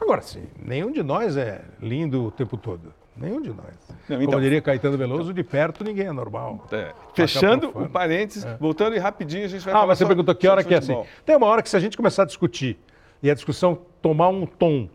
Agora, 0.00 0.22
sim, 0.22 0.44
nenhum 0.64 0.92
de 0.92 1.02
nós 1.02 1.36
é 1.36 1.60
lindo 1.80 2.24
o 2.24 2.30
tempo 2.30 2.56
todo. 2.56 2.94
Nenhum 3.16 3.42
de 3.42 3.48
nós. 3.48 3.74
Não, 4.08 4.16
então, 4.16 4.26
Como 4.26 4.40
diria 4.40 4.62
Caetano 4.62 4.96
Veloso, 4.96 5.34
de 5.34 5.42
perto 5.42 5.82
ninguém 5.82 6.06
é 6.06 6.12
normal. 6.12 6.64
É. 6.70 6.92
Fechando 7.12 7.68
o 7.74 7.88
parênteses, 7.88 8.44
é. 8.44 8.56
voltando 8.58 8.94
e 8.94 8.98
rapidinho 8.98 9.44
a 9.44 9.48
gente 9.48 9.64
vai 9.64 9.74
ah. 9.74 9.80
Ah, 9.80 9.86
mas 9.86 9.98
você 9.98 10.06
perguntou 10.06 10.34
que 10.36 10.46
hora 10.46 10.62
que 10.62 10.72
é 10.72 10.78
assim. 10.78 10.96
Tem 11.26 11.34
uma 11.36 11.46
hora 11.46 11.62
que 11.62 11.68
se 11.68 11.76
a 11.76 11.80
gente 11.80 11.96
começar 11.96 12.22
a 12.22 12.26
discutir 12.26 12.78
e 13.20 13.28
a 13.28 13.34
discussão 13.34 13.76
tomar 14.00 14.28
um 14.28 14.46
tom 14.46 14.88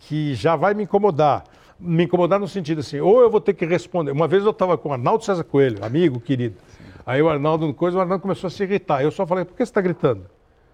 que 0.00 0.34
já 0.34 0.56
vai 0.56 0.74
me 0.74 0.82
incomodar, 0.82 1.44
me 1.78 2.04
incomodar 2.04 2.40
no 2.40 2.48
sentido 2.48 2.80
assim, 2.80 3.00
ou 3.00 3.20
eu 3.20 3.30
vou 3.30 3.40
ter 3.40 3.54
que 3.54 3.64
responder. 3.64 4.10
Uma 4.10 4.26
vez 4.26 4.44
eu 4.44 4.50
estava 4.50 4.76
com 4.76 4.88
o 4.88 4.92
Arnaldo 4.92 5.24
César 5.24 5.44
Coelho, 5.44 5.84
amigo 5.84 6.20
querido. 6.20 6.56
Sim. 6.68 6.84
Aí 7.06 7.22
o 7.22 7.28
Arnaldo, 7.28 7.72
coisa, 7.72 7.96
o 7.96 8.00
Arnaldo 8.00 8.22
começou 8.22 8.48
a 8.48 8.50
se 8.50 8.62
irritar. 8.62 9.02
Eu 9.02 9.10
só 9.10 9.26
falei, 9.26 9.44
por 9.44 9.52
que 9.52 9.58
você 9.58 9.70
está 9.70 9.80
gritando? 9.80 10.26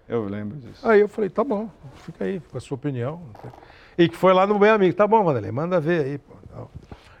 Eu 0.07 0.25
lembro 0.25 0.57
disso. 0.57 0.87
Aí 0.87 1.01
eu 1.01 1.07
falei, 1.07 1.29
tá 1.29 1.43
bom, 1.43 1.69
fica 1.95 2.25
aí, 2.25 2.39
com 2.39 2.57
a 2.57 2.61
sua 2.61 2.75
opinião. 2.75 3.21
E 3.97 4.09
que 4.09 4.15
foi 4.15 4.33
lá 4.33 4.45
no 4.45 4.59
meu 4.59 4.73
amigo, 4.73 4.95
tá 4.95 5.07
bom, 5.07 5.23
Vanderlei, 5.23 5.51
manda 5.51 5.79
ver 5.79 6.05
aí. 6.05 6.19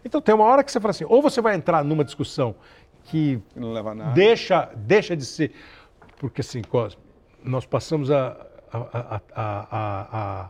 Então 0.03 0.21
tem 0.21 0.35
uma 0.35 0.45
hora 0.45 0.63
que 0.63 0.71
você 0.71 0.79
fala 0.79 0.91
assim, 0.91 1.05
ou 1.07 1.21
você 1.21 1.41
vai 1.41 1.55
entrar 1.55 1.83
numa 1.83 2.03
discussão 2.03 2.55
que 3.05 3.41
não 3.55 3.71
leva 3.71 3.91
a 3.91 3.95
nada. 3.95 4.11
Deixa, 4.11 4.69
deixa 4.75 5.15
de 5.15 5.25
ser. 5.25 5.51
Porque 6.19 6.41
assim, 6.41 6.61
Cosme, 6.61 7.01
nós 7.43 7.65
passamos 7.65 8.11
a, 8.11 8.35
a, 8.71 9.21
a, 9.35 10.01
a, 10.11 10.49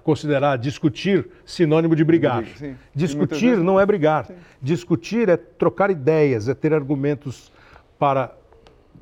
considerar 0.00 0.56
discutir 0.56 1.28
sinônimo 1.44 1.94
de 1.94 2.04
brigar. 2.04 2.44
Sim. 2.56 2.76
Discutir 2.94 3.50
vezes... 3.50 3.64
não 3.64 3.78
é 3.78 3.84
brigar. 3.84 4.26
Sim. 4.26 4.34
Discutir 4.60 5.28
é 5.28 5.36
trocar 5.36 5.90
ideias, 5.90 6.48
é 6.48 6.54
ter 6.54 6.72
argumentos 6.72 7.52
para 7.98 8.34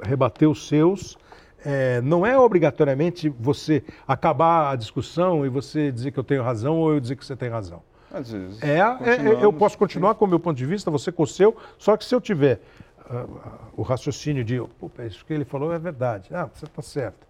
rebater 0.03 0.49
os 0.49 0.67
seus. 0.67 1.17
É, 1.65 2.01
não 2.01 2.25
é 2.25 2.39
obrigatoriamente 2.39 3.29
você 3.29 3.85
acabar 4.09 4.73
a 4.73 4.77
discussão 4.77 5.45
e 5.45 5.49
você 5.49 5.93
dizer 5.93 6.11
que 6.11 6.19
eu 6.19 6.25
tenho 6.25 6.43
razão 6.43 6.79
ou 6.79 6.93
eu 6.93 7.01
dizer 7.01 7.17
que 7.17 7.25
você 7.25 7.37
tem 7.37 7.49
razão. 7.49 7.83
Às 8.13 8.33
vezes. 8.33 8.63
É, 8.63 8.79
é 8.79 9.45
eu 9.45 9.53
posso 9.53 9.79
continuar 9.79 10.15
sim. 10.15 10.19
com 10.19 10.25
o 10.25 10.29
meu 10.29 10.41
ponto 10.41 10.57
de 10.57 10.67
vista, 10.67 10.91
você 10.91 11.13
com 11.13 11.23
o 11.23 11.27
seu, 11.27 11.57
só 11.79 11.97
que 11.97 12.05
se 12.05 12.15
eu 12.15 12.21
tiver 12.21 12.61
uh, 13.09 13.41
o 13.77 13.83
raciocínio 13.83 14.43
de, 14.43 14.61
isso 15.07 15.25
que 15.25 15.33
ele 15.33 15.45
falou 15.45 15.73
é 15.73 15.79
verdade, 15.79 16.31
ah, 16.35 16.49
você 16.53 16.65
está 16.65 16.83
certo. 16.83 17.29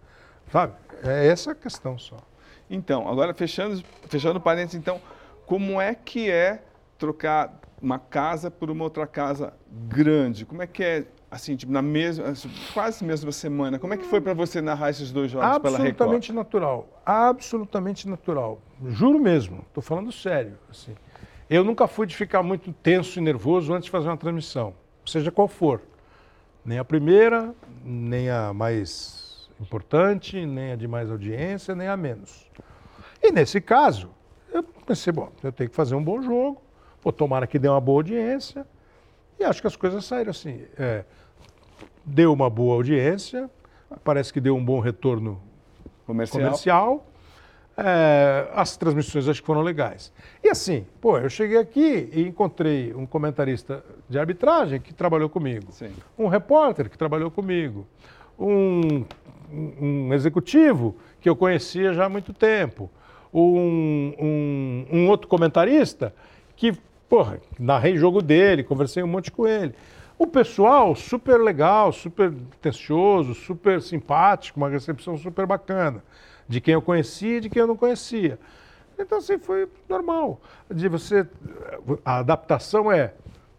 Sabe? 0.51 0.73
É 1.03 1.27
essa 1.27 1.51
a 1.51 1.55
questão 1.55 1.97
só. 1.97 2.17
Então, 2.71 3.05
agora 3.09 3.33
fechando, 3.33 3.83
fechando 4.07 4.39
parênteses, 4.39 4.75
então, 4.75 5.01
como 5.45 5.81
é 5.81 5.93
que 5.93 6.31
é 6.31 6.63
trocar 6.97 7.59
uma 7.81 7.99
casa 7.99 8.49
por 8.49 8.71
uma 8.71 8.85
outra 8.85 9.05
casa 9.05 9.53
grande? 9.69 10.45
Como 10.45 10.61
é 10.61 10.67
que 10.67 10.81
é, 10.81 11.05
assim, 11.29 11.57
tipo, 11.57 11.69
na 11.69 11.81
mesma, 11.81 12.33
quase 12.73 13.03
mesma 13.03 13.33
semana? 13.33 13.77
Como 13.77 13.93
é 13.93 13.97
que 13.97 14.05
foi 14.05 14.21
para 14.21 14.33
você 14.33 14.61
narrar 14.61 14.91
esses 14.91 15.11
dois 15.11 15.29
jogos 15.29 15.49
pela 15.59 15.77
Record? 15.77 15.89
Absolutamente 15.89 16.31
natural. 16.31 17.01
Absolutamente 17.05 18.07
natural. 18.07 18.61
Juro 18.87 19.19
mesmo. 19.19 19.65
Estou 19.67 19.83
falando 19.83 20.09
sério. 20.09 20.57
Assim. 20.69 20.95
Eu 21.49 21.65
nunca 21.65 21.87
fui 21.87 22.07
de 22.07 22.15
ficar 22.15 22.41
muito 22.41 22.71
tenso 22.71 23.19
e 23.19 23.21
nervoso 23.21 23.73
antes 23.73 23.85
de 23.85 23.91
fazer 23.91 24.07
uma 24.07 24.15
transmissão, 24.15 24.73
seja 25.05 25.29
qual 25.29 25.49
for. 25.49 25.81
Nem 26.63 26.79
a 26.79 26.85
primeira, 26.85 27.53
nem 27.83 28.29
a 28.29 28.53
mais 28.53 29.20
importante, 29.61 30.45
nem 30.45 30.73
a 30.73 30.75
de 30.75 30.87
mais 30.87 31.09
audiência, 31.09 31.75
nem 31.75 31.87
a 31.87 31.95
menos. 31.95 32.49
E 33.21 33.31
nesse 33.31 33.61
caso, 33.61 34.09
eu 34.51 34.63
pensei, 34.63 35.13
bom, 35.13 35.31
eu 35.43 35.51
tenho 35.51 35.69
que 35.69 35.75
fazer 35.75 35.95
um 35.95 36.03
bom 36.03 36.21
jogo, 36.21 36.61
vou 37.01 37.13
tomara 37.13 37.47
que 37.47 37.59
dê 37.59 37.67
uma 37.67 37.79
boa 37.79 37.99
audiência, 37.99 38.65
e 39.39 39.43
acho 39.43 39.61
que 39.61 39.67
as 39.67 39.75
coisas 39.75 40.05
saíram 40.05 40.31
assim. 40.31 40.65
É, 40.77 41.03
deu 42.05 42.33
uma 42.33 42.49
boa 42.49 42.75
audiência, 42.75 43.49
parece 44.03 44.31
que 44.31 44.39
deu 44.39 44.55
um 44.55 44.63
bom 44.63 44.79
retorno 44.79 45.41
comercial. 46.05 46.43
comercial. 46.43 47.07
É, 47.77 48.49
as 48.53 48.75
transmissões 48.75 49.27
acho 49.27 49.41
que 49.41 49.47
foram 49.47 49.61
legais. 49.61 50.11
E 50.43 50.49
assim, 50.49 50.85
pô, 50.99 51.17
eu 51.17 51.29
cheguei 51.29 51.57
aqui 51.57 52.09
e 52.11 52.21
encontrei 52.21 52.93
um 52.93 53.05
comentarista 53.05 53.83
de 54.09 54.19
arbitragem 54.19 54.79
que 54.79 54.93
trabalhou 54.93 55.29
comigo, 55.29 55.71
Sim. 55.71 55.91
um 56.17 56.27
repórter 56.27 56.89
que 56.89 56.97
trabalhou 56.97 57.31
comigo, 57.31 57.87
um 58.37 59.05
um 59.51 60.13
executivo 60.13 60.95
que 61.19 61.29
eu 61.29 61.35
conhecia 61.35 61.93
já 61.93 62.05
há 62.05 62.09
muito 62.09 62.33
tempo, 62.33 62.89
um, 63.33 64.13
um, 64.19 64.85
um 64.91 65.09
outro 65.09 65.27
comentarista 65.27 66.13
que, 66.55 66.73
porra, 67.09 67.39
narrei 67.59 67.97
jogo 67.97 68.21
dele, 68.21 68.63
conversei 68.63 69.03
um 69.03 69.07
monte 69.07 69.31
com 69.31 69.47
ele. 69.47 69.73
O 70.17 70.27
pessoal 70.27 70.95
super 70.95 71.39
legal, 71.39 71.91
super 71.91 72.31
tencioso, 72.61 73.33
super 73.33 73.81
simpático, 73.81 74.59
uma 74.59 74.69
recepção 74.69 75.17
super 75.17 75.45
bacana, 75.45 76.03
de 76.47 76.61
quem 76.61 76.73
eu 76.73 76.81
conhecia 76.81 77.37
e 77.37 77.41
de 77.41 77.49
quem 77.49 77.61
eu 77.61 77.67
não 77.67 77.75
conhecia. 77.75 78.37
Então, 78.99 79.17
assim, 79.17 79.39
foi 79.39 79.67
normal. 79.89 80.39
De 80.69 80.87
você, 80.87 81.27
a 82.05 82.19
adaptação 82.19 82.91
é, 82.91 83.13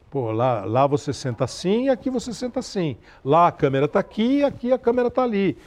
pô, 0.09 0.31
lá, 0.31 0.65
lá 0.65 0.87
você 0.87 1.13
senta 1.13 1.45
assim 1.45 1.87
e 1.87 1.89
aqui 1.89 2.11
você 2.11 2.33
senta 2.33 2.61
assim. 2.61 2.97
Lá 3.25 3.49
a 3.49 3.53
câmera 3.53 3.87
está 3.87 3.99
aqui 3.99 4.39
e 4.39 4.45
aqui 4.45 4.73
a 4.73 4.79
câmera 4.79 5.09
está 5.09 5.25
ali 5.25 5.59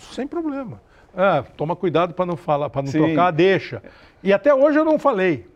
sem 0.00 0.26
problema. 0.26 0.80
Ah, 1.16 1.44
toma 1.56 1.74
cuidado 1.74 2.14
para 2.14 2.26
não 2.26 2.36
falar, 2.36 2.70
para 2.70 2.82
não 2.82 2.90
Sim. 2.90 2.98
trocar, 2.98 3.30
deixa. 3.30 3.82
E 4.22 4.32
até 4.32 4.54
hoje 4.54 4.78
eu 4.78 4.84
não 4.84 4.98
falei. 4.98 5.46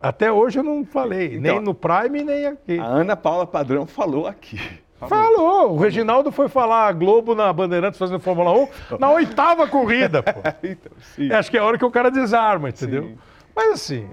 Até 0.00 0.32
hoje 0.32 0.58
eu 0.58 0.62
não 0.62 0.84
falei, 0.84 1.36
então, 1.36 1.56
nem 1.56 1.60
no 1.60 1.74
Prime, 1.74 2.22
nem 2.22 2.46
aqui. 2.46 2.78
A 2.78 2.84
Ana 2.84 3.16
Paula 3.16 3.46
Padrão 3.46 3.86
falou 3.86 4.26
aqui. 4.26 4.58
Falou. 4.98 5.08
falou. 5.08 5.72
O 5.72 5.78
Reginaldo 5.78 6.30
foi 6.30 6.48
falar 6.48 6.86
a 6.86 6.92
Globo 6.92 7.34
na 7.34 7.52
Bandeirantes 7.52 7.98
fazendo 7.98 8.20
Fórmula 8.20 8.52
1 8.52 8.98
na 8.98 9.10
oitava 9.10 9.66
corrida, 9.66 10.22
pô. 10.22 10.40
então, 10.62 10.92
é, 11.18 11.34
Acho 11.34 11.50
que 11.50 11.56
é 11.56 11.60
a 11.60 11.64
hora 11.64 11.78
que 11.78 11.84
o 11.84 11.90
cara 11.90 12.10
desarma, 12.10 12.68
entendeu? 12.68 13.04
Sim. 13.04 13.18
Mas 13.54 13.72
assim, 13.72 14.08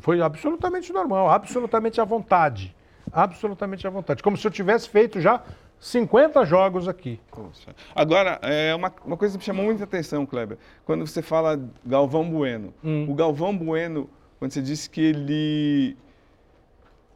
foi 0.00 0.20
absolutamente 0.20 0.92
normal, 0.92 1.30
absolutamente 1.30 2.00
à 2.00 2.04
vontade. 2.04 2.74
Absolutamente 3.12 3.86
à 3.86 3.90
vontade. 3.90 4.22
Como 4.22 4.36
se 4.36 4.46
eu 4.46 4.50
tivesse 4.50 4.88
feito 4.88 5.20
já 5.20 5.42
50 5.80 6.44
jogos 6.44 6.86
aqui. 6.86 7.18
Poxa. 7.30 7.74
Agora, 7.94 8.38
é 8.42 8.74
uma, 8.74 8.92
uma 9.04 9.16
coisa 9.16 9.32
que 9.32 9.38
me 9.38 9.44
chamou 9.44 9.64
muita 9.64 9.84
atenção, 9.84 10.26
Kleber, 10.26 10.58
quando 10.84 11.06
você 11.06 11.22
fala 11.22 11.58
Galvão 11.84 12.30
Bueno. 12.30 12.74
Hum. 12.84 13.06
O 13.08 13.14
Galvão 13.14 13.56
Bueno, 13.56 14.08
quando 14.38 14.52
você 14.52 14.60
disse 14.60 14.90
que 14.90 15.00
ele 15.00 15.96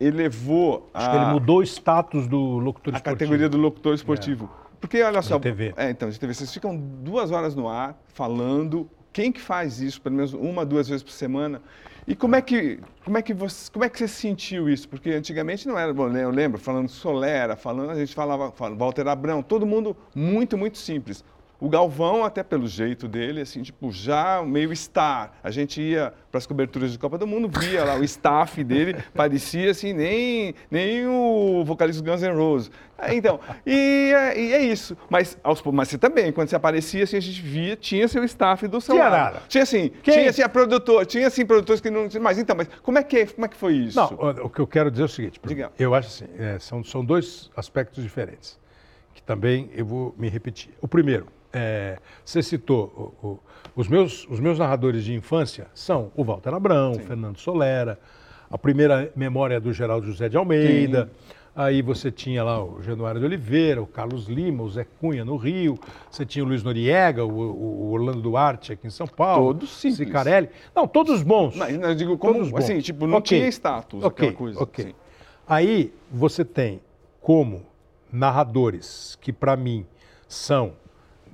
elevou 0.01 0.89
Acho 0.95 1.07
a... 1.07 1.11
que 1.11 1.17
ele 1.17 1.27
mudou 1.27 1.59
o 1.59 1.63
status 1.63 2.27
do 2.27 2.39
locutor 2.59 2.95
a 2.95 2.97
esportivo. 2.97 2.97
A 2.97 3.01
categoria 3.01 3.49
do 3.51 3.59
locutor 3.59 3.95
esportivo. 3.95 4.51
É. 4.61 4.65
Porque, 4.81 5.03
olha 5.03 5.21
só... 5.21 5.37
De 5.37 5.43
TV. 5.43 5.75
É, 5.77 5.91
então, 5.91 6.09
de 6.09 6.19
TV. 6.19 6.33
Vocês 6.33 6.53
ficam 6.53 6.75
duas 6.77 7.31
horas 7.31 7.55
no 7.55 7.69
ar, 7.69 7.99
falando. 8.09 8.89
Quem 9.15 9.31
que 9.31 9.41
faz 9.41 9.81
isso, 9.81 10.03
pelo 10.03 10.17
menos 10.17 10.35
uma, 10.35 10.67
duas 10.67 10.89
vezes 10.89 11.05
por 11.05 11.13
semana? 11.13 11.63
E 12.05 12.17
como 12.17 12.35
é 12.35 12.43
que, 12.43 12.81
como 13.05 13.17
é 13.17 13.23
que, 13.23 13.33
você, 13.33 13.71
como 13.71 13.85
é 13.85 13.89
que 13.89 13.97
você 13.97 14.09
sentiu 14.09 14.69
isso? 14.69 14.89
Porque 14.89 15.11
antigamente 15.11 15.69
não 15.69 15.79
era, 15.79 15.95
bom, 15.95 16.09
eu 16.17 16.31
lembro, 16.31 16.59
falando 16.59 16.89
Solera, 16.89 17.55
falando, 17.55 17.91
a 17.91 17.95
gente 17.95 18.13
falava, 18.13 18.51
falava 18.51 18.77
Walter 18.77 19.07
Abrão, 19.07 19.41
todo 19.41 19.65
mundo 19.65 19.97
muito, 20.17 20.59
muito 20.59 20.79
simples. 20.79 21.25
O 21.65 21.69
Galvão, 21.71 22.27
até 22.27 22.43
pelo 22.43 22.69
jeito 22.69 23.09
dele, 23.09 23.41
assim, 23.41 23.63
tipo, 23.63 23.91
já 23.91 24.43
meio 24.43 24.71
star. 24.77 25.33
A 25.43 25.51
gente 25.51 25.81
ia 25.81 26.13
para 26.31 26.37
as 26.37 26.47
coberturas 26.47 26.93
de 26.93 26.99
Copa 26.99 27.17
do 27.17 27.27
Mundo, 27.27 27.49
via 27.49 27.83
lá 27.83 27.97
o 27.97 28.05
staff 28.05 28.63
dele, 28.63 29.03
parecia 29.15 29.71
assim, 29.71 29.95
nem, 29.95 30.55
nem 30.71 31.07
o 31.07 31.65
vocalista 31.65 32.03
Guns 32.05 32.21
N' 32.21 32.37
Roses. 32.37 32.71
É, 32.99 33.15
então, 33.15 33.41
e 33.65 34.13
é, 34.15 34.39
e 34.39 34.53
é, 34.53 34.63
isso. 34.63 34.95
Mas, 35.09 35.39
aos, 35.43 35.63
mas 35.63 35.89
você 35.89 35.97
também, 35.97 36.31
quando 36.33 36.49
você 36.49 36.57
aparecia, 36.57 37.05
assim, 37.05 37.17
a 37.17 37.21
gente 37.21 37.41
via, 37.41 37.77
tinha 37.77 38.07
seu 38.09 38.23
staff 38.25 38.69
do 38.69 38.79
seu 38.79 38.97
tinha 38.97 39.09
lado. 39.09 39.35
Nada. 39.35 39.43
Tinha 39.49 39.63
assim, 39.63 39.91
Quem? 40.03 40.19
tinha 40.19 40.29
assim, 40.29 40.43
a 40.43 40.49
produtor, 40.51 41.07
tinha 41.07 41.27
assim, 41.27 41.47
produtores 41.47 41.81
que 41.81 41.89
não. 41.89 42.07
Mas 42.21 42.37
então, 42.37 42.55
mas 42.55 42.69
como 42.83 42.99
é 42.99 43.03
que, 43.03 43.25
como 43.25 43.47
é 43.47 43.49
que 43.49 43.57
foi 43.57 43.73
isso? 43.73 43.99
Não, 43.99 44.11
o, 44.13 44.47
o 44.49 44.51
que 44.51 44.61
eu 44.61 44.67
quero 44.67 44.91
dizer 44.91 45.05
é 45.05 45.07
o 45.07 45.09
seguinte, 45.09 45.41
Diga. 45.43 45.73
eu 45.79 45.95
acho 45.95 46.09
assim, 46.09 46.27
é, 46.39 46.59
são, 46.59 46.85
são 46.85 47.03
dois 47.03 47.51
aspectos 47.57 48.05
diferentes, 48.05 48.61
que 49.15 49.23
também 49.23 49.71
eu 49.75 49.87
vou 49.87 50.15
me 50.19 50.29
repetir. 50.29 50.71
O 50.83 50.87
primeiro, 50.87 51.27
é, 51.55 51.99
você 52.25 52.43
citou, 52.43 53.15
o, 53.23 53.27
o, 53.27 53.41
os, 53.77 53.89
meus, 53.89 54.27
os 54.29 54.41
meus 54.41 54.59
narradores 54.59 55.05
de 55.05 55.15
infância 55.15 55.67
são 55.75 56.11
o 56.17 56.25
Walter 56.25 56.53
Abrão, 56.53 56.93
o 56.93 56.99
Fernando 56.99 57.39
Solera, 57.39 57.99
a 58.51 58.59
primeira 58.59 59.11
memória 59.17 59.61
do 59.61 59.73
Geraldo 59.73 60.07
José 60.07 60.29
de 60.29 60.37
Almeida. 60.37 61.07
Sim. 61.07 61.35
Aí 61.57 61.83
você 61.83 62.11
tinha 62.11 62.43
lá 62.43 62.65
o 62.65 62.83
Januário 62.83 63.21
de 63.21 63.27
Oliveira, 63.27 63.81
o 63.81 63.87
Carlos 63.87 64.27
Lima, 64.27 64.65
o 64.65 64.71
Zé 64.71 64.85
Cunha 65.01 65.25
no 65.25 65.37
Rio, 65.37 65.79
você 66.11 66.27
tinha 66.27 66.45
o 66.45 66.49
Luiz 66.49 66.65
Noriega, 66.65 67.25
o, 67.25 67.31
o 67.31 67.93
Orlando 67.93 68.21
Duarte 68.21 68.73
aqui 68.73 68.89
em 68.89 68.91
São 68.91 69.07
Paulo. 69.07 69.55
Todos 69.55 69.71
simples. 69.71 69.99
Cicarelli. 69.99 70.49
Não, 70.75 70.89
todos 70.89 71.23
bons. 71.23 71.55
Não, 71.55 71.69
eu 71.69 71.95
digo 71.95 72.19
como, 72.19 72.35
todos 72.35 72.51
bons. 72.51 72.59
assim, 72.59 72.81
tipo, 72.81 73.07
não 73.07 73.19
okay. 73.19 73.39
tinha 73.39 73.49
status, 73.49 74.03
okay. 74.03 74.29
aquela 74.29 74.33
coisa. 74.33 74.61
Ok, 74.61 74.85
assim. 74.87 74.95
Aí 75.47 75.93
você 76.11 76.45
tem 76.45 76.81
como 77.21 77.63
narradores 78.13 79.17
que 79.21 79.33
para 79.33 79.57
mim 79.57 79.87
são 80.27 80.73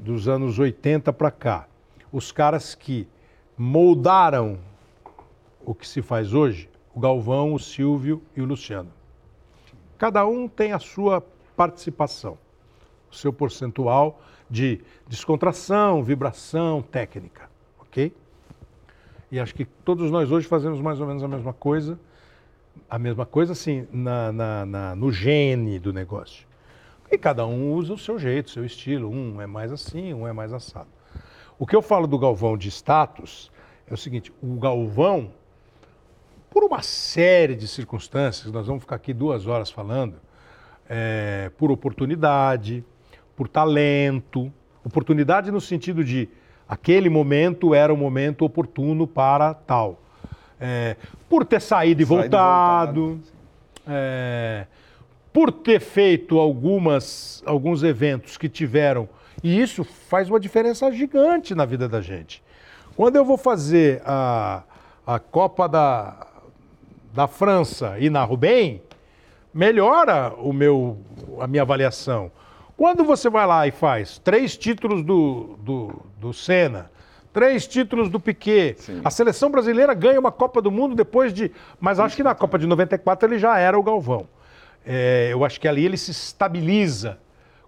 dos 0.01 0.29
anos 0.29 0.59
80 0.59 1.13
para 1.13 1.31
cá, 1.31 1.69
os 2.11 2.33
caras 2.33 2.75
que 2.75 3.07
moldaram 3.57 4.59
o 5.65 5.75
que 5.75 5.87
se 5.87 6.01
faz 6.01 6.33
hoje, 6.33 6.69
o 6.95 7.01
Galvão, 7.01 7.53
o 7.53 7.59
Silvio 7.59 8.23
e 8.35 8.41
o 8.41 8.45
Luciano. 8.45 8.91
Cada 9.99 10.27
um 10.27 10.49
tem 10.49 10.73
a 10.73 10.79
sua 10.79 11.23
participação, 11.55 12.39
o 13.11 13.15
seu 13.15 13.33
percentual 13.33 14.21
de 14.49 14.81
descontração, 15.07 16.03
vibração, 16.03 16.83
técnica, 16.83 17.51
ok? 17.79 18.13
E 19.31 19.39
acho 19.39 19.55
que 19.55 19.65
todos 19.65 20.11
nós 20.11 20.33
hoje 20.33 20.49
fazemos 20.49 20.81
mais 20.81 21.01
ou 21.01 21.07
menos 21.07 21.23
a 21.23 21.29
mesma 21.29 21.53
coisa, 21.53 22.01
a 22.89 22.99
mesma 22.99 23.27
coisa 23.27 23.53
assim, 23.53 23.87
na, 23.93 24.33
na, 24.33 24.67
na, 24.67 24.97
no 24.97 25.13
gene 25.13 25.79
do 25.79 25.93
negócio. 25.93 26.50
E 27.11 27.19
cada 27.19 27.47
um 27.47 27.73
usa 27.73 27.95
o 27.95 27.99
seu 27.99 28.19
jeito, 28.19 28.47
o 28.47 28.51
seu 28.51 28.65
estilo. 28.65 29.11
Um 29.11 29.41
é 29.41 29.47
mais 29.47 29.73
assim, 29.73 30.15
um 30.15 30.27
é 30.27 30.33
mais 30.33 30.53
assado. 30.53 30.89
O 31.59 31.67
que 31.67 31.75
eu 31.75 31.83
falo 31.83 32.07
do 32.07 32.19
Galvão 32.19 32.57
de 32.57 32.69
status 32.69 33.51
é 33.89 33.95
o 33.95 33.97
seguinte: 33.97 34.33
o 34.43 34.59
Galvão 34.59 35.33
por 36.51 36.65
uma 36.65 36.83
série 36.83 37.55
de 37.55 37.69
circunstâncias, 37.69 38.53
nós 38.53 38.67
vamos 38.67 38.83
ficar 38.83 38.97
aqui 38.97 39.15
duas 39.15 39.47
horas 39.47 39.71
falando, 39.71 40.17
é, 40.89 41.51
por 41.57 41.71
oportunidade, 41.71 42.85
por 43.37 43.47
talento, 43.47 44.53
oportunidade 44.85 45.51
no 45.53 45.61
sentido 45.61 46.05
de 46.05 46.29
aquele 46.69 47.09
momento 47.09 47.73
era 47.73 47.95
o 47.95 47.97
momento 47.97 48.45
oportuno 48.45 49.07
para 49.07 49.55
tal, 49.55 50.03
é, 50.61 50.97
por 51.29 51.45
ter 51.45 51.61
saído 51.61 52.03
e 52.03 52.05
voltado, 52.05 53.01
voltado 53.01 53.21
é, 53.87 54.67
por 55.33 55.53
ter 55.53 55.81
feito 55.81 56.39
algumas, 56.39 57.43
alguns 57.47 57.83
eventos 57.83 58.37
que 58.37 58.49
tiveram, 58.49 59.09
e 59.43 59.61
isso 59.61 59.85
faz 59.85 60.29
uma 60.29 60.41
diferença 60.41 60.91
gigante 60.91 61.55
na 61.55 61.65
vida 61.65 61.89
da 61.89 62.01
gente. 62.01 62.43
Quando 62.97 63.17
eu 63.17 63.25
vou 63.25 63.37
fazer 63.37 64.03
a, 64.05 64.63
a 65.07 65.19
Copa 65.19 65.69
da 65.69 66.27
da 67.13 67.27
França 67.27 67.97
e 67.99 68.09
narro 68.09 68.37
bem, 68.37 68.83
melhora 69.53 70.33
o 70.39 70.53
meu, 70.53 70.99
a 71.41 71.47
minha 71.47 71.63
avaliação. 71.63 72.31
Quando 72.77 73.05
você 73.05 73.29
vai 73.29 73.47
lá 73.47 73.67
e 73.67 73.71
faz 73.71 74.19
três 74.19 74.57
títulos 74.57 75.03
do, 75.03 75.59
do, 75.59 76.03
do 76.19 76.33
Senna, 76.33 76.91
três 77.33 77.67
títulos 77.67 78.09
do 78.09 78.19
Piquet, 78.19 78.77
Sim. 78.79 79.01
a 79.05 79.11
seleção 79.11 79.51
brasileira 79.51 79.93
ganha 79.93 80.19
uma 80.19 80.33
Copa 80.33 80.63
do 80.63 80.71
Mundo 80.71 80.95
depois 80.95 81.33
de. 81.33 81.53
Mas 81.79 82.01
acho 82.01 82.17
que 82.17 82.23
na 82.23 82.35
Copa 82.35 82.59
de 82.59 82.67
94 82.67 83.29
ele 83.29 83.39
já 83.39 83.59
era 83.59 83.79
o 83.79 83.83
Galvão. 83.83 84.27
É, 84.85 85.29
eu 85.33 85.45
acho 85.45 85.61
que 85.61 85.69
ali 85.69 85.85
ele 85.85 85.97
se 85.97 86.11
estabiliza 86.11 87.19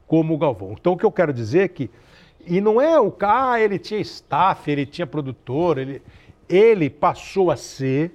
como 0.07 0.35
o 0.35 0.39
Galvão. 0.39 0.73
Então 0.73 0.95
o 0.95 0.97
que 0.97 1.05
eu 1.05 1.13
quero 1.13 1.33
dizer 1.33 1.65
é 1.65 1.69
que. 1.69 1.91
E 2.45 2.61
não 2.61 2.81
é 2.81 2.99
o 2.99 3.11
cara, 3.11 3.53
ah, 3.53 3.61
ele 3.61 3.79
tinha 3.79 4.01
staff, 4.01 4.69
ele 4.69 4.85
tinha 4.85 5.07
produtor, 5.07 5.79
ele, 5.79 6.03
ele 6.49 6.91
passou 6.91 7.53
a 7.53 7.57
ser 7.57 8.13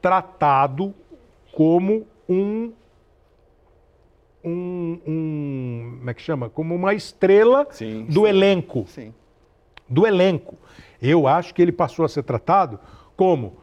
tratado 0.00 0.94
como 1.52 2.06
um, 2.28 2.70
um, 4.44 5.00
um 5.06 5.96
como 5.98 6.10
é 6.10 6.14
que 6.14 6.22
chama? 6.22 6.50
Como 6.50 6.74
uma 6.74 6.92
estrela 6.92 7.66
sim, 7.70 8.04
do 8.04 8.22
sim. 8.22 8.28
elenco. 8.28 8.84
Sim. 8.86 9.14
Do 9.88 10.06
elenco. 10.06 10.56
Eu 11.00 11.26
acho 11.26 11.54
que 11.54 11.62
ele 11.62 11.72
passou 11.72 12.04
a 12.04 12.08
ser 12.08 12.22
tratado 12.22 12.78
como 13.16 13.56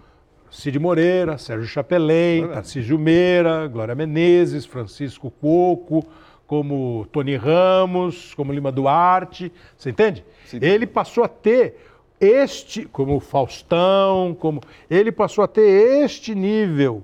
Cid 0.54 0.78
Moreira, 0.78 1.36
Sérgio 1.40 1.68
Chapelin, 1.68 2.48
Tarcísio 2.48 3.00
Meira, 3.00 3.68
Glória 3.68 3.96
Menezes, 3.96 4.68
Francisco 4.68 5.32
Coco, 5.32 6.06
como 6.46 7.08
Tony 7.12 7.36
Ramos, 7.36 8.36
como 8.36 8.54
Lima 8.54 8.72
Duarte, 8.72 9.52
você 9.76 9.90
entende? 9.90 10.24
Sim. 10.46 10.60
Ele 10.62 10.86
passou 10.86 11.24
a 11.24 11.28
ter 11.28 11.80
este, 12.22 12.86
como 12.86 13.20
Faustão, 13.20 14.38
como 14.40 14.62
ele 14.88 15.12
passou 15.12 15.44
a 15.44 15.48
ter 15.48 16.04
este 16.04 16.36
nível 16.36 17.04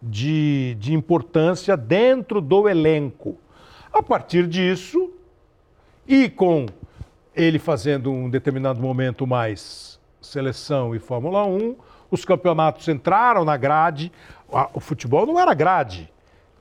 de, 0.00 0.74
de 0.80 0.94
importância 0.94 1.76
dentro 1.76 2.40
do 2.40 2.66
elenco. 2.66 3.36
A 3.92 4.02
partir 4.02 4.46
disso, 4.46 5.10
e 6.08 6.30
com 6.30 6.64
ele 7.34 7.58
fazendo 7.58 8.10
um 8.10 8.30
determinado 8.30 8.80
momento 8.80 9.26
mais 9.26 10.00
seleção 10.18 10.94
e 10.94 10.98
Fórmula 10.98 11.44
1, 11.44 11.76
os 12.10 12.24
campeonatos 12.24 12.88
entraram 12.88 13.44
na 13.44 13.56
grade. 13.56 14.12
O 14.72 14.80
futebol 14.80 15.26
não 15.26 15.38
era 15.38 15.54
grade 15.54 16.10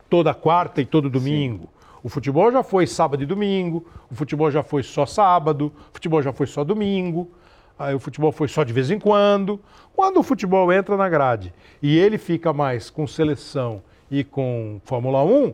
toda 0.09 0.33
quarta 0.33 0.81
e 0.81 0.85
todo 0.85 1.09
domingo. 1.09 1.63
Sim. 1.63 1.69
O 2.03 2.09
futebol 2.09 2.51
já 2.51 2.61
foi 2.61 2.85
sábado 2.85 3.23
e 3.23 3.25
domingo, 3.25 3.85
o 4.11 4.15
futebol 4.15 4.51
já 4.51 4.61
foi 4.61 4.83
só 4.83 5.05
sábado, 5.07 5.73
o 5.89 5.93
futebol 5.93 6.21
já 6.21 6.31
foi 6.31 6.45
só 6.45 6.63
domingo. 6.63 7.29
Aí 7.77 7.93
o 7.93 7.99
futebol 7.99 8.31
foi 8.31 8.47
só 8.47 8.63
de 8.63 8.71
vez 8.71 8.91
em 8.91 8.99
quando. 8.99 9.59
Quando 9.95 10.19
o 10.19 10.23
futebol 10.23 10.71
entra 10.71 10.95
na 10.95 11.09
grade 11.09 11.53
e 11.81 11.97
ele 11.97 12.17
fica 12.17 12.53
mais 12.53 12.89
com 12.89 13.07
seleção 13.07 13.81
e 14.09 14.23
com 14.23 14.79
Fórmula 14.85 15.23
1, 15.23 15.53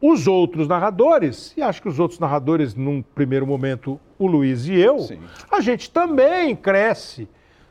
os 0.00 0.26
outros 0.26 0.68
narradores, 0.68 1.52
e 1.56 1.62
acho 1.62 1.82
que 1.82 1.88
os 1.88 1.98
outros 1.98 2.20
narradores, 2.20 2.74
num 2.74 3.02
primeiro 3.02 3.46
momento, 3.46 3.98
o 4.18 4.26
Luiz 4.26 4.66
e 4.66 4.74
eu, 4.74 4.98
Sim. 4.98 5.18
a 5.50 5.60
gente 5.60 5.90
também 5.90 6.54
cresce 6.54 7.28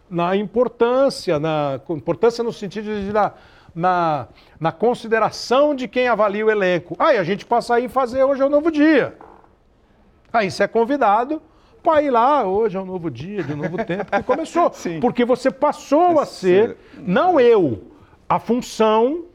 na 0.09 0.35
importância, 0.35 1.39
na 1.39 1.79
importância 1.89 2.43
no 2.43 2.53
sentido 2.53 2.85
de 2.85 3.11
na, 3.11 3.33
na, 3.73 4.27
na 4.59 4.71
consideração 4.71 5.73
de 5.73 5.87
quem 5.87 6.07
avalia 6.07 6.45
o 6.45 6.51
elenco. 6.51 6.95
Aí 6.99 7.17
a 7.17 7.23
gente 7.23 7.45
passa 7.45 7.75
aí 7.75 7.87
fazer 7.87 8.23
hoje 8.23 8.41
é 8.41 8.45
um 8.45 8.49
novo 8.49 8.71
dia. 8.71 9.17
Aí 10.31 10.49
você 10.49 10.63
é 10.63 10.67
convidado 10.67 11.41
para 11.81 12.01
ir 12.01 12.09
lá, 12.09 12.43
hoje 12.45 12.77
é 12.77 12.79
um 12.79 12.85
novo 12.85 13.09
dia, 13.11 13.43
de 13.43 13.53
um 13.53 13.57
novo 13.57 13.77
tempo, 13.85 14.11
que 14.11 14.23
começou. 14.23 14.71
Sim. 14.73 14.99
Porque 14.99 15.25
você 15.25 15.51
passou 15.51 16.19
a 16.19 16.25
ser, 16.25 16.77
não 16.97 17.39
eu, 17.39 17.83
a 18.27 18.39
função 18.39 19.25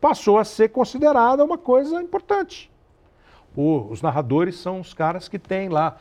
passou 0.00 0.38
a 0.38 0.44
ser 0.44 0.68
considerada 0.68 1.44
uma 1.44 1.56
coisa 1.56 2.02
importante. 2.02 2.71
Os 3.56 4.00
narradores 4.02 4.56
são 4.56 4.80
os 4.80 4.94
caras 4.94 5.28
que 5.28 5.38
têm 5.38 5.68
lá. 5.68 5.96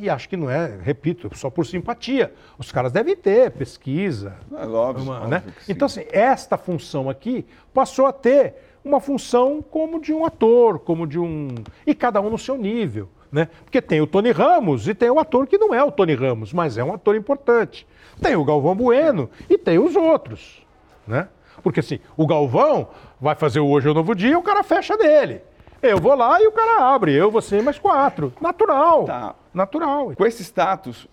E 0.00 0.10
acho 0.10 0.28
que 0.28 0.36
não 0.36 0.50
é, 0.50 0.78
repito, 0.82 1.30
só 1.36 1.48
por 1.48 1.64
simpatia. 1.64 2.32
Os 2.58 2.72
caras 2.72 2.90
devem 2.90 3.14
ter 3.14 3.50
pesquisa. 3.52 4.36
É 4.52 4.66
óbvio, 4.66 5.04
uma, 5.04 5.26
né? 5.26 5.42
Então, 5.68 5.86
assim, 5.86 6.04
esta 6.10 6.56
função 6.56 7.08
aqui 7.08 7.46
passou 7.72 8.06
a 8.06 8.12
ter 8.12 8.54
uma 8.84 9.00
função 9.00 9.62
como 9.62 10.00
de 10.00 10.12
um 10.12 10.24
ator, 10.26 10.78
como 10.80 11.06
de 11.06 11.18
um. 11.18 11.48
E 11.86 11.94
cada 11.94 12.20
um 12.20 12.28
no 12.28 12.38
seu 12.38 12.56
nível. 12.56 13.08
Né? 13.30 13.48
Porque 13.64 13.82
tem 13.82 14.00
o 14.00 14.06
Tony 14.06 14.30
Ramos 14.30 14.86
e 14.86 14.94
tem 14.94 15.10
o 15.10 15.18
ator 15.18 15.46
que 15.48 15.58
não 15.58 15.74
é 15.74 15.82
o 15.82 15.90
Tony 15.90 16.14
Ramos, 16.14 16.52
mas 16.52 16.78
é 16.78 16.84
um 16.84 16.92
ator 16.92 17.16
importante. 17.16 17.84
Tem 18.22 18.36
o 18.36 18.44
Galvão 18.44 18.76
Bueno 18.76 19.28
e 19.50 19.58
tem 19.58 19.76
os 19.76 19.96
outros. 19.96 20.64
Né? 21.04 21.26
Porque 21.60 21.80
assim, 21.80 21.98
o 22.16 22.28
Galvão 22.28 22.88
vai 23.20 23.34
fazer 23.34 23.58
o 23.58 23.66
Hoje 23.66 23.88
é 23.88 23.90
o 23.90 23.94
Novo 23.94 24.14
Dia 24.14 24.30
e 24.30 24.36
o 24.36 24.42
cara 24.42 24.62
fecha 24.62 24.96
dele. 24.96 25.40
Eu 25.84 26.00
vou 26.00 26.14
lá 26.14 26.40
e 26.40 26.46
o 26.46 26.52
cara 26.52 26.94
abre. 26.94 27.12
Eu, 27.12 27.30
você 27.30 27.60
mais 27.60 27.78
quatro. 27.78 28.32
Natural. 28.40 29.04
Tá. 29.04 29.34
Natural. 29.52 30.14
Com 30.16 30.26
esse 30.26 30.42
status, 30.42 31.06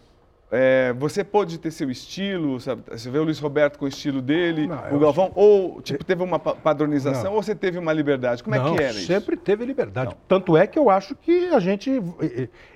é, 0.52 0.94
você 0.94 1.24
pode 1.24 1.58
ter 1.58 1.72
seu 1.72 1.90
estilo, 1.90 2.60
sabe? 2.60 2.84
Você 2.92 3.10
vê 3.10 3.20
o 3.20 3.24
Luiz 3.24 3.40
Roberto 3.40 3.80
com 3.80 3.86
o 3.86 3.88
estilo 3.88 4.22
dele, 4.22 4.68
não, 4.68 4.96
o 4.96 5.00
Galvão, 5.00 5.26
acho... 5.26 5.40
ou 5.40 5.82
tipo, 5.82 6.04
teve 6.04 6.22
uma 6.22 6.38
padronização, 6.38 7.26
não. 7.26 7.34
ou 7.36 7.42
você 7.42 7.56
teve 7.56 7.78
uma 7.78 7.94
liberdade? 7.94 8.44
Como 8.44 8.56
não, 8.56 8.74
é 8.74 8.78
que 8.78 8.84
era 8.84 8.94
isso? 8.94 9.08
Sempre 9.08 9.38
teve 9.38 9.64
liberdade. 9.64 10.16
Tanto 10.28 10.58
é 10.58 10.68
que 10.68 10.78
eu 10.78 10.90
acho 10.90 11.16
que 11.16 11.48
a 11.48 11.60
gente. 11.60 12.02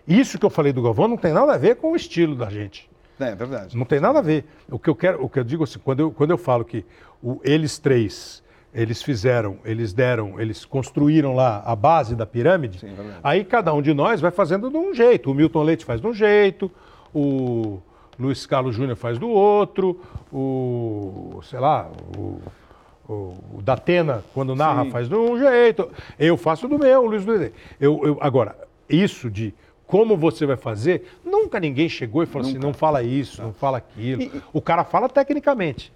Isso 0.07 0.39
que 0.39 0.45
eu 0.45 0.49
falei 0.49 0.71
do 0.71 0.81
Galvão 0.81 1.07
não 1.07 1.17
tem 1.17 1.33
nada 1.33 1.53
a 1.53 1.57
ver 1.57 1.75
com 1.75 1.91
o 1.91 1.95
estilo 1.95 2.35
da 2.35 2.49
gente. 2.49 2.89
É, 3.19 3.29
é 3.29 3.35
verdade. 3.35 3.77
Não 3.77 3.85
tem 3.85 3.99
nada 3.99 4.19
a 4.19 4.21
ver. 4.21 4.45
O 4.69 4.79
que 4.79 4.89
eu 4.89 4.95
quero, 4.95 5.23
o 5.23 5.29
que 5.29 5.39
eu 5.39 5.43
digo 5.43 5.63
assim, 5.65 5.79
quando 5.79 5.99
eu, 5.99 6.11
quando 6.11 6.31
eu 6.31 6.37
falo 6.37 6.63
que 6.63 6.85
o, 7.21 7.41
eles 7.43 7.77
três 7.77 8.41
eles 8.75 9.01
fizeram, 9.01 9.57
eles 9.63 9.93
deram, 9.93 10.39
eles 10.39 10.65
construíram 10.65 11.33
lá 11.33 11.63
a 11.65 11.75
base 11.75 12.13
da 12.15 12.25
pirâmide, 12.25 12.79
Sim, 12.79 12.87
é 12.89 13.13
aí 13.23 13.45
cada 13.45 13.73
um 13.73 13.81
de 13.81 13.93
nós 13.93 14.19
vai 14.19 14.31
fazendo 14.31 14.69
de 14.69 14.75
um 14.77 14.93
jeito. 14.93 15.31
O 15.31 15.33
Milton 15.33 15.63
Leite 15.63 15.85
faz 15.85 16.01
de 16.01 16.05
um 16.07 16.13
jeito, 16.13 16.69
o 17.13 17.79
Luiz 18.19 18.45
Carlos 18.45 18.75
Júnior 18.75 18.97
faz 18.97 19.17
do 19.17 19.29
outro, 19.29 20.01
o, 20.31 21.39
sei 21.43 21.59
lá, 21.59 21.89
o, 22.17 22.39
o, 23.07 23.13
o 23.57 23.61
Datena, 23.61 24.23
quando 24.33 24.53
narra, 24.55 24.83
Sim. 24.83 24.91
faz 24.91 25.07
de 25.07 25.15
um 25.15 25.39
jeito, 25.39 25.89
eu 26.19 26.35
faço 26.35 26.67
do 26.67 26.77
meu, 26.77 27.03
o 27.03 27.07
Luiz 27.07 27.25
Luiz. 27.25 27.51
Eu, 27.79 28.01
eu, 28.03 28.17
agora, 28.19 28.57
isso 28.89 29.31
de 29.31 29.53
como 29.87 30.17
você 30.17 30.45
vai 30.45 30.57
fazer, 30.57 31.07
nunca 31.23 31.59
ninguém 31.59 31.87
chegou 31.87 32.23
e 32.23 32.25
falou 32.25 32.47
assim, 32.47 32.57
não 32.57 32.73
fala 32.73 33.03
isso, 33.03 33.41
não 33.41 33.53
fala 33.53 33.77
aquilo. 33.77 34.21
E- 34.23 34.31
O 34.51 34.59
cara 34.61 34.83
fala 34.83 35.07
tecnicamente. 35.07 35.93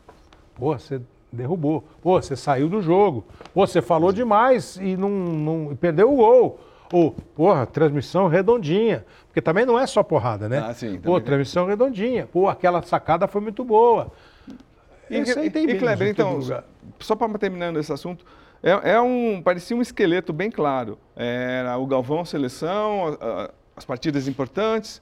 Pô, 0.56 0.78
você 0.78 1.02
derrubou. 1.32 1.84
Pô, 2.02 2.22
você 2.22 2.36
saiu 2.36 2.68
do 2.70 2.82
jogo. 2.82 3.24
Pô, 3.54 3.66
você 3.66 3.82
falou 3.82 4.12
demais 4.12 4.78
e 4.78 4.96
não, 4.98 5.10
não 5.10 5.72
e 5.72 5.76
perdeu 5.76 6.12
o 6.12 6.16
gol. 6.18 6.60
Ou, 6.92 7.12
porra, 7.36 7.66
transmissão 7.68 8.28
redondinha. 8.28 9.06
Porque 9.28 9.42
também 9.42 9.66
não 9.66 9.80
é 9.80 9.86
só 9.86 10.02
porrada, 10.02 10.50
né? 10.50 10.58
Ah, 10.66 10.74
sim, 10.74 10.98
Pô, 10.98 11.12
também. 11.14 11.22
transmissão 11.26 11.66
redondinha. 11.68 12.28
Pô, 12.32 12.48
aquela 12.50 12.82
sacada 12.82 13.28
foi 13.28 13.42
muito 13.42 13.64
boa. 13.64 14.12
E, 15.10 15.20
Isso 15.20 15.38
aí 15.40 15.48
e- 15.48 15.50
tem 15.52 15.64
e, 15.64 15.68
menos 15.68 15.82
Kleber, 15.82 16.08
então, 16.08 16.40
só 17.00 17.16
para 17.16 17.38
terminando 17.38 17.78
esse 17.80 17.92
assunto, 17.92 18.26
é, 18.62 18.92
é 18.94 19.02
um, 19.02 19.42
parecia 19.42 19.76
um 19.76 19.82
esqueleto 19.82 20.32
bem 20.34 20.50
claro. 20.52 20.98
Era 21.16 21.78
o 21.78 21.86
Galvão, 21.86 22.22
a 22.22 22.26
seleção, 22.26 23.18
a- 23.22 23.52
as 23.76 23.86
partidas 23.86 24.28
importantes, 24.28 25.02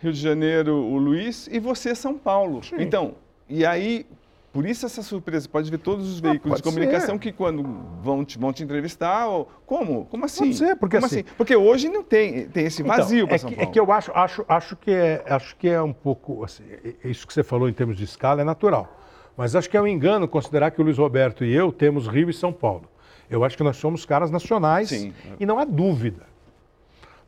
Rio 0.00 0.12
de 0.12 0.20
Janeiro, 0.20 0.74
o 0.76 0.96
Luiz, 0.96 1.48
e 1.50 1.58
você, 1.60 1.94
São 1.94 2.18
Paulo. 2.18 2.60
Então, 2.78 3.14
e 3.48 3.64
aí, 3.64 4.06
por 4.52 4.66
isso 4.66 4.84
essa 4.84 5.02
surpresa, 5.02 5.48
pode 5.48 5.70
ver 5.70 5.78
todos 5.78 6.06
os 6.10 6.20
veículos 6.20 6.56
de 6.58 6.62
pode 6.62 6.74
comunicação 6.74 7.14
ser. 7.14 7.18
que 7.20 7.32
quando 7.32 7.62
vão 8.02 8.24
te, 8.24 8.38
vão 8.38 8.52
te 8.52 8.62
entrevistar, 8.62 9.26
ou, 9.28 9.48
como? 9.64 10.04
Como 10.06 10.24
assim? 10.24 10.44
Pode 10.44 10.56
ser, 10.56 10.76
porque 10.76 10.96
Como 10.96 11.06
assim- 11.06 11.24
Porque 11.36 11.56
hoje 11.56 11.88
não 11.88 12.02
tem, 12.02 12.46
tem 12.48 12.66
esse 12.66 12.82
vazio 12.82 13.24
Então, 13.24 13.34
é 13.34 13.38
São 13.38 13.48
que, 13.50 13.56
Paulo. 13.56 13.70
É 13.70 13.72
que 13.72 13.80
eu 13.80 13.90
acho, 13.92 14.12
acho, 14.14 14.44
acho, 14.48 14.76
que 14.76 14.90
é, 14.90 15.24
acho 15.26 15.56
que 15.56 15.68
é 15.68 15.80
um 15.80 15.92
pouco. 15.92 16.44
Assim, 16.44 16.64
é- 16.70 16.94
é 17.04 17.08
isso 17.08 17.26
que 17.26 17.32
você 17.32 17.42
falou 17.42 17.68
em 17.68 17.72
termos 17.72 17.96
de 17.96 18.04
escala 18.04 18.42
é 18.42 18.44
natural. 18.44 18.98
Mas 19.36 19.56
acho 19.56 19.70
que 19.70 19.76
é 19.76 19.80
um 19.80 19.86
engano 19.88 20.28
considerar 20.28 20.70
que 20.70 20.80
o 20.80 20.84
Luiz 20.84 20.98
Roberto 20.98 21.44
e 21.44 21.54
eu 21.54 21.72
temos 21.72 22.06
Rio 22.06 22.28
e 22.28 22.34
São 22.34 22.52
Paulo. 22.52 22.84
Eu 23.30 23.42
acho 23.44 23.56
que 23.56 23.62
nós 23.62 23.78
somos 23.78 24.04
caras 24.04 24.30
nacionais 24.30 24.90
Sim. 24.90 25.14
e 25.40 25.46
não 25.46 25.58
há 25.58 25.64
dúvida. 25.64 26.24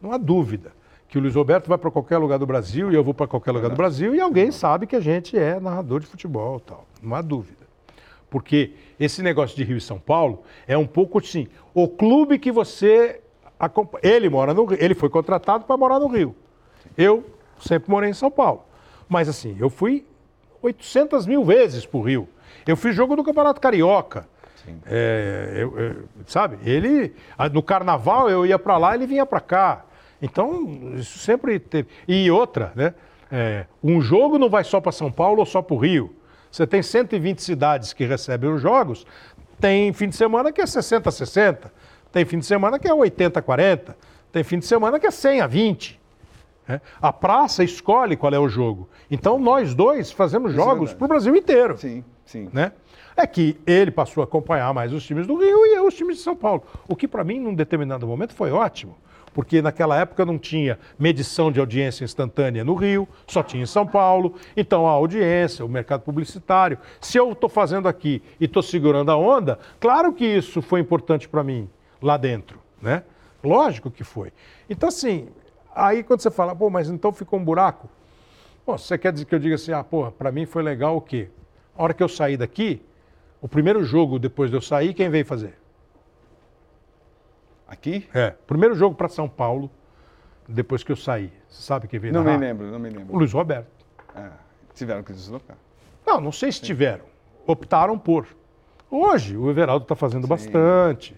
Não 0.03 0.13
há 0.13 0.19
dúvida 0.19 0.73
que 1.09 1.17
o 1.17 1.21
Luiz 1.23 1.35
Roberto 1.35 1.69
vai 1.69 1.79
para 1.79 1.91
qualquer 1.91 2.19
lugar 2.19 2.39
do 2.39 2.45
Brasil 2.47 2.93
e 2.93 2.95
eu 2.95 3.03
vou 3.03 3.15
para 3.15 3.27
qualquer 3.27 3.53
lugar 3.53 3.71
do 3.71 3.77
Brasil 3.77 4.15
e 4.15 4.21
alguém 4.21 4.51
sabe 4.51 4.87
que 4.87 4.95
a 4.95 5.01
gente 5.01 5.39
é 5.39 5.59
narrador 5.59 6.01
de 6.01 6.07
futebol 6.07 6.59
e 6.59 6.61
tal. 6.69 6.87
Não 7.05 7.15
há 7.17 7.23
dúvida. 7.23 7.65
Porque 8.31 8.73
esse 8.99 9.23
negócio 9.23 9.57
de 9.57 9.63
Rio 9.65 9.77
e 9.77 9.81
São 9.81 9.99
Paulo 9.99 10.43
é 10.67 10.77
um 10.77 10.87
pouco 10.87 11.19
assim, 11.19 11.47
o 11.73 11.89
clube 11.89 12.39
que 12.39 12.51
você. 12.51 13.21
Ele 14.03 14.29
mora 14.29 14.53
no 14.53 14.65
Rio, 14.65 14.79
ele 14.81 14.95
foi 14.95 15.09
contratado 15.09 15.65
para 15.65 15.77
morar 15.77 15.99
no 16.01 16.09
Rio. 16.09 16.35
Eu 16.99 17.25
sempre 17.61 17.91
morei 17.91 18.11
em 18.11 18.15
São 18.15 18.31
Paulo. 18.31 18.65
Mas 19.09 19.29
assim, 19.29 19.57
eu 19.61 19.71
fui 19.71 20.05
800 20.63 21.27
mil 21.27 21.45
vezes 21.45 21.87
para 21.87 21.99
o 21.99 22.03
Rio. 22.03 22.29
Eu 22.67 22.77
fiz 22.77 22.95
jogo 22.95 23.15
do 23.15 23.23
Campeonato 23.25 23.61
Carioca. 23.61 24.27
É, 24.87 25.59
eu- 25.61 25.79
eu- 25.79 25.97
sabe? 26.27 26.57
Ele 26.69 27.15
no 27.53 27.63
Carnaval 27.63 28.31
eu 28.31 28.47
ia 28.47 28.59
para 28.59 28.77
lá, 28.79 28.95
ele 28.95 29.07
vinha 29.07 29.27
para 29.27 29.41
cá. 29.41 29.85
Então 30.23 30.95
isso 30.97 31.19
sempre 31.19 31.59
teve. 31.59 31.89
E 32.09 32.31
outra, 32.31 32.73
né? 32.75 32.95
É, 33.31 33.67
um 33.83 34.01
jogo 34.01 34.39
não 34.39 34.49
vai 34.49 34.65
só 34.65 34.81
para 34.81 34.91
São 34.93 35.11
Paulo 35.13 35.41
ou 35.41 35.47
só 35.47 35.61
para 35.61 35.75
o 35.75 35.79
Rio. 35.79 36.15
Você 36.55 36.69
tem 36.69 36.85
120 36.85 37.43
cidades 37.43 37.93
que 37.93 38.05
recebem 38.05 38.49
os 38.49 38.63
jogos. 38.63 39.05
Tem 39.59 39.93
fim 39.93 40.09
de 40.09 40.15
semana 40.15 40.53
que 40.53 40.61
é 40.61 40.67
60 40.67 41.09
a 41.09 41.11
60. 41.11 41.73
Tem 42.13 42.25
fim 42.25 42.39
de 42.39 42.47
semana 42.47 42.79
que 42.79 42.87
é 42.87 42.95
80 42.95 43.41
a 43.41 43.43
40. 43.43 43.97
Tem 44.31 44.45
fim 44.45 44.61
de 44.61 44.65
semana 44.65 45.01
que 45.01 45.07
é 45.09 45.11
100 45.11 45.41
a 45.41 45.49
20. 45.49 46.01
né? 46.69 46.81
A 47.03 47.13
praça 47.13 47.65
escolhe 47.65 48.17
qual 48.17 48.33
é 48.33 48.39
o 48.39 48.49
jogo. 48.49 48.89
Então 49.11 49.37
nós 49.37 49.75
dois 49.75 50.13
fazemos 50.13 50.53
Isso 50.53 50.61
é 50.61 50.65
jogos 50.65 50.91
verdade. 50.91 50.97
para 50.99 51.05
o 51.05 51.09
Brasil 51.09 51.35
inteiro 51.35 51.77
Sim, 51.77 52.05
sim. 52.25 52.49
né? 52.53 52.71
É 53.17 53.27
que 53.27 53.59
ele 53.67 53.91
passou 53.91 54.21
a 54.21 54.25
acompanhar 54.25 54.73
mais 54.73 54.93
os 54.93 55.05
times 55.05 55.27
do 55.27 55.37
Rio 55.37 55.67
e 55.67 55.75
eu 55.75 55.89
os 55.89 55.95
times 55.95 56.19
de 56.19 56.23
São 56.23 56.37
Paulo. 56.37 56.63
O 56.87 56.95
que 56.95 57.09
para 57.09 57.25
mim, 57.25 57.41
num 57.41 57.53
determinado 57.53 58.07
momento, 58.07 58.33
foi 58.33 58.53
ótimo. 58.53 58.97
Porque 59.35 59.61
naquela 59.61 59.99
época 59.99 60.25
não 60.25 60.39
tinha 60.39 60.79
medição 60.99 61.53
de 61.53 61.61
audiência 61.61 62.05
instantânea 62.05 62.65
no 62.65 62.75
Rio, 62.75 63.07
só 63.27 63.43
tinha 63.43 63.65
em 63.65 63.67
São 63.67 63.87
Paulo. 63.87 64.37
Então 64.57 64.87
a 64.87 64.93
audiência, 64.93 65.65
o 65.65 65.69
mercado 65.69 66.03
publicitário. 66.03 66.79
Se 67.01 67.19
eu 67.19 67.33
estou 67.33 67.51
fazendo 67.51 67.89
aqui 67.89 68.23
e 68.41 68.47
estou 68.47 68.63
segurando 68.63 69.11
a 69.11 69.17
onda, 69.17 69.59
claro 69.79 70.13
que 70.13 70.25
isso 70.25 70.63
foi 70.63 70.81
importante 70.81 71.29
para 71.29 71.45
mim 71.45 71.69
lá 72.01 72.17
dentro, 72.17 72.59
né? 72.81 73.03
Lógico 73.43 73.91
que 73.91 74.05
foi. 74.05 74.33
Então 74.71 74.89
assim, 74.89 75.29
aí 75.75 76.03
quando 76.03 76.21
você 76.21 76.31
fala, 76.31 76.55
pô, 76.57 76.71
mas 76.71 76.89
então 76.89 77.13
ficou 77.13 77.39
um 77.39 77.45
buraco, 77.45 77.91
Pô, 78.65 78.79
você 78.79 78.97
quer 78.97 79.13
dizer 79.13 79.27
que 79.27 79.35
eu 79.35 79.39
diga 79.39 79.57
assim, 79.57 79.73
ah, 79.73 79.85
porra, 79.85 80.11
pra 80.11 80.33
mim 80.33 80.47
foi 80.47 80.63
legal 80.63 80.97
o 80.97 81.01
quê? 81.01 81.29
A 81.77 81.83
hora 81.83 81.93
que 81.93 82.03
eu 82.03 82.09
saí 82.09 82.35
daqui, 82.35 82.81
o 83.43 83.47
primeiro 83.47 83.85
jogo 83.85 84.19
depois 84.19 84.51
de 84.51 84.57
eu 84.57 84.61
sair, 84.63 84.95
quem 84.95 85.11
veio 85.11 85.27
fazer? 85.27 85.59
Aqui? 87.67 88.07
É, 88.15 88.31
primeiro 88.47 88.75
jogo 88.75 88.95
para 88.95 89.09
São 89.09 89.29
Paulo, 89.29 89.71
depois 90.49 90.83
que 90.83 90.93
eu 90.93 90.97
saí. 90.97 91.33
Você 91.49 91.63
sabe 91.63 91.89
quem 91.89 91.99
veio 91.99 92.13
Não 92.13 92.21
me 92.21 92.27
narrar? 92.27 92.41
lembro, 92.41 92.67
não 92.71 92.79
me 92.79 92.91
lembro. 92.91 93.15
O 93.15 93.19
Luiz 93.19 93.33
Roberto. 93.33 93.69
É, 94.15 94.29
tiveram 94.75 95.03
que 95.03 95.13
deslocar. 95.13 95.57
Não, 96.07 96.21
não 96.21 96.33
sei 96.33 96.53
se 96.53 96.61
tiveram. 96.61 97.05
Optaram 97.47 97.99
por. 97.99 98.27
Hoje, 98.91 99.37
o 99.37 99.51
Everaldo 99.51 99.85
está 99.85 99.97
fazendo 99.97 100.27
bastante. 100.27 101.17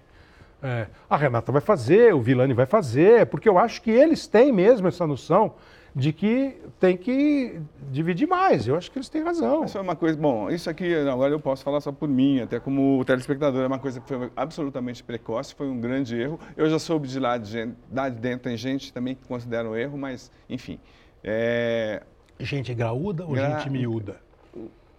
É, 0.62 0.86
a 1.10 1.16
Renata 1.16 1.52
vai 1.52 1.60
fazer, 1.60 2.14
o 2.14 2.20
Vilani 2.20 2.54
vai 2.54 2.64
fazer, 2.66 3.26
porque 3.26 3.48
eu 3.48 3.58
acho 3.58 3.82
que 3.82 3.90
eles 3.90 4.26
têm 4.26 4.52
mesmo 4.52 4.88
essa 4.88 5.06
noção 5.06 5.54
de 5.98 6.12
que 6.12 6.54
tem 6.78 6.94
que 6.94 7.58
dividir 7.90 8.28
mais. 8.28 8.68
Eu 8.68 8.76
acho 8.76 8.90
que 8.90 8.98
eles 8.98 9.08
têm 9.08 9.22
razão. 9.22 9.64
Isso 9.64 9.78
é 9.78 9.80
uma 9.80 9.96
coisa, 9.96 10.14
bom, 10.18 10.50
isso 10.50 10.68
aqui 10.68 10.94
agora 10.94 11.32
eu 11.32 11.40
posso 11.40 11.64
falar 11.64 11.80
só 11.80 11.90
por 11.90 12.06
mim, 12.06 12.38
até 12.42 12.60
como 12.60 13.02
telespectador, 13.06 13.62
é 13.62 13.66
uma 13.66 13.78
coisa 13.78 13.98
que 13.98 14.06
foi 14.06 14.30
absolutamente 14.36 15.02
precoce, 15.02 15.54
foi 15.54 15.66
um 15.68 15.80
grande 15.80 16.14
erro. 16.20 16.38
Eu 16.54 16.68
já 16.68 16.78
soube 16.78 17.08
de 17.08 17.18
lá 17.18 17.38
de, 17.38 17.50
gente, 17.50 17.74
lá 17.90 18.10
de 18.10 18.16
dentro, 18.20 18.40
tem 18.40 18.58
gente 18.58 18.92
também 18.92 19.14
que 19.14 19.26
considera 19.26 19.66
um 19.66 19.74
erro, 19.74 19.96
mas 19.96 20.30
enfim. 20.50 20.78
É, 21.24 22.02
Gente 22.38 22.74
graúda 22.74 23.24
ou 23.24 23.32
Gra- 23.32 23.58
gente 23.58 23.70
miúda? 23.70 24.20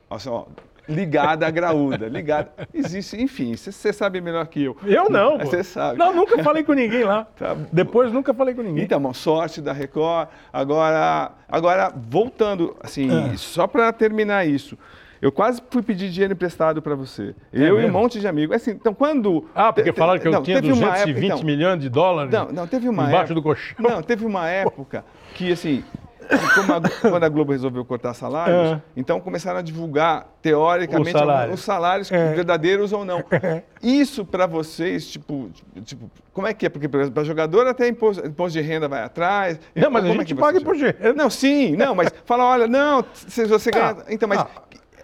assim, 0.09 0.29
ó, 0.29 0.45
ligada 0.87 1.45
à 1.45 1.49
graúda, 1.51 2.07
ligada. 2.07 2.51
Existe, 2.73 3.21
enfim, 3.21 3.55
você 3.55 3.91
sabe 3.93 4.21
melhor 4.21 4.45
que 4.47 4.63
eu. 4.63 4.77
Eu 4.85 5.09
não. 5.09 5.37
Você 5.39 5.63
sabe. 5.63 5.97
Não, 5.99 6.13
nunca 6.13 6.41
falei 6.43 6.63
com 6.63 6.73
ninguém 6.73 7.03
lá. 7.03 7.27
Tá. 7.37 7.55
Depois 7.71 8.11
nunca 8.11 8.33
falei 8.33 8.53
com 8.55 8.61
ninguém. 8.61 8.83
Então, 8.83 8.99
bom, 8.99 9.13
sorte 9.13 9.61
da 9.61 9.73
Record. 9.73 10.29
Agora, 10.51 11.31
agora 11.47 11.93
voltando, 11.95 12.75
assim, 12.81 13.09
Ah. 13.11 13.33
só 13.37 13.67
para 13.67 13.91
terminar 13.93 14.47
isso. 14.47 14.77
Eu 15.21 15.31
quase 15.31 15.61
fui 15.71 15.81
pedir 15.81 16.09
dinheiro 16.11 16.33
emprestado 16.33 16.79
para 16.81 16.93
você. 16.93 17.33
eu 17.51 17.69
e 17.69 17.71
um 17.71 17.77
É 17.79 17.81
mesmo? 17.83 17.99
monte 17.99 18.19
de 18.19 18.27
amigos. 18.27 18.55
Assim, 18.55 18.71
então, 18.71 18.93
quando. 18.93 19.45
ah, 19.55 19.73
porque 19.73 19.91
falaram 19.91 20.19
que 20.19 20.27
eu 20.27 20.31
não, 20.31 20.43
tinha 20.43 20.61
teve 20.61 20.71
uma 20.73 20.91
220 20.91 21.09
época- 21.23 21.25
então, 21.35 21.43
milhões 21.45 21.79
de 21.81 21.89
dólares 21.89 22.31
Não, 22.31 22.47
não, 22.51 22.67
teve 22.67 22.87
uma 22.87 23.03
embaixo 23.03 23.17
época, 23.17 23.33
do 23.33 23.41
colchão. 23.41 23.75
Não, 23.79 24.01
teve 24.03 24.25
uma 24.25 24.47
época 24.47 25.03
que, 25.33 25.51
assim, 25.51 25.83
a- 26.29 27.09
quando 27.09 27.23
a 27.23 27.29
Globo 27.29 27.51
resolveu 27.51 27.83
cortar 27.85 28.13
salários, 28.13 28.73
É. 28.73 28.81
então 28.95 29.19
começaram 29.19 29.59
a 29.59 29.61
divulgar, 29.61 30.27
teoricamente, 30.41 31.07
Os 31.15 31.19
salários. 31.19 31.59
os 31.59 31.65
salários 31.65 32.11
É. 32.11 32.33
verdadeiros 32.33 32.91
ou 32.93 33.05
não. 33.05 33.23
Isso 33.81 34.25
para 34.25 34.45
vocês, 34.45 35.07
tipo, 35.07 35.49
tipo, 35.83 36.09
como 36.33 36.47
é 36.47 36.53
que 36.53 36.65
é? 36.65 36.69
Porque 36.69 36.87
para 36.87 37.23
jogador 37.23 37.67
até 37.67 37.87
imposto, 37.87 38.25
imposto 38.25 38.59
de 38.59 38.61
renda 38.65 38.87
vai 38.87 39.03
atrás. 39.03 39.59
Não, 39.75 39.89
mas 39.89 40.03
a 40.03 40.07
Como 40.07 40.21
é 40.21 40.25
gente 40.25 40.35
que 40.35 40.39
paga 40.41 40.57
imposto 40.59 40.79
de 40.79 40.85
renda. 40.91 41.13
Não, 41.13 41.29
sim, 41.29 41.75
não, 41.75 41.95
mas 41.95 42.09
fala, 42.25 42.45
olha, 42.45 42.67
não, 42.67 43.03
se 43.13 43.45
você 43.45 43.71
ganha... 43.71 43.97
Ah, 43.99 44.05
então, 44.09 44.27
mas 44.27 44.39
ah. 44.39 44.47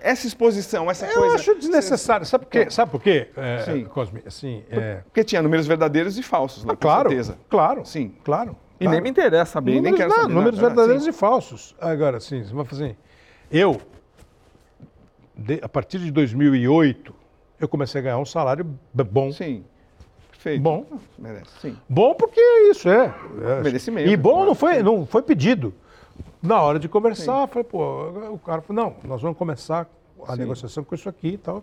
essa 0.01 0.27
exposição, 0.27 0.89
essa 0.91 1.05
Eu 1.05 1.13
coisa... 1.19 1.35
acho 1.35 1.55
desnecessário. 1.55 2.25
Sabe 2.25 2.45
por 2.45 2.51
quê? 2.51 2.67
Sabe 2.69 2.91
por 2.91 3.01
quê, 3.01 3.29
é, 3.37 3.59
Sim. 3.59 3.85
Cosme? 3.85 4.21
Assim, 4.25 4.63
é... 4.69 4.95
Porque 5.05 5.23
tinha 5.23 5.41
números 5.41 5.65
verdadeiros 5.65 6.17
e 6.17 6.23
falsos, 6.23 6.65
né, 6.65 6.73
Ah, 6.73 6.75
claro, 6.75 7.03
com 7.03 7.09
certeza. 7.09 7.37
claro. 7.49 7.85
Sim. 7.85 8.13
Claro. 8.23 8.55
E 8.83 8.87
nem 8.87 9.01
me 9.01 9.09
interessa 9.09 9.53
saber, 9.53 9.71
nem 9.71 9.81
números, 9.81 9.97
quero 9.99 10.09
não, 10.09 10.21
saber. 10.21 10.33
números 10.33 10.55
nada. 10.59 10.67
Ah, 10.67 10.69
verdadeiros 10.69 11.03
sim. 11.03 11.09
e 11.09 11.13
falsos. 11.13 11.75
Agora, 11.79 12.19
sim, 12.19 12.43
você 12.43 12.53
vai 12.53 12.65
fazer 12.65 12.83
assim. 12.85 12.95
Eu, 13.51 13.79
de- 15.35 15.59
a 15.61 15.69
partir 15.69 15.99
de 15.99 16.11
2008, 16.11 17.13
eu 17.59 17.67
comecei 17.67 17.99
a 18.01 18.03
ganhar 18.03 18.17
um 18.17 18.25
salário 18.25 18.65
bom. 18.93 19.31
Sim, 19.31 19.63
perfeito. 20.31 20.61
Bom. 20.61 20.85
Merece, 21.17 21.51
sim. 21.61 21.77
Bom 21.87 22.13
porque 22.13 22.39
é 22.39 22.69
isso, 22.71 22.89
é. 22.89 23.13
é. 23.59 23.61
Merecimento, 23.61 24.09
E 24.09 24.17
bom 24.17 24.31
claro, 24.31 24.45
não 24.47 24.55
foi, 24.55 24.75
sim. 24.75 24.83
não 24.83 25.05
foi 25.05 25.21
pedido. 25.21 25.73
Na 26.41 26.61
hora 26.61 26.77
de 26.77 26.89
conversar, 26.89 27.47
falei, 27.47 27.63
pô, 27.63 27.79
o 28.31 28.39
cara 28.39 28.61
falou, 28.61 28.83
não, 28.83 28.95
nós 29.09 29.21
vamos 29.21 29.37
começar 29.37 29.87
a 30.27 30.33
Sim. 30.33 30.39
negociação 30.39 30.83
com 30.83 30.93
isso 30.93 31.07
aqui 31.07 31.29
e 31.29 31.37
tal. 31.37 31.61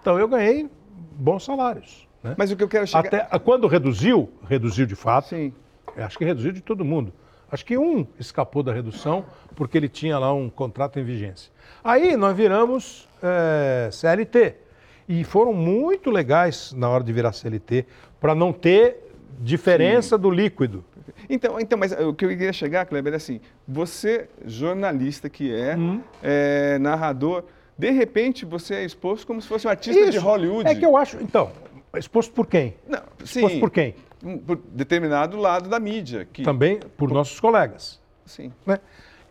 Então 0.00 0.18
eu 0.18 0.28
ganhei 0.28 0.70
bons 1.16 1.44
salários. 1.44 2.06
Né? 2.22 2.34
Mas 2.38 2.50
o 2.52 2.56
que 2.56 2.62
eu 2.62 2.68
quero 2.68 2.86
chegar... 2.86 3.06
Até 3.06 3.38
quando 3.40 3.66
reduziu, 3.66 4.30
reduziu 4.48 4.86
de 4.86 4.94
fato. 4.94 5.28
Sim. 5.28 5.52
Acho 5.96 6.18
que 6.18 6.24
reduziu 6.24 6.52
de 6.52 6.60
todo 6.60 6.84
mundo. 6.84 7.12
Acho 7.50 7.64
que 7.66 7.76
um 7.76 8.06
escapou 8.18 8.62
da 8.62 8.72
redução 8.72 9.24
porque 9.54 9.76
ele 9.76 9.88
tinha 9.88 10.18
lá 10.18 10.32
um 10.32 10.48
contrato 10.48 10.98
em 10.98 11.04
vigência. 11.04 11.52
Aí 11.84 12.16
nós 12.16 12.34
viramos 12.36 13.08
eh, 13.22 13.88
CLT. 13.92 14.54
E 15.08 15.22
foram 15.24 15.52
muito 15.52 16.10
legais 16.10 16.72
na 16.72 16.88
hora 16.88 17.04
de 17.04 17.12
virar 17.12 17.32
CLT 17.32 17.84
para 18.20 18.34
não 18.34 18.52
ter 18.52 19.10
diferença 19.40 20.16
do 20.16 20.30
líquido. 20.30 20.84
Então, 21.28 21.58
então, 21.60 21.78
mas 21.78 21.92
o 21.92 22.14
que 22.14 22.24
eu 22.24 22.28
queria 22.30 22.52
chegar, 22.52 22.86
Kleber, 22.86 23.12
é 23.12 23.16
assim, 23.16 23.40
você, 23.66 24.28
jornalista 24.46 25.28
que 25.28 25.52
é, 25.54 25.76
Hum. 25.76 26.00
é, 26.22 26.78
narrador, 26.78 27.44
de 27.76 27.90
repente 27.90 28.44
você 28.44 28.76
é 28.76 28.84
exposto 28.84 29.26
como 29.26 29.42
se 29.42 29.48
fosse 29.48 29.66
um 29.66 29.70
artista 29.70 30.10
de 30.10 30.18
Hollywood. 30.18 30.70
É 30.70 30.74
que 30.74 30.86
eu 30.86 30.96
acho. 30.96 31.18
Então, 31.20 31.50
exposto 31.96 32.32
por 32.32 32.46
quem? 32.46 32.74
Não, 32.88 33.00
sim. 33.24 33.40
Exposto 33.40 33.60
por 33.60 33.70
quem? 33.70 33.94
Por 34.46 34.56
determinado 34.70 35.36
lado 35.36 35.68
da 35.68 35.80
mídia. 35.80 36.26
Que, 36.32 36.42
Também 36.42 36.78
por 36.96 37.10
nossos 37.10 37.38
colegas. 37.40 38.00
sim. 38.24 38.52
Né? 38.66 38.78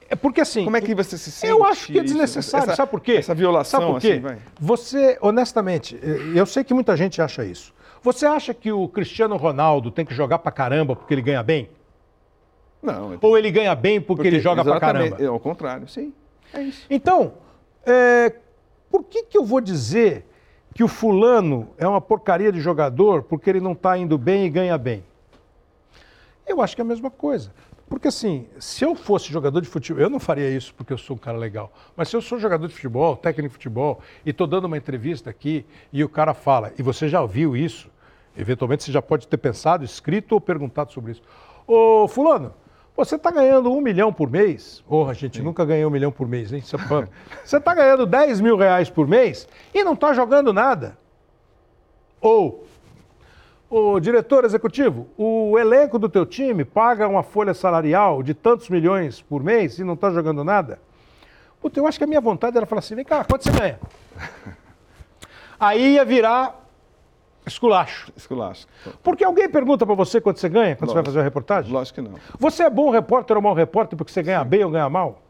É 0.10 0.16
porque 0.16 0.42
assim. 0.42 0.66
Como 0.66 0.76
é 0.76 0.82
que 0.82 0.94
você 0.94 1.18
se 1.18 1.32
sente? 1.32 1.50
Eu 1.50 1.64
acho 1.64 1.88
que 1.88 1.98
é 1.98 2.04
desnecessário, 2.04 2.66
Essa- 2.66 2.76
sabe 2.76 2.92
por 2.92 3.00
quê? 3.00 3.14
Essa 3.14 3.34
violação, 3.34 3.80
sabe 3.80 3.92
por 3.94 4.02
quê? 4.02 4.12
assim, 4.12 4.20
vai. 4.20 4.38
Você, 4.60 5.18
honestamente, 5.22 5.98
eh, 6.04 6.34
eu 6.38 6.46
sei 6.46 6.66
que 6.66 6.74
muita 6.74 6.98
gente 6.98 7.22
acha 7.22 7.46
isso. 7.46 7.74
Você 8.04 8.26
acha 8.26 8.54
que 8.54 8.72
o 8.74 8.90
Cristiano 8.90 9.38
Ronaldo 9.38 9.90
tem 9.90 10.06
que 10.06 10.14
jogar 10.14 10.40
pra 10.40 10.52
caramba 10.52 10.98
porque 10.98 11.14
ele 11.14 11.22
ganha 11.22 11.42
bem? 11.42 11.70
Não, 12.84 13.18
Ou 13.22 13.38
ele 13.38 13.52
ganha 13.52 13.74
bem 13.76 14.02
porque, 14.02 14.28
ele 14.28 14.40
joga 14.40 14.64
pra 14.66 14.80
caramba? 14.80 15.16
É 15.22 15.28
ao 15.28 15.40
contrário, 15.40 15.88
sim. 15.88 16.12
É 16.52 16.62
isso. 16.64 16.86
Então, 16.90 17.36
é, 17.86 18.34
por 18.90 19.04
que, 19.04 19.24
que 19.24 19.38
eu 19.38 19.46
vou 19.46 19.62
dizer 19.62 20.26
que 20.74 20.84
o 20.84 20.88
fulano 20.88 21.70
é 21.78 21.88
uma 21.88 22.02
porcaria 22.02 22.52
de 22.52 22.60
jogador 22.60 23.24
porque 23.24 23.50
ele 23.50 23.60
não 23.60 23.74
está 23.74 23.98
indo 23.98 24.18
bem 24.18 24.46
e 24.46 24.50
ganha 24.50 24.78
bem? 24.78 25.04
Eu 26.48 26.62
acho 26.62 26.76
que 26.76 26.82
é 26.82 26.84
a 26.84 26.88
mesma 26.88 27.10
coisa. 27.10 27.52
Porque 27.92 28.08
assim, 28.08 28.48
se 28.58 28.86
eu 28.86 28.96
fosse 28.96 29.30
jogador 29.30 29.60
de 29.60 29.68
futebol, 29.68 30.02
eu 30.02 30.10
não 30.10 30.20
faria 30.20 30.50
isso 30.50 30.74
porque 30.74 30.94
eu 30.94 30.98
sou 30.98 31.18
um 31.18 31.20
cara 31.20 31.38
legal. 31.38 31.74
Mas 31.96 32.08
se 32.08 32.16
eu 32.16 32.22
sou 32.22 32.40
jogador 32.40 32.68
de 32.68 32.74
futebol, 32.74 33.18
técnico 33.18 33.50
de 33.50 33.54
futebol, 33.56 34.00
e 34.26 34.30
estou 34.30 34.48
dando 34.48 34.64
uma 34.64 34.78
entrevista 34.78 35.30
aqui 35.30 35.66
e 35.92 36.02
o 36.02 36.08
cara 36.08 36.34
fala, 36.34 36.72
e 36.80 36.82
você 36.82 37.10
já 37.10 37.22
ouviu 37.22 37.56
isso, 37.56 37.90
eventualmente 38.38 38.86
você 38.86 38.94
já 38.94 39.02
pode 39.02 39.28
ter 39.28 39.36
pensado, 39.36 39.84
escrito 39.84 40.32
ou 40.32 40.40
perguntado 40.40 40.94
sobre 40.94 41.12
isso. 41.12 41.22
Ô, 41.68 42.08
fulano, 42.08 42.54
você 43.06 43.16
está 43.16 43.32
ganhando 43.32 43.72
um 43.72 43.82
milhão 43.82 44.14
por 44.14 44.30
mês? 44.30 44.84
Porra, 44.88 45.14
gente, 45.16 45.42
nunca 45.42 45.66
ganhei 45.66 45.84
um 45.86 45.90
milhão 45.90 46.12
por 46.12 46.28
mês, 46.28 46.54
hein? 46.54 46.62
Sapano? 46.62 47.10
Você 47.44 47.58
está 47.58 47.74
ganhando 47.74 48.06
10 48.06 48.42
mil 48.42 48.56
reais 48.56 48.90
por 48.90 49.08
mês 49.08 49.48
e 49.74 49.84
não 49.84 49.94
está 49.94 50.14
jogando 50.14 50.54
nada. 50.54 50.96
Ou, 52.22 52.68
o 53.68 54.00
diretor 54.00 54.46
executivo, 54.46 55.08
o 55.18 55.58
elenco 55.58 55.98
do 55.98 56.08
teu 56.08 56.26
time 56.26 56.64
paga 56.64 57.08
uma 57.08 57.24
folha 57.24 57.56
salarial 57.56 58.22
de 58.22 58.36
tantos 58.36 58.70
milhões 58.70 59.20
por 59.20 59.44
mês 59.44 59.80
e 59.80 59.84
não 59.84 59.96
está 59.96 60.12
jogando 60.12 60.44
nada? 60.44 60.80
Puta, 61.60 61.80
eu 61.80 61.88
acho 61.88 61.98
que 61.98 62.04
a 62.04 62.08
minha 62.08 62.22
vontade 62.22 62.56
era 62.56 62.68
falar 62.68 62.80
assim, 62.80 62.96
vem 62.96 63.06
cá, 63.06 63.24
quanto 63.24 63.44
você 63.44 63.52
ganha? 63.52 63.80
Aí 65.60 65.96
ia 65.96 66.06
virar 66.06 66.61
esculacho. 67.46 68.12
Esculacho. 68.16 68.68
Porque 69.04 69.24
alguém 69.24 69.50
pergunta 69.50 69.86
para 69.86 69.96
você 69.96 70.20
quanto 70.22 70.40
você 70.40 70.50
ganha 70.50 70.76
quando 70.76 70.90
você 70.90 70.94
vai 70.94 71.02
Lógico. 71.02 71.06
fazer 71.06 71.18
uma 71.20 71.24
reportagem? 71.24 71.72
Lógico 71.72 72.02
que 72.02 72.10
não. 72.10 72.16
Você 72.40 72.64
é 72.64 72.70
bom 72.70 72.90
repórter 72.90 73.36
ou 73.38 73.44
mau 73.44 73.54
repórter 73.54 73.98
porque 73.98 74.12
você 74.12 74.22
ganha 74.22 74.44
bem 74.44 74.64
ou 74.64 74.72
ganha 74.72 74.90
mal? 74.90 75.22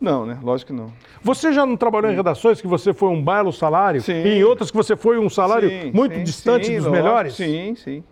Não, 0.00 0.24
né? 0.24 0.38
Lógico 0.42 0.72
que 0.72 0.78
não. 0.78 0.90
Você 1.22 1.52
já 1.52 1.66
não 1.66 1.76
trabalhou 1.76 2.10
em 2.10 2.14
redações 2.16 2.60
que 2.60 2.66
você 2.66 2.94
foi 2.94 3.10
um 3.10 3.22
belo 3.22 3.52
salário 3.52 4.00
Sim. 4.00 4.12
e 4.14 4.28
em 4.38 4.44
outras 4.44 4.70
que 4.70 4.76
você 4.76 4.96
foi 4.96 5.18
um 5.18 5.28
salário 5.28 5.68
Sim, 5.68 5.90
muito 5.92 6.14
sim, 6.14 6.24
distante 6.24 6.66
sim, 6.66 6.76
dos 6.76 6.86
lógico, 6.86 7.04
melhores? 7.04 7.34
Sim, 7.34 7.74
sim. 7.76 8.02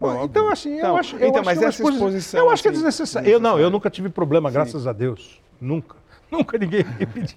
Bom, 0.00 0.22
então, 0.24 0.48
assim, 0.48 0.74
eu 0.74 0.78
Então, 0.78 0.96
acho. 0.96 1.16
Eu 1.16 1.28
então, 1.28 1.40
acho 1.40 1.44
mas 1.46 1.58
que 1.58 1.64
é 1.64 1.68
essa 1.68 1.82
exposição, 1.82 2.40
Eu 2.40 2.50
acho 2.50 2.62
que 2.62 2.68
é 2.68 2.70
assim, 2.70 2.76
desnecessário. 2.78 3.28
Eu 3.28 3.40
não, 3.40 3.58
eu 3.58 3.68
nunca 3.68 3.90
tive 3.90 4.08
problema, 4.08 4.48
graças 4.48 4.86
a 4.86 4.92
Deus. 4.92 5.42
Nunca. 5.60 5.96
Nunca 6.32 6.58
ninguém 6.58 6.84
me 6.84 7.06
pediu 7.06 7.36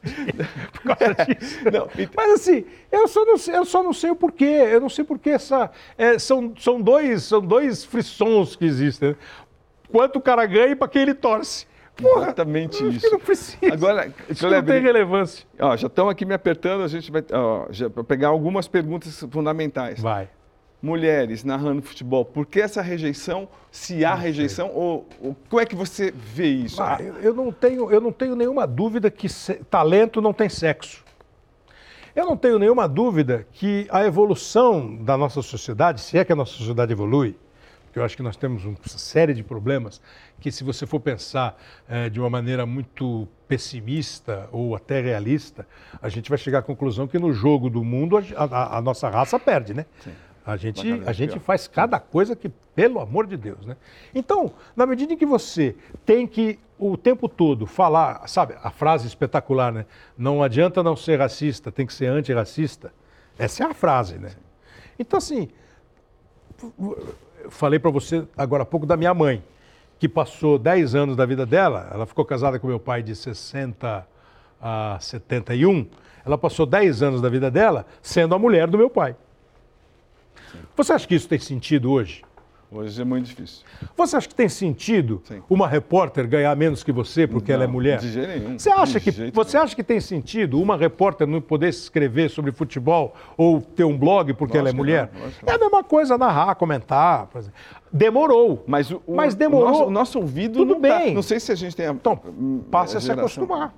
por 0.74 0.96
causa 0.96 1.16
disso. 1.26 1.60
Não, 1.72 1.88
e- 1.98 2.10
Mas 2.16 2.32
assim, 2.34 2.66
eu 2.92 3.08
só 3.08 3.26
não 3.26 3.38
sei, 3.38 3.56
eu 3.56 3.66
só 3.66 3.82
não 3.84 3.94
sei 3.94 4.12
o 4.12 4.16
porquê. 4.16 4.46
Eu 4.46 4.82
não 4.82 4.90
sei 4.90 5.04
porquê 5.06 5.32
essa. 5.32 5.72
é, 5.98 6.20
são, 6.20 6.54
são, 6.58 6.82
dois, 6.82 7.24
são 7.24 7.42
dois 7.42 7.84
frissons 7.86 8.56
que 8.56 8.66
existem. 8.66 9.10
né? 9.10 9.16
Quanto 9.92 10.18
o 10.18 10.22
cara 10.22 10.46
ganha 10.46 10.68
e 10.72 10.76
para 10.76 10.88
quem 10.88 11.02
ele 11.04 11.14
torce. 11.14 11.66
Porra, 11.96 12.24
Exatamente 12.24 12.88
isso. 12.88 13.02
que 13.02 13.10
não 13.10 13.20
precisa. 13.20 13.74
Agora, 13.74 14.12
Isso 14.30 14.50
não 14.50 14.64
tem 14.64 14.82
relevância. 14.82 15.46
ó, 15.60 15.76
já 15.76 15.88
estão 15.88 16.08
aqui 16.10 16.26
me 16.26 16.34
apertando, 16.34 16.84
a 16.84 16.88
gente 16.88 17.12
vai 17.12 17.22
ó, 17.34 17.68
já, 17.70 17.90
pegar 17.90 18.30
algumas 18.30 18.68
perguntas 18.68 19.24
fundamentais. 19.30 20.00
Vai. 20.00 20.30
Mulheres 20.82 21.44
narrando 21.44 21.82
futebol, 21.84 22.26
por 22.26 22.46
que 22.46 22.60
essa 22.60 22.82
rejeição? 22.82 23.48
Se 23.72 24.04
há 24.04 24.16
rejeição, 24.16 24.72
ou, 24.74 25.08
ou 25.22 25.36
como 25.48 25.62
é 25.62 25.66
que 25.66 25.76
você 25.76 26.12
vê 26.12 26.48
isso? 26.48 26.82
Ah, 26.82 26.98
eu, 27.00 27.16
eu 27.18 27.34
não 27.36 27.52
tenho, 27.52 27.92
eu 27.92 28.02
não 28.02 28.12
tenho 28.12 28.36
nenhuma 28.36 28.66
dúvida 28.66 29.12
que 29.12 29.30
se- 29.30 29.56
talento 29.70 30.20
não 30.22 30.34
tem 30.34 30.50
sexo. 30.50 31.04
Eu 32.16 32.26
não 32.26 32.36
tenho 32.36 32.58
nenhuma 32.60 32.88
dúvida 32.90 33.46
que 33.54 33.88
a 33.92 34.04
evolução 34.04 34.96
da 34.98 35.16
nossa 35.16 35.42
sociedade, 35.42 36.02
se 36.02 36.18
é 36.18 36.26
que 36.26 36.34
a 36.34 36.36
nossa 36.36 36.54
sociedade 36.54 36.92
evolui, 36.92 37.38
porque 37.86 38.00
eu 38.00 38.04
acho 38.04 38.18
que 38.18 38.24
nós 38.24 38.36
temos 38.36 38.66
uma 38.66 38.76
série 38.88 39.34
de 39.34 39.44
problemas 39.44 40.02
que, 40.40 40.52
se 40.52 40.64
você 40.64 40.86
for 40.88 41.00
pensar 41.00 41.58
eh, 41.88 42.10
de 42.10 42.20
uma 42.20 42.30
maneira 42.30 42.66
muito 42.66 43.28
pessimista 43.48 44.50
ou 44.52 44.76
até 44.76 45.00
realista, 45.00 45.68
a 46.02 46.10
gente 46.10 46.28
vai 46.30 46.38
chegar 46.38 46.60
à 46.60 46.62
conclusão 46.62 47.06
que 47.08 47.20
no 47.20 47.32
jogo 47.32 47.70
do 47.70 47.84
mundo 47.84 48.18
a, 48.18 48.22
a- 48.44 48.78
a 48.78 48.82
nossa 48.82 49.10
raça 49.10 49.38
perde, 49.40 49.74
né? 49.74 49.86
A 50.46 50.58
gente, 50.58 51.04
a 51.06 51.14
gente 51.14 51.40
faz 51.40 51.68
cada 51.68 52.00
coisa 52.00 52.36
que, 52.36 52.50
pelo 52.50 53.00
amor 53.00 53.28
de 53.28 53.38
Deus, 53.38 53.64
né? 53.66 53.78
Então, 54.14 54.52
na 54.76 54.88
medida 54.88 55.14
em 55.14 55.18
que 55.18 55.26
você 55.26 55.76
tem 56.06 56.26
que 56.26 56.58
o 56.80 56.98
tempo 56.98 57.30
todo 57.30 57.68
falar, 57.68 58.28
sabe, 58.28 58.56
a 58.64 58.72
frase 58.72 59.06
espetacular, 59.06 59.72
né? 59.72 59.86
Não 60.18 60.42
adianta 60.42 60.82
não 60.82 60.96
ser 60.96 61.20
racista, 61.20 61.72
tem 61.72 61.86
que 61.86 61.94
ser 61.94 62.08
antirracista. 62.08 62.92
Essa 63.38 63.64
é 63.64 63.68
a 63.68 63.74
frase, 63.74 64.18
né? 64.18 64.32
Então, 64.98 65.20
assim, 65.20 65.50
falei 67.50 67.78
para 67.78 67.92
você 67.92 68.26
agora 68.36 68.64
há 68.64 68.66
pouco 68.66 68.86
da 68.86 68.98
minha 68.98 69.14
mãe, 69.14 69.44
que 70.00 70.10
passou 70.10 70.58
10 70.58 70.96
anos 70.96 71.16
da 71.16 71.26
vida 71.26 71.46
dela, 71.46 71.88
ela 71.94 72.08
ficou 72.08 72.26
casada 72.26 72.58
com 72.58 72.66
meu 72.66 72.80
pai 72.80 73.04
de 73.04 73.16
60 73.16 74.08
a 74.60 74.98
71, 75.00 75.88
ela 76.26 76.38
passou 76.38 76.66
10 76.66 77.04
anos 77.04 77.22
da 77.22 77.30
vida 77.30 77.52
dela 77.52 77.86
sendo 78.02 78.34
a 78.34 78.40
mulher 78.40 78.68
do 78.68 78.78
meu 78.78 78.90
pai. 78.90 79.16
Você 80.76 80.94
acha 80.94 81.08
que 81.08 81.16
isso 81.16 81.28
tem 81.28 81.40
sentido 81.40 81.92
hoje? 81.92 82.24
Hoje 82.74 83.02
é 83.02 83.04
muito 83.04 83.26
difícil. 83.26 83.66
Você 83.98 84.16
acha 84.16 84.30
que 84.30 84.34
tem 84.34 84.48
sentido 84.48 85.22
Sim. 85.26 85.42
uma 85.50 85.68
repórter 85.68 86.26
ganhar 86.26 86.56
menos 86.56 86.86
que 86.86 86.92
você 86.94 87.28
porque 87.28 87.52
ela 87.52 87.66
é 87.66 87.68
Não, 87.68 87.74
mulher? 87.74 88.00
De 88.00 88.10
jeito 88.10 88.30
nenhum. 88.30 88.58
Você 88.58 88.70
acha, 88.72 88.98
De 88.98 89.12
que, 89.12 89.12
você 89.34 89.58
nenhum. 89.58 89.64
acha 89.66 89.76
que 89.76 89.84
tem 89.84 90.00
sentido 90.00 90.58
uma 90.58 90.78
repórter 90.78 91.28
não 91.28 91.42
poder 91.42 91.68
escrever 91.68 92.30
sobre 92.30 92.54
futebol 92.54 93.14
ou 93.36 93.60
ter 93.60 93.84
um 93.84 93.98
blog 93.98 94.34
porque 94.36 94.58
ela 94.58 94.70
é 94.70 94.72
mulher? 94.72 95.12
não, 95.46 95.52
é 95.52 95.56
a 95.56 95.60
mesma 95.60 95.84
coisa 95.84 96.18
narrar, 96.18 96.56
comentar. 96.56 97.28
por 97.28 97.40
exemplo. 97.40 97.58
Demorou. 97.92 98.64
Mas, 98.66 98.90
o, 98.90 99.02
Mas 99.06 99.36
demorou. 99.36 99.68
O 99.68 99.72
nosso, 99.72 99.84
o 99.84 99.92
nosso 99.92 100.20
ouvido 100.20 100.60
Tudo 100.60 100.76
não 100.76 100.82
tá- 100.82 101.00
bem. 101.00 101.14
Não 101.14 101.22
sei 101.22 101.42
se 101.42 101.52
a 101.52 101.56
gente 101.56 101.76
tem 101.76 101.88
a. 101.88 101.92
Então, 101.92 102.18
hum, 102.26 102.64
passe 102.72 102.96
a 102.96 103.02
se 103.02 103.12
acostumar. 103.12 103.74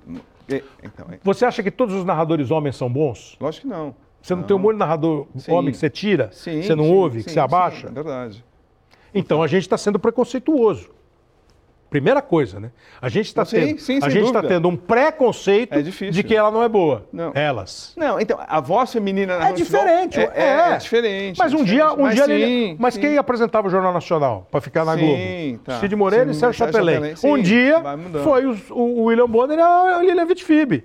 É, 0.48 0.62
então, 0.84 1.06
é. 1.10 1.18
Você 1.24 1.44
acha 1.44 1.64
que 1.64 1.70
todos 1.72 1.96
os 1.96 2.04
narradores 2.04 2.52
homens 2.52 2.76
são 2.76 2.88
bons? 2.88 3.36
Lógico 3.40 3.66
que 3.66 3.74
não. 3.74 3.92
Você 4.24 4.34
não, 4.34 4.42
tem 4.42 4.56
um 4.56 4.58
monte 4.58 4.72
de 4.72 4.78
narrador 4.78 5.26
Sim. 5.36 5.52
homem 5.52 5.70
que 5.70 5.76
você 5.76 5.90
tira, 5.90 6.30
Sim, 6.32 6.62
você 6.62 6.74
não 6.74 6.84
sim, 6.84 6.92
ouve, 6.94 7.22
que 7.22 7.30
você 7.30 7.38
abaixa? 7.38 7.88
sim, 7.88 7.92
é 7.92 7.94
verdade. 7.94 8.44
Então 9.14 9.42
a 9.42 9.46
gente 9.46 9.62
está 9.62 9.76
sendo 9.76 9.98
preconceituoso. 9.98 10.88
Primeira 11.90 12.22
coisa, 12.22 12.58
né? 12.58 12.70
A 13.02 13.08
gente 13.10 13.26
está 13.26 13.44
tendo, 13.44 13.78
sim, 13.78 14.00
a 14.02 14.08
gente 14.08 14.32
tá 14.32 14.42
tendo 14.42 14.66
um 14.66 14.76
preconceito 14.76 15.74
É 15.74 15.82
de 15.82 16.22
que 16.24 16.34
ela 16.34 16.50
não 16.50 16.62
é 16.62 16.68
boa. 16.70 17.06
Não. 17.12 17.32
Elas. 17.34 17.92
Não, 17.96 18.18
então, 18.18 18.38
a 18.48 18.60
voz 18.60 18.90
feminina 18.92 19.38
na 19.38 19.50
É 19.50 19.52
diferente, 19.52 20.18
é, 20.18 20.32
é. 20.34 20.42
é, 20.42 20.72
é 20.72 20.76
diferente. 20.78 21.38
Mas 21.38 21.52
é 21.52 21.56
um 21.56 21.62
dia, 21.62 21.84
diferente. 21.84 22.00
um 22.00 22.02
Mas 22.02 22.14
dia 22.14 22.24
sim, 22.26 22.76
mas 22.80 22.94
sim. 22.94 23.00
quem 23.00 23.18
apresentava 23.18 23.68
o 23.68 23.70
Jornal 23.70 23.92
Nacional 23.92 24.48
para 24.50 24.60
ficar 24.62 24.86
na 24.86 24.96
Sim, 24.96 25.00
Globo? 25.52 25.64
tá. 25.64 25.80
Cid 25.80 25.94
Moreira 25.94 26.30
e 26.30 26.34
Sérgio 26.34 26.66
sim, 27.16 27.28
um 27.30 27.40
dia 27.40 27.80
foi 28.24 28.46
os- 28.46 28.70
o, 28.70 28.74
o 28.74 29.02
William 29.04 29.28
Bonner 29.28 29.58
e 29.58 29.62
a 29.62 30.00
Lilian 30.02 30.24
Vitfib. 30.26 30.82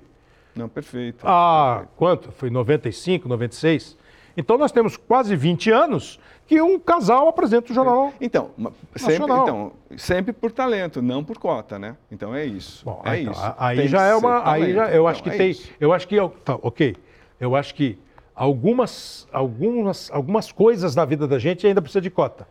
Não, 0.59 0.67
perfeito. 0.67 1.25
Ah, 1.25 1.85
quanto? 1.95 2.31
Foi 2.33 2.49
95, 2.49 3.29
96. 3.29 3.97
Então 4.35 4.57
nós 4.57 4.71
temos 4.71 4.97
quase 4.97 5.35
20 5.35 5.71
anos 5.71 6.19
que 6.45 6.61
um 6.61 6.77
casal 6.79 7.27
apresenta 7.29 7.71
o 7.71 7.75
jornal. 7.75 8.11
Então, 8.19 8.51
ma- 8.57 8.71
sempre, 8.95 9.19
Nacional. 9.19 9.43
então, 9.43 9.71
sempre 9.97 10.33
por 10.33 10.51
talento, 10.51 11.01
não 11.01 11.23
por 11.23 11.37
cota, 11.37 11.79
né? 11.79 11.95
Então 12.11 12.35
é 12.35 12.45
isso. 12.45 12.83
Bom, 12.85 13.01
é 13.05 13.21
então, 13.21 13.31
isso. 13.33 13.53
aí 13.57 13.77
Tem 13.77 13.87
já 13.87 13.97
que 13.99 14.03
é 14.11 14.15
uma, 14.15 14.51
aí 14.51 14.73
já, 14.73 14.89
eu 14.91 15.07
acho 15.07 15.21
Então, 15.21 15.31
que 15.31 15.35
é 15.35 15.37
tem, 15.37 15.51
isso. 15.51 15.71
eu 15.79 15.93
acho 15.93 16.07
que, 16.07 16.15
tá, 16.43 16.55
ok, 16.61 16.95
eu 17.39 17.55
acho 17.55 17.73
que 17.75 17.97
algumas, 18.35 19.27
algumas, 19.31 20.09
algumas 20.11 20.51
coisas 20.51 20.95
na 20.95 21.05
vida 21.05 21.27
da 21.27 21.37
gente 21.39 21.65
ainda 21.67 21.81
precisa 21.81 22.01
de 22.01 22.09
cota. 22.09 22.47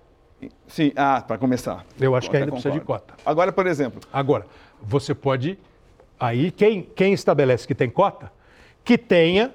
Sim, 0.68 0.92
ah, 0.94 1.22
para 1.26 1.36
começar. 1.36 1.84
Eu 2.00 2.14
acho 2.14 2.28
que 2.28 2.36
Cota, 2.36 2.44
ainda 2.44 2.52
precisa 2.52 2.72
de 2.72 2.80
concordo. 2.80 3.02
cota. 3.06 3.14
Agora, 3.28 3.50
por 3.50 3.66
exemplo, 3.66 4.00
Agora, 4.12 4.46
você 4.80 5.12
pode, 5.12 5.58
aí 6.18 6.50
quem, 6.50 6.82
quem 6.94 7.12
estabelece 7.12 7.66
que 7.66 7.74
tem 7.74 7.88
cota, 7.90 8.32
que 8.84 8.96
tenha 8.98 9.52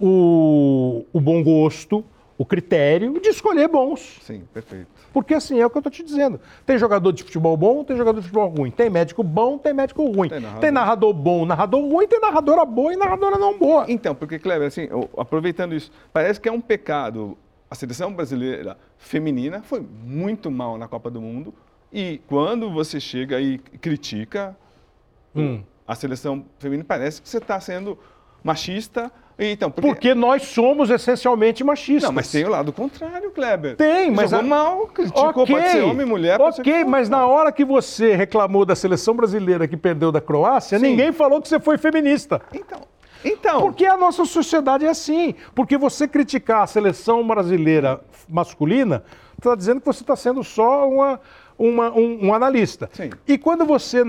o, 0.00 1.04
o 1.12 1.20
bom 1.20 1.42
gosto, 1.42 2.04
o 2.38 2.44
critério 2.44 3.20
de 3.20 3.28
escolher 3.28 3.68
bons. 3.68 4.18
sim, 4.22 4.42
perfeito. 4.52 4.88
Porque 5.12 5.34
assim, 5.34 5.60
é 5.60 5.66
o 5.66 5.70
que 5.70 5.76
eu 5.76 5.80
estou 5.80 5.92
te 5.92 6.02
dizendo. 6.02 6.40
Tem 6.64 6.78
jogador 6.78 7.12
de 7.12 7.22
futebol 7.22 7.54
bom, 7.56 7.84
tem 7.84 7.96
jogador 7.96 8.18
de 8.20 8.26
futebol 8.26 8.48
ruim. 8.48 8.70
Tem 8.70 8.88
médico 8.88 9.22
bom, 9.22 9.58
tem 9.58 9.74
médico 9.74 10.02
ruim. 10.10 10.28
Tem 10.30 10.40
narrador. 10.40 10.60
Tem 10.60 10.70
narrador 10.70 11.12
bom, 11.12 11.44
narrador 11.44 11.80
ruim, 11.82 12.08
tem 12.08 12.18
narradora 12.18 12.64
boa 12.64 12.94
e 12.94 12.96
narradora 12.96 13.36
não 13.36 13.58
boa. 13.58 13.84
Então, 13.88 14.14
porque, 14.14 14.38
Kleber, 14.38 14.68
assim, 14.68 14.88
eu- 14.90 15.10
aproveitando 15.18 15.74
isso, 15.74 15.92
parece 16.12 16.40
que 16.40 16.48
é 16.48 16.52
um 16.52 16.60
pecado. 16.62 17.36
A 17.70 17.74
seleção 17.74 18.12
brasileira 18.12 18.76
feminina 18.96 19.62
foi 19.62 19.80
muito 20.04 20.50
mal 20.50 20.78
na 20.78 20.88
Copa 20.88 21.10
do 21.10 21.20
Mundo 21.20 21.54
e 21.92 22.20
quando 22.26 22.70
você 22.70 22.98
chega 22.98 23.38
e 23.40 23.58
critica 23.58 24.56
Hum. 25.34 25.62
a 25.86 25.94
seleção 25.94 26.44
feminina, 26.58 26.84
parece 26.86 27.22
que 27.22 27.28
você 27.28 27.38
está 27.38 27.58
sendo 27.58 27.98
machista 28.42 29.10
Então, 29.38 29.70
porque... 29.70 29.88
porque 29.88 30.14
nós 30.14 30.42
somos 30.42 30.90
essencialmente 30.90 31.64
machistas. 31.64 32.04
Não, 32.04 32.12
mas 32.12 32.30
tem 32.30 32.44
o 32.44 32.50
lado 32.50 32.72
contrário, 32.72 33.30
Kleber. 33.30 33.76
Tem, 33.76 34.10
mas... 34.10 34.30
Jogou 34.30 34.44
a... 34.44 34.48
mal, 34.48 34.86
criticou, 34.88 35.28
okay. 35.30 35.54
pode 35.54 35.68
ser 35.70 35.82
homem, 35.82 36.06
mulher, 36.06 36.38
pode 36.38 36.60
Ok, 36.60 36.84
mas 36.84 37.08
na 37.08 37.26
hora 37.26 37.50
que 37.50 37.64
você 37.64 38.14
reclamou 38.14 38.64
da 38.64 38.74
seleção 38.74 39.14
brasileira 39.14 39.66
que 39.66 39.76
perdeu 39.76 40.12
da 40.12 40.20
Croácia, 40.20 40.78
Sim. 40.78 40.86
ninguém 40.86 41.12
falou 41.12 41.40
que 41.40 41.48
você 41.48 41.58
foi 41.58 41.78
feminista. 41.78 42.40
Então... 42.52 42.80
Então. 43.24 43.60
Porque 43.60 43.86
a 43.86 43.96
nossa 43.96 44.24
sociedade 44.24 44.84
é 44.84 44.88
assim. 44.88 45.34
Porque 45.54 45.78
você 45.78 46.08
criticar 46.08 46.62
a 46.62 46.66
seleção 46.66 47.24
brasileira 47.24 48.00
masculina, 48.28 49.04
está 49.38 49.54
dizendo 49.54 49.80
que 49.80 49.86
você 49.86 50.02
está 50.02 50.16
sendo 50.16 50.42
só 50.42 50.88
uma, 50.88 51.20
uma, 51.68 51.90
um, 51.90 52.26
um, 52.26 52.34
analista. 52.34 52.88
Sim. 52.92 53.10
E 53.26 53.38
quando 53.38 53.64
você 53.64 54.02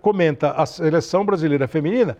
comenta 0.00 0.52
a 0.52 0.66
seleção 0.66 1.24
brasileira 1.24 1.66
feminina, 1.66 2.16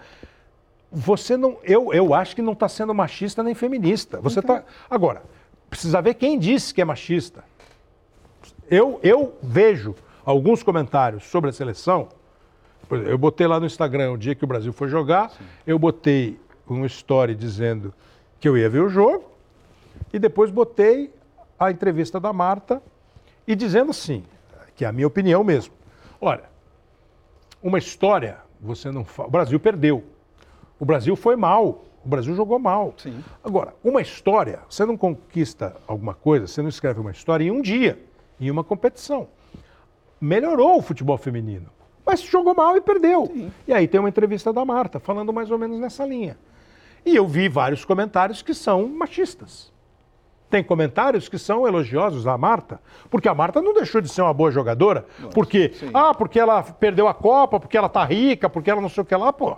você 0.91 1.37
não. 1.37 1.59
Eu, 1.63 1.93
eu 1.93 2.13
acho 2.13 2.35
que 2.35 2.43
não 2.43 2.53
está 2.53 2.69
sendo 2.69 2.95
machista 2.95 3.43
nem 3.43 3.55
feminista. 3.55 4.21
Você 4.21 4.41
está. 4.41 4.55
Então. 4.55 4.67
Agora, 4.89 5.23
precisa 5.69 6.01
ver 6.01 6.15
quem 6.15 6.39
disse 6.39 6.75
que 6.75 6.81
é 6.81 6.85
machista. 6.85 7.45
Eu, 8.69 9.01
eu 9.03 9.35
vejo 9.43 9.95
alguns 10.25 10.63
comentários 10.63 11.25
sobre 11.25 11.51
a 11.51 11.53
seleção 11.53 12.09
eu 12.91 13.17
botei 13.17 13.47
lá 13.47 13.61
no 13.61 13.67
Instagram 13.67 14.13
o 14.13 14.19
dia 14.19 14.35
que 14.35 14.45
o 14.45 14.47
Brasil 14.47 14.73
foi 14.73 14.89
jogar, 14.89 15.31
Sim. 15.31 15.45
eu 15.67 15.79
botei 15.79 16.39
um 16.69 16.85
story 16.87 17.35
dizendo 17.35 17.93
que 18.39 18.49
eu 18.49 18.57
ia 18.57 18.69
ver 18.69 18.81
o 18.81 18.89
jogo 18.89 19.25
e 20.13 20.19
depois 20.19 20.51
botei 20.51 21.13
a 21.59 21.71
entrevista 21.71 22.19
da 22.19 22.33
Marta 22.33 22.83
e 23.47 23.55
dizendo 23.55 23.91
assim, 23.91 24.25
que 24.81 24.85
é 24.87 24.89
a 24.89 24.93
minha 24.93 25.07
opinião 25.07 25.45
mesmo. 25.45 25.75
Olha, 26.19 26.45
uma 27.63 27.77
história, 27.77 28.39
você 28.59 28.91
não 28.91 29.05
fala. 29.05 29.29
O 29.29 29.31
Brasil 29.31 29.61
perdeu. 29.61 30.03
O 30.79 30.87
Brasil 30.87 31.15
foi 31.15 31.37
mal. 31.37 31.85
O 32.03 32.09
Brasil 32.09 32.35
jogou 32.35 32.59
mal. 32.59 32.95
Sim. 32.97 33.23
Agora, 33.45 33.75
uma 33.85 34.01
história, 34.01 34.61
você 34.71 34.87
não 34.87 34.97
conquista 34.97 35.77
alguma 35.87 36.15
coisa, 36.15 36.47
você 36.47 36.63
não 36.63 36.71
escreve 36.71 36.99
uma 36.99 37.11
história 37.11 37.45
em 37.45 37.51
um 37.51 37.61
dia, 37.61 38.03
em 38.41 38.51
uma 38.51 38.65
competição. 38.65 39.29
Melhorou 40.19 40.79
o 40.79 40.83
futebol 40.83 41.19
feminino 41.19 41.67
mas 42.07 42.23
jogou 42.23 42.55
mal 42.55 42.77
e 42.77 42.81
perdeu. 42.81 43.27
Sim. 43.27 43.53
E 43.69 43.75
aí 43.75 43.87
tem 43.87 44.01
uma 44.01 44.09
entrevista 44.09 44.53
da 44.53 44.65
Marta 44.65 44.99
falando 44.99 45.33
mais 45.33 45.51
ou 45.51 45.59
menos 45.59 45.79
nessa 45.79 46.05
linha. 46.05 46.37
E 47.05 47.15
eu 47.15 47.29
vi 47.29 47.49
vários 47.49 47.85
comentários 47.85 48.43
que 48.43 48.55
são 48.55 48.89
machistas. 48.89 49.71
Tem 50.51 50.65
comentários 50.65 51.29
que 51.29 51.39
são 51.39 51.67
elogiosos 51.67 52.27
à 52.27 52.37
Marta, 52.37 52.81
porque 53.09 53.29
a 53.29 53.35
Marta 53.35 53.63
não 53.63 53.73
deixou 53.73 54.01
de 54.01 54.09
ser 54.09 54.21
uma 54.21 54.35
boa 54.35 54.51
jogadora, 54.51 55.07
Nossa, 55.19 55.33
porque 55.33 55.71
sim. 55.75 55.91
ah, 55.95 56.13
porque 56.13 56.41
ela 56.41 56.61
perdeu 56.63 57.07
a 57.07 57.15
Copa, 57.15 57.61
porque 57.61 57.79
ela 57.79 57.89
tá 57.89 58.05
rica, 58.05 58.51
porque 58.51 58.69
ela 58.69 58.81
não 58.81 58.89
sei 58.89 59.03
o 59.03 59.07
que 59.07 59.15
lá, 59.15 59.33
pô. 59.33 59.57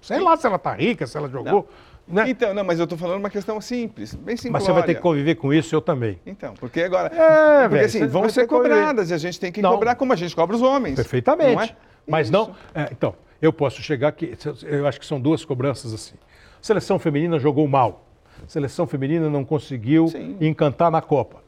Sei 0.00 0.18
sim. 0.18 0.24
lá 0.24 0.36
se 0.36 0.46
ela 0.46 0.58
tá 0.58 0.72
rica, 0.74 1.06
se 1.08 1.16
ela 1.16 1.28
jogou. 1.28 1.68
Né? 2.06 2.30
Então, 2.30 2.54
não, 2.54 2.64
mas 2.64 2.78
eu 2.78 2.84
estou 2.84 2.96
falando 2.96 3.18
uma 3.18 3.28
questão 3.28 3.60
simples, 3.60 4.14
bem 4.14 4.36
simples. 4.36 4.52
Mas 4.52 4.62
você 4.62 4.72
vai 4.72 4.82
ter 4.82 4.94
que 4.94 5.00
conviver 5.00 5.34
com 5.34 5.52
isso, 5.52 5.74
eu 5.74 5.80
também. 5.80 6.18
Então, 6.24 6.54
porque 6.54 6.82
agora. 6.82 7.08
É, 7.14 7.62
porque 7.62 7.74
véio, 7.74 7.86
assim, 7.86 8.06
vão 8.06 8.28
ser 8.30 8.46
cobradas 8.46 9.10
e 9.10 9.14
a 9.14 9.18
gente 9.18 9.38
tem 9.38 9.52
que 9.52 9.60
não. 9.60 9.72
cobrar 9.72 9.94
como 9.94 10.12
a 10.12 10.16
gente 10.16 10.34
cobra 10.34 10.56
os 10.56 10.62
homens. 10.62 10.94
Perfeitamente. 10.94 11.56
Não 11.56 11.62
é? 11.62 11.76
Mas 12.06 12.28
Isso. 12.28 12.32
não. 12.32 12.54
É, 12.74 12.88
então, 12.90 13.14
eu 13.42 13.52
posso 13.52 13.82
chegar 13.82 14.08
aqui. 14.08 14.32
Eu 14.62 14.86
acho 14.86 14.98
que 14.98 15.04
são 15.04 15.20
duas 15.20 15.44
cobranças 15.44 15.92
assim. 15.92 16.14
A 16.60 16.62
seleção 16.62 16.98
feminina 16.98 17.38
jogou 17.38 17.68
mal. 17.68 18.07
A 18.44 18.48
seleção 18.48 18.86
feminina 18.86 19.28
não 19.28 19.44
conseguiu 19.44 20.08
Sim. 20.08 20.36
encantar 20.40 20.90
na 20.90 21.00
Copa. 21.00 21.38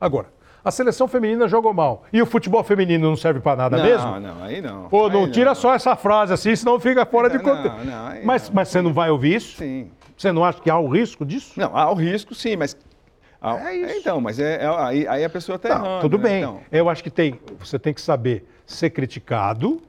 Agora, 0.00 0.26
a 0.64 0.70
seleção 0.70 1.08
feminina 1.08 1.48
jogou 1.48 1.72
mal. 1.72 2.04
E 2.12 2.20
o 2.20 2.26
futebol 2.26 2.62
feminino 2.62 3.08
não 3.08 3.16
serve 3.16 3.40
para 3.40 3.56
nada 3.56 3.76
não, 3.76 3.84
mesmo? 3.84 4.06
Não, 4.06 4.20
não, 4.20 4.44
aí 4.44 4.60
não. 4.60 4.88
Pô, 4.88 5.08
não 5.08 5.24
aí 5.24 5.30
tira 5.30 5.50
não. 5.50 5.54
só 5.54 5.74
essa 5.74 5.96
frase 5.96 6.32
assim, 6.32 6.54
senão 6.54 6.78
fica 6.78 7.06
fora 7.06 7.30
de 7.30 7.38
contexto. 7.38 7.78
Mas, 8.24 8.50
mas 8.50 8.68
você 8.68 8.82
não 8.82 8.92
vai 8.92 9.10
ouvir 9.10 9.36
isso? 9.36 9.56
Sim. 9.56 9.90
Você 10.16 10.32
não 10.32 10.44
acha 10.44 10.60
que 10.60 10.68
há 10.68 10.78
o 10.78 10.88
risco 10.88 11.24
disso? 11.24 11.52
Não, 11.56 11.76
há 11.76 11.90
o 11.90 11.94
risco 11.94 12.34
sim, 12.34 12.56
mas 12.56 12.76
é 13.40 13.74
isso. 13.76 13.98
Então, 14.00 14.20
mas 14.20 14.40
é, 14.40 14.64
é 14.64 14.66
aí, 14.66 15.06
aí, 15.06 15.24
a 15.24 15.30
pessoa 15.30 15.54
está 15.56 15.68
errando. 15.68 16.00
Tudo 16.00 16.18
né? 16.18 16.24
bem. 16.24 16.38
Então... 16.42 16.60
Eu 16.72 16.88
acho 16.88 17.04
que 17.04 17.10
tem, 17.10 17.38
você 17.58 17.78
tem 17.78 17.94
que 17.94 18.00
saber 18.00 18.44
ser 18.66 18.90
criticado 18.90 19.80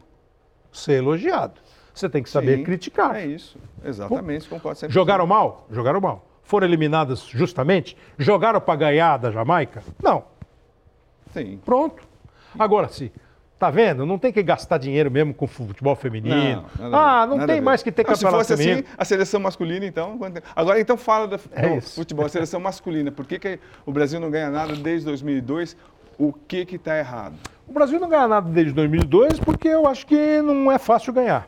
ser 0.72 0.94
elogiado. 0.94 1.60
Você 1.94 2.08
tem 2.08 2.24
que 2.24 2.30
saber 2.30 2.58
Sim, 2.58 2.64
criticar. 2.64 3.16
É 3.16 3.26
isso, 3.26 3.58
exatamente, 3.84 4.48
concordo 4.48 4.80
sempre. 4.80 4.94
Jogaram 4.94 5.28
mal? 5.28 5.68
Jogaram 5.70 6.00
mal. 6.00 6.26
Foram 6.50 6.66
eliminadas 6.66 7.26
justamente? 7.26 7.96
Jogaram 8.18 8.60
para 8.60 8.76
ganhar 8.76 9.18
da 9.18 9.30
Jamaica? 9.30 9.84
Não. 10.02 10.24
Sim. 11.32 11.60
Pronto. 11.64 12.02
Agora, 12.58 12.88
se 12.88 13.12
Tá 13.60 13.70
vendo? 13.70 14.04
Não 14.04 14.18
tem 14.18 14.32
que 14.32 14.42
gastar 14.42 14.80
dinheiro 14.80 15.12
mesmo 15.12 15.32
com 15.32 15.46
futebol 15.46 15.94
feminino. 15.94 16.66
Não, 16.80 16.98
ah, 16.98 17.28
não 17.28 17.46
tem 17.46 17.62
mais 17.62 17.84
que 17.84 17.92
ter 17.92 18.04
não, 18.04 18.14
campeonato 18.14 18.44
se 18.46 18.48
fosse 18.54 18.64
feminino. 18.64 18.88
assim, 18.88 18.96
a 18.98 19.06
seleção 19.06 19.40
masculina, 19.42 19.86
então. 19.86 20.18
Agora, 20.56 20.80
então 20.80 20.98
fala 20.98 21.28
do, 21.28 21.40
é 21.52 21.82
futebol, 21.82 22.26
a 22.26 22.30
seleção 22.30 22.60
masculina. 22.60 23.12
Por 23.12 23.28
que, 23.28 23.38
que 23.38 23.60
o 23.86 23.92
Brasil 23.92 24.20
não 24.20 24.32
ganha 24.32 24.50
nada 24.50 24.74
desde 24.74 25.06
2002? 25.06 25.76
O 26.18 26.34
que 26.34 26.66
está 26.74 26.98
errado? 26.98 27.36
O 27.68 27.74
Brasil 27.74 28.00
não 28.00 28.10
ganha 28.10 28.28
nada 28.28 28.50
desde 28.50 28.74
2002 28.74 29.40
porque 29.42 29.68
eu 29.68 29.86
acho 29.88 30.08
que 30.08 30.42
não 30.42 30.72
é 30.72 30.80
fácil 30.80 31.14
ganhar. 31.14 31.48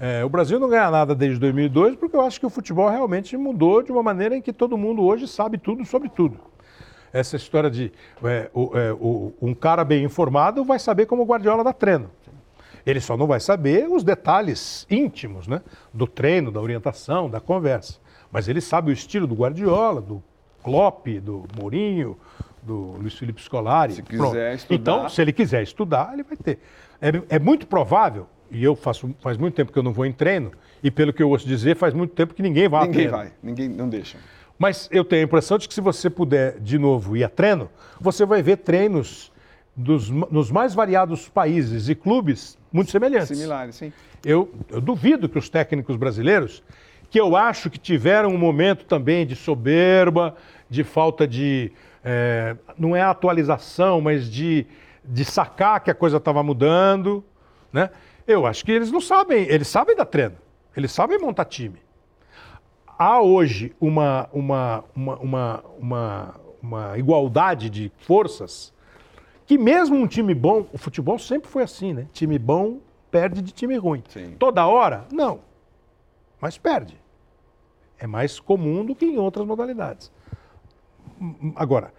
É, 0.00 0.24
o 0.24 0.28
Brasil 0.28 0.60
não 0.60 0.68
ganha 0.68 0.90
nada 0.90 1.14
desde 1.14 1.40
2002 1.40 1.96
porque 1.96 2.16
eu 2.16 2.20
acho 2.20 2.38
que 2.38 2.46
o 2.46 2.50
futebol 2.50 2.88
realmente 2.88 3.36
mudou 3.36 3.82
de 3.82 3.90
uma 3.90 4.02
maneira 4.02 4.36
em 4.36 4.40
que 4.40 4.52
todo 4.52 4.78
mundo 4.78 5.02
hoje 5.02 5.26
sabe 5.26 5.58
tudo 5.58 5.84
sobre 5.84 6.08
tudo. 6.08 6.38
Essa 7.12 7.36
história 7.36 7.70
de 7.70 7.90
é, 8.22 8.50
o, 8.54 8.78
é, 8.78 8.92
o, 8.92 9.32
um 9.40 9.54
cara 9.54 9.84
bem 9.84 10.04
informado 10.04 10.64
vai 10.64 10.78
saber 10.78 11.06
como 11.06 11.22
o 11.22 11.26
Guardiola 11.26 11.64
dá 11.64 11.72
treino. 11.72 12.10
Ele 12.86 13.00
só 13.00 13.16
não 13.16 13.26
vai 13.26 13.40
saber 13.40 13.88
os 13.88 14.04
detalhes 14.04 14.86
íntimos 14.88 15.46
né, 15.46 15.60
do 15.92 16.06
treino, 16.06 16.50
da 16.50 16.60
orientação, 16.60 17.28
da 17.28 17.40
conversa. 17.40 17.98
Mas 18.30 18.48
ele 18.48 18.60
sabe 18.60 18.90
o 18.90 18.92
estilo 18.92 19.26
do 19.26 19.34
Guardiola, 19.34 20.00
do 20.00 20.22
Klopp, 20.62 21.06
do 21.20 21.44
Mourinho, 21.58 22.16
do 22.62 22.96
Luiz 22.98 23.14
Felipe 23.14 23.42
Scolari. 23.42 23.94
Se 23.94 24.02
quiser 24.02 24.18
Pronto. 24.18 24.36
estudar. 24.36 24.74
Então, 24.74 25.08
se 25.08 25.20
ele 25.20 25.32
quiser 25.32 25.62
estudar, 25.62 26.10
ele 26.12 26.22
vai 26.22 26.36
ter. 26.36 26.58
É, 27.00 27.36
é, 27.36 27.38
muito 27.38 27.66
provável, 27.66 28.26
e 28.50 28.64
eu 28.64 28.74
faço 28.74 29.14
faz 29.20 29.36
muito 29.36 29.54
tempo 29.54 29.72
que 29.72 29.78
eu 29.78 29.82
não 29.82 29.92
vou 29.92 30.06
em 30.06 30.12
treino, 30.12 30.52
e 30.82 30.90
pelo 30.90 31.12
que 31.12 31.22
eu 31.22 31.30
ouço 31.30 31.46
dizer, 31.46 31.76
faz 31.76 31.92
muito 31.94 32.14
tempo 32.14 32.34
que 32.34 32.42
ninguém 32.42 32.68
vai 32.68 32.86
ninguém 32.86 33.06
a 33.06 33.10
treino. 33.10 33.16
Ninguém 33.16 33.30
vai, 33.30 33.38
ninguém 33.42 33.68
não 33.68 33.88
deixa. 33.88 34.18
Mas 34.58 34.88
eu 34.90 35.04
tenho 35.04 35.22
a 35.22 35.24
impressão 35.24 35.56
de 35.56 35.68
que 35.68 35.74
se 35.74 35.80
você 35.80 36.10
puder 36.10 36.58
de 36.58 36.78
novo 36.78 37.16
ir 37.16 37.22
a 37.22 37.28
treino, 37.28 37.70
você 38.00 38.26
vai 38.26 38.42
ver 38.42 38.58
treinos 38.58 39.32
dos, 39.76 40.10
nos 40.10 40.50
mais 40.50 40.74
variados 40.74 41.28
países 41.28 41.88
e 41.88 41.94
clubes 41.94 42.58
muito 42.72 42.90
semelhantes. 42.90 43.28
Similares, 43.28 43.76
sim. 43.76 43.92
Eu, 44.24 44.52
eu 44.68 44.80
duvido 44.80 45.28
que 45.28 45.38
os 45.38 45.48
técnicos 45.48 45.96
brasileiros, 45.96 46.62
que 47.08 47.20
eu 47.20 47.36
acho 47.36 47.70
que 47.70 47.78
tiveram 47.78 48.30
um 48.30 48.38
momento 48.38 48.84
também 48.84 49.24
de 49.24 49.36
soberba, 49.36 50.34
de 50.68 50.82
falta 50.82 51.26
de 51.26 51.70
é, 52.04 52.56
não 52.76 52.96
é 52.96 53.02
atualização, 53.02 54.00
mas 54.00 54.28
de, 54.30 54.66
de 55.04 55.24
sacar 55.24 55.80
que 55.80 55.90
a 55.90 55.94
coisa 55.94 56.16
estava 56.16 56.42
mudando. 56.42 57.24
Né? 57.72 57.90
Eu 58.28 58.44
acho 58.44 58.62
que 58.62 58.70
eles 58.70 58.92
não 58.92 59.00
sabem, 59.00 59.44
eles 59.48 59.68
sabem 59.68 59.96
dar 59.96 60.04
treino, 60.04 60.36
eles 60.76 60.92
sabem 60.92 61.18
montar 61.18 61.46
time. 61.46 61.78
Há 62.86 63.22
hoje 63.22 63.74
uma, 63.80 64.28
uma, 64.30 64.84
uma, 64.94 65.16
uma, 65.16 65.64
uma, 65.78 66.34
uma 66.62 66.98
igualdade 66.98 67.70
de 67.70 67.90
forças 68.00 68.70
que 69.46 69.56
mesmo 69.56 69.96
um 69.96 70.06
time 70.06 70.34
bom, 70.34 70.66
o 70.74 70.76
futebol 70.76 71.18
sempre 71.18 71.48
foi 71.48 71.62
assim, 71.62 71.94
né? 71.94 72.06
Time 72.12 72.38
bom 72.38 72.80
perde 73.10 73.40
de 73.40 73.50
time 73.50 73.78
ruim. 73.78 74.02
Sim. 74.10 74.36
Toda 74.38 74.66
hora? 74.66 75.06
Não. 75.10 75.40
Mas 76.38 76.58
perde. 76.58 77.00
É 77.98 78.06
mais 78.06 78.38
comum 78.38 78.84
do 78.84 78.94
que 78.94 79.06
em 79.06 79.16
outras 79.16 79.46
modalidades. 79.46 80.12
Agora, 81.56 81.94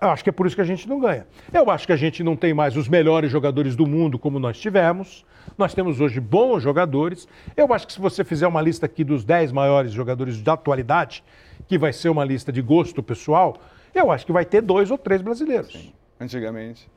eu 0.00 0.08
acho 0.08 0.24
que 0.24 0.30
é 0.30 0.32
por 0.32 0.46
isso 0.46 0.56
que 0.56 0.62
a 0.62 0.64
gente 0.64 0.88
não 0.88 0.98
ganha. 0.98 1.26
Eu 1.52 1.70
acho 1.70 1.86
que 1.86 1.92
a 1.92 1.96
gente 1.96 2.24
não 2.24 2.36
tem 2.36 2.54
mais 2.54 2.74
os 2.74 2.88
melhores 2.88 3.30
jogadores 3.30 3.76
do 3.76 3.86
mundo 3.86 4.18
como 4.18 4.38
nós 4.38 4.58
tivemos. 4.58 5.26
Nós 5.56 5.74
temos 5.74 6.00
hoje 6.00 6.20
bons 6.20 6.62
jogadores. 6.62 7.28
Eu 7.56 7.72
acho 7.72 7.86
que 7.86 7.92
se 7.92 8.00
você 8.00 8.24
fizer 8.24 8.46
uma 8.46 8.60
lista 8.60 8.86
aqui 8.86 9.04
dos 9.04 9.24
10 9.24 9.52
maiores 9.52 9.92
jogadores 9.92 10.40
da 10.42 10.54
atualidade, 10.54 11.24
que 11.66 11.78
vai 11.78 11.92
ser 11.92 12.08
uma 12.08 12.24
lista 12.24 12.52
de 12.52 12.60
gosto 12.62 13.02
pessoal, 13.02 13.58
eu 13.94 14.10
acho 14.10 14.26
que 14.26 14.32
vai 14.32 14.44
ter 14.44 14.60
dois 14.60 14.90
ou 14.90 14.98
três 14.98 15.22
brasileiros. 15.22 15.72
Sim. 15.72 15.92
Antigamente. 16.20 16.90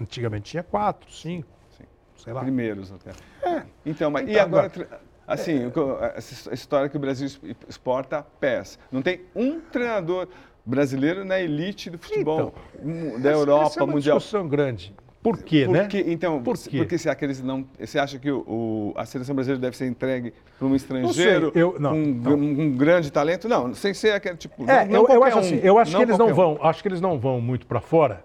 Antigamente 0.00 0.50
tinha 0.50 0.62
quatro, 0.62 1.10
cinco, 1.12 1.48
Sim. 1.76 1.84
sei 2.16 2.32
lá. 2.32 2.40
Primeiros 2.40 2.92
até. 2.92 3.12
É. 3.48 3.62
Então, 3.86 4.10
mas 4.10 4.22
então, 4.22 4.34
e 4.34 4.38
agora, 4.38 4.66
agora 4.66 5.00
assim, 5.26 5.64
é... 5.64 6.12
essa 6.16 6.52
história 6.52 6.88
que 6.88 6.96
o 6.96 7.00
Brasil 7.00 7.28
exporta 7.68 8.24
pés. 8.40 8.78
Não 8.90 9.02
tem 9.02 9.20
um 9.34 9.60
treinador 9.60 10.28
brasileiro 10.64 11.24
na 11.24 11.38
elite 11.40 11.90
do 11.90 11.98
futebol 11.98 12.54
então, 12.82 13.20
da 13.20 13.30
Europa 13.30 13.66
essa 13.66 13.80
é 13.80 13.82
uma 13.82 13.92
mundial. 13.92 14.18
discussão 14.18 14.48
grande. 14.48 14.94
Por 15.24 15.38
quê, 15.38 15.66
né? 15.66 15.80
porque, 15.80 16.04
né? 16.04 16.12
Então, 16.12 16.42
Por 16.42 16.58
quê? 16.58 16.76
porque 16.76 16.98
que 16.98 17.24
eles 17.24 17.42
não. 17.42 17.64
Você 17.80 17.98
acha 17.98 18.18
que 18.18 18.30
o, 18.30 18.40
o, 18.40 18.92
a 18.94 19.06
seleção 19.06 19.34
brasileira 19.34 19.58
deve 19.58 19.74
ser 19.74 19.86
entregue 19.86 20.34
para 20.58 20.68
um 20.68 20.76
estrangeiro 20.76 21.50
não 21.54 21.62
eu, 21.62 21.76
não, 21.80 21.90
com 21.92 21.96
não. 21.96 22.36
Um, 22.36 22.60
um, 22.60 22.76
grande 22.76 23.10
talento? 23.10 23.48
Não, 23.48 23.74
sem 23.74 23.94
ser 23.94 24.10
aquele 24.10 24.36
tipo. 24.36 24.70
É, 24.70 24.84
eu, 24.84 25.08
eu, 25.08 25.24
acho 25.24 25.38
um, 25.38 25.40
assim, 25.40 25.60
eu 25.62 25.78
acho 25.78 25.96
que 25.96 26.02
eles 26.02 26.18
não 26.18 26.34
vão, 26.34 26.58
acho 26.60 26.82
que 26.82 26.88
eles 26.88 27.00
não 27.00 27.18
vão 27.18 27.40
muito 27.40 27.66
para 27.66 27.80
fora, 27.80 28.22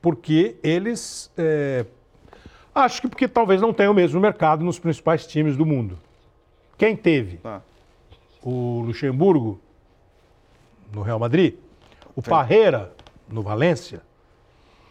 porque 0.00 0.54
eles. 0.62 1.28
É, 1.36 1.84
acho 2.72 3.02
que 3.02 3.08
porque 3.08 3.26
talvez 3.26 3.60
não 3.60 3.72
tenham 3.72 3.90
o 3.90 3.96
mesmo 3.96 4.20
mercado 4.20 4.64
nos 4.64 4.78
principais 4.78 5.26
times 5.26 5.56
do 5.56 5.66
mundo. 5.66 5.98
Quem 6.76 6.94
teve? 6.94 7.38
Tá. 7.38 7.62
O, 8.40 8.78
o 8.78 8.80
Luxemburgo 8.82 9.60
no 10.94 11.02
Real 11.02 11.18
Madrid, 11.18 11.56
o 12.14 12.22
Parreira 12.22 12.92
no 13.28 13.42
Valência, 13.42 14.02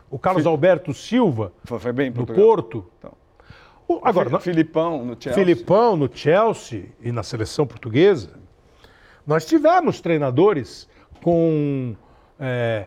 o 0.09 0.17
Carlos 0.19 0.43
Fi- 0.43 0.49
Alberto 0.49 0.93
Silva 0.93 1.51
Foi, 1.63 1.91
bem 1.91 2.11
Portugal. 2.11 2.43
Porto. 2.45 2.85
Então. 2.99 3.13
O- 3.87 3.99
Agora, 4.03 4.29
Fi- 4.31 4.41
Filipão 4.51 5.05
no 5.05 5.15
Chelsea. 5.19 5.33
Filipão 5.45 5.95
no 5.97 6.09
Chelsea 6.13 6.85
e 7.01 7.11
na 7.11 7.23
seleção 7.23 7.65
portuguesa, 7.65 8.31
nós 9.25 9.45
tivemos 9.45 10.01
treinadores 10.01 10.87
com. 11.23 11.95
é, 12.39 12.85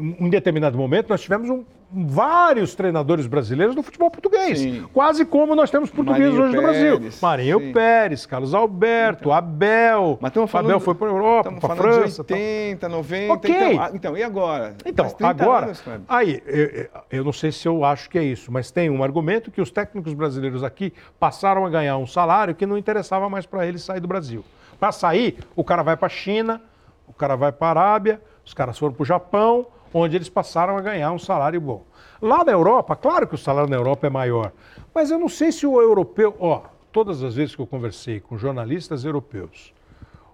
em 0.00 0.30
determinado 0.30 0.76
momento, 0.78 1.08
nós 1.08 1.20
tivemos 1.20 1.48
um- 1.50 1.64
vários 1.94 2.74
treinadores 2.74 3.26
brasileiros 3.26 3.74
no 3.76 3.82
futebol 3.82 4.10
português. 4.10 4.58
Sim. 4.58 4.86
Quase 4.92 5.24
como 5.24 5.54
nós 5.54 5.70
temos 5.70 5.90
portugueses 5.90 6.32
Marinho 6.34 6.44
hoje 6.44 6.56
no 6.56 6.62
Brasil. 6.62 6.96
Pérez, 6.98 7.20
Marinho 7.20 7.58
sim. 7.60 7.72
Pérez, 7.72 8.26
Carlos 8.26 8.54
Alberto, 8.54 9.30
Abel. 9.30 10.18
Mas 10.20 10.32
falando, 10.32 10.66
Abel 10.70 10.80
foi 10.80 10.94
para 10.94 11.06
a 11.08 11.10
Europa, 11.10 11.52
para 11.52 11.72
a 11.72 11.76
França. 11.76 12.22
de 12.22 12.28
tal. 12.28 12.38
80, 12.38 12.88
90. 12.88 13.32
Ok. 13.34 13.50
Então, 13.50 13.82
ah, 13.82 13.90
então, 13.94 14.16
e 14.16 14.22
agora? 14.22 14.74
Então, 14.86 15.04
Faz 15.04 15.14
30 15.16 15.30
agora, 15.42 15.66
anos, 15.66 15.82
aí, 16.08 16.42
eu, 16.46 16.64
eu- 16.66 16.88
eu 17.10 17.24
não 17.24 17.32
sei 17.32 17.52
se 17.52 17.68
eu 17.68 17.84
acho 17.84 18.08
que 18.08 18.18
é 18.18 18.22
isso, 18.24 18.50
mas 18.50 18.70
tem 18.70 18.88
um 18.88 19.02
argumento 19.04 19.50
que 19.50 19.60
os 19.60 19.70
técnicos 19.70 20.14
brasileiros 20.14 20.64
aqui 20.64 20.92
passaram 21.20 21.66
a 21.66 21.70
ganhar 21.70 21.96
um 21.98 22.06
salário 22.06 22.54
que 22.54 22.64
não 22.66 22.78
interessava 22.78 23.28
mais 23.28 23.44
para 23.46 23.66
eles 23.66 23.82
sair 23.82 24.00
do 24.00 24.08
Brasil. 24.08 24.44
Para 24.80 24.92
sair, 24.92 25.38
o 25.54 25.62
cara 25.62 25.82
vai 25.82 25.96
para 25.96 26.06
a 26.06 26.10
China, 26.10 26.60
o 27.06 27.12
cara 27.12 27.36
vai 27.36 27.52
para 27.52 27.66
a 27.80 27.82
Arábia, 27.84 28.20
os 28.44 28.54
caras 28.54 28.78
foram 28.78 28.92
para 28.94 29.02
o 29.02 29.06
Japão, 29.06 29.66
onde 29.92 30.16
eles 30.16 30.28
passaram 30.28 30.76
a 30.76 30.80
ganhar 30.80 31.12
um 31.12 31.18
salário 31.18 31.60
bom. 31.60 31.84
Lá 32.20 32.44
na 32.44 32.52
Europa, 32.52 32.96
claro 32.96 33.26
que 33.26 33.34
o 33.34 33.38
salário 33.38 33.68
na 33.68 33.76
Europa 33.76 34.06
é 34.06 34.10
maior, 34.10 34.52
mas 34.94 35.10
eu 35.10 35.18
não 35.18 35.28
sei 35.28 35.52
se 35.52 35.66
o 35.66 35.80
europeu, 35.80 36.36
ó, 36.38 36.62
todas 36.90 37.22
as 37.22 37.34
vezes 37.34 37.54
que 37.54 37.60
eu 37.60 37.66
conversei 37.66 38.20
com 38.20 38.36
jornalistas 38.38 39.04
europeus 39.04 39.74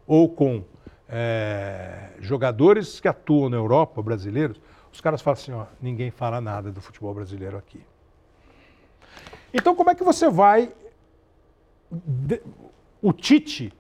ou 0.07 0.29
com 0.29 0.63
eh, 1.09 2.11
jogadores 2.21 3.01
que 3.01 3.09
atuam 3.09 3.49
na 3.49 3.57
Europa, 3.57 4.03
brasileiros, 4.03 4.61
os 4.93 5.01
caras 5.01 5.23
falam 5.23 5.39
assim, 5.41 5.53
ó, 5.53 5.65
ninguém 5.81 6.11
fala 6.11 6.41
nada 6.41 6.71
do 6.71 6.81
futebol 6.81 7.15
brasileiro 7.15 7.57
aqui. 7.57 7.81
Então 9.53 9.75
como 9.75 9.91
é 9.91 9.95
que 9.95 10.05
você 10.05 10.29
vai... 10.29 10.73
O 13.01 13.13
Tite, 13.13 13.73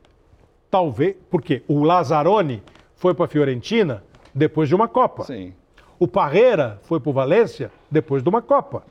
talvez, 0.71 1.17
porque 1.29 1.63
o 1.69 1.83
Lazzaroni 1.83 2.63
foi 2.95 3.13
para 3.13 3.27
a 3.27 3.29
Fiorentina 3.29 4.03
depois 4.35 4.69
de 4.69 4.75
uma 4.75 4.89
Copa. 4.89 5.25
Sim. 5.25 5.53
O 5.99 6.07
Parreira 6.07 6.79
foi 6.83 7.01
para 7.01 7.11
o 7.11 7.13
Valência 7.13 7.73
depois 7.91 8.23
de 8.23 8.29
uma 8.29 8.41
Copa. 8.41 8.85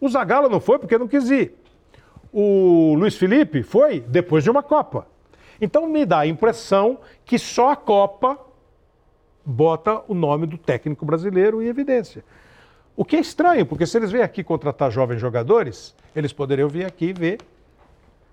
O 0.00 0.08
Zagallo 0.08 0.48
não 0.48 0.60
foi 0.60 0.78
porque 0.78 0.98
não 0.98 1.08
quis 1.08 1.30
ir. 1.30 1.54
O 2.32 2.94
Luiz 2.96 3.16
Felipe 3.16 3.62
foi 3.62 4.00
depois 4.00 4.44
de 4.44 4.50
uma 4.50 4.62
Copa. 4.62 5.06
Então 5.60 5.86
me 5.88 6.04
dá 6.04 6.20
a 6.20 6.26
impressão 6.26 6.98
que 7.24 7.38
só 7.38 7.70
a 7.70 7.76
Copa 7.76 8.38
bota 9.44 10.02
o 10.06 10.14
nome 10.14 10.46
do 10.46 10.58
técnico 10.58 11.06
brasileiro 11.06 11.62
em 11.62 11.66
evidência. 11.66 12.24
O 12.94 13.04
que 13.04 13.16
é 13.16 13.20
estranho, 13.20 13.64
porque 13.64 13.86
se 13.86 13.96
eles 13.96 14.10
vêm 14.10 14.22
aqui 14.22 14.42
contratar 14.42 14.90
jovens 14.90 15.20
jogadores, 15.20 15.94
eles 16.14 16.32
poderiam 16.32 16.68
vir 16.68 16.84
aqui 16.84 17.12
ver. 17.12 17.38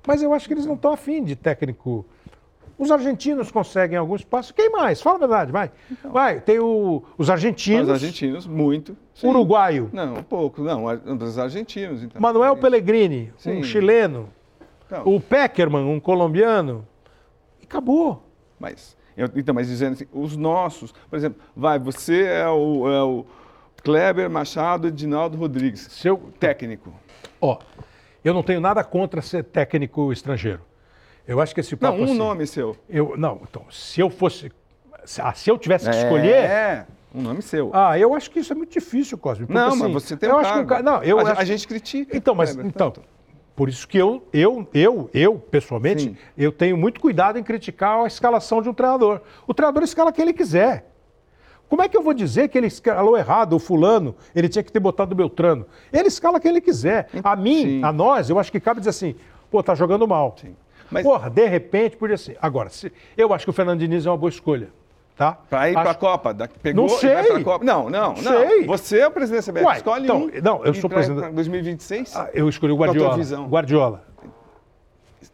Mas 0.08 0.22
eu 0.22 0.34
acho 0.34 0.48
que 0.48 0.54
eles 0.54 0.66
não 0.66 0.76
estão 0.76 0.92
afim 0.92 1.24
de 1.24 1.36
técnico. 1.36 2.06
Os 2.78 2.92
argentinos 2.92 3.52
conseguem 3.52 3.98
algum 3.98 4.16
espaço. 4.16 4.54
Quem 4.54 4.70
mais? 4.70 5.02
Fala 5.02 5.16
a 5.16 5.20
verdade, 5.20 5.52
vai. 5.52 5.72
Vai, 6.04 6.42
tem 6.42 6.60
o- 6.60 7.04
os 7.18 7.30
argentinos, 7.30 7.84
Os 7.88 7.94
argentinos, 7.94 8.46
muito. 8.46 8.98
Sim. 9.14 9.28
uruguaio, 9.28 9.90
Não, 9.94 10.22
pouco. 10.24 10.62
Não, 10.62 11.16
dos 11.18 11.40
argentinos, 11.40 12.04
então. 12.04 12.22
Manuel. 12.22 12.58
Pellegrini, 12.58 13.32
Sim. 13.38 13.60
um 13.60 13.64
chileno, 13.64 14.30
Então, 14.86 15.04
o 15.06 15.20
Peckerman, 15.22 15.86
um 15.86 16.00
colombiano. 16.00 16.86
E 17.62 17.64
acabou. 17.66 18.24
Mas, 18.60 18.96
eu- 19.16 19.30
então, 19.36 19.56
mas 19.56 19.68
dizendo 19.68 19.94
assim, 19.94 20.06
os 20.14 20.36
nossos, 20.36 20.92
por 21.10 21.16
exemplo, 21.16 21.42
vai, 21.56 21.80
você 21.80 22.24
é 22.26 22.48
o, 22.50 22.90
é 22.92 23.04
o 23.04 23.26
Kleber 23.84 24.30
Machado 24.30 24.88
Edinaldo 24.88 25.38
Rodrigues, 25.38 25.82
Seu 25.92 26.18
técnico. 26.40 26.92
Ó, 27.40 27.58
eu 28.24 28.34
não 28.34 28.44
tenho 28.44 28.60
nada 28.60 28.84
contra 28.84 29.22
ser 29.22 29.44
técnico 29.46 30.12
estrangeiro. 30.12 30.60
Eu 31.28 31.42
acho 31.42 31.54
que 31.54 31.60
esse 31.62 31.74
Não, 31.74 31.80
papo 31.80 32.02
um 32.02 32.04
assim, 32.06 32.18
nome 32.18 32.46
seu. 32.48 32.76
Eu, 32.90 33.16
não, 33.18 33.42
então, 33.50 33.64
se 33.72 34.00
eu 34.00 34.10
fosse. 34.10 34.52
Se, 35.06 35.22
ah, 35.22 35.34
se 35.34 35.50
eu 35.50 35.58
tivesse 35.58 35.90
que 35.90 35.96
escolher. 35.96 36.36
É, 36.36 36.86
um 37.14 37.22
nome 37.22 37.42
seu. 37.42 37.72
Ah, 37.74 37.98
eu 37.98 38.14
acho 38.14 38.30
que 38.30 38.40
isso 38.40 38.54
é 38.54 38.56
muito 38.56 38.72
difícil, 38.74 39.18
Cosme. 39.18 39.46
não, 39.50 39.70
assim, 39.70 39.80
mas 39.80 39.92
você 39.92 40.18
tem 40.18 40.30
eu 40.30 40.36
um 40.36 40.40
acho 40.40 40.54
que 40.54 40.60
um 40.60 40.66
cargo. 40.66 40.84
ca- 40.86 40.92
Não, 40.92 41.04
eu 41.04 41.20
a, 41.20 41.32
acho- 41.32 41.42
a 41.42 41.46
gente 41.46 41.68
critica. 41.68 42.16
Então, 42.16 42.36
mas 42.36 42.52
Kleber, 42.52 42.70
então, 42.74 42.92
tanto. 42.92 43.08
por 43.56 43.70
isso 43.70 43.88
que 43.88 43.98
eu, 43.98 44.28
eu, 44.34 44.68
eu, 44.74 45.10
eu 45.14 45.36
pessoalmente, 45.40 46.04
Sim. 46.04 46.18
eu 46.38 46.52
tenho 46.52 46.78
muito 46.78 47.00
cuidado 47.00 47.40
em 47.40 47.44
criticar 47.44 48.04
a 48.04 48.08
escalação 48.08 48.62
de 48.62 48.70
um 48.70 48.74
treinador. 48.74 49.22
O 49.48 49.54
treinador 49.54 49.84
escala 49.84 50.12
quem 50.12 50.24
ele 50.24 50.34
quiser. 50.34 50.92
Como 51.68 51.82
é 51.82 51.90
que 51.90 51.98
eu 51.98 52.04
vou 52.04 52.14
dizer 52.14 52.48
que 52.50 52.58
ele 52.60 52.68
escalou 52.68 53.18
errado, 53.18 53.54
o 53.54 53.60
fulano, 53.60 54.16
ele 54.36 54.48
tinha 54.48 54.62
que 54.62 54.72
ter 54.72 54.80
botado 54.80 55.14
o 55.14 55.16
Beltrano? 55.16 55.66
Ele 55.92 56.08
escala 56.08 56.40
quem 56.40 56.52
ele 56.52 56.62
quiser. 56.62 57.08
A 57.24 57.36
mim, 57.36 57.64
Sim. 57.64 57.84
a 57.84 57.92
nós, 57.92 58.30
eu 58.30 58.38
acho 58.38 58.52
que 58.52 58.60
cabe 58.60 58.80
dizer 58.82 58.92
assim, 58.92 59.16
pô, 59.50 59.64
tá 59.64 59.74
jogando 59.74 60.08
mal. 60.08 60.36
Sim. 60.40 60.56
Mas- 60.92 61.04
Porra, 61.04 61.30
de 61.30 61.46
repente, 61.48 61.98
podia 61.98 62.18
ser. 62.18 62.38
Agora, 62.42 62.70
se- 62.70 62.92
eu 63.18 63.34
acho 63.34 63.46
que 63.46 63.50
o 63.50 63.54
Fernando 63.54 63.80
Diniz 63.80 64.06
é 64.06 64.10
uma 64.10 64.18
boa 64.18 64.30
escolha, 64.30 64.70
tá? 65.16 65.34
Pra 65.50 65.70
ir 65.70 65.76
acho... 65.76 65.84
pra 65.84 65.94
Copa. 65.96 66.34
Da, 66.34 66.48
pegou 66.48 66.88
Não 66.88 66.94
e 66.98 67.00
vai 67.14 67.24
sei. 67.24 67.32
pra 67.34 67.44
Copa. 67.44 67.66
Não, 67.66 67.90
não, 67.90 68.14
não. 68.14 68.16
Sei. 68.18 68.66
Você 68.66 69.00
é 69.00 69.08
o 69.08 69.12
presidente 69.12 69.46
da 69.46 69.52
CBF. 69.52 69.66
Uai, 69.66 69.78
Escolhe 69.78 70.04
então, 70.04 70.18
um. 70.26 70.32
não, 70.44 70.66
eu 70.66 70.74
sou 70.74 70.90
presidente- 70.90 71.20
pra 71.22 71.30
2026? 71.32 72.16
Ah, 72.16 72.30
Eu 72.34 72.48
escolhi 72.50 72.72
o 72.74 72.78
Guardiola. 72.78 73.18
Guardiola. 73.48 74.04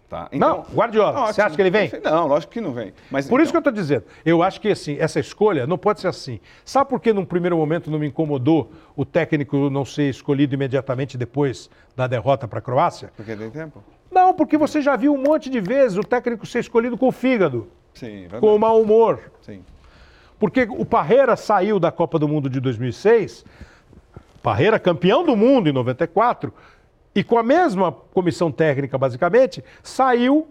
Tá. 0.07 0.27
Não, 0.33 0.65
Guardiola. 0.73 1.27
Você 1.31 1.41
acha 1.41 1.55
que 1.55 1.61
ele 1.61 1.69
vem? 1.69 1.89
Não, 2.03 2.27
lógico 2.27 2.51
que 2.51 2.59
não 2.59 2.73
vem. 2.73 2.93
Mas, 3.09 3.29
Por 3.29 3.39
isso 3.39 3.49
que 3.49 3.55
eu 3.55 3.61
então, 3.61 3.71
estou 3.71 3.81
dizendo, 3.81 4.03
eu 4.25 4.43
acho 4.43 4.59
que 4.59 4.67
assim, 4.67 4.97
essa 4.99 5.21
escolha 5.21 5.65
não 5.65 5.77
pode 5.77 6.01
ser 6.01 6.09
assim. 6.09 6.41
Sabe 6.65 6.89
por 6.89 6.99
que 6.99 7.13
num 7.13 7.23
primeiro 7.23 7.55
momento 7.55 7.89
não 7.89 7.97
me 7.97 8.07
incomodou 8.07 8.73
o 8.93 9.05
técnico 9.05 9.69
não 9.69 9.85
ser 9.85 10.09
escolhido 10.09 10.53
imediatamente 10.53 11.17
depois 11.17 11.69
da 11.95 12.07
derrota 12.07 12.45
para 12.45 12.59
a 12.59 12.61
Croácia? 12.61 13.09
Porque 13.15 13.33
tem 13.37 13.49
tempo? 13.49 13.81
Não, 14.11 14.33
porque 14.33 14.57
você 14.57 14.81
já 14.81 14.95
viu 14.95 15.13
um 15.13 15.21
monte 15.21 15.49
de 15.49 15.61
vezes 15.61 15.97
o 15.97 16.03
técnico 16.03 16.45
ser 16.45 16.59
escolhido 16.59 16.97
com 16.97 17.07
o 17.07 17.11
fígado, 17.11 17.67
Sim, 17.93 18.21
verdade. 18.21 18.41
com 18.41 18.55
o 18.55 18.59
mau 18.59 18.81
humor. 18.81 19.31
Sim. 19.41 19.63
Porque 20.37 20.67
o 20.69 20.83
Parreira 20.83 21.35
saiu 21.35 21.79
da 21.79 21.91
Copa 21.91 22.19
do 22.19 22.27
Mundo 22.27 22.49
de 22.49 22.59
2006, 22.59 23.45
Parreira 24.43 24.79
campeão 24.79 25.23
do 25.23 25.35
mundo 25.35 25.69
em 25.69 25.71
94, 25.71 26.53
e 27.13 27.23
com 27.23 27.37
a 27.37 27.43
mesma 27.43 27.91
comissão 27.91 28.51
técnica, 28.51 28.97
basicamente, 28.97 29.63
saiu 29.83 30.47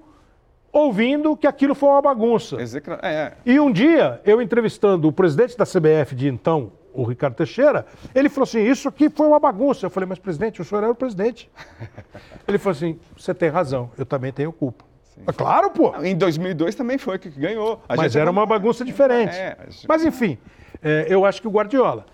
ouvindo 0.72 1.36
que 1.36 1.46
aquilo 1.46 1.74
foi 1.74 1.88
uma 1.88 2.02
bagunça. 2.02 2.56
É, 3.02 3.14
é. 3.14 3.32
E 3.44 3.58
um 3.58 3.72
dia, 3.72 4.20
eu 4.24 4.40
entrevistando 4.40 5.08
o 5.08 5.12
presidente 5.12 5.56
da 5.56 5.64
CBF 5.64 6.14
de 6.14 6.28
então, 6.28 6.72
o 6.92 7.04
Ricardo 7.04 7.34
Teixeira, 7.34 7.86
ele 8.14 8.28
falou 8.28 8.44
assim: 8.44 8.60
Isso 8.62 8.88
aqui 8.88 9.08
foi 9.10 9.26
uma 9.26 9.38
bagunça. 9.40 9.86
Eu 9.86 9.90
falei, 9.90 10.08
mas 10.08 10.18
presidente, 10.18 10.60
o 10.60 10.64
senhor 10.64 10.82
era 10.82 10.92
o 10.92 10.94
presidente. 10.94 11.50
ele 12.46 12.58
falou 12.58 12.76
assim: 12.76 12.98
Você 13.16 13.32
tem 13.34 13.48
razão, 13.48 13.90
eu 13.98 14.04
também 14.06 14.32
tenho 14.32 14.52
culpa. 14.52 14.84
Ah, 15.26 15.32
Claro, 15.32 15.70
pô. 15.70 15.94
Em 16.02 16.16
2002 16.16 16.74
também 16.74 16.96
foi 16.98 17.18
que 17.18 17.28
ganhou. 17.30 17.82
A 17.88 17.96
Mas 17.96 18.16
era 18.16 18.30
uma 18.30 18.46
bagunça 18.46 18.84
diferente. 18.84 19.36
É, 19.36 19.56
gente- 19.68 19.86
Mas 19.88 20.04
enfim, 20.04 20.38
é, 20.82 21.06
eu 21.08 21.24
acho 21.24 21.40
que 21.42 21.48
o 21.48 21.50
Guardiola. 21.50 22.06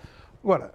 Agora, 0.43 0.71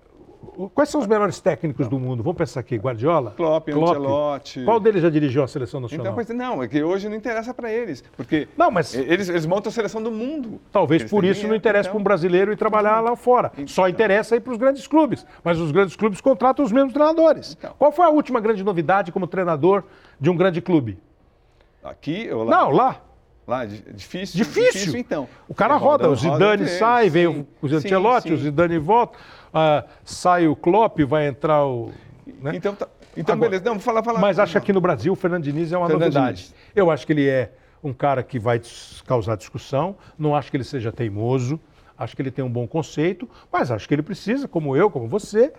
quais 0.74 0.88
são 0.88 1.00
os 1.00 1.06
melhores 1.06 1.40
técnicos 1.40 1.88
do 1.88 1.98
mundo? 1.98 2.22
Vamos 2.22 2.36
pensar 2.36 2.60
aqui: 2.60 2.76
Guardiola? 2.76 3.32
Klopp, 3.36 3.68
Ancelotti. 3.68 4.64
Qual 4.64 4.78
deles 4.80 5.02
já 5.02 5.08
dirigiu 5.10 5.42
a 5.42 5.48
seleção 5.48 5.80
nacional? 5.80 6.04
Então, 6.06 6.14
pois, 6.14 6.28
não, 6.28 6.62
é 6.62 6.68
que 6.68 6.82
hoje 6.82 7.08
não 7.08 7.16
interessa 7.16 7.54
para 7.54 7.70
eles. 7.72 8.02
Porque 8.16 8.48
Não, 8.56 8.70
mas- 8.70 8.94
eles, 8.94 9.28
eles 9.28 9.46
montam 9.46 9.70
a 9.70 9.72
seleção 9.72 10.02
do 10.02 10.10
mundo. 10.10 10.60
Talvez 10.70 11.02
Eles 11.02 11.10
por 11.10 11.24
isso 11.24 11.46
não 11.46 11.54
interessa 11.54 11.88
então. 11.88 11.92
para 11.92 12.00
um 12.00 12.04
brasileiro 12.04 12.52
ir 12.52 12.56
trabalhar 12.56 13.00
lá 13.00 13.14
fora. 13.16 13.52
Só 13.66 13.88
interessa 13.88 14.36
ir 14.36 14.40
para 14.40 14.52
os 14.52 14.58
grandes 14.58 14.86
clubes. 14.86 15.24
Mas 15.44 15.58
os 15.58 15.70
grandes 15.72 15.96
clubes 15.96 16.20
contratam 16.20 16.64
os 16.64 16.72
mesmos 16.72 16.92
treinadores. 16.92 17.56
Então. 17.58 17.74
Qual 17.78 17.92
foi 17.92 18.04
a 18.04 18.10
última 18.10 18.40
grande 18.40 18.62
novidade 18.64 19.12
como 19.12 19.26
treinador 19.26 19.84
de 20.20 20.28
um 20.30 20.36
grande 20.36 20.60
clube? 20.60 20.98
Aqui 21.82 22.30
ou 22.32 22.44
lá? 22.44 22.50
Não, 22.64 22.70
lá. 22.70 23.00
Lá, 23.44 23.64
di- 23.64 23.82
difícil. 23.92 24.36
Difícil. 24.36 24.96
então. 24.96 25.28
O 25.48 25.54
cara 25.54 25.74
Porque 25.74 25.84
roda, 25.84 26.08
o 26.08 26.14
Zidane 26.14 26.62
eles, 26.62 26.70
sai, 26.78 27.10
vem 27.10 27.26
sim. 27.32 27.46
o 27.60 27.68
Sim, 27.68 27.74
Ancelotti, 27.74 28.28
sim. 28.28 28.34
o 28.34 28.36
Zidane 28.38 28.78
volta, 28.78 29.18
ah, 29.52 29.84
sai 30.04 30.46
o 30.46 30.56
Klopp, 30.56 31.00
vai 31.00 31.26
entrar 31.26 31.64
o... 31.66 31.90
né? 32.40 32.52
Então, 32.54 32.74
tá- 32.74 32.88
então 33.16 33.34
Agora, 33.34 33.50
beleza. 33.50 33.64
Não, 33.64 33.78
fala, 33.78 34.02
fala. 34.02 34.18
Mas 34.18 34.38
acho 34.38 34.52
que 34.52 34.58
aqui 34.58 34.72
no 34.72 34.80
Brasil 34.80 35.12
o 35.12 35.16
Fernando 35.16 35.44
Diniz 35.44 35.72
é 35.72 35.76
uma 35.76 35.86
Fernando 35.86 36.12
novidade. 36.14 36.44
Diniz. 36.44 36.54
Eu 36.74 36.90
acho 36.90 37.06
que 37.06 37.12
ele 37.12 37.28
é 37.28 37.52
um 37.82 37.92
cara 37.92 38.22
que 38.22 38.38
vai 38.38 38.60
causar 39.06 39.36
discussão, 39.36 39.96
não 40.16 40.36
acho 40.36 40.50
que 40.50 40.56
ele 40.56 40.64
seja 40.64 40.92
teimoso, 40.92 41.58
acho 41.98 42.14
que 42.14 42.22
ele 42.22 42.30
tem 42.30 42.44
um 42.44 42.50
bom 42.50 42.66
conceito, 42.66 43.28
mas 43.52 43.70
acho 43.70 43.88
que 43.88 43.94
ele 43.94 44.02
precisa, 44.02 44.46
como 44.46 44.76
eu, 44.76 44.88
como 44.88 45.08
você, 45.08 45.52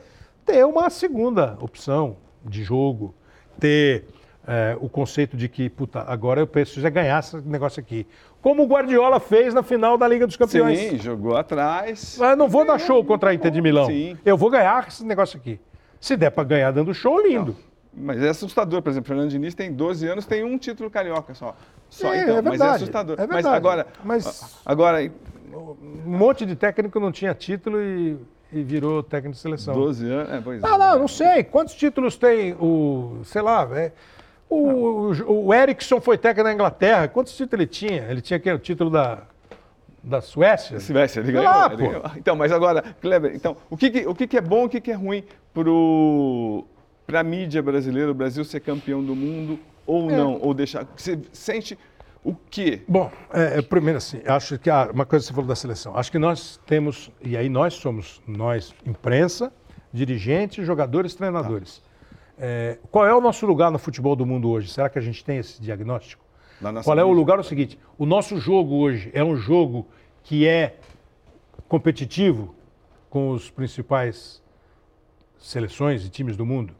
ter 0.45 0.65
uma 0.65 0.89
segunda 0.89 1.57
opção 1.59 2.17
de 2.45 2.63
jogo, 2.63 3.13
ter 3.59 4.05
eh, 4.47 4.77
o 4.79 4.89
conceito 4.89 5.37
de 5.37 5.47
que, 5.47 5.69
puta, 5.69 6.01
agora 6.01 6.41
eu 6.41 6.47
preciso 6.47 6.85
é 6.85 6.89
ganhar 6.89 7.19
esse 7.19 7.37
negócio 7.41 7.79
aqui. 7.79 8.07
Como 8.43 8.61
o 8.63 8.67
Guardiola 8.67 9.21
fez 9.21 9.53
na 9.53 9.63
final 9.63 9.97
da 9.97 10.05
Liga 10.05 10.27
dos 10.27 10.35
Campeões. 10.35 10.77
Sim, 10.77 10.99
jogou 10.99 11.35
atrás. 11.37 12.17
Mas 12.19 12.31
eu 12.31 12.35
não 12.35 12.49
vou 12.49 12.65
dar 12.65 12.77
show 12.77 13.03
contra 13.05 13.29
a 13.29 13.33
Inter 13.33 13.49
de 13.49 13.61
Milão. 13.61 13.85
Sim. 13.87 14.17
Eu 14.25 14.37
vou 14.37 14.49
ganhar 14.49 14.85
esse 14.89 15.03
negócio 15.05 15.39
aqui. 15.39 15.59
Se 15.99 16.17
der 16.17 16.29
para 16.29 16.43
ganhar 16.43 16.69
dando 16.71 16.93
show, 16.93 17.19
lindo. 17.25 17.55
Mas 17.95 18.21
é 18.21 18.27
assustador, 18.29 18.81
por 18.81 18.89
exemplo, 18.89 19.07
Fernando 19.07 19.29
Diniz 19.29 19.53
tem 19.55 19.71
12 19.71 20.05
anos, 20.07 20.25
tem 20.25 20.43
um 20.43 20.57
título 20.57 20.89
carioca 20.89 21.33
só. 21.33 21.55
Só 21.89 22.13
É, 22.13 22.23
então, 22.23 22.37
é 22.37 22.41
mas 22.41 22.45
é 22.45 22.49
verdade, 22.57 22.75
assustador. 22.75 23.15
é 23.17 23.21
mas 23.21 23.29
verdade. 23.35 23.55
agora, 23.55 23.87
Mas- 24.03 24.59
agora 24.65 25.11
Um 25.53 26.17
monte 26.17 26.45
de 26.45 26.55
técnico 26.55 26.99
não 26.99 27.11
tinha 27.11 27.33
título 27.35 27.79
e, 27.79 28.17
e 28.51 28.61
virou 28.63 29.01
técnico 29.03 29.35
de 29.35 29.41
seleção. 29.41 29.73
12 29.75 30.09
anos, 30.09 30.33
é, 30.33 30.41
pois 30.43 30.61
é. 30.63 30.67
Ah, 30.67 30.77
não, 30.77 30.99
não 30.99 31.07
sei. 31.07 31.43
Quantos 31.45 31.75
títulos 31.75 32.17
tem 32.17 32.53
o, 32.59 33.21
sei 33.23 33.41
lá, 33.43 33.69
é, 33.73 33.91
o, 34.53 35.11
o, 35.31 35.45
o 35.47 35.53
Eriksson 35.53 35.99
foi 36.01 36.17
técnico 36.17 36.47
na 36.47 36.53
Inglaterra. 36.53 37.07
Quantos 37.07 37.33
títulos 37.35 37.53
ele 37.53 37.67
tinha? 37.67 38.03
Ele 38.09 38.21
tinha 38.21 38.39
o 38.55 38.59
título 38.59 38.89
da, 38.89 39.23
da 40.03 40.21
Suécia? 40.21 40.77
Tivesse, 40.79 41.19
ele 41.19 41.31
ganhou, 41.31 41.45
lá, 41.49 41.67
ele 41.71 41.77
ganhou. 41.87 42.03
Então, 42.17 42.35
mas 42.35 42.51
agora, 42.51 42.83
Kleber, 43.01 43.33
então, 43.35 43.55
o 43.69 43.77
que, 43.77 43.89
que- 43.89 44.07
o 44.07 44.13
que, 44.15 44.27
que 44.27 44.37
é 44.37 44.41
bom, 44.41 44.65
o 44.65 44.69
que, 44.69 44.79
que 44.81 44.91
é 44.91 44.95
ruim 44.95 45.23
para 47.05 47.19
a 47.19 47.23
mídia 47.23 47.61
brasileira, 47.61 48.11
o 48.11 48.13
Brasil 48.13 48.43
ser 48.43 48.59
campeão 48.59 49.03
do 49.03 49.15
mundo 49.15 49.59
ou 49.85 50.09
É. 50.09 50.15
não? 50.15 50.39
Ou 50.41 50.53
deixar. 50.53 50.85
Você 50.95 51.19
sente 51.31 51.77
o 52.23 52.33
quê? 52.49 52.81
Bom, 52.87 53.11
é, 53.33 53.59
é, 53.59 53.61
primeiro 53.61 53.97
assim, 53.97 54.21
acho 54.25 54.57
que 54.57 54.69
ah, 54.69 54.89
uma 54.93 55.05
coisa 55.05 55.23
que 55.23 55.27
você 55.27 55.33
falou 55.33 55.47
da 55.47 55.55
seleção. 55.55 55.95
Acho 55.97 56.11
que 56.11 56.17
nós 56.19 56.59
temos, 56.65 57.11
e 57.21 57.35
aí 57.35 57.49
nós 57.49 57.73
somos, 57.73 58.21
nós, 58.25 58.73
imprensa, 58.85 59.51
dirigentes, 59.91 60.65
jogadores, 60.65 61.13
treinadores. 61.15 61.81
É, 62.37 62.77
qual 62.91 63.05
é 63.05 63.13
o 63.13 63.21
nosso 63.21 63.45
lugar 63.45 63.71
no 63.71 63.77
futebol 63.79 64.15
do 64.15 64.25
mundo 64.25 64.49
hoje? 64.49 64.71
Será 64.71 64.89
que 64.89 64.97
a 64.97 65.01
gente 65.01 65.23
tem 65.23 65.37
esse 65.37 65.61
diagnóstico? 65.61 66.23
Qual 66.83 66.97
é 66.97 67.03
o 67.03 67.11
lugar? 67.11 67.37
É 67.37 67.41
o 67.41 67.43
seguinte: 67.43 67.77
o 67.97 68.05
nosso 68.05 68.37
jogo 68.37 68.75
hoje 68.75 69.11
é 69.13 69.23
um 69.23 69.35
jogo 69.35 69.87
que 70.23 70.47
é 70.47 70.77
competitivo 71.67 72.55
com 73.09 73.31
os 73.31 73.49
principais 73.49 74.41
seleções 75.37 76.05
e 76.05 76.09
times 76.09 76.37
do 76.37 76.45
mundo? 76.45 76.73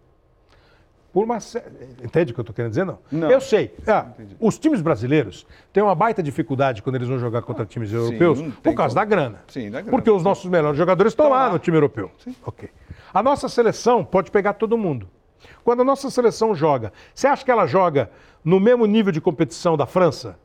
Por 1.12 1.26
uma 1.26 1.38
Entende 2.04 2.32
o 2.32 2.34
que 2.34 2.40
eu 2.40 2.42
estou 2.42 2.56
querendo 2.56 2.72
dizer? 2.72 2.86
Não. 2.86 2.98
Não. 3.12 3.30
Eu 3.30 3.40
sei. 3.40 3.76
Ah, 3.86 4.08
os 4.40 4.58
times 4.58 4.82
brasileiros 4.82 5.46
têm 5.72 5.84
uma 5.84 5.94
baita 5.94 6.24
dificuldade 6.24 6.82
quando 6.82 6.96
eles 6.96 7.08
vão 7.08 7.20
jogar 7.20 7.44
contra 7.44 7.68
times 7.68 7.94
europeus 7.94 8.42
não 8.42 8.50
por 8.50 8.74
causa 8.74 8.96
como. 8.96 9.06
da 9.06 9.06
grana. 9.06 9.44
Sim, 9.48 9.70
da 9.70 9.82
grana, 9.82 9.92
Porque 9.92 10.10
os 10.10 10.24
sim. 10.24 10.28
nossos 10.28 10.50
melhores 10.50 10.76
jogadores 10.76 11.12
estão 11.12 11.30
lá, 11.30 11.46
lá. 11.46 11.54
no 11.54 11.60
time 11.60 11.78
europeu. 11.78 12.10
Ok. 12.44 12.68
A 13.14 13.22
nossa 13.22 13.48
seleção 13.48 14.04
pode 14.04 14.32
pegar 14.32 14.54
todo 14.54 14.76
mundo. 14.76 15.08
Quando 15.64 15.82
a 15.82 15.86
nossa 15.86 16.10
seleção 16.10 16.54
joga, 16.56 16.92
você 17.14 17.28
acha 17.28 17.44
que 17.44 17.52
ela 17.52 17.66
joga 17.66 18.10
no 18.44 18.60
mesmo 18.60 18.86
nível 18.86 19.12
de 19.12 19.22
competição 19.22 19.76
da 19.78 19.86
França, 19.86 20.38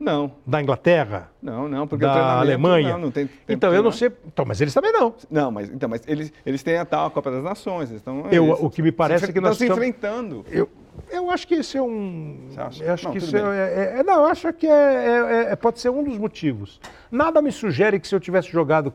Não, 0.00 0.30
da 0.46 0.62
Inglaterra, 0.62 1.28
não, 1.42 1.66
não, 1.66 1.84
porque 1.88 2.04
da 2.04 2.38
Alemanha? 2.38 2.92
Não, 2.92 2.98
não 3.00 3.10
tem 3.10 3.28
então 3.48 3.74
eu 3.74 3.82
não 3.82 3.90
sei. 3.90 4.12
Então, 4.26 4.44
mas 4.44 4.60
eles 4.60 4.72
também 4.72 4.92
não. 4.92 5.12
Não, 5.28 5.50
mas, 5.50 5.68
então, 5.72 5.88
mas 5.88 6.02
eles, 6.06 6.32
eles 6.46 6.62
têm 6.62 6.76
a 6.76 6.84
tal 6.84 7.10
Copa 7.10 7.32
das 7.32 7.42
Nações. 7.42 7.90
Estão, 7.90 8.26
Eu- 8.30 8.44
eles 8.46 8.58
o 8.60 8.70
que 8.70 8.80
me 8.80 8.92
parece 8.92 9.24
é 9.24 9.32
que 9.32 9.40
nós 9.40 9.60
estão 9.60 9.76
se 9.76 9.82
estamos- 9.82 9.88
enfrentando. 9.88 10.44
Eu, 10.52 10.68
eu 11.10 11.28
acho 11.32 11.48
que 11.48 11.54
esse 11.56 11.76
é 11.76 11.82
um. 11.82 12.46
Você 12.48 12.60
acha? 12.60 12.84
Eu 12.84 12.92
acho 12.94 13.04
Não, 13.06 13.10
que 13.12 13.18
isso 13.18 13.36
é, 13.36 13.40
é- 13.40 13.94
é- 13.98 14.02
Não, 14.04 14.20
eu 14.20 14.26
acho 14.26 14.52
que 14.52 14.68
é, 14.68 14.70
é- 14.70 15.52
é- 15.52 15.56
pode 15.56 15.80
ser 15.80 15.88
um 15.88 16.04
dos 16.04 16.16
motivos. 16.16 16.80
Nada 17.10 17.42
me 17.42 17.50
sugere 17.50 17.98
que 17.98 18.06
se 18.06 18.14
eu 18.14 18.20
tivesse 18.20 18.48
jogado 18.52 18.92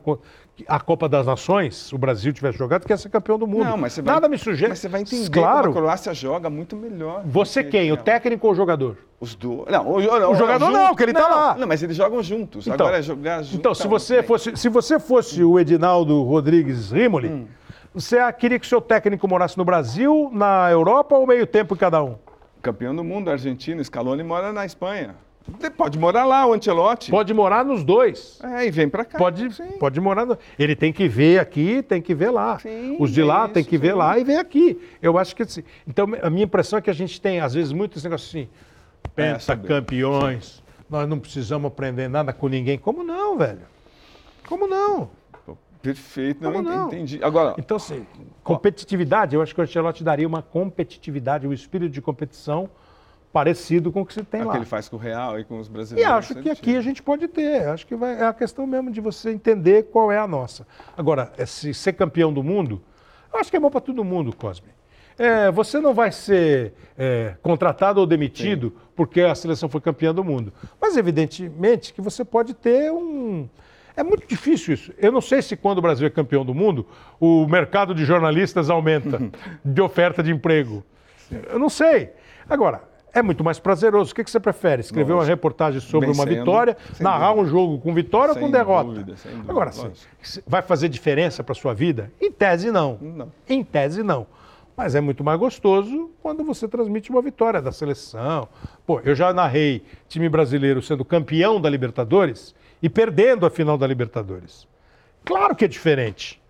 a 0.68 0.78
Copa 0.78 1.08
das 1.08 1.26
Nações, 1.26 1.92
o 1.92 1.98
Brasil 1.98 2.32
tivesse 2.32 2.56
jogado, 2.58 2.84
que 2.86 2.92
ia 2.92 2.96
ser 2.96 3.08
campeão 3.08 3.38
do 3.38 3.46
mundo. 3.46 3.64
Não, 3.64 3.76
mas 3.76 3.92
você 3.92 4.02
vai, 4.02 4.14
Nada 4.14 4.28
me 4.28 4.38
sugere. 4.38 4.68
Mas 4.68 4.78
você 4.78 4.88
vai 4.88 5.00
entender 5.00 5.28
Claro. 5.30 5.68
como 5.68 5.78
a 5.78 5.80
Croácia 5.82 6.14
joga 6.14 6.48
muito 6.48 6.76
melhor. 6.76 7.22
Você 7.26 7.64
que- 7.64 7.70
quem? 7.70 7.90
O 7.92 7.96
técnico 7.96 8.46
ou 8.46 8.52
o 8.52 8.56
jogador? 8.56 8.96
Os 9.18 9.34
dois. 9.34 9.66
Não, 9.70 9.88
o, 9.88 10.00
não, 10.00 10.30
O 10.32 10.34
jogador 10.36 10.70
não, 10.70 10.88
porque 10.88 11.02
ele 11.02 11.12
tá 11.12 11.20
não, 11.28 11.30
lá. 11.30 11.54
Não, 11.56 11.66
mas 11.66 11.82
eles 11.82 11.96
jogam 11.96 12.22
juntos. 12.22 12.66
Então, 12.66 12.86
Agora 12.86 12.98
é 12.98 13.02
jogar 13.02 13.38
juntos. 13.42 13.54
Então, 13.58 13.74
se 13.74 13.88
você 13.88 14.22
fosse, 14.22 14.56
se 14.56 14.68
você 14.68 15.00
fosse 15.00 15.42
o 15.42 15.58
Edinaldo 15.58 16.22
Rodrigues 16.22 16.92
Rimoli, 16.92 17.28
Hum. 17.28 17.46
você 17.92 18.32
queria 18.34 18.58
que 18.58 18.66
o 18.66 18.68
seu 18.68 18.80
técnico 18.80 19.26
morasse 19.26 19.58
no 19.58 19.64
Brasil, 19.64 20.30
na 20.32 20.70
Europa 20.70 21.16
ou 21.16 21.26
meio 21.26 21.46
tempo 21.46 21.74
em 21.74 21.78
cada 21.78 22.02
um? 22.02 22.16
Campeão 22.62 22.94
do 22.94 23.02
mundo, 23.02 23.30
argentino, 23.30 23.82
Scaloni 23.84 24.22
mora 24.22 24.52
na 24.52 24.64
Espanha. 24.64 25.16
Pode 25.76 25.98
morar 25.98 26.24
lá, 26.24 26.46
o 26.46 26.54
Ancelotti. 26.54 27.10
Pode 27.10 27.34
morar 27.34 27.64
nos 27.64 27.84
dois. 27.84 28.40
É, 28.42 28.66
e 28.66 28.70
vem 28.70 28.88
pra 28.88 29.04
cá. 29.04 29.18
Pode, 29.18 29.54
Sim. 29.54 29.72
pode 29.78 30.00
morar. 30.00 30.24
No... 30.24 30.38
Ele 30.58 30.74
tem 30.74 30.90
que 30.92 31.06
ver 31.06 31.38
aqui, 31.38 31.82
tem 31.82 32.00
que 32.00 32.14
ver 32.14 32.30
lá. 32.30 32.58
Sim, 32.58 32.96
Os 32.98 33.10
de 33.10 33.20
é 33.20 33.24
lá 33.24 33.44
isso, 33.44 33.54
tem 33.54 33.64
que 33.64 33.76
ver 33.76 33.92
sim. 33.92 33.98
lá 33.98 34.18
e 34.18 34.24
vem 34.24 34.38
aqui. 34.38 34.80
Eu 35.02 35.18
acho 35.18 35.36
que 35.36 35.42
assim. 35.42 35.62
Então, 35.86 36.06
a 36.22 36.30
minha 36.30 36.44
impressão 36.44 36.78
é 36.78 36.82
que 36.82 36.88
a 36.88 36.94
gente 36.94 37.20
tem, 37.20 37.40
às 37.40 37.52
vezes, 37.52 37.72
muito 37.72 37.98
esse 37.98 38.06
negócio 38.06 38.26
assim: 38.26 38.48
saber. 39.38 39.62
pentacampeões, 39.62 40.62
nós 40.88 41.06
não 41.06 41.18
precisamos 41.18 41.68
aprender 41.68 42.08
nada 42.08 42.32
com 42.32 42.48
ninguém. 42.48 42.78
Como 42.78 43.04
não, 43.04 43.36
velho? 43.36 43.62
Como 44.46 44.66
não? 44.66 45.10
Perfeito, 45.82 46.42
não, 46.42 46.62
não? 46.62 46.86
entendi. 46.86 47.20
Agora, 47.22 47.54
Então, 47.58 47.76
assim, 47.76 48.06
competitividade, 48.42 49.34
eu 49.36 49.42
acho 49.42 49.54
que 49.54 49.60
o 49.60 49.64
Ancelotti 49.64 50.02
daria 50.02 50.26
uma 50.26 50.40
competitividade, 50.40 51.46
um 51.46 51.52
espírito 51.52 51.92
de 51.92 52.00
competição 52.00 52.70
parecido 53.34 53.90
com 53.90 54.02
o 54.02 54.06
que 54.06 54.14
você 54.14 54.22
tem 54.22 54.40
é 54.40 54.44
o 54.44 54.46
lá. 54.46 54.52
que 54.52 54.58
ele 54.58 54.64
faz 54.64 54.88
com 54.88 54.94
o 54.94 54.98
Real 54.98 55.40
e 55.40 55.44
com 55.44 55.58
os 55.58 55.66
E 55.66 55.70
brasileiros. 55.70 56.12
acho 56.14 56.34
que 56.34 56.40
ele 56.40 56.50
aqui 56.50 56.62
tira. 56.62 56.78
a 56.78 56.82
gente 56.82 57.02
pode 57.02 57.26
ter. 57.26 57.66
Acho 57.68 57.84
que 57.84 57.96
vai, 57.96 58.14
é 58.20 58.24
a 58.24 58.32
questão 58.32 58.64
mesmo 58.64 58.92
de 58.92 59.00
você 59.00 59.30
entender 59.30 59.86
qual 59.90 60.12
é 60.12 60.18
a 60.18 60.26
nossa. 60.28 60.64
Agora, 60.96 61.32
esse 61.36 61.74
ser 61.74 61.94
campeão 61.94 62.32
do 62.32 62.44
mundo, 62.44 62.80
eu 63.32 63.40
acho 63.40 63.50
que 63.50 63.56
é 63.56 63.60
bom 63.60 63.68
para 63.70 63.80
todo 63.80 64.04
mundo, 64.04 64.34
Cosme. 64.36 64.68
É, 65.18 65.50
você 65.50 65.80
não 65.80 65.92
vai 65.92 66.12
ser 66.12 66.74
é, 66.96 67.34
contratado 67.42 68.00
ou 68.00 68.06
demitido 68.06 68.72
porque 68.96 69.20
a 69.20 69.34
seleção 69.34 69.68
foi 69.68 69.80
campeã 69.80 70.14
do 70.14 70.22
mundo. 70.24 70.52
Mas, 70.80 70.96
evidentemente, 70.96 71.92
que 71.92 72.00
você 72.00 72.24
pode 72.24 72.54
ter 72.54 72.92
um. 72.92 73.48
É 73.96 74.02
muito 74.04 74.26
difícil 74.28 74.74
isso. 74.74 74.92
Eu 74.98 75.10
não 75.12 75.20
sei 75.20 75.42
se 75.42 75.56
quando 75.56 75.78
o 75.78 75.82
Brasil 75.82 76.06
é 76.06 76.10
campeão 76.10 76.44
do 76.44 76.54
mundo, 76.54 76.86
o 77.20 77.46
mercado 77.46 77.94
de 77.94 78.04
jornalistas 78.04 78.70
aumenta 78.70 79.20
de 79.64 79.80
oferta 79.82 80.22
de 80.22 80.30
emprego. 80.32 80.84
Eu 81.50 81.58
não 81.58 81.68
sei. 81.68 82.10
Agora, 82.48 82.82
é 83.14 83.22
muito 83.22 83.44
mais 83.44 83.58
prazeroso. 83.58 84.12
O 84.12 84.14
que, 84.14 84.24
que 84.24 84.30
você 84.30 84.40
prefere? 84.40 84.80
Escrever 84.80 85.12
uma 85.12 85.18
Lógico. 85.20 85.30
reportagem 85.36 85.80
sobre 85.80 86.10
uma 86.10 86.26
vitória, 86.26 86.76
narrar 87.00 87.28
dúvida. 87.28 87.46
um 87.46 87.50
jogo 87.50 87.78
com 87.78 87.94
vitória 87.94 88.30
ou 88.30 88.34
Sem 88.34 88.42
com 88.42 88.50
derrota? 88.50 88.90
dúvida, 88.90 89.16
sem 89.16 89.30
dúvida, 89.32 89.50
Agora, 89.52 89.70
assim, 89.70 89.90
vai 90.46 90.60
fazer 90.62 90.88
diferença 90.88 91.44
para 91.44 91.54
sua 91.54 91.72
vida? 91.72 92.10
Em 92.20 92.30
tese, 92.32 92.70
não. 92.70 92.98
Não. 93.00 93.32
Em 93.48 93.62
tese, 93.62 94.02
não. 94.02 94.26
Mas 94.76 94.96
é 94.96 95.00
muito 95.00 95.22
mais 95.22 95.38
gostoso 95.38 96.10
quando 96.20 96.42
você 96.42 96.66
transmite 96.66 97.08
uma 97.10 97.22
vitória 97.22 97.62
da 97.62 97.70
seleção. 97.70 98.48
Pô, 98.84 99.00
eu 99.04 99.14
já 99.14 99.32
narrei 99.32 99.84
time 100.08 100.28
brasileiro 100.28 100.82
sendo 100.82 101.04
campeão 101.04 101.60
da 101.60 101.70
Libertadores 101.70 102.52
e 102.82 102.88
perdendo 102.90 103.46
a 103.46 103.50
final 103.50 103.78
da 103.78 103.86
Libertadores. 103.86 104.66
Claro 105.24 105.54
que 105.54 105.64
é 105.64 105.68
diferente. 105.68 106.42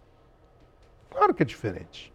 Claro 1.11 1.35
que 1.35 1.43
é 1.43 1.47
diferente. 1.47 2.11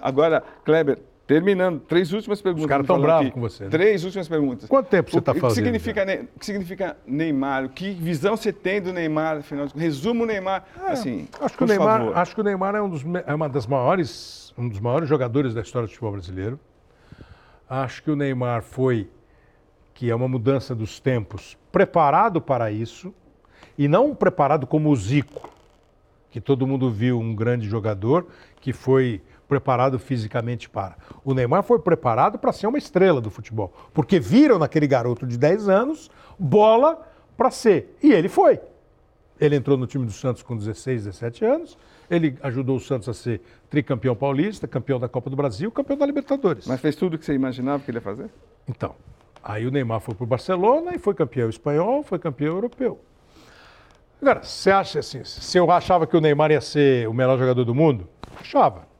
Agora, 0.00 0.42
Kleber, 0.64 0.98
terminando, 1.26 1.80
três 1.80 2.12
últimas 2.12 2.40
perguntas. 2.42 2.66
caras 2.68 2.82
me 2.82 2.86
tão 2.86 2.96
falando 2.96 3.06
bravos 3.06 3.30
com 3.32 3.40
você, 3.40 3.64
né? 3.64 3.70
Três 3.70 4.04
últimas 4.04 4.28
perguntas. 4.28 4.68
Quanto 4.68 4.88
tempo 4.88 5.10
você 5.10 5.18
O- 5.18 5.22
tá 5.22 5.32
o 5.32 5.34
que 5.34 5.40
fazendo 5.40 5.64
Significa, 5.64 6.04
Ne- 6.04 6.28
o 6.36 6.38
que 6.38 6.44
significa 6.46 6.96
Neymar? 7.06 7.68
Que 7.70 7.92
visão 7.92 8.36
você 8.36 8.52
tem 8.52 8.80
do 8.80 8.92
Neymar? 8.92 9.38
Afinal, 9.38 9.66
de- 9.66 9.78
resuma 9.78 10.22
o 10.24 10.26
Neymar. 10.26 10.64
assim, 10.86 11.26
É, 11.40 11.44
Acho 11.44 11.56
que, 11.56 11.64
o 11.64 11.66
Neymar, 11.66 11.98
favor. 12.00 12.18
acho 12.18 12.34
que 12.34 12.40
o 12.40 12.44
Neymar 12.44 12.74
é, 12.74 12.82
um 12.82 12.88
dos, 12.90 13.02
é 13.26 13.34
uma 13.34 13.48
das 13.48 13.66
maiores, 13.66 14.52
um 14.58 14.68
dos 14.68 14.80
maiores 14.80 15.08
jogadores 15.08 15.54
da 15.54 15.62
história 15.62 15.86
do 15.86 15.90
futebol 15.90 16.12
brasileiro. 16.12 16.60
Acho 17.68 18.02
que 18.02 18.10
o 18.10 18.16
Neymar 18.16 18.62
foi, 18.62 19.08
que 19.94 20.10
é 20.10 20.14
uma 20.14 20.28
mudança 20.28 20.74
dos 20.74 21.00
tempos, 21.00 21.56
preparado 21.72 22.40
para 22.40 22.70
isso, 22.70 23.14
e 23.78 23.88
não 23.88 24.14
preparado 24.14 24.66
como 24.66 24.90
o 24.90 24.96
Zico, 24.96 25.48
que 26.30 26.40
todo 26.40 26.66
mundo 26.66 26.90
viu 26.90 27.18
um 27.18 27.34
grande 27.34 27.66
jogador 27.68 28.26
que 28.60 28.72
foi 28.72 29.22
preparado 29.54 30.00
fisicamente 30.00 30.68
para. 30.68 30.96
O 31.24 31.32
Neymar 31.32 31.62
foi 31.62 31.78
preparado 31.78 32.38
para 32.40 32.52
ser 32.52 32.66
uma 32.66 32.76
estrela 32.76 33.20
do 33.20 33.30
futebol, 33.30 33.72
porque 33.92 34.18
viram 34.18 34.58
naquele 34.58 34.88
garoto 34.88 35.24
de 35.24 35.38
10 35.38 35.68
anos 35.68 36.10
bola 36.36 37.00
para 37.36 37.52
ser. 37.52 37.96
E 38.02 38.12
ele 38.12 38.28
foi. 38.28 38.60
Ele 39.40 39.54
entrou 39.54 39.76
no 39.76 39.86
time 39.86 40.04
do 40.04 40.10
Santos 40.10 40.42
com 40.42 40.56
16, 40.56 41.04
17 41.04 41.44
anos. 41.44 41.78
Ele 42.10 42.36
ajudou 42.42 42.76
o 42.76 42.80
Santos 42.80 43.08
a 43.08 43.14
ser 43.14 43.40
tricampeão 43.70 44.16
paulista, 44.16 44.66
campeão 44.66 44.98
da 44.98 45.08
Copa 45.08 45.30
do 45.30 45.36
Brasil, 45.36 45.70
campeão 45.70 45.96
da 45.96 46.04
Libertadores. 46.04 46.66
Mas 46.66 46.80
fez 46.80 46.96
tudo 46.96 47.14
o 47.14 47.18
que 47.18 47.24
você 47.24 47.32
imaginava 47.32 47.82
que 47.82 47.90
ele 47.90 47.98
ia 47.98 48.02
fazer? 48.02 48.30
Então, 48.68 48.96
aí 49.42 49.66
o 49.66 49.70
Neymar 49.70 50.00
foi 50.00 50.16
para 50.16 50.24
o 50.24 50.26
Barcelona 50.26 50.96
e 50.96 50.98
foi 50.98 51.14
campeão 51.14 51.48
espanhol, 51.48 52.02
foi 52.02 52.18
campeão 52.18 52.54
europeu. 52.54 53.00
Agora, 54.20 54.42
você 54.42 54.70
acha 54.70 54.98
assim, 54.98 55.22
se 55.24 55.56
eu 55.56 55.70
achava 55.70 56.06
que 56.06 56.16
o 56.16 56.20
Neymar 56.20 56.50
ia 56.50 56.60
ser 56.60 57.08
o 57.08 57.14
melhor 57.14 57.38
jogador 57.38 57.64
do 57.64 57.74
mundo? 57.74 58.08
Achava. 58.40 58.93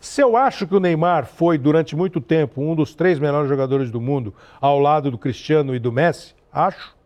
Se 0.00 0.22
eu 0.22 0.36
acho 0.36 0.66
que 0.66 0.74
o 0.74 0.80
Neymar 0.80 1.26
foi, 1.26 1.58
durante 1.58 1.96
muito 1.96 2.20
tempo, 2.20 2.60
um 2.60 2.74
dos 2.74 2.94
três 2.94 3.18
melhores 3.18 3.48
jogadores 3.48 3.90
do 3.90 4.00
mundo, 4.00 4.32
ao 4.60 4.78
lado 4.78 5.10
do 5.10 5.18
Cristiano 5.18 5.74
e 5.74 5.78
do 5.78 5.90
Messi, 5.90 6.34
acho. 6.52 6.96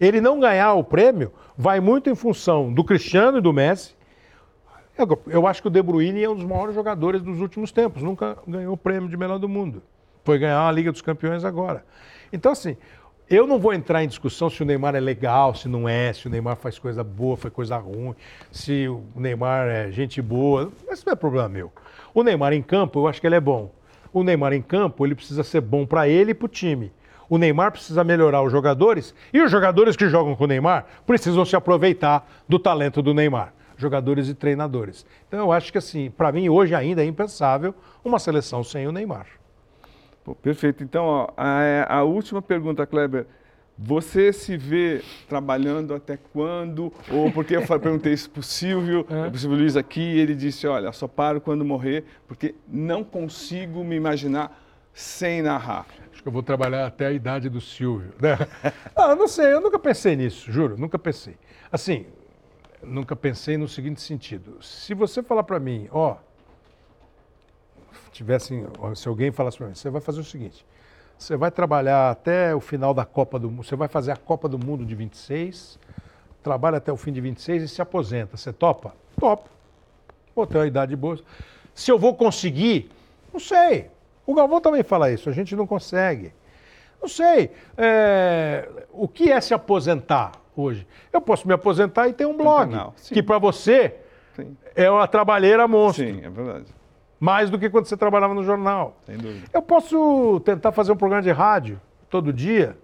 Ele 0.00 0.20
não 0.20 0.38
ganhar 0.38 0.74
o 0.74 0.84
prêmio 0.84 1.32
vai 1.56 1.80
muito 1.80 2.08
em 2.08 2.14
função 2.14 2.72
do 2.72 2.84
Cristiano 2.84 3.38
e 3.38 3.40
do 3.40 3.52
Messi. 3.52 3.94
Eu, 4.96 5.22
eu 5.26 5.46
acho 5.46 5.60
que 5.60 5.68
o 5.68 5.70
De 5.70 5.82
Bruyne 5.82 6.22
é 6.22 6.28
um 6.28 6.34
dos 6.34 6.44
maiores 6.44 6.74
jogadores 6.74 7.20
dos 7.20 7.40
últimos 7.40 7.72
tempos, 7.72 8.02
nunca 8.02 8.38
ganhou 8.46 8.74
o 8.74 8.76
prêmio 8.76 9.08
de 9.08 9.16
melhor 9.16 9.38
do 9.38 9.48
mundo. 9.48 9.82
Foi 10.24 10.38
ganhar 10.38 10.66
a 10.66 10.72
Liga 10.72 10.92
dos 10.92 11.02
Campeões 11.02 11.44
agora. 11.44 11.84
Então, 12.32 12.52
assim, 12.52 12.76
eu 13.28 13.46
não 13.46 13.58
vou 13.58 13.72
entrar 13.72 14.02
em 14.02 14.08
discussão 14.08 14.50
se 14.50 14.62
o 14.62 14.66
Neymar 14.66 14.94
é 14.94 15.00
legal, 15.00 15.54
se 15.54 15.68
não 15.68 15.88
é, 15.88 16.12
se 16.12 16.26
o 16.26 16.30
Neymar 16.30 16.56
faz 16.56 16.78
coisa 16.78 17.02
boa, 17.02 17.36
faz 17.36 17.54
coisa 17.54 17.76
ruim, 17.76 18.14
se 18.50 18.88
o 18.88 19.04
Neymar 19.14 19.68
é 19.68 19.90
gente 19.90 20.20
boa. 20.20 20.72
Esse 20.88 21.06
não 21.06 21.12
é 21.12 21.16
problema 21.16 21.48
meu. 21.48 21.72
O 22.14 22.22
Neymar 22.22 22.52
em 22.52 22.62
campo, 22.62 23.00
eu 23.00 23.08
acho 23.08 23.20
que 23.20 23.26
ele 23.26 23.36
é 23.36 23.40
bom. 23.40 23.72
O 24.12 24.22
Neymar 24.22 24.52
em 24.52 24.62
campo, 24.62 25.06
ele 25.06 25.14
precisa 25.14 25.42
ser 25.42 25.60
bom 25.60 25.86
para 25.86 26.08
ele 26.08 26.32
e 26.32 26.34
para 26.34 26.46
o 26.46 26.48
time. 26.48 26.92
O 27.28 27.38
Neymar 27.38 27.70
precisa 27.70 28.02
melhorar 28.02 28.42
os 28.42 28.50
jogadores 28.50 29.14
e 29.32 29.40
os 29.40 29.50
jogadores 29.50 29.96
que 29.96 30.08
jogam 30.08 30.34
com 30.34 30.44
o 30.44 30.46
Neymar 30.48 30.86
precisam 31.06 31.44
se 31.44 31.54
aproveitar 31.54 32.28
do 32.48 32.58
talento 32.58 33.00
do 33.00 33.14
Neymar, 33.14 33.54
jogadores 33.76 34.28
e 34.28 34.34
treinadores. 34.34 35.06
Então 35.28 35.38
eu 35.38 35.52
acho 35.52 35.70
que 35.70 35.78
assim, 35.78 36.10
para 36.10 36.32
mim 36.32 36.48
hoje 36.48 36.74
ainda 36.74 37.02
é 37.02 37.06
impensável 37.06 37.72
uma 38.04 38.18
seleção 38.18 38.64
sem 38.64 38.88
o 38.88 38.92
Neymar. 38.92 39.26
Pô, 40.24 40.34
perfeito. 40.34 40.82
Então, 40.82 41.04
ó, 41.04 41.28
a, 41.36 41.98
a 41.98 42.02
última 42.02 42.42
pergunta, 42.42 42.86
Kleber. 42.86 43.26
Você 43.82 44.30
se 44.30 44.58
vê 44.58 45.02
trabalhando 45.26 45.94
até 45.94 46.18
quando? 46.34 46.92
Ou 47.10 47.32
porque 47.32 47.56
eu 47.56 47.62
perguntei 47.80 48.12
isso 48.12 48.28
para 48.28 48.40
o 48.40 48.42
Silvio, 48.42 49.06
é. 49.08 49.34
o 49.34 49.38
Silvio 49.38 49.56
Luiz 49.56 49.74
aqui, 49.74 50.02
e 50.02 50.18
ele 50.18 50.34
disse, 50.34 50.66
olha, 50.66 50.92
só 50.92 51.08
paro 51.08 51.40
quando 51.40 51.64
morrer, 51.64 52.04
porque 52.28 52.54
não 52.68 53.02
consigo 53.02 53.82
me 53.82 53.96
imaginar 53.96 54.62
sem 54.92 55.40
narrar. 55.40 55.86
Acho 56.12 56.22
que 56.22 56.28
eu 56.28 56.32
vou 56.32 56.42
trabalhar 56.42 56.86
até 56.86 57.06
a 57.06 57.12
idade 57.12 57.48
do 57.48 57.58
Silvio. 57.58 58.12
Né? 58.20 58.36
ah, 58.94 59.16
não 59.16 59.26
sei, 59.26 59.54
eu 59.54 59.62
nunca 59.62 59.78
pensei 59.78 60.14
nisso, 60.14 60.52
juro, 60.52 60.76
nunca 60.76 60.98
pensei. 60.98 61.38
Assim, 61.72 62.04
nunca 62.82 63.16
pensei 63.16 63.56
no 63.56 63.66
seguinte 63.66 64.02
sentido. 64.02 64.62
Se 64.62 64.92
você 64.92 65.22
falar 65.22 65.44
para 65.44 65.58
mim, 65.58 65.88
ó, 65.90 66.16
tivesse, 68.12 68.62
se 68.94 69.08
alguém 69.08 69.32
falasse 69.32 69.56
para 69.56 69.68
mim, 69.68 69.74
você 69.74 69.88
vai 69.88 70.02
fazer 70.02 70.20
o 70.20 70.24
seguinte, 70.24 70.66
você 71.20 71.36
vai 71.36 71.50
trabalhar 71.50 72.10
até 72.10 72.54
o 72.54 72.60
final 72.60 72.94
da 72.94 73.04
Copa 73.04 73.38
do 73.38 73.50
Mundo, 73.50 73.62
você 73.62 73.76
vai 73.76 73.88
fazer 73.88 74.10
a 74.10 74.16
Copa 74.16 74.48
do 74.48 74.58
Mundo 74.58 74.86
de 74.86 74.94
26, 74.94 75.78
trabalha 76.42 76.78
até 76.78 76.90
o 76.90 76.96
fim 76.96 77.12
de 77.12 77.20
26 77.20 77.62
e 77.62 77.68
se 77.68 77.82
aposenta. 77.82 78.38
Você 78.38 78.50
topa? 78.54 78.94
Topo. 79.18 79.48
Vou 80.34 80.46
ter 80.46 80.56
uma 80.56 80.66
idade 80.66 80.96
boa. 80.96 81.18
Se 81.74 81.90
eu 81.90 81.98
vou 81.98 82.14
conseguir, 82.14 82.90
não 83.30 83.38
sei. 83.38 83.90
O 84.26 84.34
Galvão 84.34 84.62
também 84.62 84.82
fala 84.82 85.12
isso, 85.12 85.28
a 85.28 85.32
gente 85.32 85.54
não 85.54 85.66
consegue. 85.66 86.32
Não 87.02 87.08
sei. 87.08 87.50
É, 87.76 88.66
o 88.90 89.06
que 89.06 89.30
é 89.30 89.38
se 89.42 89.52
aposentar 89.52 90.32
hoje? 90.56 90.86
Eu 91.12 91.20
posso 91.20 91.46
me 91.46 91.52
aposentar 91.52 92.08
e 92.08 92.14
ter 92.14 92.24
um 92.24 92.36
blog, 92.36 92.74
que 93.12 93.22
para 93.22 93.38
você 93.38 93.94
Sim. 94.34 94.56
é 94.74 94.90
uma 94.90 95.06
trabalheira 95.06 95.68
monstro. 95.68 96.06
Sim, 96.06 96.24
é 96.24 96.30
verdade. 96.30 96.79
Mais 97.20 97.50
do 97.50 97.58
que 97.58 97.68
quando 97.68 97.84
você 97.84 97.96
trabalhava 97.96 98.32
no 98.32 98.42
jornal. 98.42 98.96
Sem 99.04 99.18
dúvida. 99.18 99.46
Eu 99.52 99.60
posso 99.60 100.40
tentar 100.40 100.72
fazer 100.72 100.90
um 100.90 100.96
programa 100.96 101.22
de 101.22 101.30
rádio 101.30 101.78
todo 102.08 102.32
dia. 102.32 102.76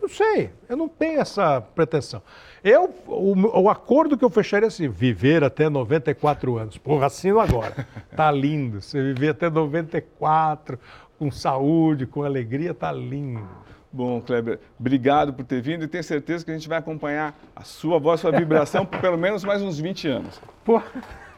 Não 0.00 0.08
sei, 0.08 0.50
eu 0.68 0.76
não 0.76 0.88
tenho 0.88 1.20
essa 1.20 1.60
pretensão. 1.60 2.22
Eu, 2.62 2.92
o, 3.06 3.62
o, 3.62 3.70
acordo 3.70 4.16
que 4.16 4.24
eu 4.24 4.30
fecharia 4.30 4.66
é 4.66 4.68
assim, 4.68 4.88
viver 4.88 5.42
até 5.42 5.68
94 5.68 6.58
anos. 6.58 6.78
Porra, 6.78 7.06
assino 7.06 7.40
agora. 7.40 7.86
Tá 8.14 8.30
lindo. 8.32 8.82
Você 8.82 9.00
viver 9.00 9.28
até 9.28 9.48
94, 9.48 10.78
com 11.18 11.30
saúde, 11.30 12.04
com 12.04 12.24
alegria, 12.24 12.74
tá 12.74 12.90
lindo. 12.90 13.46
Bom, 13.92 14.20
Kleber, 14.20 14.58
obrigado 14.78 15.32
por 15.32 15.44
ter 15.44 15.62
vindo 15.62 15.84
e 15.84 15.88
tenho 15.88 16.04
certeza 16.04 16.44
que 16.44 16.50
a 16.50 16.54
gente 16.54 16.68
vai 16.68 16.78
acompanhar 16.78 17.38
a 17.54 17.62
sua 17.62 17.98
voz, 17.98 18.20
sua 18.20 18.32
vibração 18.32 18.84
por 18.84 19.00
pelo 19.00 19.16
menos 19.16 19.44
mais 19.44 19.62
uns 19.62 19.78
20 19.78 20.08
anos. 20.08 20.40
Pô, 20.64 20.82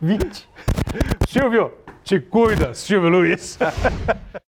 20? 0.01 0.49
Silvio, 1.29 1.75
te 2.05 2.21
cuida, 2.21 2.75
Silvio 2.75 3.11
Luiz. 3.11 3.59